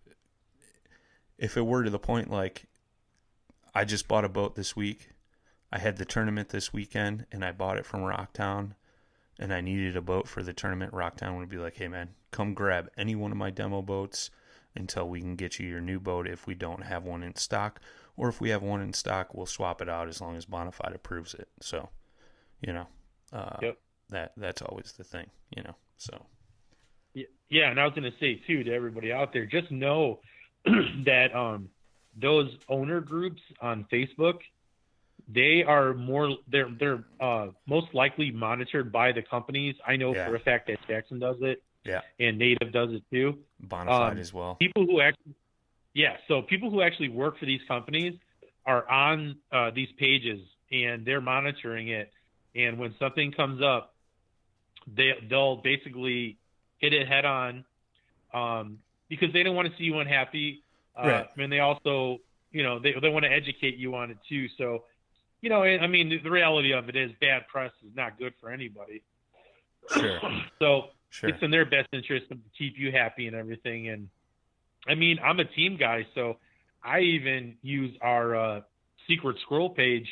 if 1.38 1.56
it 1.56 1.66
were 1.66 1.82
to 1.82 1.90
the 1.90 1.98
point 1.98 2.30
like 2.30 2.66
I 3.74 3.84
just 3.84 4.06
bought 4.06 4.24
a 4.24 4.28
boat 4.28 4.54
this 4.54 4.76
week 4.76 5.14
I 5.74 5.78
had 5.78 5.96
the 5.96 6.04
tournament 6.04 6.50
this 6.50 6.72
weekend 6.72 7.26
and 7.32 7.44
I 7.44 7.50
bought 7.50 7.78
it 7.78 7.84
from 7.84 8.02
Rocktown 8.02 8.74
and 9.40 9.52
I 9.52 9.60
needed 9.60 9.96
a 9.96 10.00
boat 10.00 10.28
for 10.28 10.40
the 10.40 10.52
tournament. 10.52 10.92
Rocktown 10.92 11.36
would 11.36 11.48
be 11.48 11.56
like, 11.56 11.74
hey 11.76 11.88
man, 11.88 12.10
come 12.30 12.54
grab 12.54 12.90
any 12.96 13.16
one 13.16 13.32
of 13.32 13.36
my 13.36 13.50
demo 13.50 13.82
boats 13.82 14.30
until 14.76 15.08
we 15.08 15.20
can 15.20 15.34
get 15.34 15.58
you 15.58 15.66
your 15.66 15.80
new 15.80 15.98
boat 15.98 16.28
if 16.28 16.46
we 16.46 16.54
don't 16.54 16.84
have 16.84 17.02
one 17.02 17.24
in 17.24 17.34
stock. 17.34 17.80
Or 18.16 18.28
if 18.28 18.40
we 18.40 18.50
have 18.50 18.62
one 18.62 18.82
in 18.82 18.92
stock, 18.92 19.34
we'll 19.34 19.46
swap 19.46 19.82
it 19.82 19.88
out 19.88 20.06
as 20.06 20.20
long 20.20 20.36
as 20.36 20.46
Bonafide 20.46 20.94
approves 20.94 21.34
it. 21.34 21.48
So, 21.60 21.88
you 22.60 22.72
know, 22.72 22.86
uh, 23.34 23.56
Yep. 23.60 23.78
that 24.10 24.32
that's 24.36 24.62
always 24.62 24.92
the 24.92 25.04
thing, 25.04 25.26
you 25.54 25.62
know. 25.62 25.74
So 25.98 26.24
Yeah, 27.50 27.70
and 27.70 27.78
I 27.78 27.84
was 27.84 27.94
going 27.94 28.10
to 28.10 28.18
say 28.18 28.40
too 28.46 28.64
to 28.64 28.72
everybody 28.72 29.12
out 29.12 29.32
there, 29.32 29.44
just 29.46 29.70
know 29.70 30.20
that 30.64 31.34
um, 31.34 31.68
those 32.16 32.50
owner 32.68 33.00
groups 33.00 33.42
on 33.60 33.86
Facebook, 33.92 34.38
they 35.28 35.62
are 35.62 35.94
more 35.94 36.36
they're 36.48 36.70
they're 36.80 37.04
uh, 37.20 37.48
most 37.66 37.92
likely 37.94 38.30
monitored 38.30 38.90
by 38.90 39.12
the 39.12 39.22
companies. 39.22 39.74
I 39.86 39.96
know 39.96 40.14
Yeah. 40.14 40.26
for 40.26 40.34
a 40.36 40.40
fact 40.40 40.66
that 40.68 40.78
Jackson 40.88 41.18
does 41.18 41.36
it, 41.42 41.62
Yeah. 41.84 42.00
and 42.18 42.38
Native 42.38 42.72
does 42.72 42.92
it 42.92 43.02
too. 43.12 43.38
Bonafide 43.62 44.12
Um, 44.12 44.18
as 44.18 44.32
well. 44.32 44.56
People 44.56 44.86
who 44.86 45.00
actually, 45.00 45.34
yeah, 45.92 46.16
so 46.28 46.42
people 46.42 46.70
who 46.70 46.80
actually 46.82 47.08
work 47.10 47.38
for 47.38 47.46
these 47.46 47.62
companies 47.68 48.14
are 48.66 48.88
on 48.90 49.36
uh, 49.52 49.70
these 49.70 49.92
pages 49.98 50.40
and 50.72 51.04
they're 51.06 51.20
monitoring 51.20 51.88
it. 51.88 52.10
And 52.54 52.78
when 52.78 52.94
something 52.98 53.32
comes 53.32 53.62
up, 53.62 53.94
they 54.86 55.12
they'll 55.28 55.56
basically 55.56 56.38
hit 56.78 56.92
it 56.92 57.08
head 57.08 57.24
on 57.24 57.64
um, 58.32 58.78
because 59.08 59.32
they 59.32 59.42
don't 59.42 59.56
want 59.56 59.70
to 59.70 59.76
see 59.76 59.84
you 59.84 59.98
unhappy. 59.98 60.62
Uh, 60.96 61.06
Right. 61.08 61.26
And 61.38 61.50
they 61.52 61.60
also, 61.60 62.18
you 62.52 62.62
know, 62.62 62.78
they 62.78 62.94
they 63.00 63.08
want 63.08 63.24
to 63.24 63.30
educate 63.32 63.76
you 63.76 63.94
on 63.96 64.10
it 64.10 64.18
too. 64.28 64.46
So, 64.58 64.84
you 65.40 65.50
know, 65.50 65.62
I 65.62 65.86
mean, 65.86 66.08
the, 66.08 66.18
the 66.18 66.30
reality 66.30 66.72
of 66.72 66.88
it 66.88 66.96
is 66.96 67.10
bad 67.20 67.48
press 67.48 67.72
is 67.84 67.94
not 67.96 68.18
good 68.18 68.34
for 68.40 68.50
anybody. 68.50 69.02
Sure. 69.96 70.20
So 70.58 70.90
Sure. 71.10 71.28
it's 71.30 71.40
in 71.42 71.52
their 71.52 71.64
best 71.64 71.88
interest 71.92 72.28
to 72.30 72.38
keep 72.58 72.76
you 72.76 72.90
happy 72.90 73.28
and 73.28 73.36
everything. 73.36 73.88
And 73.88 74.08
I 74.88 74.96
mean, 74.96 75.20
I'm 75.22 75.38
a 75.38 75.44
team 75.44 75.76
guy, 75.76 76.06
so 76.12 76.38
I 76.82 77.00
even 77.00 77.56
use 77.62 77.96
our 78.00 78.34
uh, 78.34 78.60
secret 79.06 79.36
scroll 79.42 79.70
page 79.70 80.08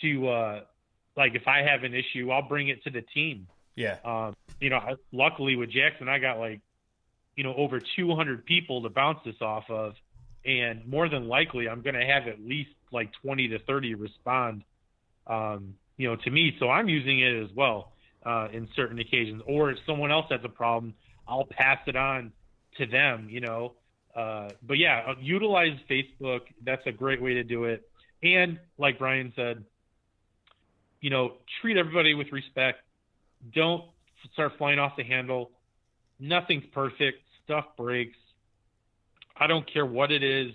to, 0.00 0.28
uh, 0.28 0.60
like, 1.16 1.34
if 1.34 1.46
I 1.46 1.62
have 1.62 1.84
an 1.84 1.94
issue, 1.94 2.30
I'll 2.30 2.48
bring 2.48 2.68
it 2.68 2.82
to 2.84 2.90
the 2.90 3.02
team. 3.02 3.46
Yeah. 3.74 3.96
Um, 4.04 4.36
you 4.60 4.70
know, 4.70 4.76
I- 4.76 4.96
luckily 5.12 5.56
with 5.56 5.70
Jackson, 5.70 6.08
I 6.08 6.18
got 6.18 6.38
like, 6.38 6.60
you 7.36 7.44
know, 7.44 7.54
over 7.54 7.80
200 7.80 8.44
people 8.44 8.82
to 8.82 8.90
bounce 8.90 9.20
this 9.24 9.40
off 9.40 9.70
of, 9.70 9.94
and 10.44 10.86
more 10.86 11.08
than 11.08 11.28
likely, 11.28 11.68
I'm 11.68 11.82
going 11.82 11.94
to 11.94 12.04
have 12.04 12.26
at 12.26 12.40
least 12.40 12.70
like 12.92 13.12
20 13.22 13.48
to 13.48 13.58
30 13.60 13.94
respond, 13.94 14.64
um, 15.26 15.74
you 15.96 16.08
know, 16.08 16.16
to 16.16 16.30
me. 16.30 16.56
So 16.58 16.68
I'm 16.68 16.88
using 16.88 17.20
it 17.20 17.42
as 17.42 17.50
well 17.54 17.92
uh, 18.24 18.48
in 18.52 18.68
certain 18.74 18.98
occasions. 18.98 19.42
Or 19.46 19.70
if 19.70 19.78
someone 19.86 20.10
else 20.10 20.26
has 20.30 20.40
a 20.44 20.48
problem, 20.48 20.94
I'll 21.28 21.46
pass 21.46 21.78
it 21.86 21.96
on 21.96 22.32
to 22.78 22.86
them. 22.86 23.28
You 23.30 23.40
know, 23.40 23.74
uh, 24.14 24.48
but 24.62 24.78
yeah, 24.78 25.02
uh, 25.08 25.14
utilize 25.20 25.78
Facebook. 25.88 26.40
That's 26.62 26.86
a 26.86 26.92
great 26.92 27.22
way 27.22 27.34
to 27.34 27.44
do 27.44 27.64
it. 27.64 27.88
And 28.22 28.58
like 28.78 28.98
Brian 28.98 29.32
said, 29.36 29.64
you 31.00 31.10
know, 31.10 31.34
treat 31.60 31.76
everybody 31.76 32.14
with 32.14 32.30
respect. 32.32 32.80
Don't 33.54 33.84
start 34.32 34.52
flying 34.58 34.78
off 34.78 34.92
the 34.96 35.04
handle. 35.04 35.50
Nothing's 36.18 36.64
perfect. 36.72 37.18
Stuff 37.44 37.64
breaks. 37.76 38.18
I 39.38 39.46
don't 39.46 39.70
care 39.72 39.86
what 39.86 40.12
it 40.12 40.22
is. 40.22 40.52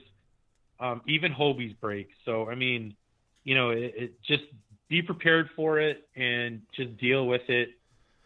Um, 0.80 1.02
even 1.08 1.34
Hobies 1.34 1.80
break. 1.80 2.10
So 2.26 2.50
I 2.50 2.56
mean, 2.56 2.96
you 3.44 3.56
know, 3.56 3.70
it, 3.72 3.94
it 3.96 4.24
just 4.24 4.44
be 4.88 5.02
prepared 5.02 5.50
for 5.56 5.80
it 5.80 6.08
and 6.16 6.62
just 6.76 6.98
deal 6.98 7.26
with 7.26 7.42
it 7.48 7.70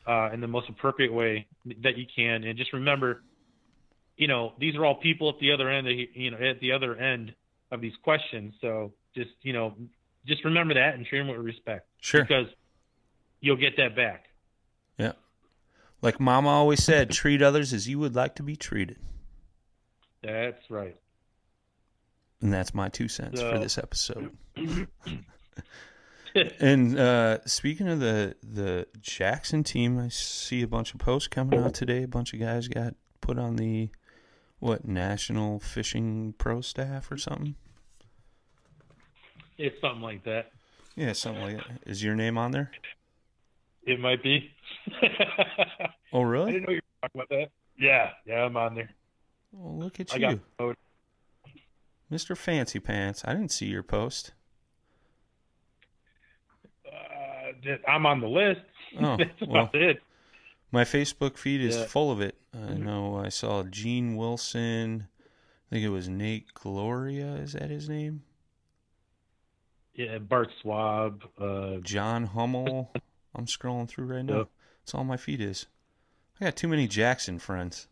uh, 0.07 0.31
in 0.33 0.41
the 0.41 0.47
most 0.47 0.67
appropriate 0.69 1.13
way 1.13 1.47
that 1.83 1.97
you 1.97 2.05
can. 2.13 2.43
And 2.43 2.57
just 2.57 2.73
remember, 2.73 3.21
you 4.17 4.27
know, 4.27 4.53
these 4.59 4.75
are 4.75 4.85
all 4.85 4.95
people 4.95 5.29
at 5.29 5.39
the 5.39 5.51
other 5.51 5.69
end. 5.69 5.87
Of, 5.87 5.93
you 6.13 6.31
know, 6.31 6.37
at 6.37 6.59
the 6.59 6.71
other 6.71 6.95
end 6.95 7.33
of 7.71 7.79
these 7.79 7.93
questions. 8.03 8.53
So 8.59 8.91
just 9.15 9.29
you 9.41 9.53
know, 9.53 9.75
just 10.25 10.43
remember 10.45 10.73
that 10.73 10.95
and 10.95 11.05
treat 11.05 11.19
them 11.19 11.27
with 11.27 11.37
respect 11.37 11.87
Sure. 11.99 12.21
because 12.23 12.47
you'll 13.41 13.55
get 13.57 13.77
that 13.77 13.95
back. 13.95 14.25
Yeah. 14.97 15.13
Like 16.01 16.19
Mama 16.19 16.49
always 16.49 16.83
said, 16.83 17.09
treat 17.11 17.41
others 17.41 17.73
as 17.73 17.87
you 17.87 17.99
would 17.99 18.15
like 18.15 18.35
to 18.35 18.43
be 18.43 18.55
treated. 18.55 18.97
That's 20.21 20.69
right. 20.69 20.97
And 22.41 22.53
that's 22.53 22.73
my 22.73 22.89
two 22.89 23.07
cents 23.07 23.41
for 23.41 23.59
this 23.59 23.77
episode. 23.77 24.37
and 26.59 26.97
uh, 26.97 27.39
speaking 27.45 27.87
of 27.87 27.99
the 27.99 28.35
the 28.43 28.87
Jackson 29.01 29.63
team, 29.63 29.99
I 29.99 30.09
see 30.09 30.61
a 30.61 30.67
bunch 30.67 30.93
of 30.93 30.99
posts 30.99 31.27
coming 31.27 31.59
out 31.59 31.73
today. 31.73 32.03
A 32.03 32.07
bunch 32.07 32.33
of 32.33 32.39
guys 32.39 32.67
got 32.67 32.93
put 33.19 33.37
on 33.37 33.55
the 33.57 33.89
what 34.59 34.85
National 34.87 35.59
Fishing 35.59 36.33
Pro 36.37 36.61
staff 36.61 37.11
or 37.11 37.17
something. 37.17 37.55
It's 39.59 39.79
something 39.81 40.01
like 40.01 40.23
that. 40.23 40.51
Yeah, 40.95 41.13
something 41.13 41.43
like 41.43 41.57
that. 41.57 41.81
Is 41.85 42.01
your 42.03 42.15
name 42.15 42.37
on 42.37 42.49
there? 42.51 42.71
It 43.85 43.99
might 43.99 44.23
be. 44.23 44.51
Oh, 46.11 46.23
really? 46.23 46.49
I 46.49 46.53
didn't 46.53 46.67
know 46.67 46.73
you 46.73 46.81
were 47.03 47.07
talking 47.07 47.21
about 47.21 47.29
that. 47.29 47.49
Yeah, 47.77 48.09
yeah, 48.25 48.43
I'm 48.43 48.57
on 48.57 48.73
there. 48.73 48.89
Well, 49.51 49.77
look 49.77 49.99
at 49.99 50.11
I 50.11 50.17
you. 50.17 50.41
Mr. 52.11 52.35
Fancy 52.35 52.79
Pants. 52.79 53.21
I 53.25 53.33
didn't 53.33 53.51
see 53.51 53.67
your 53.67 53.83
post. 53.83 54.31
Uh, 56.91 57.51
I'm 57.87 58.07
on 58.07 58.21
the 58.21 58.27
list. 58.27 58.61
Oh, 58.99 59.17
That's 59.19 59.29
well. 59.41 59.63
about 59.65 59.75
it. 59.75 60.01
My 60.71 60.83
Facebook 60.83 61.37
feed 61.37 61.61
is 61.61 61.77
Yeah. 61.77 61.85
full 61.85 62.11
of 62.11 62.21
it. 62.21 62.35
I 62.55 62.73
know 62.73 63.15
I 63.17 63.29
saw 63.29 63.61
Gene 63.61 64.15
Wilson. 64.15 65.07
I 65.69 65.75
think 65.75 65.85
it 65.85 65.89
was 65.89 66.09
Nate 66.09 66.51
Gloria. 66.55 67.35
Is 67.35 67.53
that 67.53 67.69
his 67.69 67.87
name? 67.87 68.23
Yeah, 69.93 70.17
Bart 70.19 70.49
Swab. 70.61 71.23
Uh, 71.39 71.77
John 71.83 72.25
Hummel. 72.25 72.91
I'm 73.35 73.45
scrolling 73.45 73.87
through 73.89 74.05
right 74.05 74.23
now. 74.25 74.37
Yep. 74.39 74.47
That's 74.85 74.95
all 74.95 75.03
my 75.03 75.17
feed 75.17 75.41
is. 75.41 75.65
I 76.39 76.45
got 76.45 76.55
too 76.55 76.67
many 76.67 76.87
Jackson 76.87 77.37
friends. 77.39 77.87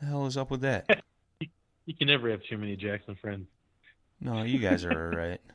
The 0.00 0.06
hell 0.06 0.26
is 0.26 0.36
up 0.36 0.50
with 0.50 0.60
that? 0.62 1.02
you 1.86 1.94
can 1.94 2.06
never 2.08 2.30
have 2.30 2.40
too 2.48 2.56
many 2.58 2.76
Jackson 2.76 3.16
friends. 3.20 3.46
No, 4.20 4.42
you 4.42 4.58
guys 4.58 4.84
are 4.84 4.92
all 5.12 5.16
right. 5.18 5.40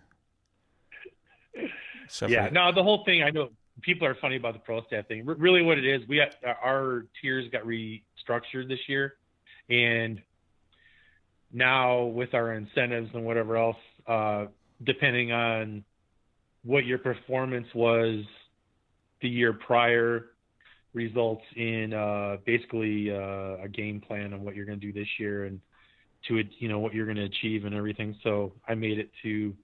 Except 2.06 2.32
yeah, 2.32 2.48
for- 2.48 2.54
no, 2.54 2.72
the 2.74 2.84
whole 2.84 3.04
thing. 3.06 3.24
I 3.24 3.30
know 3.30 3.50
people 3.82 4.08
are 4.08 4.16
funny 4.16 4.36
about 4.36 4.54
the 4.54 4.60
pro 4.60 4.84
staff 4.86 5.08
thing. 5.08 5.24
R- 5.28 5.36
Really, 5.36 5.62
what 5.62 5.78
it 5.78 5.86
is, 5.86 6.08
we 6.08 6.18
got 6.18 6.36
our 6.64 7.06
tiers 7.22 7.46
got 7.52 7.64
restructured 7.64 8.68
this 8.68 8.80
year, 8.88 9.16
and 9.70 10.22
now 11.52 12.04
with 12.04 12.34
our 12.34 12.54
incentives 12.54 13.10
and 13.14 13.26
whatever 13.26 13.58
else, 13.58 13.78
uh, 14.08 14.46
depending 14.84 15.32
on 15.32 15.84
what 16.64 16.86
your 16.86 16.98
performance 16.98 17.68
was 17.74 18.24
the 19.22 19.30
year 19.30 19.54
prior, 19.54 20.26
results 20.94 21.44
in 21.56 21.94
uh, 21.94 22.38
basically 22.46 23.12
uh, 23.12 23.64
a 23.64 23.68
game 23.72 24.02
plan 24.02 24.34
on 24.34 24.44
what 24.44 24.56
you're 24.56 24.66
going 24.66 24.80
to 24.80 24.86
do 24.86 24.92
this 24.92 25.08
year 25.20 25.46
and 25.46 25.62
to 26.28 26.44
you 26.60 26.68
know 26.68 26.80
what 26.80 26.94
you're 26.94 27.06
going 27.06 27.18
to 27.18 27.24
achieve 27.26 27.66
and 27.66 27.76
everything. 27.76 28.16
So 28.24 28.54
I 28.68 28.76
made 28.76 29.00
it 29.00 29.12
to 29.24 29.56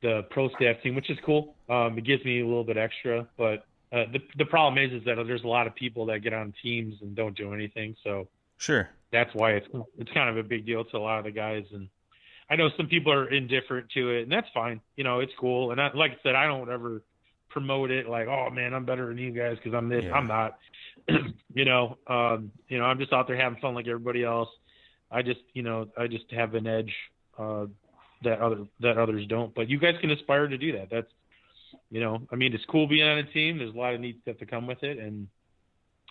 the 0.00 0.26
pro 0.30 0.48
staff 0.50 0.76
team, 0.82 0.94
which 0.94 1.10
is 1.10 1.18
cool. 1.24 1.54
Um, 1.68 1.98
it 1.98 2.04
gives 2.04 2.24
me 2.24 2.40
a 2.40 2.46
little 2.46 2.64
bit 2.64 2.76
extra, 2.76 3.26
but 3.36 3.66
uh, 3.92 4.04
the 4.12 4.20
the 4.38 4.44
problem 4.44 4.82
is 4.82 4.92
is 4.92 5.04
that 5.04 5.16
there's 5.26 5.44
a 5.44 5.48
lot 5.48 5.66
of 5.66 5.74
people 5.74 6.06
that 6.06 6.20
get 6.20 6.32
on 6.32 6.54
teams 6.62 6.96
and 7.02 7.14
don't 7.14 7.36
do 7.36 7.52
anything. 7.52 7.96
So 8.02 8.28
Sure. 8.58 8.88
that's 9.10 9.34
why 9.34 9.52
it's 9.52 9.66
it's 9.98 10.10
kind 10.12 10.30
of 10.30 10.36
a 10.36 10.42
big 10.42 10.64
deal 10.64 10.84
to 10.84 10.96
a 10.96 10.98
lot 10.98 11.18
of 11.18 11.24
the 11.24 11.30
guys. 11.30 11.64
And 11.72 11.88
I 12.52 12.56
know 12.56 12.68
some 12.76 12.86
people 12.86 13.10
are 13.10 13.30
indifferent 13.30 13.88
to 13.94 14.10
it, 14.10 14.24
and 14.24 14.30
that's 14.30 14.48
fine. 14.52 14.82
You 14.96 15.04
know, 15.04 15.20
it's 15.20 15.32
cool. 15.40 15.70
And 15.70 15.80
I, 15.80 15.90
like 15.94 16.10
I 16.10 16.16
said, 16.22 16.34
I 16.34 16.46
don't 16.46 16.70
ever 16.70 17.02
promote 17.48 17.90
it 17.90 18.06
like, 18.06 18.28
oh 18.28 18.50
man, 18.50 18.74
I'm 18.74 18.84
better 18.84 19.06
than 19.06 19.16
you 19.16 19.30
guys 19.30 19.56
because 19.56 19.72
I'm 19.72 19.88
this. 19.88 20.04
Yeah. 20.04 20.12
I'm 20.12 20.26
not. 20.26 20.58
you 21.54 21.64
know, 21.64 21.96
um, 22.08 22.52
you 22.68 22.78
know, 22.78 22.84
I'm 22.84 22.98
just 22.98 23.10
out 23.10 23.26
there 23.26 23.38
having 23.38 23.58
fun 23.58 23.74
like 23.74 23.86
everybody 23.86 24.22
else. 24.22 24.50
I 25.10 25.22
just, 25.22 25.40
you 25.54 25.62
know, 25.62 25.88
I 25.96 26.08
just 26.08 26.30
have 26.30 26.54
an 26.54 26.66
edge 26.66 26.92
uh, 27.38 27.66
that 28.22 28.38
other 28.42 28.66
that 28.80 28.98
others 28.98 29.26
don't. 29.28 29.54
But 29.54 29.70
you 29.70 29.78
guys 29.78 29.94
can 30.02 30.10
aspire 30.10 30.46
to 30.46 30.58
do 30.58 30.72
that. 30.72 30.90
That's, 30.90 31.10
you 31.90 32.00
know, 32.00 32.20
I 32.30 32.36
mean, 32.36 32.52
it's 32.52 32.66
cool 32.66 32.86
being 32.86 33.08
on 33.08 33.16
a 33.16 33.24
team. 33.24 33.56
There's 33.56 33.74
a 33.74 33.78
lot 33.78 33.94
of 33.94 34.00
neat 34.02 34.20
stuff 34.20 34.36
to 34.40 34.46
come 34.46 34.66
with 34.66 34.82
it, 34.82 34.98
and 34.98 35.26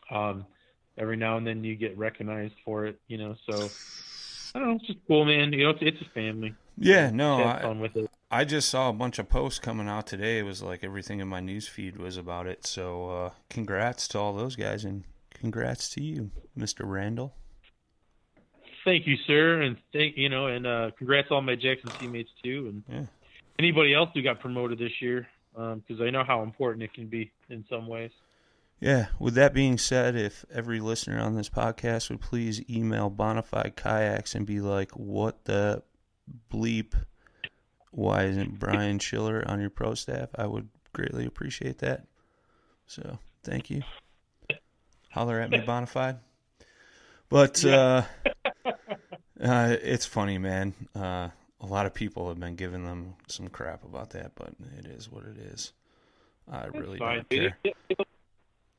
um, 0.10 0.48
every 0.98 1.18
now 1.18 1.38
and 1.38 1.46
then 1.46 1.64
you 1.64 1.76
get 1.76 1.96
recognized 2.00 2.56
for 2.66 2.88
it. 2.88 3.00
You 3.08 3.20
know, 3.20 3.36
so 3.48 3.70
I 4.54 4.60
don't 4.60 4.68
know. 4.70 4.76
It's 4.76 4.88
just 4.88 5.00
cool, 5.08 5.26
man. 5.26 5.54
You 5.54 5.66
know, 5.66 5.70
it's, 5.72 5.80
it's 5.82 6.02
a 6.02 6.10
family. 6.14 6.54
Yeah, 6.78 7.10
no, 7.10 7.38
Have 7.38 7.62
fun 7.62 7.80
with 7.80 7.96
it. 7.96 8.10
I 8.30 8.44
just 8.46 8.70
saw 8.70 8.90
a 8.90 8.94
bunch 8.94 9.20
of 9.20 9.30
posts 9.30 9.60
coming 9.60 9.88
out 9.88 10.08
today. 10.08 10.40
It 10.40 10.44
was 10.44 10.64
like 10.64 10.84
everything 10.84 11.20
in 11.20 11.28
my 11.28 11.40
news 11.40 11.68
feed 11.68 11.98
was 11.98 12.18
about 12.18 12.48
it. 12.48 12.66
So, 12.66 13.10
uh, 13.10 13.30
congrats 13.50 14.08
to 14.10 14.20
all 14.20 14.34
those 14.34 14.56
guys 14.56 14.84
and 14.86 15.04
congrats 15.34 15.90
to 15.92 16.04
you, 16.04 16.32
Mr. 16.58 16.82
Randall. 16.84 17.34
Thank 18.84 19.06
you, 19.06 19.16
sir, 19.28 19.62
and 19.62 19.78
thank 19.94 20.18
you 20.18 20.28
know, 20.28 20.48
and 20.48 20.66
uh, 20.66 20.92
congrats 20.98 21.28
to 21.28 21.36
all 21.36 21.42
my 21.42 21.56
Jackson 21.56 21.92
teammates 22.00 22.32
too, 22.44 22.68
and 22.70 22.84
Yeah. 22.98 23.06
anybody 23.60 23.94
else 23.94 24.10
who 24.14 24.24
got 24.24 24.40
promoted 24.40 24.80
this 24.80 25.02
year, 25.02 25.28
because 25.54 26.02
I 26.02 26.10
know 26.10 26.24
how 26.24 26.42
important 26.42 26.82
it 26.84 26.94
can 26.94 27.06
be 27.06 27.32
in 27.50 27.64
some 27.70 27.88
ways. 27.88 28.10
Yeah, 28.82 29.08
with 29.20 29.36
that 29.36 29.54
being 29.54 29.78
said, 29.78 30.16
if 30.16 30.44
every 30.52 30.80
listener 30.80 31.20
on 31.20 31.36
this 31.36 31.50
podcast 31.50 32.10
would 32.10 32.20
please 32.20 32.68
email 32.70 33.10
Bonafide 33.10 33.76
Kayaks 33.76 34.36
and 34.36 34.46
be 34.46 34.60
like, 34.60 34.92
what 34.92 35.46
the 35.46 35.84
bleep? 36.52 36.94
Why 37.92 38.24
isn't 38.24 38.60
Brian 38.60 39.00
Schiller 39.00 39.44
on 39.48 39.62
your 39.62 39.70
pro 39.70 39.94
staff? 39.94 40.30
I 40.36 40.48
would 40.48 40.68
greatly 40.94 41.26
appreciate 41.26 41.78
that. 41.80 42.08
So, 42.88 43.20
thank 43.44 43.70
you. 43.70 43.84
Holler 45.12 45.40
at 45.40 45.52
me, 45.52 45.60
Bonafide. 45.66 46.18
But, 47.30 47.64
uh, 47.64 48.04
Uh, 49.42 49.76
it's 49.82 50.06
funny, 50.06 50.38
man. 50.38 50.74
Uh, 50.96 51.30
a 51.60 51.66
lot 51.66 51.86
of 51.86 51.94
people 51.94 52.30
have 52.30 52.40
been 52.40 52.56
giving 52.56 52.86
them 52.86 53.16
some 53.28 53.48
crap 53.48 53.84
about 53.84 54.12
that, 54.12 54.34
but 54.36 54.54
it 54.78 54.86
is 54.86 55.10
what 55.10 55.24
it 55.24 55.38
is. 55.38 55.74
I 56.52 56.68
really 56.68 57.00
don't 57.00 57.28
care. 57.30 57.58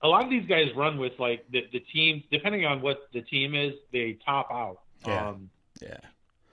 A 0.03 0.09
lot 0.09 0.25
of 0.25 0.31
these 0.31 0.47
guys 0.47 0.67
run 0.77 0.99
with 0.99 1.13
like 1.19 1.45
the 1.51 1.63
the 1.73 1.81
team, 1.81 2.23
depending 2.31 2.65
on 2.65 2.83
what 2.83 3.09
the 3.13 3.23
team 3.23 3.55
is, 3.55 3.75
they 3.93 4.19
top 4.25 4.49
out. 4.51 4.81
Yeah. 5.07 5.29
Um, 5.29 5.51
Yeah, 5.81 5.99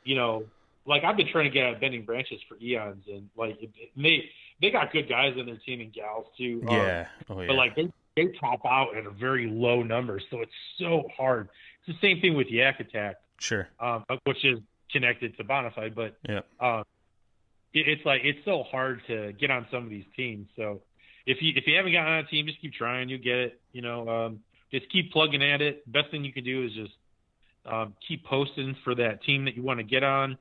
you 0.03 0.15
know, 0.15 0.43
like 0.85 1.03
I've 1.03 1.17
been 1.17 1.27
trying 1.27 1.45
to 1.45 1.49
get 1.51 1.65
out 1.65 1.75
of 1.75 1.79
bending 1.81 2.03
branches 2.03 2.41
for 2.47 2.57
eons, 2.61 3.05
and 3.07 3.29
like 3.35 3.59
they 3.95 4.29
they 4.61 4.71
got 4.71 4.91
good 4.91 5.07
guys 5.07 5.35
on 5.37 5.45
their 5.45 5.57
team 5.57 5.81
and 5.81 5.93
gals 5.93 6.25
too. 6.37 6.63
Um, 6.67 6.75
yeah, 6.75 7.07
oh 7.29 7.41
yeah. 7.41 7.47
But 7.47 7.55
like 7.55 7.75
they 7.75 7.91
they 8.15 8.27
top 8.39 8.61
out 8.65 8.95
at 8.97 9.05
a 9.05 9.11
very 9.11 9.47
low 9.47 9.83
number, 9.83 10.19
so 10.29 10.41
it's 10.41 10.51
so 10.77 11.03
hard. 11.15 11.49
It's 11.85 11.99
the 11.99 12.07
same 12.07 12.21
thing 12.21 12.35
with 12.35 12.47
Yak 12.49 12.79
Attack, 12.79 13.17
sure. 13.39 13.69
um, 13.79 14.03
which 14.25 14.43
is 14.43 14.59
connected 14.91 15.37
to 15.37 15.43
Bonafide, 15.43 15.95
but 15.95 16.17
Yeah, 16.27 16.41
um, 16.59 16.83
it, 17.73 17.87
it's 17.87 18.05
like 18.05 18.21
it's 18.23 18.43
so 18.45 18.63
hard 18.63 19.01
to 19.07 19.33
get 19.33 19.51
on 19.51 19.67
some 19.71 19.83
of 19.83 19.89
these 19.89 20.05
teams. 20.15 20.47
So 20.55 20.81
if 21.25 21.41
you 21.41 21.53
if 21.55 21.65
you 21.67 21.75
haven't 21.75 21.91
gotten 21.91 22.13
on 22.13 22.19
a 22.19 22.27
team, 22.27 22.47
just 22.47 22.61
keep 22.61 22.73
trying. 22.73 23.09
You'll 23.09 23.19
get 23.19 23.37
it. 23.37 23.61
You 23.71 23.81
know, 23.81 24.09
um, 24.09 24.39
just 24.71 24.89
keep 24.91 25.11
plugging 25.11 25.43
at 25.43 25.61
it. 25.61 25.89
Best 25.91 26.11
thing 26.11 26.23
you 26.23 26.33
can 26.33 26.43
do 26.43 26.65
is 26.65 26.73
just 26.73 26.93
um, 27.65 27.93
keep 28.07 28.25
posting 28.25 28.75
for 28.83 28.95
that 28.95 29.23
team 29.23 29.45
that 29.45 29.55
you 29.55 29.63
want 29.63 29.79
to 29.79 29.83
get 29.83 30.03
on. 30.03 30.37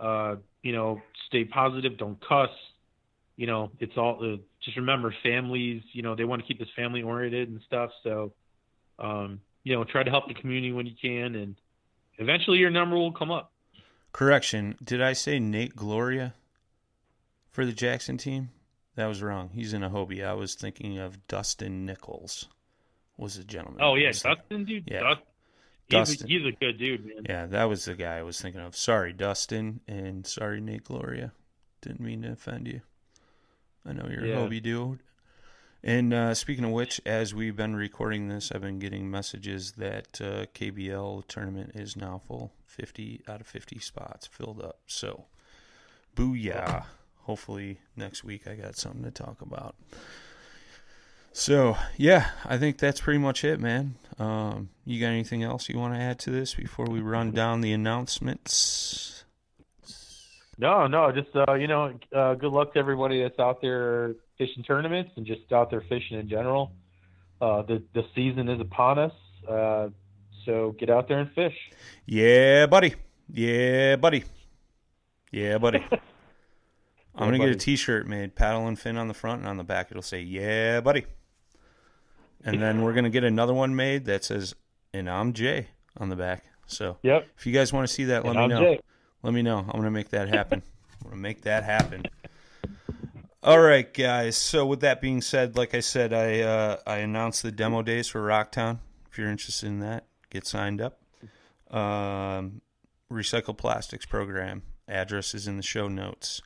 Uh, 0.00 0.36
you 0.62 0.72
know, 0.72 1.00
stay 1.26 1.44
positive. 1.44 1.98
Don't 1.98 2.18
cuss. 2.26 2.50
You 3.36 3.46
know, 3.46 3.70
it's 3.78 3.96
all. 3.96 4.18
Uh, 4.20 4.36
just 4.64 4.76
remember, 4.76 5.14
families. 5.22 5.82
You 5.92 6.02
know, 6.02 6.14
they 6.14 6.24
want 6.24 6.42
to 6.42 6.48
keep 6.48 6.58
this 6.58 6.68
family 6.74 7.02
oriented 7.02 7.48
and 7.48 7.60
stuff. 7.66 7.90
So, 8.02 8.32
um, 8.98 9.40
you 9.62 9.74
know, 9.74 9.84
try 9.84 10.02
to 10.02 10.10
help 10.10 10.26
the 10.28 10.34
community 10.34 10.72
when 10.72 10.86
you 10.86 10.94
can, 11.00 11.34
and 11.36 11.54
eventually 12.18 12.58
your 12.58 12.70
number 12.70 12.96
will 12.96 13.12
come 13.12 13.30
up. 13.30 13.52
correction. 14.12 14.76
Did 14.82 15.00
I 15.02 15.12
say 15.12 15.38
Nate 15.38 15.76
Gloria 15.76 16.34
for 17.50 17.64
the 17.64 17.72
Jackson 17.72 18.16
team? 18.16 18.50
That 18.98 19.06
was 19.06 19.22
wrong. 19.22 19.50
He's 19.54 19.74
in 19.74 19.84
a 19.84 19.90
Hobie. 19.90 20.26
I 20.26 20.34
was 20.34 20.56
thinking 20.56 20.98
of 20.98 21.24
Dustin 21.28 21.86
Nichols. 21.86 22.48
Was 23.16 23.36
the 23.36 23.44
gentleman? 23.44 23.80
Oh 23.80 23.94
yeah, 23.94 24.10
Dustin, 24.10 24.64
dude. 24.64 24.88
Yeah. 24.90 25.14
Dust, 25.88 26.10
he's, 26.10 26.18
Dustin. 26.18 26.26
A, 26.26 26.28
he's 26.30 26.46
a 26.46 26.56
good 26.58 26.78
dude, 26.78 27.06
man. 27.06 27.24
Yeah, 27.28 27.46
that 27.46 27.68
was 27.68 27.84
the 27.84 27.94
guy 27.94 28.18
I 28.18 28.22
was 28.22 28.40
thinking 28.40 28.60
of. 28.60 28.74
Sorry, 28.74 29.12
Dustin, 29.12 29.82
and 29.86 30.26
sorry, 30.26 30.60
Nate 30.60 30.82
Gloria. 30.82 31.30
Didn't 31.80 32.00
mean 32.00 32.22
to 32.22 32.32
offend 32.32 32.66
you. 32.66 32.80
I 33.86 33.92
know 33.92 34.08
you're 34.10 34.26
Yeah. 34.26 34.40
a 34.40 34.48
Hobie 34.48 34.60
dude. 34.60 34.98
And 35.84 36.12
uh, 36.12 36.34
speaking 36.34 36.64
of 36.64 36.72
which, 36.72 37.00
as 37.06 37.32
we've 37.32 37.54
been 37.54 37.76
recording 37.76 38.26
this, 38.26 38.50
I've 38.50 38.62
been 38.62 38.80
getting 38.80 39.08
messages 39.08 39.74
that 39.76 40.20
uh, 40.20 40.46
KBL 40.56 41.28
tournament 41.28 41.70
is 41.76 41.94
now 41.96 42.20
full. 42.26 42.52
50 42.66 43.22
out 43.28 43.40
of 43.40 43.46
50 43.46 43.78
spots 43.78 44.26
filled 44.26 44.60
up. 44.60 44.80
So, 44.88 45.26
booyah. 46.16 46.84
Hopefully, 47.28 47.78
next 47.94 48.24
week 48.24 48.48
I 48.48 48.54
got 48.54 48.74
something 48.74 49.02
to 49.02 49.10
talk 49.10 49.42
about. 49.42 49.74
So, 51.30 51.76
yeah, 51.98 52.30
I 52.46 52.56
think 52.56 52.78
that's 52.78 53.02
pretty 53.02 53.18
much 53.18 53.44
it, 53.44 53.60
man. 53.60 53.96
Um, 54.18 54.70
you 54.86 54.98
got 54.98 55.08
anything 55.08 55.42
else 55.42 55.68
you 55.68 55.78
want 55.78 55.92
to 55.92 56.00
add 56.00 56.18
to 56.20 56.30
this 56.30 56.54
before 56.54 56.86
we 56.86 57.02
run 57.02 57.32
down 57.32 57.60
the 57.60 57.70
announcements? 57.74 59.24
No, 60.56 60.86
no, 60.86 61.12
just 61.12 61.28
uh, 61.36 61.52
you 61.52 61.66
know, 61.66 61.92
uh, 62.16 62.32
good 62.32 62.50
luck 62.50 62.72
to 62.72 62.78
everybody 62.78 63.22
that's 63.22 63.38
out 63.38 63.60
there 63.60 64.14
fishing 64.38 64.62
tournaments 64.62 65.10
and 65.16 65.26
just 65.26 65.52
out 65.52 65.70
there 65.70 65.82
fishing 65.82 66.18
in 66.18 66.30
general. 66.30 66.72
Uh, 67.42 67.60
the 67.60 67.82
the 67.92 68.04
season 68.14 68.48
is 68.48 68.58
upon 68.58 68.98
us, 68.98 69.12
uh, 69.46 69.88
so 70.46 70.74
get 70.78 70.88
out 70.88 71.08
there 71.08 71.18
and 71.18 71.30
fish. 71.32 71.54
Yeah, 72.06 72.64
buddy. 72.64 72.94
Yeah, 73.30 73.96
buddy. 73.96 74.24
Yeah, 75.30 75.58
buddy. 75.58 75.86
I'm 77.18 77.24
Yeah, 77.24 77.26
gonna 77.26 77.38
get 77.38 77.48
a 77.48 77.52
buddy. 77.52 77.58
T-shirt 77.58 78.06
made, 78.06 78.34
paddle 78.34 78.66
and 78.68 78.78
fin 78.78 78.96
on 78.96 79.08
the 79.08 79.14
front, 79.14 79.40
and 79.40 79.48
on 79.48 79.56
the 79.56 79.64
back 79.64 79.90
it'll 79.90 80.02
say 80.02 80.20
"Yeah, 80.20 80.80
buddy." 80.80 81.04
And 82.44 82.62
then 82.62 82.82
we're 82.82 82.92
gonna 82.92 83.10
get 83.10 83.24
another 83.24 83.52
one 83.54 83.74
made 83.74 84.04
that 84.06 84.24
says 84.24 84.54
"And 84.94 85.10
I'm 85.10 85.32
Jay" 85.32 85.68
on 85.96 86.08
the 86.08 86.16
back. 86.16 86.44
So 86.66 86.98
Yep. 87.02 87.26
if 87.36 87.46
you 87.46 87.52
guys 87.52 87.72
want 87.72 87.86
to 87.88 87.92
see 87.92 88.04
that, 88.04 88.24
let 88.24 88.36
And 88.36 88.38
me 88.38 88.42
I'm 88.44 88.50
know. 88.50 88.60
Jay. 88.60 88.80
Let 89.22 89.34
me 89.34 89.42
know. 89.42 89.58
I'm 89.58 89.66
gonna 89.80 89.90
make 89.90 90.10
that 90.10 90.28
happen. 90.28 90.62
I'm 91.02 91.10
gonna 91.10 91.20
make 91.20 91.42
that 91.42 91.64
happen. 91.64 92.04
All 93.42 93.60
right, 93.60 93.92
guys. 93.92 94.36
So 94.36 94.66
with 94.66 94.80
that 94.80 95.00
being 95.00 95.20
said, 95.20 95.56
like 95.56 95.74
I 95.74 95.80
said, 95.80 96.12
I 96.12 96.40
uh, 96.40 96.76
I 96.86 96.98
announced 96.98 97.42
the 97.42 97.50
demo 97.52 97.82
days 97.82 98.06
for 98.08 98.20
Rocktown. 98.20 98.78
If 99.10 99.18
you're 99.18 99.30
interested 99.30 99.66
in 99.66 99.80
that, 99.80 100.06
get 100.30 100.46
signed 100.46 100.80
up. 100.80 101.00
Um, 101.70 102.60
recycle 103.10 103.56
plastics 103.56 104.06
program 104.06 104.62
address 104.86 105.34
is 105.34 105.46
in 105.48 105.56
the 105.56 105.62
show 105.62 105.88
notes. 105.88 106.40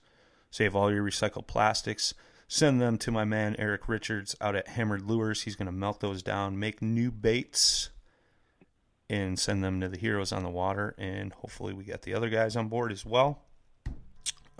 Save 0.53 0.77
all 0.77 0.93
your 0.93 1.03
recycled 1.03 1.47
plastics. 1.47 2.13
Send 2.47 2.79
them 2.79 2.99
to 2.99 3.11
my 3.11 3.25
man 3.25 3.57
Eric 3.59 3.89
Richards 3.89 4.37
out 4.39 4.55
at 4.55 4.69
Hammered 4.69 5.01
Lures. 5.01 5.43
He's 5.43 5.57
going 5.57 5.67
to 5.67 5.73
melt 5.73 6.01
those 6.01 6.23
down, 6.23 6.59
make 6.59 6.83
new 6.83 7.11
baits, 7.11 7.89
and 9.09 9.39
send 9.39 9.65
them 9.65 9.81
to 9.81 9.89
the 9.89 9.97
heroes 9.97 10.31
on 10.31 10.43
the 10.43 10.51
water. 10.51 10.95
And 10.99 11.33
hopefully, 11.33 11.73
we 11.73 11.85
got 11.85 12.03
the 12.03 12.13
other 12.13 12.29
guys 12.29 12.55
on 12.55 12.69
board 12.69 12.93
as 12.93 13.07
well. 13.07 13.41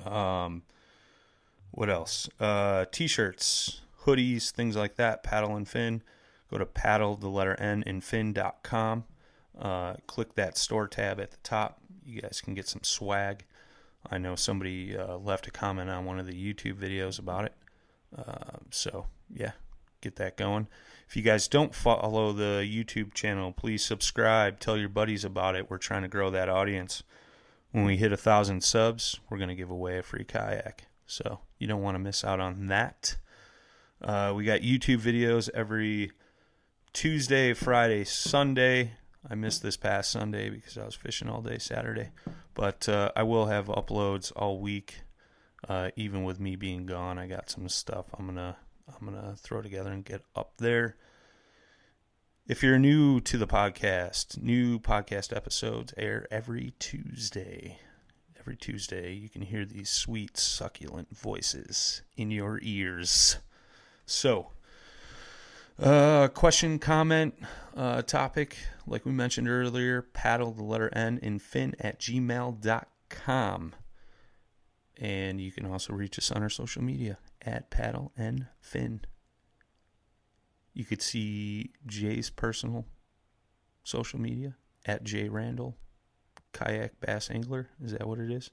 Um, 0.03 0.63
what 1.73 1.91
else? 1.91 2.27
Uh, 2.41 2.87
t-shirts, 2.91 3.83
hoodies, 4.05 4.51
things 4.51 4.77
like 4.77 4.97
that. 4.97 5.23
Paddle 5.23 5.57
and 5.57 5.69
fin. 5.69 6.03
Go 6.51 6.57
to 6.57 6.65
paddle 6.65 7.17
the 7.17 7.29
letter 7.29 7.55
N 7.61 7.85
and 7.87 8.03
fin.com. 8.03 9.05
Uh, 9.61 9.97
click 10.07 10.37
that 10.37 10.57
store 10.57 10.89
tab 10.89 11.21
at 11.21 11.33
the 11.33 11.37
top. 11.43 11.83
You 12.03 12.23
guys 12.23 12.41
can 12.43 12.55
get 12.55 12.67
some 12.67 12.83
swag. 12.83 13.45
I 14.11 14.19
know 14.19 14.35
somebody 14.35 14.97
uh, 14.97 15.17
left 15.17 15.47
a 15.47 15.51
comment 15.51 15.91
on 15.91 16.05
one 16.05 16.19
of 16.19 16.27
the 16.27 16.33
YouTube 16.33 16.75
videos 16.75 17.19
about 17.19 17.45
it. 17.45 17.55
Uh, 18.17 18.59
so 18.71 19.07
yeah, 19.35 19.53
get 20.01 20.17
that 20.17 20.37
going. 20.37 20.69
If 21.09 21.17
you 21.17 21.23
guys 21.23 21.49
don't 21.49 21.75
follow 21.75 22.33
the 22.33 22.67
YouTube 22.67 23.15
channel, 23.15 23.53
please 23.53 23.85
subscribe. 23.85 24.61
Tell 24.61 24.77
your 24.77 24.89
buddies 24.89 25.25
about 25.25 25.57
it. 25.57 25.71
We're 25.71 25.79
trying 25.79 26.03
to 26.03 26.09
grow 26.09 26.31
that 26.31 26.49
audience. 26.49 27.03
When 27.71 27.85
we 27.85 27.97
hit 27.97 28.13
a 28.13 28.17
thousand 28.17 28.63
subs, 28.63 29.21
we're 29.29 29.39
going 29.39 29.49
to 29.49 29.55
give 29.55 29.71
away 29.71 29.99
a 29.99 30.03
free 30.03 30.25
kayak. 30.25 30.87
So 31.07 31.41
you 31.59 31.67
don't 31.67 31.83
want 31.83 31.95
to 31.95 31.99
miss 31.99 32.25
out 32.25 32.41
on 32.41 32.67
that. 32.69 33.17
Uh, 34.01 34.33
we 34.35 34.45
got 34.45 34.61
YouTube 34.61 35.01
videos 35.01 35.49
every 35.55 36.11
Tuesday, 36.93 37.55
Friday, 37.55 38.05
Sunday. 38.05 38.93
I 39.29 39.35
missed 39.35 39.63
this 39.63 39.77
past 39.77 40.11
Sunday 40.11 40.51
because 40.51 40.77
I 40.77 40.85
was 40.85 40.95
fishing 40.95 41.29
all 41.29 41.41
day 41.41 41.59
Saturday, 41.59 42.11
but 42.55 42.89
uh, 42.89 43.11
I 43.17 43.23
will 43.23 43.47
have 43.47 43.67
uploads 43.67 44.33
all 44.35 44.61
week. 44.61 45.03
Uh, 45.69 45.91
even 45.97 46.25
with 46.25 46.41
me 46.41 46.57
being 46.57 46.87
gone, 46.87 47.19
I 47.19 47.27
got 47.27 47.49
some 47.49 47.69
stuff 47.69 48.07
I'm 48.19 48.27
gonna 48.27 48.57
I'm 48.89 49.07
gonna 49.07 49.35
throw 49.37 49.63
together 49.63 49.93
and 49.93 50.05
get 50.05 50.23
up 50.35 50.55
there. 50.59 50.97
If 52.49 52.63
you're 52.63 52.79
new 52.79 53.21
to 53.21 53.39
the 53.39 53.47
podcast, 53.47 54.43
new 54.43 54.81
podcast 54.81 55.35
episodes 55.35 55.95
air 55.97 56.27
every 56.31 56.75
Tuesday. 56.81 57.79
Every 58.39 58.57
Tuesday, 58.57 59.13
you 59.13 59.29
can 59.29 59.43
hear 59.43 59.65
these 59.65 59.89
sweet, 59.89 60.37
succulent 60.37 61.17
voices 61.17 62.03
in 62.17 62.33
your 62.33 62.59
ears. 62.61 63.39
So, 64.05 64.49
uh, 65.83 66.29
question, 66.29 66.79
comment, 66.79 67.35
uh, 67.77 68.03
topic, 68.03 68.57
like 68.87 69.05
we 69.05 69.13
mentioned 69.13 69.49
earlier, 69.49 70.03
paddle 70.03 70.53
the 70.53 70.63
letter 70.63 70.91
N 70.95 71.19
in 71.23 71.39
fin 71.39 71.75
at 71.81 71.99
gmail.com. 72.01 73.75
And 74.99 75.41
you 75.41 75.51
can 75.51 75.67
also 75.67 75.93
reach 75.93 76.19
us 76.19 76.31
on 76.31 76.43
our 76.43 76.51
social 76.51 76.83
media 76.83 77.19
at 77.41 77.71
paddle 77.71 78.13
and 78.17 78.47
fin. 78.61 79.01
You 80.75 80.85
could 80.85 81.03
see 81.03 81.73
Jay's 81.87 82.31
personal 82.31 82.87
social 83.83 84.21
media 84.21 84.55
at 84.87 85.05
Jay 85.05 85.29
Randall, 85.29 85.77
kayak 86.53 87.01
bass 87.01 87.31
angler. 87.31 87.69
Is 87.83 87.93
that 87.93 88.07
what 88.07 88.19
it 88.19 88.31
is? 88.31 88.51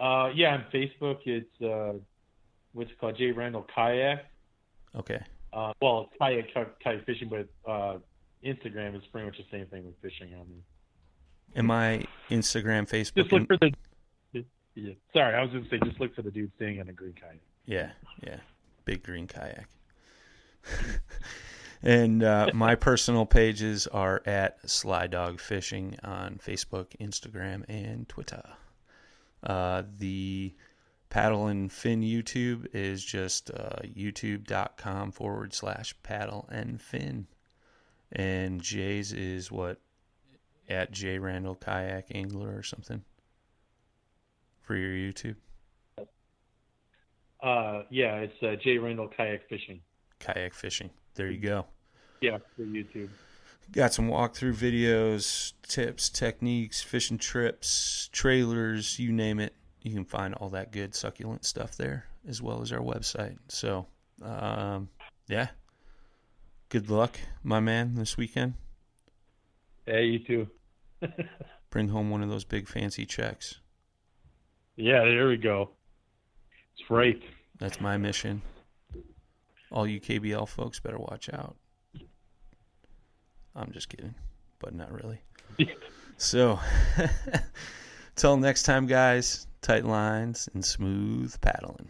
Uh, 0.00 0.30
yeah, 0.34 0.54
on 0.54 0.64
Facebook 0.72 1.18
it's 1.26 1.60
uh, 1.60 1.94
what's 2.72 2.90
it 2.90 2.98
called 2.98 3.16
J 3.16 3.32
Randall 3.32 3.66
Kayak. 3.74 4.26
Okay. 4.96 5.20
Uh, 5.52 5.72
well, 5.80 6.10
it's 6.20 6.52
kayak 6.52 6.80
kayak 6.80 7.04
fishing, 7.06 7.28
but 7.28 7.48
uh, 7.70 7.98
Instagram 8.44 8.96
is 8.96 9.02
pretty 9.10 9.26
much 9.26 9.36
the 9.38 9.44
same 9.50 9.66
thing 9.66 9.84
with 9.84 9.94
fishing 10.02 10.28
I 10.34 10.38
mean, 10.38 10.62
And 11.54 11.66
my 11.66 12.04
Instagram, 12.30 12.88
Facebook, 12.88 13.14
Just 13.16 13.32
look 13.32 13.40
and- 13.40 13.46
for 13.48 13.56
the. 13.56 13.72
Yeah. 14.74 14.92
Sorry, 15.12 15.34
I 15.34 15.42
was 15.42 15.50
going 15.50 15.64
to 15.64 15.70
say 15.70 15.80
just 15.84 15.98
look 15.98 16.14
for 16.14 16.22
the 16.22 16.30
dude 16.30 16.52
staying 16.54 16.80
on 16.80 16.88
a 16.88 16.92
green 16.92 17.14
kayak. 17.20 17.40
Yeah, 17.66 17.90
yeah. 18.22 18.36
Big 18.84 19.02
green 19.02 19.26
kayak. 19.26 19.66
and 21.82 22.22
uh, 22.22 22.50
my 22.54 22.76
personal 22.76 23.26
pages 23.26 23.88
are 23.88 24.22
at 24.24 24.58
Sly 24.70 25.08
Dog 25.08 25.40
Fishing 25.40 25.96
on 26.04 26.38
Facebook, 26.44 26.96
Instagram, 27.00 27.64
and 27.68 28.08
Twitter. 28.08 28.42
Uh, 29.42 29.82
the 29.98 30.54
Paddle 31.10 31.46
and 31.46 31.72
Fin 31.72 32.02
YouTube 32.02 32.66
is 32.74 33.04
just 33.04 33.50
uh, 33.50 33.80
youtube.com 33.82 35.12
forward 35.12 35.54
slash 35.54 35.94
paddle 36.02 36.48
and 36.50 36.80
fin. 36.80 37.26
And 38.12 38.60
Jay's 38.60 39.12
is 39.12 39.50
what 39.50 39.80
at 40.68 40.92
J 40.92 41.18
Randall 41.18 41.54
Kayak 41.54 42.06
Angler 42.14 42.54
or 42.56 42.62
something 42.62 43.02
for 44.62 44.76
your 44.76 44.92
YouTube. 44.92 45.36
Uh, 47.42 47.82
yeah, 47.90 48.16
it's 48.16 48.42
uh, 48.42 48.56
Jay 48.62 48.78
Randall 48.78 49.08
Kayak 49.08 49.48
Fishing. 49.48 49.80
Kayak 50.18 50.52
fishing. 50.52 50.90
There 51.14 51.30
you 51.30 51.38
go. 51.38 51.66
Yeah, 52.20 52.38
for 52.56 52.62
YouTube. 52.62 53.08
Got 53.70 53.92
some 53.92 54.08
walkthrough 54.08 54.54
videos, 54.54 55.52
tips, 55.62 56.08
techniques, 56.08 56.82
fishing 56.82 57.18
trips, 57.18 58.08
trailers, 58.12 58.98
you 58.98 59.12
name 59.12 59.38
it. 59.38 59.54
You 59.88 59.94
can 59.94 60.04
find 60.04 60.34
all 60.34 60.50
that 60.50 60.70
good 60.70 60.94
succulent 60.94 61.46
stuff 61.46 61.74
there, 61.76 62.04
as 62.28 62.42
well 62.42 62.60
as 62.60 62.72
our 62.72 62.80
website. 62.80 63.38
So, 63.48 63.86
um, 64.22 64.90
yeah. 65.28 65.48
Good 66.68 66.90
luck, 66.90 67.18
my 67.42 67.58
man, 67.58 67.94
this 67.94 68.18
weekend. 68.18 68.52
Hey, 69.86 70.04
you 70.04 70.18
too. 70.18 70.48
Bring 71.70 71.88
home 71.88 72.10
one 72.10 72.22
of 72.22 72.28
those 72.28 72.44
big 72.44 72.68
fancy 72.68 73.06
checks. 73.06 73.60
Yeah, 74.76 75.04
there 75.04 75.28
we 75.28 75.38
go. 75.38 75.70
It's 76.78 76.90
right. 76.90 77.22
That's 77.58 77.80
my 77.80 77.96
mission. 77.96 78.42
All 79.72 79.86
you 79.86 80.02
KBL 80.02 80.46
folks 80.48 80.80
better 80.80 80.98
watch 80.98 81.30
out. 81.32 81.56
I'm 83.56 83.72
just 83.72 83.88
kidding, 83.88 84.14
but 84.58 84.74
not 84.74 84.92
really. 84.92 85.22
so, 86.18 86.60
till 88.18 88.36
next 88.36 88.64
time, 88.64 88.86
guys, 88.86 89.46
tight 89.62 89.84
lines 89.84 90.48
and 90.52 90.64
smooth 90.64 91.40
paddling. 91.40 91.88